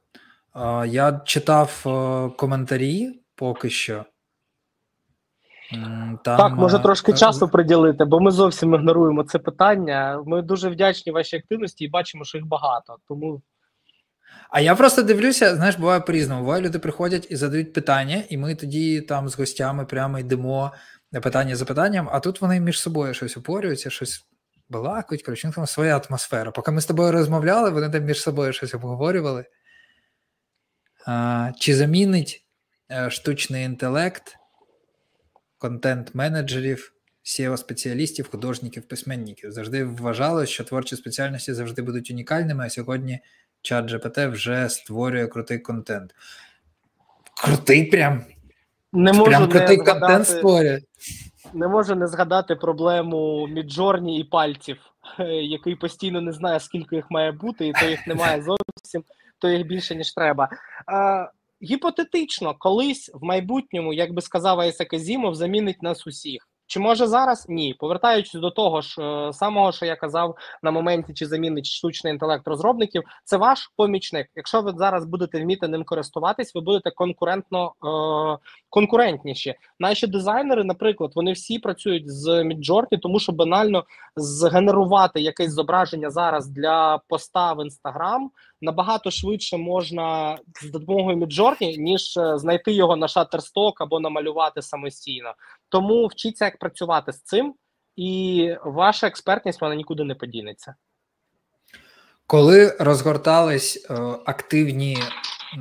А, 0.54 0.86
Я 0.86 1.22
читав 1.26 1.84
коментарі 2.38 3.20
поки 3.36 3.70
що. 3.70 4.06
Там, 5.72 6.20
так, 6.24 6.54
може 6.54 6.80
трошки 6.80 7.14
часу 7.14 7.50
приділити, 7.50 8.06
бо 8.06 8.20
ми 8.20 8.32
зовсім 8.32 8.74
ігноруємо 8.74 9.24
це 9.24 9.40
питання. 9.40 10.24
Ми 10.26 10.42
дуже 10.42 10.70
вдячні 10.70 11.12
вашій 11.12 11.38
активності 11.38 11.86
і 11.86 11.90
бачимо, 11.90 12.26
що 12.26 12.38
їх 12.38 12.48
багато. 12.48 12.98
Тому 13.08 13.42
а 14.50 14.62
я 14.62 14.76
просто 14.76 15.04
дивлюся, 15.04 15.56
знаєш, 15.56 15.76
буває 15.76 16.00
по-різному. 16.00 16.42
Буває, 16.42 16.62
люди 16.62 16.80
приходять 16.80 17.28
і 17.30 17.36
задають 17.36 17.74
питання, 17.74 18.24
і 18.30 18.38
ми 18.38 18.56
тоді 18.56 19.02
там 19.02 19.30
з 19.30 19.38
гостями 19.38 19.86
прямо 19.86 20.20
йдемо 20.20 20.72
питання 21.12 21.56
за 21.56 21.66
питанням, 21.66 22.10
а 22.12 22.20
тут 22.20 22.42
вони 22.42 22.60
між 22.60 22.80
собою 22.80 23.14
щось 23.14 23.38
опорюються, 23.38 23.90
щось 23.90 24.26
балакають, 24.70 25.24
коротше, 25.24 25.52
там 25.56 25.68
своя 25.68 25.98
атмосфера. 25.98 26.52
Поки 26.52 26.72
ми 26.72 26.82
з 26.82 26.86
тобою 26.86 27.12
розмовляли, 27.12 27.70
вони 27.70 27.90
там 27.90 28.04
між 28.04 28.22
собою 28.22 28.54
щось 28.54 28.74
обговорювали. 28.74 29.46
А, 31.06 31.52
Чи 31.60 31.76
замінить 31.76 32.46
е, 32.92 33.10
штучний 33.10 33.66
інтелект, 33.66 34.36
контент-менеджерів, 35.58 36.94
seo 37.24 37.58
спеціалістів, 37.58 38.30
художників, 38.30 38.88
письменників? 38.88 39.52
Завжди 39.52 39.84
вважалось, 39.84 40.50
що 40.50 40.64
творчі 40.64 40.96
спеціальності 40.96 41.54
завжди 41.54 41.82
будуть 41.82 42.12
унікальними, 42.12 42.66
а 42.66 42.70
сьогодні 42.70 43.20
чат 43.62 43.92
GPT 43.92 44.32
вже 44.32 44.70
створює 44.70 45.28
крутий 45.28 45.60
контент. 45.60 46.16
Крутий 47.44 47.86
прям. 47.86 48.26
Не 48.94 49.14
можу 49.14 49.26
прям 49.26 49.50
не 49.50 49.76
згадати, 49.76 50.26
створює. 50.26 50.80
Не 51.54 51.68
можу 51.68 51.96
не 51.96 52.08
згадати 52.08 52.56
проблему 52.56 53.48
Midjourney 53.48 54.20
і 54.20 54.24
пальців, 54.24 54.78
який 55.30 55.76
постійно 55.76 56.22
не 56.22 56.32
знає, 56.32 56.60
скільки 56.60 56.96
їх 56.96 57.12
має 57.12 57.32
бути, 57.32 57.68
і 57.68 57.74
то 57.74 57.86
їх 57.86 58.08
немає 58.08 58.42
зовсім, 58.44 59.04
то 59.40 59.50
їх 59.50 59.68
більше, 59.68 59.96
ніж 59.96 60.14
треба. 60.14 60.50
А, 60.86 61.28
Гіпотетично, 61.64 62.56
колись 62.60 63.12
в 63.14 63.24
майбутньому, 63.24 63.94
як 63.94 64.14
би 64.14 64.22
сказав 64.22 64.60
Айзек 64.60 64.86
Азімов, 64.86 65.36
замінить 65.36 65.84
нас 65.84 66.08
усіх. 66.08 66.49
Чи 66.70 66.80
може 66.80 67.08
зараз? 67.08 67.46
Ні. 67.50 67.76
Повертаючись 67.80 68.42
до 68.42 68.52
того 68.52 68.82
ж 68.82 69.02
е, 69.02 69.34
самого, 69.34 69.72
що 69.72 69.86
я 69.86 69.96
казав 69.96 70.38
на 70.64 70.72
моменті, 70.72 71.14
чи 71.14 71.26
замінить 71.26 71.66
штучний 71.66 72.14
інтелект 72.14 72.48
розробників, 72.48 73.04
це 73.24 73.38
ваш 73.38 73.72
помічник. 73.76 74.28
Якщо 74.36 74.62
ви 74.62 74.74
зараз 74.78 75.06
будете 75.06 75.42
вміти 75.42 75.68
ним 75.68 75.84
користуватись, 75.84 76.56
ви 76.56 76.62
будете 76.62 76.92
конкурентно 76.92 77.74
е, 77.84 78.38
конкурентніші. 78.70 79.56
Наші 79.80 80.08
дизайнери, 80.08 80.64
наприклад, 80.64 81.12
вони 81.16 81.32
всі 81.32 81.60
працюють 81.60 82.12
з 82.12 82.28
Midjourney, 82.28 83.00
тому 83.02 83.20
що 83.20 83.32
банально 83.32 83.84
згенерувати 84.16 85.22
якесь 85.22 85.54
зображення 85.54 86.10
зараз 86.10 86.48
для 86.48 87.00
поста 87.08 87.54
в 87.54 87.60
Instagram 87.60 88.28
набагато 88.62 89.12
швидше 89.12 89.58
можна 89.58 90.38
з 90.62 90.72
допомогою 90.72 91.18
Midjourney, 91.18 91.78
ніж 91.78 92.18
е, 92.18 92.38
знайти 92.38 92.72
його 92.72 92.96
на 92.96 93.08
Shutterstock 93.08 93.74
або 93.76 94.00
намалювати 94.00 94.62
самостійно. 94.62 95.34
Тому 95.70 96.08
вчіться, 96.08 96.46
як 96.46 96.58
працювати 96.58 97.14
з 97.14 97.22
цим, 97.22 97.54
і 97.96 98.56
ваша 98.66 99.08
експертність 99.08 99.62
вона 99.62 99.76
нікуди 99.76 100.04
не 100.04 100.16
подінеться. 100.16 100.76
Коли 102.28 102.76
розгортались 102.80 103.88
е, 103.90 103.94
активні 104.26 104.98
е, 104.98 105.60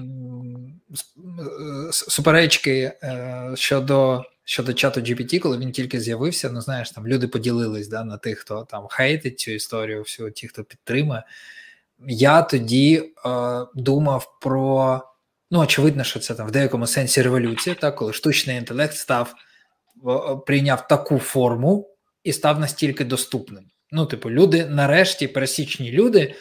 суперечки 1.92 2.92
е, 3.02 3.52
щодо 3.54 4.24
щодо 4.44 4.72
чату 4.72 5.00
GPT, 5.00 5.38
коли 5.38 5.58
він 5.58 5.72
тільки 5.72 6.00
з'явився, 6.00 6.50
ну 6.50 6.60
знаєш, 6.60 6.90
там 6.90 7.06
люди 7.06 7.28
поділились 7.28 7.88
да, 7.88 8.04
на 8.04 8.16
тих, 8.16 8.38
хто 8.38 8.64
там 8.64 8.86
хейтить 8.90 9.40
цю 9.40 9.50
історію, 9.50 10.02
всю 10.02 10.30
ті, 10.30 10.48
хто 10.48 10.64
підтримує. 10.64 11.22
Я 12.06 12.42
тоді 12.42 12.96
е, 12.96 13.30
думав 13.74 14.38
про 14.40 15.00
ну, 15.50 15.60
очевидно, 15.60 16.04
що 16.04 16.20
це 16.20 16.34
там 16.34 16.46
в 16.46 16.50
деякому 16.50 16.86
сенсі 16.86 17.22
революція, 17.22 17.76
так, 17.80 17.96
коли 17.96 18.12
штучний 18.12 18.56
інтелект 18.56 18.94
став 18.94 19.34
прийняв 20.46 20.88
таку 20.88 21.18
форму 21.18 21.88
і 22.24 22.32
став 22.32 22.60
настільки 22.60 23.04
доступним. 23.04 23.64
Ну, 23.90 24.06
типу, 24.06 24.30
люди, 24.30 24.66
нарешті, 24.66 25.28
пересічні 25.28 25.92
люди 25.92 26.34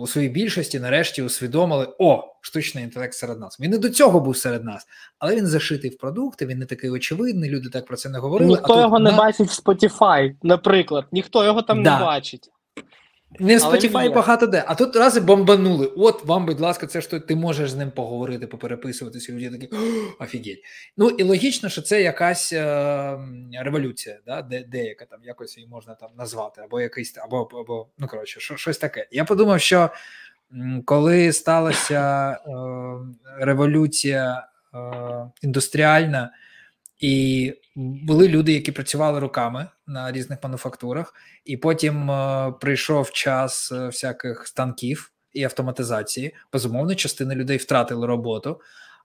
у 0.00 0.06
своїй 0.06 0.28
більшості 0.28 0.80
нарешті 0.80 1.22
усвідомили: 1.22 1.88
о, 1.98 2.24
штучний 2.40 2.84
інтелект 2.84 3.14
серед 3.14 3.40
нас. 3.40 3.60
Він 3.60 3.74
і 3.74 3.78
до 3.78 3.90
цього 3.90 4.20
був 4.20 4.36
серед 4.36 4.64
нас, 4.64 4.86
але 5.18 5.36
він 5.36 5.46
зашитий 5.46 5.90
в 5.90 5.98
продукти. 5.98 6.46
Він 6.46 6.58
не 6.58 6.66
такий 6.66 6.90
очевидний. 6.90 7.50
Люди 7.50 7.68
так 7.68 7.86
про 7.86 7.96
це 7.96 8.08
не 8.08 8.18
говорили. 8.18 8.50
Ніхто 8.50 8.74
а 8.74 8.80
його 8.80 8.96
тут, 8.96 9.04
не 9.04 9.10
на... 9.10 9.16
бачить 9.16 9.48
в 9.48 9.62
Spotify, 9.62 10.34
наприклад. 10.42 11.04
Ніхто 11.12 11.44
його 11.44 11.62
там 11.62 11.82
да. 11.82 11.98
не 11.98 12.04
бачить. 12.04 12.50
Не 13.40 13.56
в 13.56 13.60
Spotify 13.60 14.14
багато 14.14 14.46
де. 14.46 14.64
А 14.66 14.74
тут 14.74 14.96
рази 14.96 15.20
бомбанули. 15.20 15.92
От 15.96 16.24
вам, 16.24 16.46
будь 16.46 16.60
ласка, 16.60 16.86
це 16.86 17.00
що 17.00 17.20
ти 17.20 17.36
можеш 17.36 17.70
з 17.70 17.76
ним 17.76 17.90
поговорити, 17.90 18.46
попереписуватися. 18.46 19.32
Люди 19.32 19.50
такі 19.50 19.68
офігеть. 20.18 20.64
Ну 20.96 21.08
і 21.10 21.22
логічно, 21.22 21.68
що 21.68 21.82
це 21.82 22.02
якась 22.02 22.52
е, 22.52 23.18
революція, 23.52 24.18
да? 24.26 24.42
де 24.42 24.64
деяка 24.64 25.04
там 25.04 25.20
якось 25.24 25.56
її 25.56 25.68
можна 25.68 25.94
там 25.94 26.10
назвати, 26.18 26.60
або 26.60 26.80
якийсь 26.80 27.18
або, 27.18 27.48
або 27.52 27.86
ну 27.98 28.06
коротше, 28.06 28.40
що, 28.40 28.56
щось 28.56 28.78
таке. 28.78 29.08
Я 29.12 29.24
подумав, 29.24 29.60
що 29.60 29.90
коли 30.84 31.32
сталася 31.32 32.30
е, 32.30 32.52
революція 33.44 34.46
е, 34.74 34.78
індустріальна. 35.42 36.30
І 36.98 37.54
були 37.76 38.28
люди, 38.28 38.52
які 38.52 38.72
працювали 38.72 39.20
руками 39.20 39.68
на 39.86 40.12
різних 40.12 40.38
мануфактурах, 40.42 41.14
і 41.44 41.56
потім 41.56 42.10
е, 42.10 42.52
прийшов 42.60 43.10
час 43.10 43.72
е, 43.72 43.86
всяких 43.86 44.46
станків 44.46 45.12
і 45.32 45.44
автоматизації. 45.44 46.34
Безумовно, 46.52 46.94
частина 46.94 47.34
людей 47.34 47.56
втратили 47.56 48.06
роботу, 48.06 48.60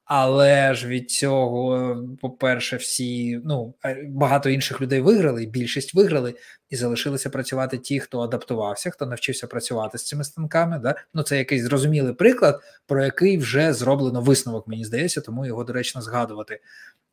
але 0.06 0.74
ж 0.74 0.88
від 0.88 1.12
цього, 1.12 1.98
по-перше, 2.22 2.78
всі 2.78 3.42
ну 3.46 3.76
багато 4.08 4.50
інших 4.50 4.82
людей 4.82 5.02
виграли, 5.02 5.46
більшість 5.46 5.94
виграли, 5.94 6.34
і 6.70 6.76
залишилися 6.76 7.30
працювати 7.30 7.78
ті, 7.78 8.00
хто 8.00 8.20
адаптувався, 8.20 8.90
хто 8.90 9.06
навчився 9.06 9.48
працювати 9.48 9.98
з 9.98 10.06
цими 10.06 10.24
станками. 10.24 10.80
Да? 10.80 10.96
Ну 11.14 11.24
це 11.24 11.38
якийсь 11.38 11.64
зрозумілий 11.64 12.14
приклад, 12.14 12.62
про 12.88 13.04
який 13.04 13.38
вже 13.38 13.74
зроблено 13.74 14.22
висновок, 14.22 14.68
мені 14.68 14.86
здається, 14.86 15.22
тому 15.22 15.46
його 15.46 15.64
доречно 15.64 16.02
згадувати. 16.02 16.60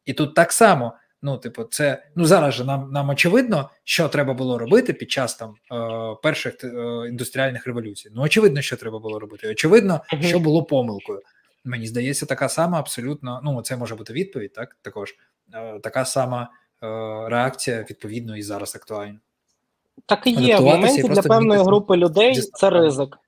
І 0.05 0.13
тут 0.13 0.35
так 0.35 0.53
само. 0.53 0.93
Ну, 1.23 1.37
типу, 1.37 1.65
це 1.65 2.03
ну 2.17 2.25
зараз 2.25 2.55
же 2.55 2.65
нам 2.65 2.93
нам 2.93 3.09
очевидно, 3.09 3.71
що 3.85 4.09
треба 4.09 4.35
було 4.35 4.59
робити 4.59 4.93
під 4.93 5.11
час 5.11 5.35
там 5.35 5.55
е, 5.73 6.17
перших 6.23 6.65
е, 6.65 6.69
індустріальних 7.09 7.67
революцій. 7.67 8.11
Ну, 8.15 8.23
очевидно, 8.23 8.63
що 8.63 8.77
треба 8.77 8.99
було 8.99 9.19
робити. 9.19 9.49
Очевидно, 9.49 10.01
що 10.21 10.41
було 10.41 10.65
помилкою. 10.65 11.21
Мені 11.65 11.87
здається, 11.87 12.27
така 12.27 12.49
сама 12.49 12.79
абсолютно. 12.79 13.41
Ну, 13.45 13.63
це 13.63 13.77
може 13.77 13.95
бути 13.95 14.13
відповідь, 14.13 14.53
так 14.53 14.77
також 14.83 15.15
е, 15.55 15.79
така 15.79 16.05
сама 16.05 16.51
е, 16.83 16.87
реакція, 17.29 17.87
відповідно, 17.91 18.37
і 18.37 18.43
зараз 18.43 18.77
актуальна. 18.77 19.21
Так 20.07 20.27
і 20.27 20.31
є 20.31 20.57
в 20.57 20.63
моменті 20.63 21.03
для 21.03 21.23
певної 21.23 21.63
групи 21.63 21.97
людей. 21.97 22.35
Це 22.35 22.71
ризик 22.71 23.19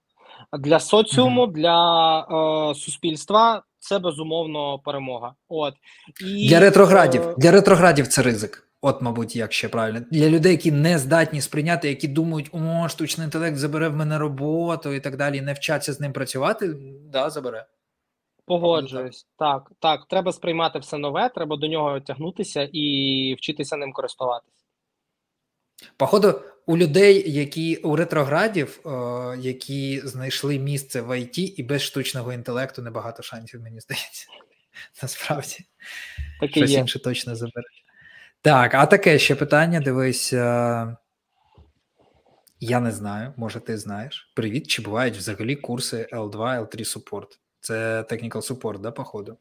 для 0.58 0.80
соціуму, 0.80 1.46
mm-hmm. 1.46 1.52
для 1.52 2.70
е, 2.70 2.74
суспільства 2.74 3.62
це 3.78 3.98
безумовно 3.98 4.78
перемога. 4.78 5.34
От 5.48 5.74
і 6.20 6.48
для 6.48 6.60
ретроградів. 6.60 7.22
Е... 7.22 7.34
Для 7.38 7.50
ретроградів 7.50 8.08
це 8.08 8.22
ризик. 8.22 8.68
От, 8.84 9.02
мабуть, 9.02 9.36
як 9.36 9.52
ще 9.52 9.68
правильно 9.68 10.00
для 10.10 10.28
людей, 10.28 10.52
які 10.52 10.72
не 10.72 10.98
здатні 10.98 11.40
сприйняти, 11.40 11.88
які 11.88 12.08
думають, 12.08 12.50
о, 12.52 12.88
штучний 12.88 13.24
інтелект 13.24 13.56
забере 13.56 13.88
в 13.88 13.96
мене 13.96 14.18
роботу 14.18 14.92
і 14.92 15.00
так 15.00 15.16
далі, 15.16 15.40
не 15.40 15.52
вчаться 15.52 15.92
з 15.92 16.00
ним 16.00 16.12
працювати. 16.12 16.74
Да, 17.12 17.30
забере. 17.30 17.66
Погоджуюсь, 18.46 19.26
так, 19.38 19.72
так. 19.78 20.06
Треба 20.08 20.32
сприймати 20.32 20.78
все 20.78 20.98
нове, 20.98 21.28
треба 21.28 21.56
до 21.56 21.66
нього 21.66 22.00
тягнутися 22.00 22.68
і 22.72 23.34
вчитися 23.38 23.76
ним 23.76 23.92
користуватися. 23.92 24.64
Походу, 25.96 26.40
у 26.66 26.76
людей, 26.76 27.32
які 27.32 27.76
у 27.76 27.96
ретроградів, 27.96 28.80
о, 28.84 29.34
які 29.38 30.00
знайшли 30.04 30.58
місце 30.58 31.00
в 31.00 31.20
ІТ 31.20 31.58
і 31.58 31.62
без 31.62 31.82
штучного 31.82 32.32
інтелекту 32.32 32.82
небагато 32.82 33.22
шансів, 33.22 33.60
мені 33.60 33.80
здається. 33.80 34.26
Насправді, 35.02 35.56
так 36.40 36.50
щось 36.50 36.70
є. 36.70 36.78
інше 36.78 36.98
точно 36.98 37.36
забере. 37.36 37.66
Так, 38.40 38.74
а 38.74 38.86
таке 38.86 39.18
ще 39.18 39.34
питання. 39.34 39.80
Дивись. 39.80 40.32
Я 42.64 42.80
не 42.80 42.92
знаю, 42.92 43.34
може, 43.36 43.60
ти 43.60 43.78
знаєш. 43.78 44.32
Привіт, 44.34 44.66
чи 44.66 44.82
бувають 44.82 45.16
взагалі 45.16 45.56
курси 45.56 46.08
L2, 46.12 46.36
L3 46.36 46.76
Support? 46.76 47.38
Це 47.62 48.02
technical 48.02 48.42
support, 48.52 48.78
да, 48.78 48.90
походу? 48.90 49.36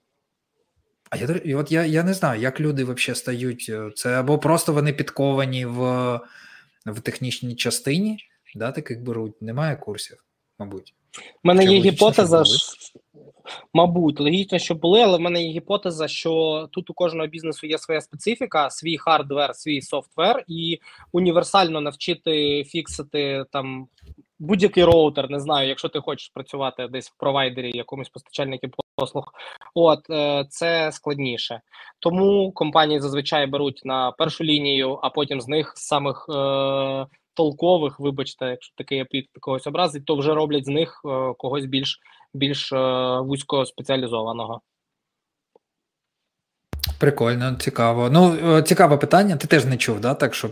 А 1.10 1.18
я 1.18 1.28
і 1.28 1.56
от 1.56 1.72
я 1.72 1.86
я 1.86 2.04
не 2.04 2.14
знаю, 2.14 2.42
як 2.42 2.60
люди 2.60 2.84
взагалі 2.84 3.16
стають. 3.16 3.66
Е, 3.70 3.92
це 3.96 4.20
або 4.20 4.38
просто 4.38 4.74
вони 4.74 4.94
підковані 4.94 5.66
в 5.66 5.82
в 6.86 7.00
технічній 7.00 7.56
частині, 7.56 8.18
да, 8.56 8.72
таких 8.72 9.02
беруть. 9.02 9.42
Немає 9.42 9.76
курсів, 9.76 10.24
мабуть. 10.60 10.94
У 11.44 11.48
мене 11.48 11.66
є 11.66 11.80
гіпотеза, 11.80 12.44
мабуть, 13.74 14.20
логічно, 14.20 14.60
що 14.60 14.76
були, 14.76 15.02
але 15.02 15.18
в 15.18 15.22
мене 15.22 15.44
є 15.44 15.52
гіпотеза, 15.52 16.08
що 16.08 16.68
тут 16.72 16.90
у 16.90 16.94
кожного 16.94 17.28
бізнесу 17.28 17.68
є 17.68 17.78
своя 17.78 18.02
специфіка, 18.02 18.70
свій 18.70 18.98
hardware, 18.98 19.56
свій 19.56 19.82
software, 19.82 20.44
і 20.48 20.80
універсально 21.12 21.82
навчити 21.82 22.64
фіксити 22.64 23.46
там 23.52 23.88
будь-який 24.42 24.84
роутер, 24.84 25.30
не 25.30 25.40
знаю, 25.40 25.68
якщо 25.70 25.90
ти 25.90 26.00
хочеш 26.00 26.32
працювати 26.34 26.88
десь 26.88 27.10
в 27.10 27.18
провайдері, 27.18 27.78
якомусь 27.78 28.10
постачальнику 28.10 28.68
послуг, 28.96 29.26
от 29.76 30.10
е, 30.10 30.46
це 30.50 30.92
складніше. 30.92 31.62
Тому 32.00 32.52
компанії 32.52 33.00
зазвичай 33.00 33.48
беруть 33.48 33.82
на 33.86 34.12
першу 34.12 34.44
лінію, 34.44 35.00
а 35.04 35.10
потім 35.10 35.42
з 35.42 35.48
них 35.48 35.74
з 35.76 35.88
самих 35.88 36.26
е, 36.30 37.06
толкових, 37.34 38.00
вибачте, 38.00 38.46
якщо 38.46 38.74
такий 38.78 39.00
апіт 39.00 39.26
когось 39.40 39.68
образить, 39.68 40.06
то 40.06 40.16
вже 40.16 40.34
роблять 40.34 40.66
з 40.66 40.70
них 40.70 41.02
е, 41.06 41.34
когось 41.38 41.66
більш 41.66 42.00
більш 42.34 42.74
е, 42.74 42.78
вузько 43.20 43.66
спеціалізованого. 43.66 44.62
Прикольно, 47.00 47.56
цікаво. 47.56 48.10
Ну, 48.10 48.36
е, 48.58 48.64
цікаве 48.64 48.98
питання. 48.98 49.38
Ти 49.38 49.48
теж 49.48 49.66
не 49.66 49.78
чув, 49.78 50.00
да? 50.00 50.14
так 50.14 50.34
що 50.34 50.50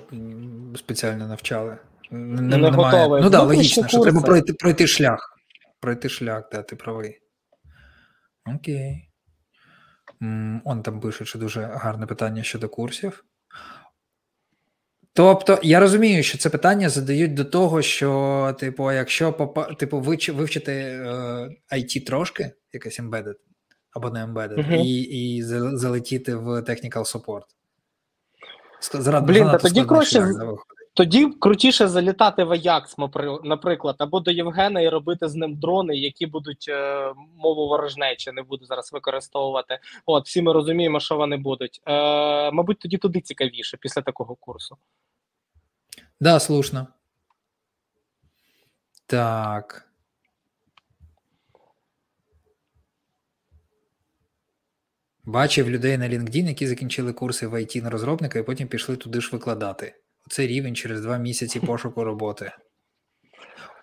спеціально 0.76 1.28
навчали. 1.28 1.78
Не, 2.12 2.42
не 2.42 2.58
немає. 2.58 3.08
Ну 3.08 3.22
так, 3.22 3.32
да, 3.32 3.44
логічно, 3.44 3.88
що 3.88 4.00
треба 4.00 4.22
пройти 4.22 4.54
пройти 4.54 4.88
шлях. 4.88 5.40
Пройти 5.80 6.10
шлях, 6.10 6.50
да, 6.52 6.62
ти 6.62 6.76
правий. 6.76 7.20
Окей. 8.56 9.10
Он 10.66 10.82
там 10.84 11.00
пише, 11.00 11.26
що 11.26 11.40
дуже 11.40 11.62
гарне 11.62 12.06
питання 12.06 12.44
щодо 12.44 12.70
курсів. 12.70 13.26
Тобто, 15.14 15.60
я 15.64 15.80
розумію, 15.80 16.24
що 16.24 16.38
це 16.38 16.50
питання 16.50 16.90
задають 16.90 17.34
до 17.34 17.46
того, 17.46 17.82
що, 17.82 18.56
типу, 18.60 18.92
якщо 18.92 19.32
типу, 19.80 20.00
вивчити 20.00 20.74
е, 20.74 21.06
IT 21.74 22.06
трошки, 22.06 22.52
якесь 22.74 23.00
embedded, 23.00 23.36
або 23.92 24.10
не 24.10 24.26
embedded, 24.26 24.58
uh-huh. 24.58 24.82
і 24.84 25.02
і 25.02 25.44
залетіти 25.78 26.36
в 26.36 26.48
technical 26.48 27.16
support. 27.16 27.44
Блін, 29.22 29.46
та 29.46 29.58
тоді 29.58 29.86
краще 29.86 30.34
тоді 31.00 31.26
крутіше 31.26 31.88
залітати 31.88 32.44
в 32.44 32.52
Аякс, 32.52 32.96
наприклад, 33.44 33.96
або 34.00 34.20
до 34.20 34.32
Євгена 34.32 34.82
і 34.82 34.90
робити 34.90 35.30
з 35.30 35.36
ним 35.36 35.56
дрони, 35.56 35.96
які 35.96 36.26
будуть 36.26 36.66
е, 36.70 37.14
мову 37.36 37.68
ворожнечі, 37.68 38.32
не 38.32 38.44
буду 38.44 38.66
зараз 38.66 38.94
використовувати. 38.94 39.80
От 40.06 40.26
всі 40.26 40.42
ми 40.42 40.54
розуміємо, 40.54 41.00
що 41.00 41.16
вони 41.16 41.38
будуть. 41.38 41.82
Е, 41.86 42.52
Мабуть, 42.52 42.80
тоді 42.80 42.98
туди 42.98 43.22
цікавіше 43.22 43.78
після 43.78 44.02
такого 44.02 44.36
курсу. 44.36 44.78
Да, 46.20 46.40
слушно. 46.40 46.88
Так. 49.06 49.90
Бачив 55.24 55.70
людей 55.70 55.98
на 55.98 56.10
LinkedIn, 56.10 56.48
які 56.48 56.68
закінчили 56.68 57.14
курси 57.14 57.48
в 57.48 57.54
IT 57.54 57.84
на 57.84 57.90
розробника 57.90 58.40
і 58.40 58.44
потім 58.44 58.68
пішли 58.68 58.96
туди 58.96 59.22
ж 59.22 59.30
викладати. 59.32 59.96
Це 60.30 60.48
рівень 60.48 60.76
через 60.76 61.02
два 61.02 61.18
місяці 61.18 61.60
пошуку 61.66 62.04
роботи. 62.04 62.52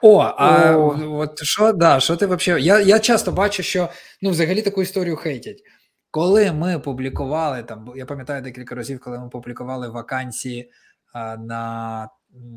О, 0.03 0.19
а 0.19 0.77
О. 0.77 1.19
от 1.19 1.43
що 1.43 1.73
да, 1.73 2.01
що 2.01 2.17
ти 2.17 2.27
взагалі? 2.27 2.65
Я 2.65 2.81
я 2.81 2.99
часто 2.99 3.33
бачу, 3.33 3.63
що 3.63 3.89
ну, 4.23 4.31
взагалі 4.31 4.63
таку 4.63 4.83
історію 4.83 5.17
хейтять. 5.17 5.63
Коли 6.11 6.53
ми 6.53 6.79
публікували 6.79 7.63
там, 7.63 7.93
я 7.97 8.07
пам'ятаю 8.07 8.43
декілька 8.43 8.75
разів, 8.75 9.01
коли 9.01 9.19
ми 9.19 9.29
публікували 9.29 9.89
вакансії 9.89 10.71
а, 11.13 11.37
на 11.37 12.09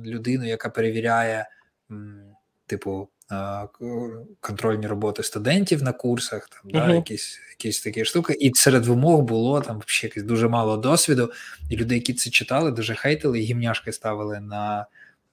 людину, 0.05 0.45
яка 0.45 0.69
перевіряє, 0.69 1.49
м, 1.91 2.35
типу, 2.65 3.09
контрольні 4.39 4.87
роботи 4.87 5.23
студентів 5.23 5.83
на 5.83 5.93
курсах, 5.93 6.49
там, 6.49 6.71
uh-huh. 6.71 6.95
якісь 6.95 7.39
якісь 7.49 7.81
такі 7.81 8.05
штуки, 8.05 8.33
і 8.33 8.51
серед 8.55 8.85
вимог 8.85 9.21
було 9.21 9.61
там 9.61 9.81
ще 9.85 10.07
якось 10.07 10.23
дуже 10.23 10.47
мало 10.47 10.77
досвіду, 10.77 11.31
і 11.69 11.77
люди, 11.77 11.95
які 11.95 12.13
це 12.13 12.29
читали, 12.29 12.71
дуже 12.71 12.95
хейтили 12.95 13.39
і 13.39 13.43
гімняшки 13.43 13.91
ставили 13.91 14.39
на 14.39 14.85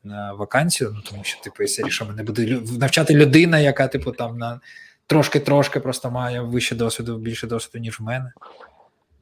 на 0.04 0.32
вакансію, 0.32 0.92
ну 0.94 1.02
тому 1.10 1.24
що, 1.24 1.40
типу, 1.40 1.56
якщо 1.62 1.88
що 1.88 2.04
мене 2.04 2.22
буде 2.22 2.60
навчати 2.78 3.14
людина, 3.14 3.58
яка, 3.58 3.88
типу, 3.88 4.12
там 4.12 4.38
на 4.38 4.60
трошки-трошки 5.06 5.80
просто 5.80 6.10
має 6.10 6.40
вище 6.40 6.74
досвіду, 6.74 7.18
більше 7.18 7.46
досвіду, 7.46 7.78
ніж 7.78 8.00
в 8.00 8.02
мене. 8.02 8.32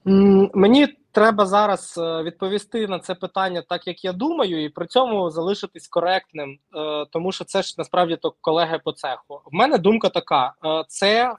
Мені 0.04 0.88
треба 1.12 1.46
зараз 1.46 1.98
е, 1.98 2.22
відповісти 2.22 2.88
на 2.88 2.98
це 2.98 3.14
питання 3.14 3.62
так, 3.68 3.86
як 3.86 4.04
я 4.04 4.12
думаю, 4.12 4.64
і 4.64 4.68
при 4.68 4.86
цьому 4.86 5.30
залишитись 5.30 5.88
коректним, 5.88 6.50
е, 6.50 7.06
тому 7.10 7.32
що 7.32 7.44
це 7.44 7.62
ж 7.62 7.74
насправді 7.78 8.16
то 8.16 8.34
колеги 8.40 8.80
по 8.84 8.92
цеху. 8.92 9.40
В 9.44 9.54
мене 9.54 9.78
думка 9.78 10.08
така: 10.08 10.52
е, 10.64 10.84
це 10.88 11.34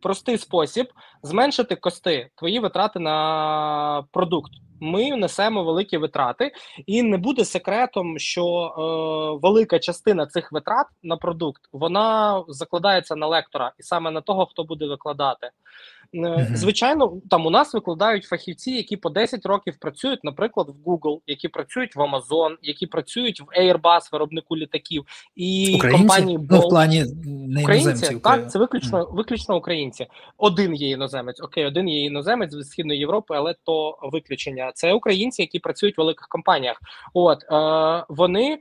простий 0.00 0.38
спосіб 0.38 0.88
зменшити 1.22 1.76
кости, 1.76 2.30
твої 2.36 2.60
витрати 2.60 2.98
на 2.98 4.04
продукт 4.12 4.52
ми 4.80 5.16
несемо 5.16 5.64
великі 5.64 5.96
витрати, 5.98 6.52
і 6.86 7.02
не 7.02 7.18
буде 7.18 7.44
секретом, 7.44 8.18
що 8.18 8.44
е, 8.44 9.40
велика 9.42 9.78
частина 9.78 10.26
цих 10.26 10.52
витрат 10.52 10.86
на 11.02 11.16
продукт 11.16 11.62
вона 11.72 12.44
закладається 12.48 13.16
на 13.16 13.26
лектора, 13.26 13.72
і 13.78 13.82
саме 13.82 14.10
на 14.10 14.20
того, 14.20 14.46
хто 14.46 14.64
буде 14.64 14.86
викладати. 14.86 15.50
Mm-hmm. 16.14 16.56
Звичайно, 16.56 17.20
там 17.30 17.46
у 17.46 17.50
нас 17.50 17.74
викладають 17.74 18.24
фахівці, 18.24 18.70
які 18.70 18.96
по 18.96 19.10
10 19.10 19.46
років 19.46 19.74
працюють, 19.80 20.24
наприклад, 20.24 20.66
в 20.68 20.88
Google, 20.88 21.20
які 21.26 21.48
працюють 21.48 21.96
в 21.96 22.00
Amazon, 22.00 22.56
які 22.62 22.86
працюють 22.86 23.40
в 23.40 23.44
Airbus, 23.60 24.12
виробнику 24.12 24.56
літаків 24.56 25.04
і 25.36 25.74
українці? 25.76 26.06
компанії 26.06 26.38
Bolt. 26.38 26.46
Ну, 26.50 26.60
в 26.60 26.68
плані 26.68 27.04
не 27.24 27.62
українці. 27.62 28.16
Так, 28.16 28.50
це 28.50 28.58
виключно 28.58 29.08
виключно 29.12 29.56
українці. 29.56 30.06
Один 30.38 30.74
є 30.74 30.90
іноземець. 30.90 31.40
Окей, 31.40 31.66
один 31.66 31.88
є 31.88 32.04
іноземець 32.04 32.54
з 32.54 32.68
східної 32.68 33.00
Європи, 33.00 33.34
але 33.36 33.54
то 33.64 33.98
виключення. 34.02 34.72
Це 34.74 34.92
українці, 34.92 35.42
які 35.42 35.58
працюють 35.58 35.98
в 35.98 36.00
великих 36.00 36.28
компаніях. 36.28 36.80
От 37.14 37.42
е, 37.42 38.04
вони. 38.08 38.58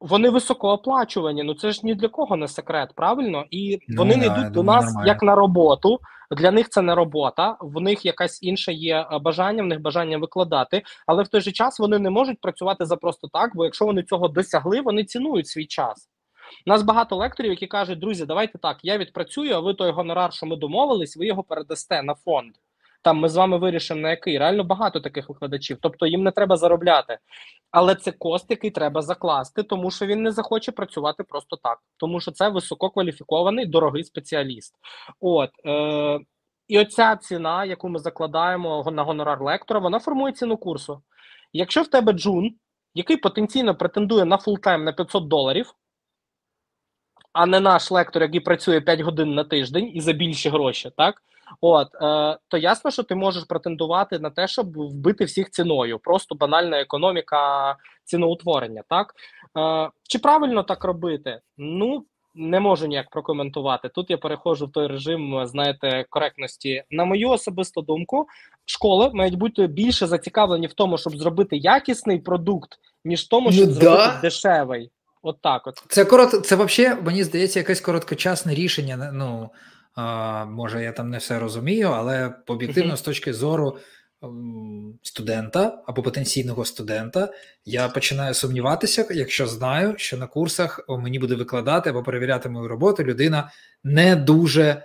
Вони 0.00 0.30
високооплачувані, 0.30 1.42
ну 1.42 1.54
це 1.54 1.72
ж 1.72 1.80
ні 1.82 1.94
для 1.94 2.08
кого 2.08 2.36
не 2.36 2.48
секрет, 2.48 2.92
правильно? 2.94 3.44
І 3.50 3.78
ну, 3.88 3.96
вони 3.96 4.16
не 4.16 4.26
йдуть 4.26 4.50
до 4.50 4.62
нас 4.62 4.84
нормально. 4.84 5.06
як 5.06 5.22
на 5.22 5.34
роботу. 5.34 5.98
Для 6.30 6.50
них 6.50 6.68
це 6.68 6.82
не 6.82 6.94
робота, 6.94 7.56
в 7.60 7.80
них 7.80 8.06
якась 8.06 8.42
інша 8.42 8.72
є 8.72 9.06
е, 9.12 9.18
бажання, 9.18 9.62
в 9.62 9.66
них 9.66 9.80
бажання 9.80 10.18
викладати, 10.18 10.82
але 11.06 11.22
в 11.22 11.28
той 11.28 11.40
же 11.40 11.52
час 11.52 11.78
вони 11.78 11.98
не 11.98 12.10
можуть 12.10 12.40
працювати 12.40 12.86
за 12.86 12.96
просто 12.96 13.28
так, 13.32 13.50
бо 13.54 13.64
якщо 13.64 13.84
вони 13.84 14.02
цього 14.02 14.28
досягли, 14.28 14.80
вони 14.80 15.04
цінують 15.04 15.48
свій 15.48 15.66
час. 15.66 16.08
У 16.66 16.70
нас 16.70 16.82
багато 16.82 17.16
лекторів, 17.16 17.50
які 17.50 17.66
кажуть, 17.66 17.98
друзі, 17.98 18.26
давайте 18.26 18.58
так, 18.58 18.78
я 18.82 18.98
відпрацюю, 18.98 19.54
а 19.54 19.60
ви 19.60 19.74
той 19.74 19.90
гонорар, 19.90 20.32
що 20.32 20.46
ми 20.46 20.56
домовились, 20.56 21.16
ви 21.16 21.26
його 21.26 21.42
передасте 21.42 22.02
на 22.02 22.14
фонд. 22.14 22.52
Там 23.06 23.18
ми 23.18 23.28
з 23.28 23.36
вами 23.36 23.58
вирішимо 23.58 24.00
на 24.00 24.10
який. 24.10 24.38
Реально 24.38 24.64
багато 24.64 25.00
таких 25.00 25.28
викладачів. 25.28 25.78
Тобто 25.80 26.06
їм 26.06 26.22
не 26.22 26.30
треба 26.30 26.56
заробляти. 26.56 27.18
Але 27.70 27.94
це 27.94 28.12
кост, 28.12 28.46
який 28.50 28.70
треба 28.70 29.02
закласти, 29.02 29.62
тому 29.62 29.90
що 29.90 30.06
він 30.06 30.22
не 30.22 30.32
захоче 30.32 30.72
працювати 30.72 31.24
просто 31.24 31.56
так, 31.56 31.78
тому 31.96 32.20
що 32.20 32.30
це 32.30 32.48
висококваліфікований 32.48 33.66
дорогий 33.66 34.04
спеціаліст. 34.04 34.74
От 35.20 35.50
е, 35.66 36.20
і 36.68 36.78
оця 36.78 37.16
ціна, 37.16 37.64
яку 37.64 37.88
ми 37.88 37.98
закладаємо 37.98 38.90
на 38.92 39.02
гонорар 39.02 39.42
лектора, 39.42 39.80
вона 39.80 39.98
формує 39.98 40.32
ціну 40.32 40.56
курсу. 40.56 41.02
Якщо 41.52 41.82
в 41.82 41.88
тебе 41.88 42.12
джун, 42.12 42.54
який 42.94 43.16
потенційно 43.16 43.74
претендує 43.74 44.24
на 44.24 44.38
full-time 44.38 44.84
на 44.84 44.92
500 44.92 45.28
доларів, 45.28 45.74
а 47.32 47.46
не 47.46 47.60
наш 47.60 47.90
лектор, 47.90 48.22
який 48.22 48.40
працює 48.40 48.80
5 48.80 49.00
годин 49.00 49.34
на 49.34 49.44
тиждень 49.44 49.90
і 49.94 50.00
за 50.00 50.12
більші 50.12 50.48
гроші, 50.48 50.90
так 50.96 51.22
От 51.60 51.88
е, 51.94 52.38
то 52.48 52.58
ясно, 52.58 52.90
що 52.90 53.02
ти 53.02 53.14
можеш 53.14 53.44
претендувати 53.44 54.18
на 54.18 54.30
те, 54.30 54.48
щоб 54.48 54.78
вбити 54.78 55.24
всіх 55.24 55.50
ціною, 55.50 55.98
просто 55.98 56.34
банальна 56.34 56.80
економіка 56.80 57.76
ціноутворення. 58.04 58.82
Так 58.88 59.14
е, 59.58 59.90
чи 60.08 60.18
правильно 60.18 60.62
так 60.62 60.84
робити? 60.84 61.40
Ну 61.58 62.04
не 62.36 62.60
можу 62.60 62.86
ніяк 62.86 63.10
прокоментувати. 63.10 63.88
Тут 63.88 64.10
я 64.10 64.18
переходжу 64.18 64.66
в 64.66 64.72
той 64.72 64.86
режим, 64.86 65.46
знаєте, 65.46 66.04
коректності. 66.10 66.82
На 66.90 67.04
мою 67.04 67.30
особисту 67.30 67.82
думку, 67.82 68.26
школи 68.64 69.10
мають 69.14 69.34
бути 69.34 69.66
більше 69.66 70.06
зацікавлені 70.06 70.66
в 70.66 70.72
тому, 70.72 70.98
щоб 70.98 71.16
зробити 71.16 71.56
якісний 71.56 72.18
продукт, 72.18 72.70
ніж 73.04 73.20
в 73.20 73.28
тому, 73.28 73.52
щоб 73.52 73.68
ну, 73.68 73.74
зробити 73.74 74.02
да. 74.02 74.20
дешевий. 74.22 74.90
От 75.22 75.36
так, 75.42 75.66
от 75.66 75.82
це 75.88 76.04
корот. 76.04 76.46
Це 76.46 76.56
взагалі, 76.56 77.00
мені 77.02 77.24
здається, 77.24 77.58
якесь 77.58 77.80
короткочасне 77.80 78.54
рішення. 78.54 79.10
Ну 79.12 79.50
а, 79.96 80.44
Може, 80.44 80.82
я 80.82 80.92
там 80.92 81.10
не 81.10 81.18
все 81.18 81.38
розумію, 81.38 81.88
але 81.88 82.34
об'єктивно, 82.46 82.92
mm-hmm. 82.92 82.96
з 82.96 83.02
точки 83.02 83.32
зору 83.32 83.78
студента 85.02 85.82
або 85.86 86.02
потенційного 86.02 86.64
студента, 86.64 87.32
я 87.64 87.88
починаю 87.88 88.34
сумніватися, 88.34 89.06
якщо 89.10 89.46
знаю, 89.46 89.94
що 89.96 90.16
на 90.16 90.26
курсах 90.26 90.80
мені 90.88 91.18
буде 91.18 91.34
викладати 91.34 91.90
або 91.90 92.02
перевіряти 92.02 92.48
мою 92.48 92.68
роботу 92.68 93.04
людина 93.04 93.50
не 93.84 94.16
дуже 94.16 94.62
е, 94.64 94.82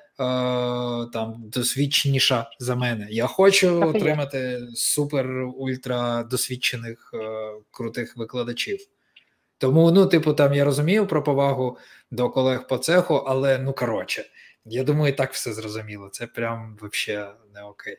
там 1.13 1.35
досвідченіша 1.37 2.49
за 2.59 2.75
мене. 2.75 3.07
Я 3.09 3.27
хочу 3.27 3.81
отримати 3.89 4.67
супер 4.73 5.27
ультра 5.57 6.23
досвідчених 6.23 7.11
е, 7.13 7.17
крутих 7.71 8.17
викладачів. 8.17 8.79
Тому, 9.57 9.91
ну, 9.91 10.05
типу, 10.05 10.33
там 10.33 10.53
я 10.53 10.65
розумію 10.65 11.07
про 11.07 11.23
повагу 11.23 11.77
до 12.11 12.29
колег 12.29 12.67
по 12.67 12.77
цеху, 12.77 13.15
але 13.15 13.57
ну 13.57 13.73
коротше. 13.73 14.25
Я 14.65 14.83
думаю, 14.83 15.13
і 15.13 15.15
так 15.15 15.33
все 15.33 15.53
зрозуміло. 15.53 16.09
Це 16.09 16.27
прям 16.27 16.77
взагалі 16.81 17.29
не 17.53 17.63
окей. 17.63 17.97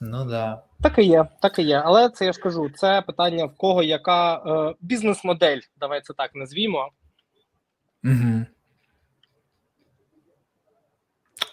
Ну 0.00 0.24
да. 0.24 0.62
Так 0.82 0.98
і 0.98 1.02
є, 1.02 1.26
так 1.42 1.58
і 1.58 1.62
є. 1.62 1.82
Але 1.84 2.08
це 2.08 2.24
я 2.24 2.32
ж 2.32 2.40
кажу, 2.40 2.70
це 2.74 3.02
питання 3.02 3.44
в 3.44 3.54
кого 3.56 3.82
яка 3.82 4.36
е, 4.36 4.74
бізнес-модель, 4.80 5.60
давай 5.80 6.00
це 6.00 6.14
так 6.14 6.30
назвімо. 6.34 6.90
Угу. 8.04 8.46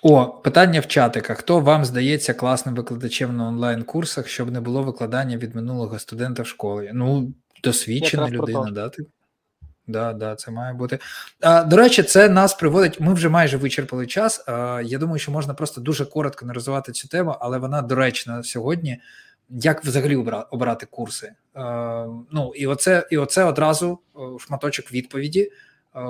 О, 0.03 0.27
питання 0.27 0.79
в 0.79 0.87
чатиках. 0.87 1.37
Хто 1.37 1.59
вам 1.59 1.85
здається 1.85 2.33
класним 2.33 2.75
викладачем 2.75 3.37
на 3.37 3.47
онлайн-курсах, 3.47 4.27
щоб 4.27 4.51
не 4.51 4.61
було 4.61 4.83
викладання 4.83 5.37
від 5.37 5.55
минулого 5.55 5.99
студента 5.99 6.43
в 6.43 6.47
школі? 6.47 6.91
Ну, 6.93 7.33
досвідчена 7.63 8.29
людина, 8.29 8.71
да? 8.71 8.89
Ти? 8.89 9.05
Да, 9.87 10.13
да, 10.13 10.35
це 10.35 10.51
має 10.51 10.73
бути. 10.73 10.99
А, 11.41 11.63
До 11.63 11.77
речі, 11.77 12.03
це 12.03 12.29
нас 12.29 12.53
приводить. 12.53 12.99
Ми 12.99 13.13
вже 13.13 13.29
майже 13.29 13.57
вичерпали 13.57 14.07
час. 14.07 14.43
А, 14.47 14.81
Я 14.85 14.97
думаю, 14.97 15.19
що 15.19 15.31
можна 15.31 15.53
просто 15.53 15.81
дуже 15.81 16.05
коротко 16.05 16.45
не 16.45 16.81
цю 16.81 17.07
тему, 17.07 17.35
але 17.39 17.57
вона 17.57 17.81
доречна 17.81 18.43
сьогодні. 18.43 19.01
Як 19.49 19.85
взагалі 19.85 20.15
обрати 20.51 20.85
курси? 20.85 21.33
А, 21.53 22.05
Ну 22.31 22.53
і 22.55 22.67
оце, 22.67 23.07
і 23.11 23.17
оце 23.17 23.43
одразу 23.43 23.99
шматочок 24.39 24.91
відповіді. 24.91 25.51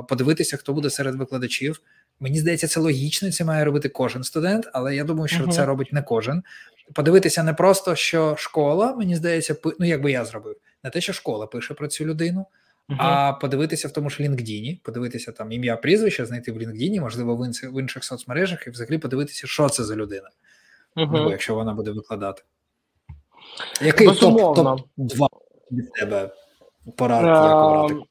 Подивитися, 0.07 0.57
хто 0.57 0.73
буде 0.73 0.89
серед 0.89 1.15
викладачів. 1.15 1.81
Мені 2.19 2.39
здається, 2.39 2.67
це 2.67 2.79
логічно. 2.79 3.31
Це 3.31 3.45
має 3.45 3.65
робити 3.65 3.89
кожен 3.89 4.23
студент, 4.23 4.69
але 4.73 4.95
я 4.95 5.03
думаю, 5.03 5.27
що 5.27 5.43
uh-huh. 5.43 5.51
це 5.51 5.65
робить 5.65 5.93
не 5.93 6.01
кожен. 6.01 6.43
Подивитися 6.93 7.43
не 7.43 7.53
просто 7.53 7.95
що 7.95 8.35
школа, 8.37 8.95
мені 8.95 9.15
здається, 9.15 9.55
ну 9.79 9.85
як 9.85 10.01
би 10.01 10.11
я 10.11 10.25
зробив, 10.25 10.55
не 10.83 10.89
те, 10.89 11.01
що 11.01 11.13
школа 11.13 11.47
пише 11.47 11.73
про 11.73 11.87
цю 11.87 12.05
людину. 12.05 12.45
Uh-huh. 12.89 12.95
А 12.99 13.33
подивитися 13.33 13.87
в 13.87 13.91
тому 13.91 14.09
ж 14.09 14.23
LinkedIn, 14.23 14.81
подивитися 14.83 15.31
там 15.31 15.51
ім'я 15.51 15.77
прізвище, 15.77 16.25
знайти 16.25 16.51
в 16.51 16.57
LinkedIn, 16.57 16.99
можливо, 16.99 17.35
в 17.35 17.45
інших, 17.45 17.73
в 17.73 17.81
інших 17.81 18.03
соцмережах, 18.03 18.67
і 18.67 18.69
взагалі 18.69 18.97
подивитися, 18.97 19.47
що 19.47 19.69
це 19.69 19.83
за 19.83 19.95
людина, 19.95 20.29
uh-huh. 20.95 21.09
ну, 21.11 21.31
якщо 21.31 21.55
вона 21.55 21.73
буде 21.73 21.91
викладати. 21.91 22.43
Який 23.81 24.07
топ, 24.07 24.55
топ 24.55 24.79
2 24.97 25.27
від 25.71 25.91
тебе 25.91 26.29
порад, 26.97 27.25
як 27.25 27.55
обрати? 27.55 28.10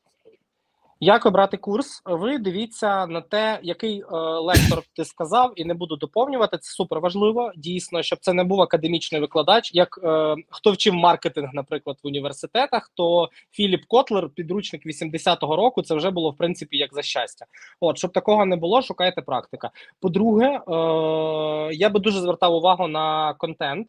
Як 1.02 1.27
обрати 1.27 1.56
курс? 1.56 2.02
Ви 2.05 2.39
дивіться 2.39 3.06
на 3.06 3.20
те, 3.20 3.60
який 3.62 4.01
е, 4.01 4.16
лектор 4.18 4.82
ти 4.97 5.05
сказав, 5.05 5.52
і 5.56 5.64
не 5.64 5.74
буду 5.74 5.97
доповнювати. 5.97 6.59
Це 6.59 6.72
супер 6.72 7.01
важливо. 7.01 7.52
Дійсно, 7.56 8.02
щоб 8.02 8.18
це 8.18 8.32
не 8.32 8.44
був 8.44 8.60
академічний 8.60 9.20
викладач. 9.20 9.74
Як 9.74 10.01
е, 10.05 10.36
хто 10.51 10.72
вчив 10.72 10.94
маркетинг, 10.94 11.51
наприклад, 11.52 11.97
в 12.02 12.06
університетах, 12.06 12.90
то 12.94 13.28
Філіп 13.51 13.85
Котлер, 13.89 14.28
підручник 14.28 14.86
80-го 14.86 15.56
року, 15.56 15.82
це 15.82 15.94
вже 15.94 16.10
було 16.10 16.31
в 16.31 16.36
принципі 16.36 16.77
як 16.77 16.94
за 16.94 17.02
щастя. 17.02 17.47
От 17.81 17.98
щоб 17.98 18.12
такого 18.12 18.47
не 18.47 18.56
було, 18.56 18.82
шукайте 18.82 19.22
практика. 19.22 19.70
По-друге, 20.01 20.47
е, 20.47 20.60
я 21.74 21.89
би 21.89 22.01
дуже 22.01 22.20
звертав 22.20 22.55
увагу 22.55 22.89
на 22.89 23.35
контент. 23.35 23.89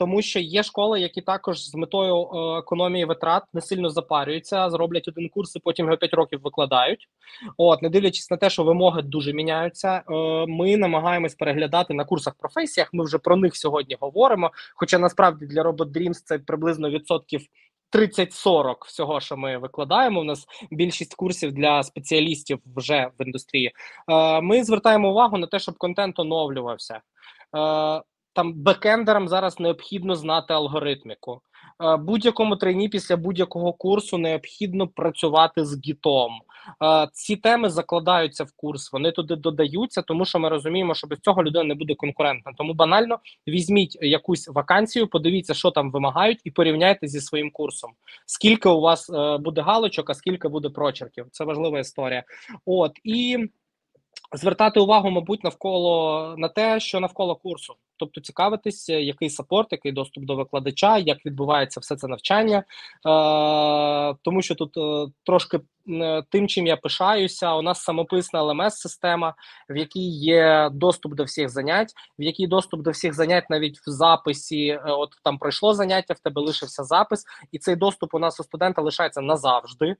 Тому 0.00 0.22
що 0.22 0.38
є 0.40 0.62
школи, 0.62 1.00
які 1.00 1.20
також 1.20 1.64
з 1.64 1.74
метою 1.74 2.16
е, 2.16 2.58
економії 2.58 3.04
витрат 3.04 3.42
не 3.52 3.60
сильно 3.60 3.90
запарюються, 3.90 4.70
зроблять 4.70 5.08
один 5.08 5.28
курс 5.28 5.56
і 5.56 5.58
потім 5.58 5.86
його 5.86 5.96
5 5.96 6.14
років 6.14 6.40
викладають. 6.42 7.08
От, 7.56 7.82
не 7.82 7.88
дивлячись 7.88 8.30
на 8.30 8.36
те, 8.36 8.50
що 8.50 8.64
вимоги 8.64 9.02
дуже 9.02 9.32
міняються. 9.32 9.88
Е, 9.96 10.02
ми 10.46 10.76
намагаємось 10.76 11.34
переглядати 11.34 11.94
на 11.94 12.04
курсах 12.04 12.34
професіях. 12.34 12.90
Ми 12.92 13.04
вже 13.04 13.18
про 13.18 13.36
них 13.36 13.56
сьогодні 13.56 13.96
говоримо. 14.00 14.50
Хоча 14.74 14.98
насправді 14.98 15.46
для 15.46 15.62
Robot 15.62 15.92
Dreams 15.92 16.22
це 16.24 16.38
приблизно 16.38 16.90
відсотків 16.90 17.46
30-40 17.92 18.74
всього, 18.86 19.20
що 19.20 19.36
ми 19.36 19.58
викладаємо. 19.58 20.20
У 20.20 20.24
нас 20.24 20.46
більшість 20.70 21.14
курсів 21.14 21.52
для 21.52 21.82
спеціалістів 21.82 22.58
вже 22.76 23.10
в 23.18 23.26
індустрії. 23.26 23.72
Е, 24.08 24.40
Ми 24.40 24.64
звертаємо 24.64 25.10
увагу 25.10 25.38
на 25.38 25.46
те, 25.46 25.58
щоб 25.58 25.78
контент 25.78 26.18
оновлювався. 26.18 27.00
Там 28.32 28.54
бекендерам 28.54 29.28
зараз 29.28 29.60
необхідно 29.60 30.16
знати 30.16 30.54
алгоритміку. 30.54 31.42
Е, 31.84 31.96
будь-якому 31.96 32.56
трейні 32.56 32.88
після 32.88 33.16
будь-якого 33.16 33.72
курсу 33.72 34.18
необхідно 34.18 34.88
працювати 34.88 35.64
з 35.64 35.80
гітом. 35.86 36.32
Е, 36.84 37.08
ці 37.12 37.36
теми 37.36 37.70
закладаються 37.70 38.44
в 38.44 38.52
курс, 38.56 38.92
вони 38.92 39.12
туди 39.12 39.36
додаються, 39.36 40.02
тому 40.02 40.24
що 40.24 40.38
ми 40.38 40.48
розуміємо, 40.48 40.94
що 40.94 41.06
без 41.06 41.18
цього 41.18 41.44
людина 41.44 41.64
не 41.64 41.74
буде 41.74 41.94
конкурентна. 41.94 42.52
Тому 42.56 42.74
банально 42.74 43.18
візьміть 43.48 43.98
якусь 44.00 44.48
вакансію, 44.48 45.06
подивіться, 45.08 45.54
що 45.54 45.70
там 45.70 45.90
вимагають, 45.90 46.40
і 46.44 46.50
порівняйте 46.50 47.08
зі 47.08 47.20
своїм 47.20 47.50
курсом. 47.50 47.90
Скільки 48.26 48.68
у 48.68 48.80
вас 48.80 49.10
е, 49.10 49.38
буде 49.38 49.60
галочок, 49.60 50.10
а 50.10 50.14
скільки 50.14 50.48
буде 50.48 50.68
прочерків. 50.68 51.26
Це 51.30 51.44
важлива 51.44 51.78
історія. 51.78 52.24
От 52.66 52.92
і 53.04 53.48
звертати 54.32 54.80
увагу, 54.80 55.10
мабуть, 55.10 55.44
навколо 55.44 56.34
на 56.38 56.48
те, 56.48 56.80
що 56.80 57.00
навколо 57.00 57.36
курсу. 57.36 57.74
Тобто 57.96 58.20
цікавитись, 58.20 58.88
який 58.88 59.30
сапорт, 59.30 59.68
який 59.72 59.92
доступ 59.92 60.24
до 60.24 60.36
викладача, 60.36 60.98
як 60.98 61.26
відбувається 61.26 61.80
все 61.80 61.96
це 61.96 62.08
навчання, 62.08 62.58
е, 62.58 62.64
тому 64.22 64.42
що 64.42 64.54
тут 64.54 64.76
е, 64.76 65.12
трошки 65.24 65.60
е, 65.88 66.22
тим, 66.30 66.48
чим 66.48 66.66
я 66.66 66.76
пишаюся, 66.76 67.54
у 67.54 67.62
нас 67.62 67.82
самописна 67.82 68.42
ЛМС-система, 68.42 69.34
в 69.70 69.76
якій 69.76 70.10
є 70.10 70.70
доступ 70.72 71.14
до 71.14 71.24
всіх 71.24 71.48
занять, 71.48 71.92
в 72.18 72.22
якій 72.22 72.46
доступ 72.46 72.80
до 72.80 72.90
всіх 72.90 73.14
занять 73.14 73.50
навіть 73.50 73.78
в 73.78 73.90
записі. 73.90 74.66
Е, 74.66 74.82
от 74.86 75.10
там 75.24 75.38
пройшло 75.38 75.74
заняття, 75.74 76.14
в 76.14 76.20
тебе 76.20 76.42
лишився 76.42 76.84
запис, 76.84 77.24
і 77.52 77.58
цей 77.58 77.76
доступ 77.76 78.14
у 78.14 78.18
нас 78.18 78.40
у 78.40 78.44
студента 78.44 78.82
лишається 78.82 79.20
назавжди. 79.20 79.96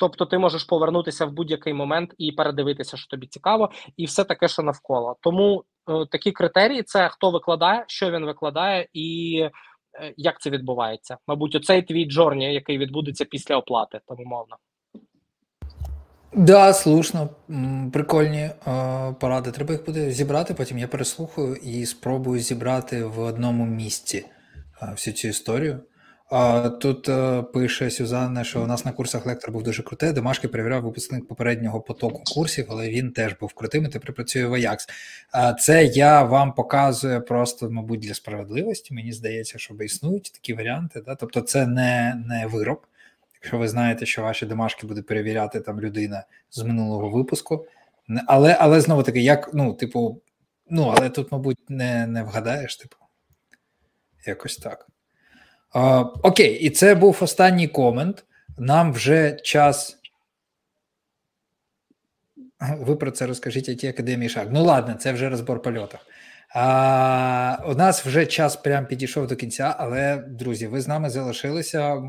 Тобто 0.00 0.26
ти 0.26 0.38
можеш 0.38 0.64
повернутися 0.64 1.26
в 1.26 1.32
будь-який 1.32 1.74
момент 1.74 2.14
і 2.18 2.32
передивитися, 2.32 2.96
що 2.96 3.08
тобі 3.08 3.26
цікаво, 3.26 3.70
і 3.96 4.04
все 4.04 4.24
таке, 4.24 4.48
що 4.48 4.62
навколо. 4.62 5.16
Тому 5.20 5.64
е, 5.88 6.06
такі 6.10 6.32
критерії: 6.32 6.82
це 6.82 7.08
хто 7.08 7.30
викладає, 7.30 7.84
що 7.86 8.10
він 8.10 8.24
викладає, 8.24 8.88
і 8.92 9.38
е, 10.00 10.14
як 10.16 10.40
це 10.40 10.50
відбувається. 10.50 11.16
Мабуть, 11.26 11.54
оцей 11.54 11.82
твій 11.82 12.04
джорні, 12.04 12.54
який 12.54 12.78
відбудеться 12.78 13.24
після 13.24 13.56
оплати, 13.56 14.00
тому 14.06 14.24
мовно. 14.24 14.56
Да, 16.32 16.72
слушно, 16.72 17.28
прикольні 17.92 18.38
е, 18.38 18.52
поради. 19.20 19.50
Треба 19.50 19.72
їх 19.72 19.86
буде 19.86 20.10
зібрати. 20.10 20.54
Потім 20.54 20.78
я 20.78 20.88
переслухаю 20.88 21.54
і 21.54 21.86
спробую 21.86 22.40
зібрати 22.40 23.04
в 23.04 23.20
одному 23.20 23.66
місці 23.66 24.26
е, 24.82 24.88
всю 24.92 25.14
цю 25.14 25.28
історію. 25.28 25.80
Тут 26.80 27.08
е, 27.08 27.42
пише 27.42 27.90
Сюзанна, 27.90 28.44
що 28.44 28.62
у 28.62 28.66
нас 28.66 28.84
на 28.84 28.92
курсах 28.92 29.26
лектор 29.26 29.52
був 29.52 29.62
дуже 29.62 29.82
крутий. 29.82 30.12
Домашки 30.12 30.48
перевіряв 30.48 30.82
випускник 30.82 31.28
попереднього 31.28 31.80
потоку 31.80 32.22
курсів, 32.34 32.66
але 32.68 32.88
він 32.88 33.12
теж 33.12 33.36
був 33.40 33.52
крутим 33.52 33.84
і 33.84 33.88
тепер 33.88 34.12
працює 34.12 34.46
в 34.46 34.54
Аякс. 34.54 34.86
Це 35.60 35.84
я 35.84 36.22
вам 36.22 36.52
показую 36.52 37.22
просто, 37.22 37.70
мабуть, 37.70 38.00
для 38.00 38.14
справедливості. 38.14 38.94
Мені 38.94 39.12
здається, 39.12 39.58
що 39.58 39.74
існують 39.74 40.32
такі 40.32 40.54
варіанти. 40.54 41.00
Да? 41.06 41.14
Тобто, 41.14 41.40
це 41.40 41.66
не 41.66 42.22
не 42.26 42.46
вироб. 42.46 42.86
Якщо 43.34 43.58
ви 43.58 43.68
знаєте, 43.68 44.06
що 44.06 44.22
ваші 44.22 44.46
домашки 44.46 44.86
буде 44.86 45.02
перевіряти 45.02 45.60
там 45.60 45.80
людина 45.80 46.24
з 46.50 46.62
минулого 46.62 47.08
випуску. 47.10 47.66
Але 48.26 48.56
але 48.60 48.80
знову 48.80 49.02
таки, 49.02 49.20
як, 49.20 49.50
ну, 49.54 49.74
типу, 49.74 50.20
ну, 50.70 50.94
але 50.96 51.10
тут, 51.10 51.32
мабуть, 51.32 51.70
не, 51.70 52.06
не 52.06 52.22
вгадаєш, 52.22 52.76
типу, 52.76 52.96
якось 54.26 54.56
так. 54.56 54.86
А, 55.72 56.00
Окей, 56.00 56.54
і 56.54 56.70
це 56.70 56.94
був 56.94 57.18
останній 57.20 57.68
комент. 57.68 58.24
Нам 58.58 58.92
вже 58.92 59.32
час. 59.42 59.96
Ви 62.78 62.96
про 62.96 63.10
це 63.10 63.26
розкажіть 63.26 63.68
IT 63.68 63.88
Академії 63.88 64.28
Шаг. 64.28 64.46
Ну, 64.50 64.64
ладно, 64.64 64.94
це 64.94 65.12
вже 65.12 65.28
розбор 65.28 65.62
польотів. 65.62 65.98
А, 66.54 67.58
У 67.66 67.74
нас 67.74 68.06
вже 68.06 68.26
час 68.26 68.56
прям 68.56 68.86
підійшов 68.86 69.26
до 69.26 69.36
кінця, 69.36 69.74
але, 69.78 70.16
друзі, 70.16 70.66
ви 70.66 70.80
з 70.80 70.88
нами 70.88 71.10
залишилися 71.10 72.02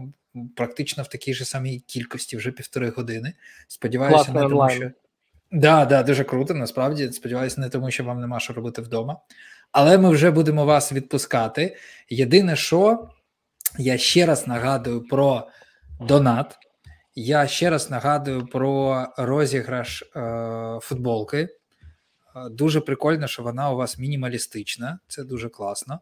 практично 0.56 1.04
в 1.04 1.08
такій 1.08 1.34
же 1.34 1.46
самій 1.46 1.80
кількості 1.80 2.38
вже 2.38 2.52
півтори 2.52 2.90
години. 2.90 3.34
Сподіваюся, 3.68 4.32
не 4.32 4.40
тому, 4.42 4.70
що. 4.70 4.92
Да, 5.52 5.86
да, 5.86 6.04
дуже 6.04 6.24
круто. 6.24 6.54
Насправді 6.54 7.12
сподіваюся, 7.12 7.62
не 7.62 7.70
тому, 7.70 7.92
що 7.92 8.04
вам 8.04 8.22
нема 8.22 8.40
що 8.40 8.54
робити 8.54 8.82
вдома. 8.82 9.18
Але 9.72 9.98
ми 9.98 10.10
вже 10.10 10.32
будемо 10.32 10.66
вас 10.66 10.94
відпускати. 10.94 11.78
Єдине, 12.10 12.56
що. 12.56 13.10
Я 13.78 13.98
ще 13.98 14.26
раз 14.26 14.48
нагадую 14.48 15.08
про 15.08 15.48
донат. 16.00 16.58
Я 17.16 17.48
ще 17.48 17.70
раз 17.70 17.90
нагадую 17.90 18.46
про 18.46 19.06
розіграш 19.18 20.04
е, 20.16 20.80
футболки. 20.82 21.38
Е, 21.38 21.50
дуже 22.50 22.82
прикольно, 22.82 23.28
що 23.28 23.44
вона 23.44 23.72
у 23.72 23.76
вас 23.76 23.98
мінімалістична, 23.98 25.00
це 25.08 25.24
дуже 25.24 25.50
класно. 25.50 26.00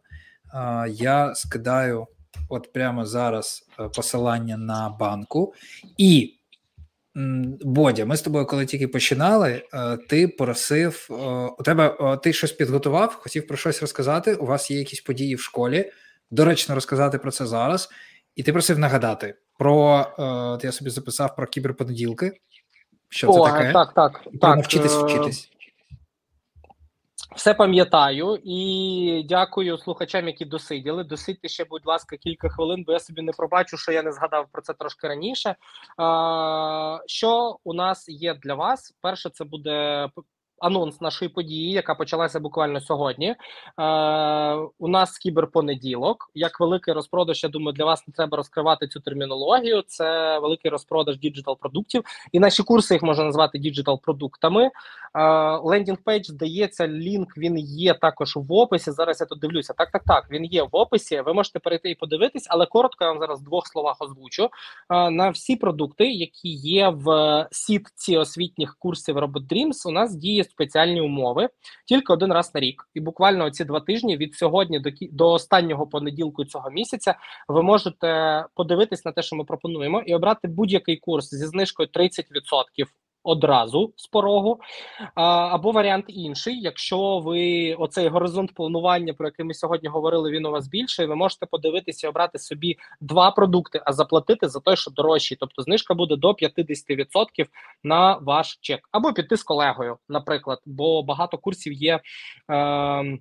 Е, 0.54 0.88
я 0.90 1.34
скидаю 1.34 2.06
от 2.48 2.72
прямо 2.72 3.06
зараз 3.06 3.68
е, 3.80 3.88
посилання 3.88 4.56
на 4.56 4.88
банку. 4.88 5.54
І, 5.98 6.36
Бодя, 7.60 8.04
ми 8.06 8.16
з 8.16 8.22
тобою, 8.22 8.46
коли 8.46 8.66
тільки 8.66 8.88
починали, 8.88 9.62
е, 9.74 9.96
ти 9.96 10.28
просив 10.28 11.06
у 11.58 11.62
тебе 11.62 12.16
ти 12.22 12.32
щось 12.32 12.52
підготував, 12.52 13.14
хотів 13.14 13.46
про 13.46 13.56
щось 13.56 13.80
розказати. 13.80 14.34
У 14.34 14.46
вас 14.46 14.70
є 14.70 14.78
якісь 14.78 15.00
події 15.00 15.34
в 15.34 15.40
школі 15.40 15.90
доречно 16.30 16.74
розказати 16.74 17.18
про 17.18 17.30
це 17.30 17.46
зараз. 17.46 17.88
І 18.36 18.42
ти 18.42 18.52
просив 18.52 18.78
нагадати 18.78 19.34
про 19.58 20.06
е, 20.18 20.66
я 20.66 20.72
собі 20.72 20.90
записав 20.90 21.36
про 21.36 21.46
кіберпонеділки. 21.46 22.32
Що 23.08 23.30
О, 23.30 23.46
це 23.46 23.52
таке? 23.52 23.72
Так, 23.72 23.94
так. 23.94 24.22
І 24.32 24.38
так. 24.38 24.56
навчитись 24.56 24.94
е, 24.94 25.04
вчитись. 25.04 25.50
Все 27.36 27.54
пам'ятаю 27.54 28.38
і 28.44 29.26
дякую 29.28 29.78
слухачам, 29.78 30.26
які 30.26 30.44
досиділи. 30.44 31.04
Досидьте 31.04 31.48
ще, 31.48 31.64
будь 31.64 31.86
ласка, 31.86 32.16
кілька 32.16 32.48
хвилин, 32.48 32.84
бо 32.86 32.92
я 32.92 33.00
собі 33.00 33.22
не 33.22 33.32
пробачу, 33.32 33.76
що 33.76 33.92
я 33.92 34.02
не 34.02 34.12
згадав 34.12 34.46
про 34.52 34.62
це 34.62 34.74
трошки 34.74 35.08
раніше. 35.08 35.56
Що 37.06 37.56
у 37.64 37.74
нас 37.74 38.08
є 38.08 38.34
для 38.34 38.54
вас? 38.54 38.94
Перше, 39.00 39.30
це 39.30 39.44
буде 39.44 40.08
анонс 40.60 41.00
нашої 41.00 41.28
події, 41.28 41.72
яка 41.72 41.94
почалася 41.94 42.40
буквально 42.40 42.80
сьогодні. 42.80 43.28
Е, 43.28 43.36
У 44.78 44.88
нас 44.88 45.18
кіберпонеділок. 45.18 46.30
Як 46.34 46.60
великий 46.60 46.94
розпродаж, 46.94 47.42
я 47.42 47.48
думаю, 47.48 47.72
для 47.72 47.84
вас 47.84 48.08
не 48.08 48.14
треба 48.14 48.36
розкривати 48.36 48.88
цю 48.88 49.00
термінологію. 49.00 49.82
Це 49.86 50.38
великий 50.38 50.70
розпродаж 50.70 51.18
digital 51.18 51.58
продуктів, 51.58 52.04
і 52.32 52.40
наші 52.40 52.62
курси 52.62 52.94
їх 52.94 53.02
можна 53.02 53.24
назвати 53.24 53.58
digital 53.58 54.00
продуктами. 54.00 54.70
Landing 55.62 55.98
page 56.04 56.26
здається, 56.26 56.88
лінк 56.88 57.36
він 57.36 57.58
є 57.58 57.94
також 57.94 58.36
в 58.36 58.52
описі. 58.52 58.90
Зараз 58.90 59.20
я 59.20 59.26
тут 59.26 59.40
дивлюся. 59.40 59.72
Так, 59.72 59.90
так, 59.90 60.02
так. 60.06 60.26
Він 60.30 60.44
є 60.44 60.62
в 60.62 60.68
описі. 60.72 61.20
Ви 61.20 61.34
можете 61.34 61.58
перейти 61.58 61.90
і 61.90 61.94
подивитись, 61.94 62.46
але 62.50 62.66
коротко 62.66 63.04
я 63.04 63.10
вам 63.10 63.20
зараз 63.20 63.40
в 63.40 63.44
двох 63.44 63.66
словах 63.66 63.96
озвучу 64.00 64.44
е, 64.90 65.10
на 65.10 65.30
всі 65.30 65.56
продукти, 65.56 66.12
які 66.12 66.48
є 66.48 66.88
в 66.88 67.46
сітці 67.50 68.16
освітніх 68.16 68.76
курсів 68.78 69.18
Robot 69.18 69.48
Dreams, 69.48 69.88
У 69.88 69.90
нас 69.90 70.14
діє 70.14 70.44
спеціальні 70.50 71.00
умови 71.00 71.48
тільки 71.86 72.12
один 72.12 72.32
раз 72.32 72.54
на 72.54 72.60
рік. 72.60 72.88
І 72.94 73.00
буквально 73.00 73.50
ці 73.50 73.64
два 73.64 73.80
тижні 73.80 74.16
від 74.16 74.34
сьогодні 74.34 74.80
до 74.80 74.90
до 75.12 75.32
останнього 75.32 75.86
понеділку 75.86 76.44
цього 76.44 76.70
місяця 76.70 77.14
ви 77.48 77.62
можете 77.62 78.44
подивитись 78.54 79.04
на 79.04 79.12
те, 79.12 79.22
що 79.22 79.36
ми 79.36 79.44
пропонуємо, 79.44 80.02
і 80.06 80.14
обрати 80.14 80.48
будь-який 80.48 80.96
курс 80.96 81.30
зі 81.30 81.46
знижкою 81.46 81.88
30% 81.94 82.86
одразу 83.22 83.92
з 83.96 84.06
порогу, 84.06 84.60
або 85.14 85.72
варіант 85.72 86.04
інший. 86.08 86.60
Якщо 86.60 87.18
ви 87.18 87.74
оцей 87.74 88.08
горизонт 88.08 88.54
планування, 88.54 89.14
про 89.14 89.26
який 89.26 89.44
ми 89.44 89.54
сьогодні 89.54 89.88
говорили, 89.88 90.30
він 90.30 90.46
у 90.46 90.50
вас 90.50 90.68
більший, 90.68 91.06
ви 91.06 91.16
можете 91.16 91.46
подивитися 91.46 92.06
і 92.06 92.10
обрати 92.10 92.38
собі 92.38 92.76
два 93.00 93.30
продукти, 93.30 93.82
а 93.84 93.92
заплатити 93.92 94.48
за 94.48 94.60
той, 94.60 94.76
що 94.76 94.90
дорожчий. 94.90 95.36
Тобто 95.40 95.62
знижка 95.62 95.94
буде 95.94 96.16
до 96.16 96.30
50% 96.30 97.46
на 97.84 98.16
ваш 98.16 98.58
чек, 98.60 98.88
або 98.92 99.12
піти 99.12 99.36
з 99.36 99.42
колегою, 99.42 99.96
наприклад, 100.08 100.58
бо 100.66 101.02
багато 101.02 101.38
курсів 101.38 101.72
є. 101.72 102.00
Е, 102.50 103.18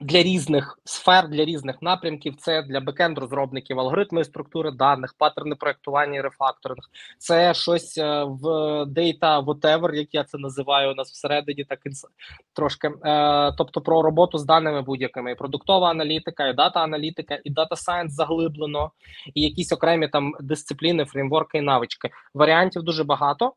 для 0.00 0.22
різних 0.22 0.78
сфер, 0.84 1.28
для 1.28 1.44
різних 1.44 1.82
напрямків. 1.82 2.36
Це 2.36 2.62
для 2.62 2.80
backend 2.80 3.18
розробників, 3.18 3.80
алгоритми 3.80 4.24
структури 4.24 4.70
даних, 4.70 5.14
паттерни 5.18 5.54
проектування, 5.54 6.22
рефакторинг. 6.22 6.82
Це 7.18 7.54
щось 7.54 7.98
е, 7.98 8.24
в 8.24 8.44
data 8.84 9.44
whatever, 9.44 9.94
як 9.94 10.14
я 10.14 10.24
це 10.24 10.38
називаю 10.38 10.92
у 10.92 10.94
нас 10.94 11.10
всередині, 11.10 11.64
так 11.64 11.78
і 11.86 11.90
трошки. 12.52 12.88
Е, 13.04 13.52
тобто 13.58 13.80
про 13.80 14.02
роботу 14.02 14.38
з 14.38 14.44
даними 14.44 14.82
будь-якими, 14.82 15.32
і 15.32 15.34
продуктова 15.34 15.90
аналітика, 15.90 16.48
і 16.48 16.54
data 16.54 16.80
аналітика, 16.80 17.38
і 17.44 17.50
data 17.50 17.76
science 17.76 18.12
заглиблено, 18.12 18.90
і 19.34 19.42
якісь 19.42 19.72
окремі 19.72 20.08
там 20.08 20.32
дисципліни, 20.40 21.04
фреймворки 21.04 21.58
і 21.58 21.60
навички. 21.60 22.10
Варіантів 22.34 22.82
дуже 22.82 23.04
багато. 23.04 23.52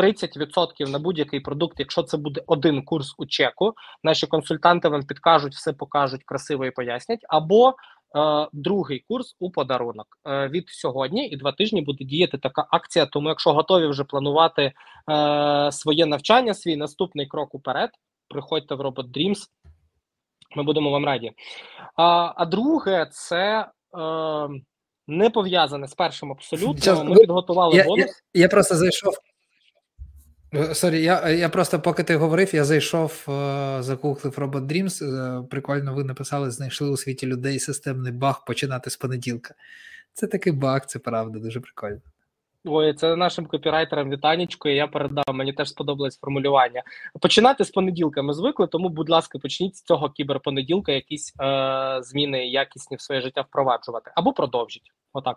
30% 0.00 0.88
на 0.88 0.98
будь-який 0.98 1.40
продукт, 1.40 1.80
якщо 1.80 2.02
це 2.02 2.16
буде 2.16 2.42
один 2.46 2.82
курс 2.84 3.14
у 3.18 3.26
чеку, 3.26 3.74
наші 4.04 4.26
консультанти 4.26 4.88
вам 4.88 5.02
підкажуть, 5.02 5.54
все 5.54 5.72
покажуть 5.72 6.24
красиво 6.24 6.66
і 6.66 6.70
пояснять. 6.70 7.20
Або 7.28 7.68
е, 7.68 7.74
другий 8.52 9.04
курс 9.08 9.36
у 9.40 9.50
подарунок 9.50 10.06
е, 10.26 10.48
від 10.48 10.68
сьогодні 10.68 11.28
і 11.28 11.36
два 11.36 11.52
тижні 11.52 11.82
буде 11.82 12.04
діяти 12.04 12.38
така 12.38 12.66
акція. 12.70 13.06
Тому, 13.06 13.28
якщо 13.28 13.52
готові 13.52 13.86
вже 13.86 14.04
планувати 14.04 14.72
е, 15.10 15.72
своє 15.72 16.06
навчання, 16.06 16.54
свій 16.54 16.76
наступний 16.76 17.26
крок 17.26 17.54
уперед, 17.54 17.90
приходьте 18.28 18.74
в 18.74 18.80
Robot 18.80 19.10
Dreams, 19.10 19.38
Ми 20.56 20.62
будемо 20.62 20.90
вам 20.90 21.04
раді. 21.04 21.32
А 21.96 22.32
а 22.36 22.44
друге, 22.46 23.08
це 23.12 23.66
е, 23.98 24.48
не 25.06 25.30
пов'язане 25.30 25.88
з 25.88 25.94
першим 25.94 26.32
абсолютно. 26.32 27.04
Ми 27.04 27.16
підготували 27.16 27.76
я, 27.76 27.84
бонус. 27.84 28.22
Я, 28.34 28.42
я 28.42 28.48
просто 28.48 28.74
зайшов. 28.74 29.14
Е, 30.54 30.74
сорі, 30.74 31.02
я 31.02 31.28
я 31.28 31.48
просто 31.48 31.80
поки 31.80 32.02
ти 32.02 32.16
говорив, 32.16 32.54
я 32.54 32.64
зайшов, 32.64 33.26
е, 33.28 33.82
загуглив 33.82 34.38
Robot 34.38 34.66
Dreams. 34.66 35.04
Е, 35.04 35.42
прикольно, 35.50 35.94
ви 35.94 36.04
написали, 36.04 36.50
знайшли 36.50 36.90
у 36.90 36.96
світі 36.96 37.26
людей 37.26 37.58
системний 37.58 38.12
баг 38.12 38.44
починати 38.44 38.90
з 38.90 38.96
понеділка. 38.96 39.54
Це 40.12 40.26
такий 40.26 40.52
баг, 40.52 40.86
це 40.86 40.98
правда, 40.98 41.38
дуже 41.38 41.60
прикольно. 41.60 42.00
Ой, 42.64 42.94
це 42.94 43.16
нашим 43.16 43.46
копірайтерам 43.46 44.10
вітанечко, 44.10 44.68
і 44.68 44.74
я 44.74 44.86
передав. 44.86 45.24
Мені 45.32 45.52
теж 45.52 45.68
сподобалось 45.68 46.18
формулювання. 46.18 46.82
Починати 47.20 47.64
з 47.64 47.70
понеділка 47.70 48.22
ми 48.22 48.34
звикли, 48.34 48.66
тому, 48.66 48.88
будь 48.88 49.10
ласка, 49.10 49.38
почніть 49.38 49.76
з 49.76 49.82
цього 49.82 50.10
кіберпонеділка 50.10 50.92
якісь 50.92 51.34
е, 51.40 51.98
зміни 52.02 52.46
якісні 52.46 52.96
в 52.96 53.00
своє 53.00 53.20
життя 53.20 53.40
впроваджувати 53.40 54.10
або 54.14 54.32
продовжіть. 54.32 54.92
Отак. 55.12 55.36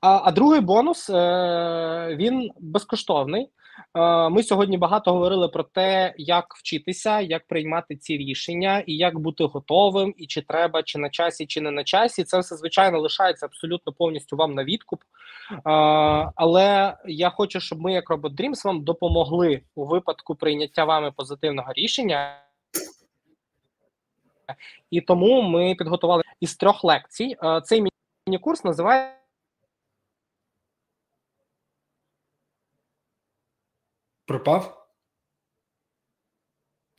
А 0.00 0.20
а 0.24 0.32
другий 0.32 0.60
бонус 0.60 1.10
е, 1.10 2.16
він 2.18 2.50
безкоштовний. 2.60 3.50
Е, 3.94 4.28
ми 4.28 4.42
сьогодні 4.42 4.78
багато 4.78 5.12
говорили 5.12 5.48
про 5.48 5.62
те, 5.62 6.14
як 6.16 6.54
вчитися, 6.54 7.20
як 7.20 7.46
приймати 7.46 7.96
ці 7.96 8.16
рішення, 8.16 8.82
і 8.86 8.96
як 8.96 9.18
бути 9.18 9.44
готовим, 9.44 10.14
і 10.16 10.26
чи 10.26 10.42
треба, 10.42 10.82
чи 10.82 10.98
на 10.98 11.10
часі, 11.10 11.46
чи 11.46 11.60
не 11.60 11.70
на 11.70 11.84
часі. 11.84 12.24
Це 12.24 12.38
все 12.38 12.56
звичайно 12.56 13.00
лишається 13.00 13.46
абсолютно 13.46 13.92
повністю 13.92 14.36
вам 14.36 14.54
на 14.54 14.64
відкуп. 14.64 15.02
Е, 15.02 15.60
але 16.36 16.96
я 17.06 17.30
хочу, 17.30 17.60
щоб 17.60 17.80
ми, 17.80 17.92
як 17.92 18.10
Robot 18.10 18.34
Dreams, 18.34 18.64
вам 18.64 18.84
допомогли 18.84 19.60
у 19.74 19.86
випадку 19.86 20.34
прийняття 20.34 20.84
вами 20.84 21.12
позитивного 21.16 21.72
рішення. 21.72 22.36
І 24.90 25.00
тому 25.00 25.42
ми 25.42 25.74
підготували 25.74 26.22
із 26.40 26.56
трьох 26.56 26.84
лекцій. 26.84 27.36
Е, 27.44 27.60
цей 27.64 27.84
міні-курс 28.26 28.64
називається. 28.64 29.25
Пропав? 34.26 34.88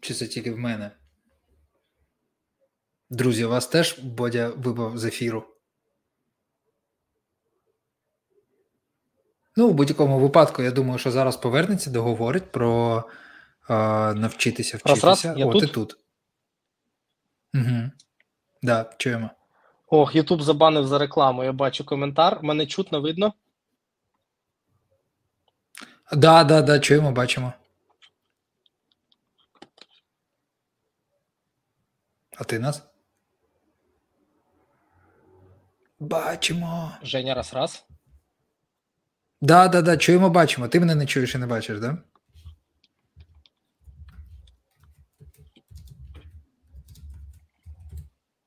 Чи 0.01 0.13
це 0.13 0.27
тільки 0.27 0.51
в 0.51 0.57
мене? 0.57 0.91
Друзі, 3.09 3.45
у 3.45 3.49
вас 3.49 3.67
теж 3.67 3.99
Бодя 3.99 4.49
випав 4.49 4.97
з 4.97 5.05
ефіру? 5.05 5.43
Ну, 9.55 9.69
в 9.69 9.73
будь-якому 9.73 10.19
випадку, 10.19 10.63
я 10.63 10.71
думаю, 10.71 10.99
що 10.99 11.11
зараз 11.11 11.37
повернеться, 11.37 11.89
договорить 11.89 12.51
про 12.51 13.03
е, 13.69 13.73
навчитися 14.13 14.77
вчитися. 14.77 15.07
Раз, 15.07 15.25
раз, 15.25 15.37
я 15.37 15.45
О, 15.45 15.51
тут? 15.51 15.61
ти 15.61 15.67
тут. 15.67 15.97
Угу. 17.53 17.91
Да, 18.61 18.93
чуємо. 18.97 19.29
Ох, 19.87 20.15
Ютуб 20.15 20.41
забанив 20.41 20.87
за 20.87 20.97
рекламу. 20.97 21.43
Я 21.43 21.51
бачу 21.51 21.85
коментар. 21.85 22.39
Мене 22.43 22.65
чутно 22.65 23.01
видно. 23.01 23.33
Да, 26.11 26.43
да, 26.43 26.61
да, 26.61 26.79
чуємо, 26.79 27.11
бачимо. 27.11 27.53
А 32.37 32.43
ти 32.43 32.59
нас? 32.59 32.83
Бачимо. 35.99 36.91
Женя, 37.03 37.35
раз 37.35 37.53
раз. 37.53 37.85
Да, 39.41 39.67
да, 39.67 39.81
да, 39.81 39.97
чуємо, 39.97 40.29
бачимо. 40.29 40.67
Ти 40.67 40.79
мене 40.79 40.95
не 40.95 41.05
чуєш 41.05 41.35
і 41.35 41.37
не 41.37 41.47
бачиш, 41.47 41.79
да? 41.79 41.97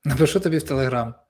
Напишу 0.03 0.39
тобі 0.39 0.57
в 0.57 0.63
Телеграм. 0.63 1.20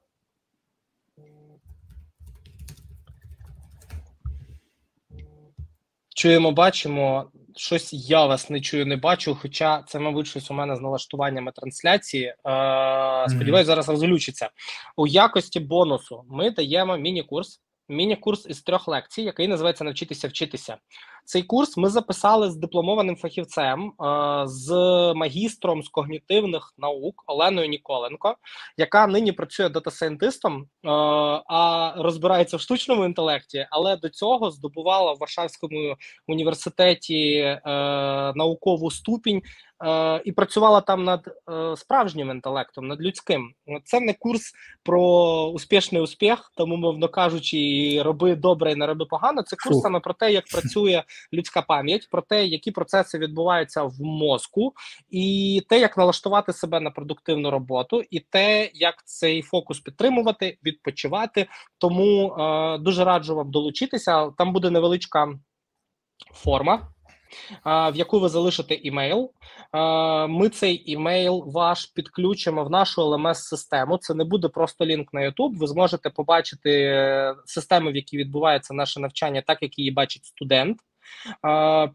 Чуємо, 6.22 6.52
бачимо. 6.52 7.32
Щось 7.56 7.94
я 7.94 8.26
вас 8.26 8.50
не 8.50 8.62
чую, 8.62 8.86
не 8.86 8.96
бачу. 8.96 9.38
Хоча 9.42 9.84
це, 9.88 10.00
мабуть, 10.00 10.28
щось 10.28 10.52
у 10.52 10.54
мене 10.54 10.76
з 10.76 10.82
налаштуваннями 10.82 11.52
трансляції. 11.52 12.26
Е, 12.26 12.36
Сподіваюсь, 13.30 13.68
зараз 13.68 13.90
розлючиться. 13.90 14.50
У 14.98 15.08
якості 15.08 15.60
бонусу 15.60 16.24
ми 16.30 16.52
даємо 16.52 16.98
міні-курс. 16.98 17.62
Міні-курс 17.90 18.46
із 18.50 18.62
трьох 18.62 18.88
лекцій, 18.88 19.22
який 19.22 19.48
називається 19.48 19.84
Навчитися 19.84 20.28
вчитися. 20.28 20.78
Цей 21.26 21.44
курс 21.44 21.78
ми 21.78 21.90
записали 21.90 22.50
з 22.50 22.56
дипломованим 22.56 23.16
фахівцем, 23.16 23.88
е, 23.88 23.94
з 24.48 24.72
магістром 25.16 25.84
з 25.84 25.90
когнітивних 25.90 26.74
наук 26.78 27.24
Оленою 27.28 27.68
Ніколенко, 27.68 28.36
яка 28.78 29.08
нині 29.08 29.32
працює 29.32 29.70
дата-сайентистом, 29.70 30.62
е, 30.62 30.90
а 31.48 31.94
розбирається 31.98 32.58
в 32.58 32.62
штучному 32.62 33.06
інтелекті, 33.06 33.68
але 33.72 33.98
до 33.98 34.10
цього 34.10 34.52
здобувала 34.52 35.14
в 35.14 35.18
Варшавському 35.18 35.96
університеті 36.28 37.34
е, 37.38 37.62
наукову 38.36 38.92
ступінь 38.92 39.42
і 40.26 40.32
працювала 40.32 40.82
там 40.82 41.04
над 41.04 41.30
справжнім 41.76 42.30
інтелектом, 42.30 42.88
над 42.88 43.02
людським. 43.02 43.54
Це 43.84 44.00
не 44.00 44.14
курс 44.14 44.54
про 44.84 45.02
успішний 45.46 46.02
успіх, 46.02 46.52
тому, 46.56 46.76
мовно 46.78 47.08
кажучи, 47.08 48.02
роби 48.04 48.36
добре 48.36 48.72
і 48.72 48.76
не 48.76 48.88
роби 48.88 49.06
погано. 49.06 49.44
Це 49.44 49.56
курс 49.56 49.82
саме 49.82 50.00
про 50.00 50.14
те, 50.14 50.34
як 50.34 50.44
працює 50.52 51.04
людська 51.34 51.62
пам'ять, 51.62 52.08
про 52.12 52.22
те, 52.22 52.46
які 52.46 52.72
процеси 52.72 53.18
відбуваються 53.18 53.84
в 53.84 54.02
мозку, 54.02 54.74
і 55.10 55.62
те, 55.70 55.80
як 55.80 55.98
налаштувати 55.98 56.54
себе 56.54 56.80
на 56.80 56.92
продуктивну 56.92 57.52
роботу, 57.52 58.04
і 58.10 58.20
те, 58.20 58.70
як 58.74 59.06
цей 59.06 59.42
фокус 59.42 59.80
підтримувати, 59.80 60.58
відпочивати. 60.66 61.48
Тому 61.78 62.28
е, 62.28 62.78
дуже 62.78 63.04
раджу 63.04 63.36
вам 63.36 63.52
долучитися. 63.52 64.32
Там 64.38 64.54
буде 64.54 64.70
невеличка 64.70 65.28
форма 66.34 66.88
в 67.66 67.94
яку 67.96 68.20
ви 68.20 68.30
залишите 68.30 68.74
імейл. 68.74 69.32
Ми 70.30 70.50
цей 70.50 70.92
імейл 70.92 71.44
ваш 71.48 71.86
підключимо 71.86 72.64
в 72.64 72.70
нашу 72.70 73.02
lms 73.02 73.34
систему 73.34 73.98
Це 73.98 74.14
не 74.14 74.24
буде 74.24 74.48
просто 74.48 74.86
лінк 74.86 75.14
на 75.14 75.22
YouTube. 75.22 75.58
Ви 75.58 75.68
зможете 75.68 76.10
побачити 76.10 76.72
е, 76.72 77.36
систему, 77.46 77.92
в 77.92 77.96
якій 77.96 78.18
відбувається 78.18 78.74
наше 78.74 79.00
навчання, 79.00 79.44
так 79.48 79.58
як 79.62 79.80
її 79.80 79.92
бачить 79.92 80.26
студент. 80.26 80.78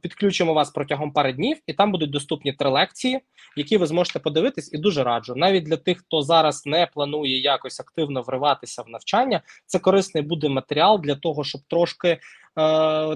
Підключимо 0.00 0.54
вас 0.54 0.70
протягом 0.70 1.12
пари 1.12 1.32
днів, 1.32 1.56
і 1.66 1.72
там 1.72 1.92
будуть 1.92 2.10
доступні 2.10 2.52
три 2.52 2.70
лекції, 2.70 3.20
які 3.56 3.76
ви 3.76 3.86
зможете 3.86 4.18
подивитись, 4.18 4.72
і 4.72 4.78
дуже 4.78 5.04
раджу. 5.04 5.34
Навіть 5.36 5.64
для 5.64 5.76
тих, 5.76 5.98
хто 5.98 6.22
зараз 6.22 6.66
не 6.66 6.86
планує 6.86 7.40
якось 7.40 7.80
активно 7.80 8.22
вриватися 8.22 8.82
в 8.82 8.88
навчання, 8.88 9.42
це 9.66 9.78
корисний 9.78 10.22
буде 10.22 10.48
матеріал 10.48 11.00
для 11.00 11.14
того, 11.14 11.44
щоб 11.44 11.60
трошки 11.68 12.08
е, 12.08 12.18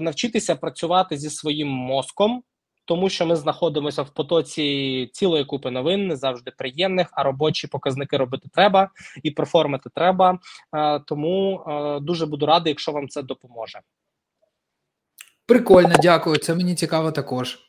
навчитися 0.01 0.55
працювати 0.55 1.17
зі 1.17 1.29
своїм 1.29 1.67
мозком. 1.67 2.43
Тому 2.85 3.09
що 3.09 3.25
ми 3.25 3.35
знаходимося 3.35 4.01
в 4.01 4.09
потоці 4.09 5.09
цілої 5.13 5.45
купи 5.45 5.71
новин, 5.71 6.07
не 6.07 6.15
завжди 6.15 6.51
приємних, 6.51 7.07
а 7.11 7.23
робочі 7.23 7.67
показники 7.67 8.17
робити 8.17 8.49
треба 8.53 8.89
і 9.23 9.31
перформити 9.31 9.89
треба. 9.95 10.39
Е, 10.75 10.99
тому 10.99 11.63
е, 11.67 11.99
дуже 11.99 12.25
буду 12.25 12.45
радий, 12.45 12.71
якщо 12.71 12.91
вам 12.91 13.07
це 13.07 13.23
допоможе. 13.23 13.79
Прикольно, 15.51 15.95
дякую. 16.01 16.37
Це 16.37 16.55
мені 16.55 16.75
цікаво 16.75 17.11
також. 17.11 17.59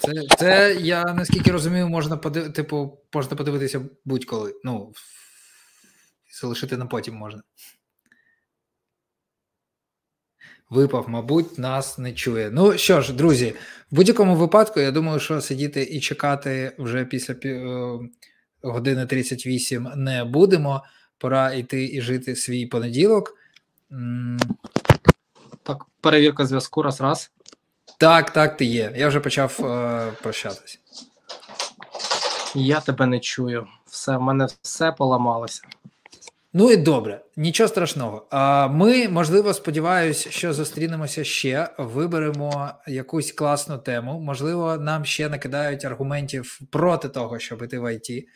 Це 0.00 0.12
це 0.38 0.76
я 0.80 1.04
наскільки 1.04 1.52
розумію, 1.52 1.88
можна 1.88 2.16
подив... 2.16 2.52
типу, 2.52 2.98
можна 3.14 3.36
подивитися 3.36 3.80
будь-коли. 4.04 4.54
Ну, 4.64 4.92
залишити 6.40 6.76
на 6.76 6.86
потім 6.86 7.14
можна. 7.14 7.42
Випав, 10.70 11.08
мабуть, 11.08 11.58
нас 11.58 11.98
не 11.98 12.12
чує. 12.12 12.50
Ну 12.52 12.78
що 12.78 13.00
ж, 13.00 13.12
друзі, 13.12 13.54
в 13.90 13.96
будь-якому 13.96 14.36
випадку, 14.36 14.80
я 14.80 14.90
думаю, 14.90 15.20
що 15.20 15.40
сидіти 15.40 15.82
і 15.82 16.00
чекати 16.00 16.72
вже 16.78 17.04
після 17.04 17.34
е, 17.44 17.98
години 18.62 19.06
38 19.06 19.88
не 19.96 20.24
будемо. 20.24 20.84
Пора 21.18 21.52
йти 21.52 21.84
і 21.84 22.00
жити 22.00 22.36
свій 22.36 22.66
понеділок. 22.66 23.34
Перевірка 26.08 26.46
зв'язку. 26.46 26.82
Раз, 26.82 27.00
раз. 27.00 27.30
Так, 27.98 28.30
так, 28.30 28.56
ти 28.56 28.64
є. 28.64 28.92
Я 28.96 29.08
вже 29.08 29.20
почав 29.20 29.60
е, 29.64 30.12
прощатись. 30.22 30.80
Я 32.54 32.80
тебе 32.80 33.06
не 33.06 33.20
чую. 33.20 33.66
Все, 33.86 34.16
в 34.16 34.22
мене 34.22 34.46
все 34.62 34.92
поламалося. 34.92 35.62
Ну 36.52 36.70
і 36.70 36.76
добре, 36.76 37.20
нічого 37.36 37.68
страшного. 37.68 38.26
А 38.30 38.68
ми, 38.68 39.08
можливо, 39.08 39.54
сподіваюся, 39.54 40.30
що 40.30 40.52
зустрінемося 40.52 41.24
ще. 41.24 41.68
Виберемо 41.78 42.70
якусь 42.86 43.32
класну 43.32 43.78
тему. 43.78 44.20
Можливо, 44.20 44.76
нам 44.76 45.04
ще 45.04 45.28
накидають 45.28 45.84
аргументів 45.84 46.58
проти 46.70 47.08
того, 47.08 47.38
щоб 47.38 47.62
іти 47.62 47.78
в 47.78 47.94
ІТ. 47.94 48.28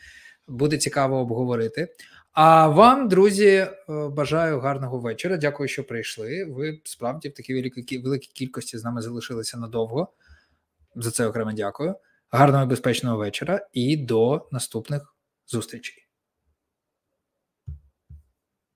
Буде 0.47 0.77
цікаво 0.77 1.17
обговорити. 1.17 1.87
А 2.33 2.67
вам, 2.67 3.07
друзі, 3.07 3.47
е, 3.47 3.69
бажаю 3.87 4.59
гарного 4.59 4.99
вечора. 4.99 5.37
Дякую, 5.37 5.69
що 5.69 5.83
прийшли. 5.83 6.45
Ви 6.45 6.81
справді 6.83 7.29
в 7.29 7.33
такій 7.33 7.53
великій 7.53 7.97
великій 7.97 8.31
кількості 8.33 8.77
з 8.77 8.83
нами 8.83 9.01
залишилися 9.01 9.57
надовго. 9.57 10.13
За 10.95 11.11
це 11.11 11.27
окремо 11.27 11.51
дякую. 11.51 11.95
Гарного 12.31 12.63
і 12.63 12.67
безпечного 12.67 13.17
вечора 13.17 13.67
і 13.73 13.97
до 13.97 14.47
наступних 14.51 15.15
зустрічей. 15.47 16.02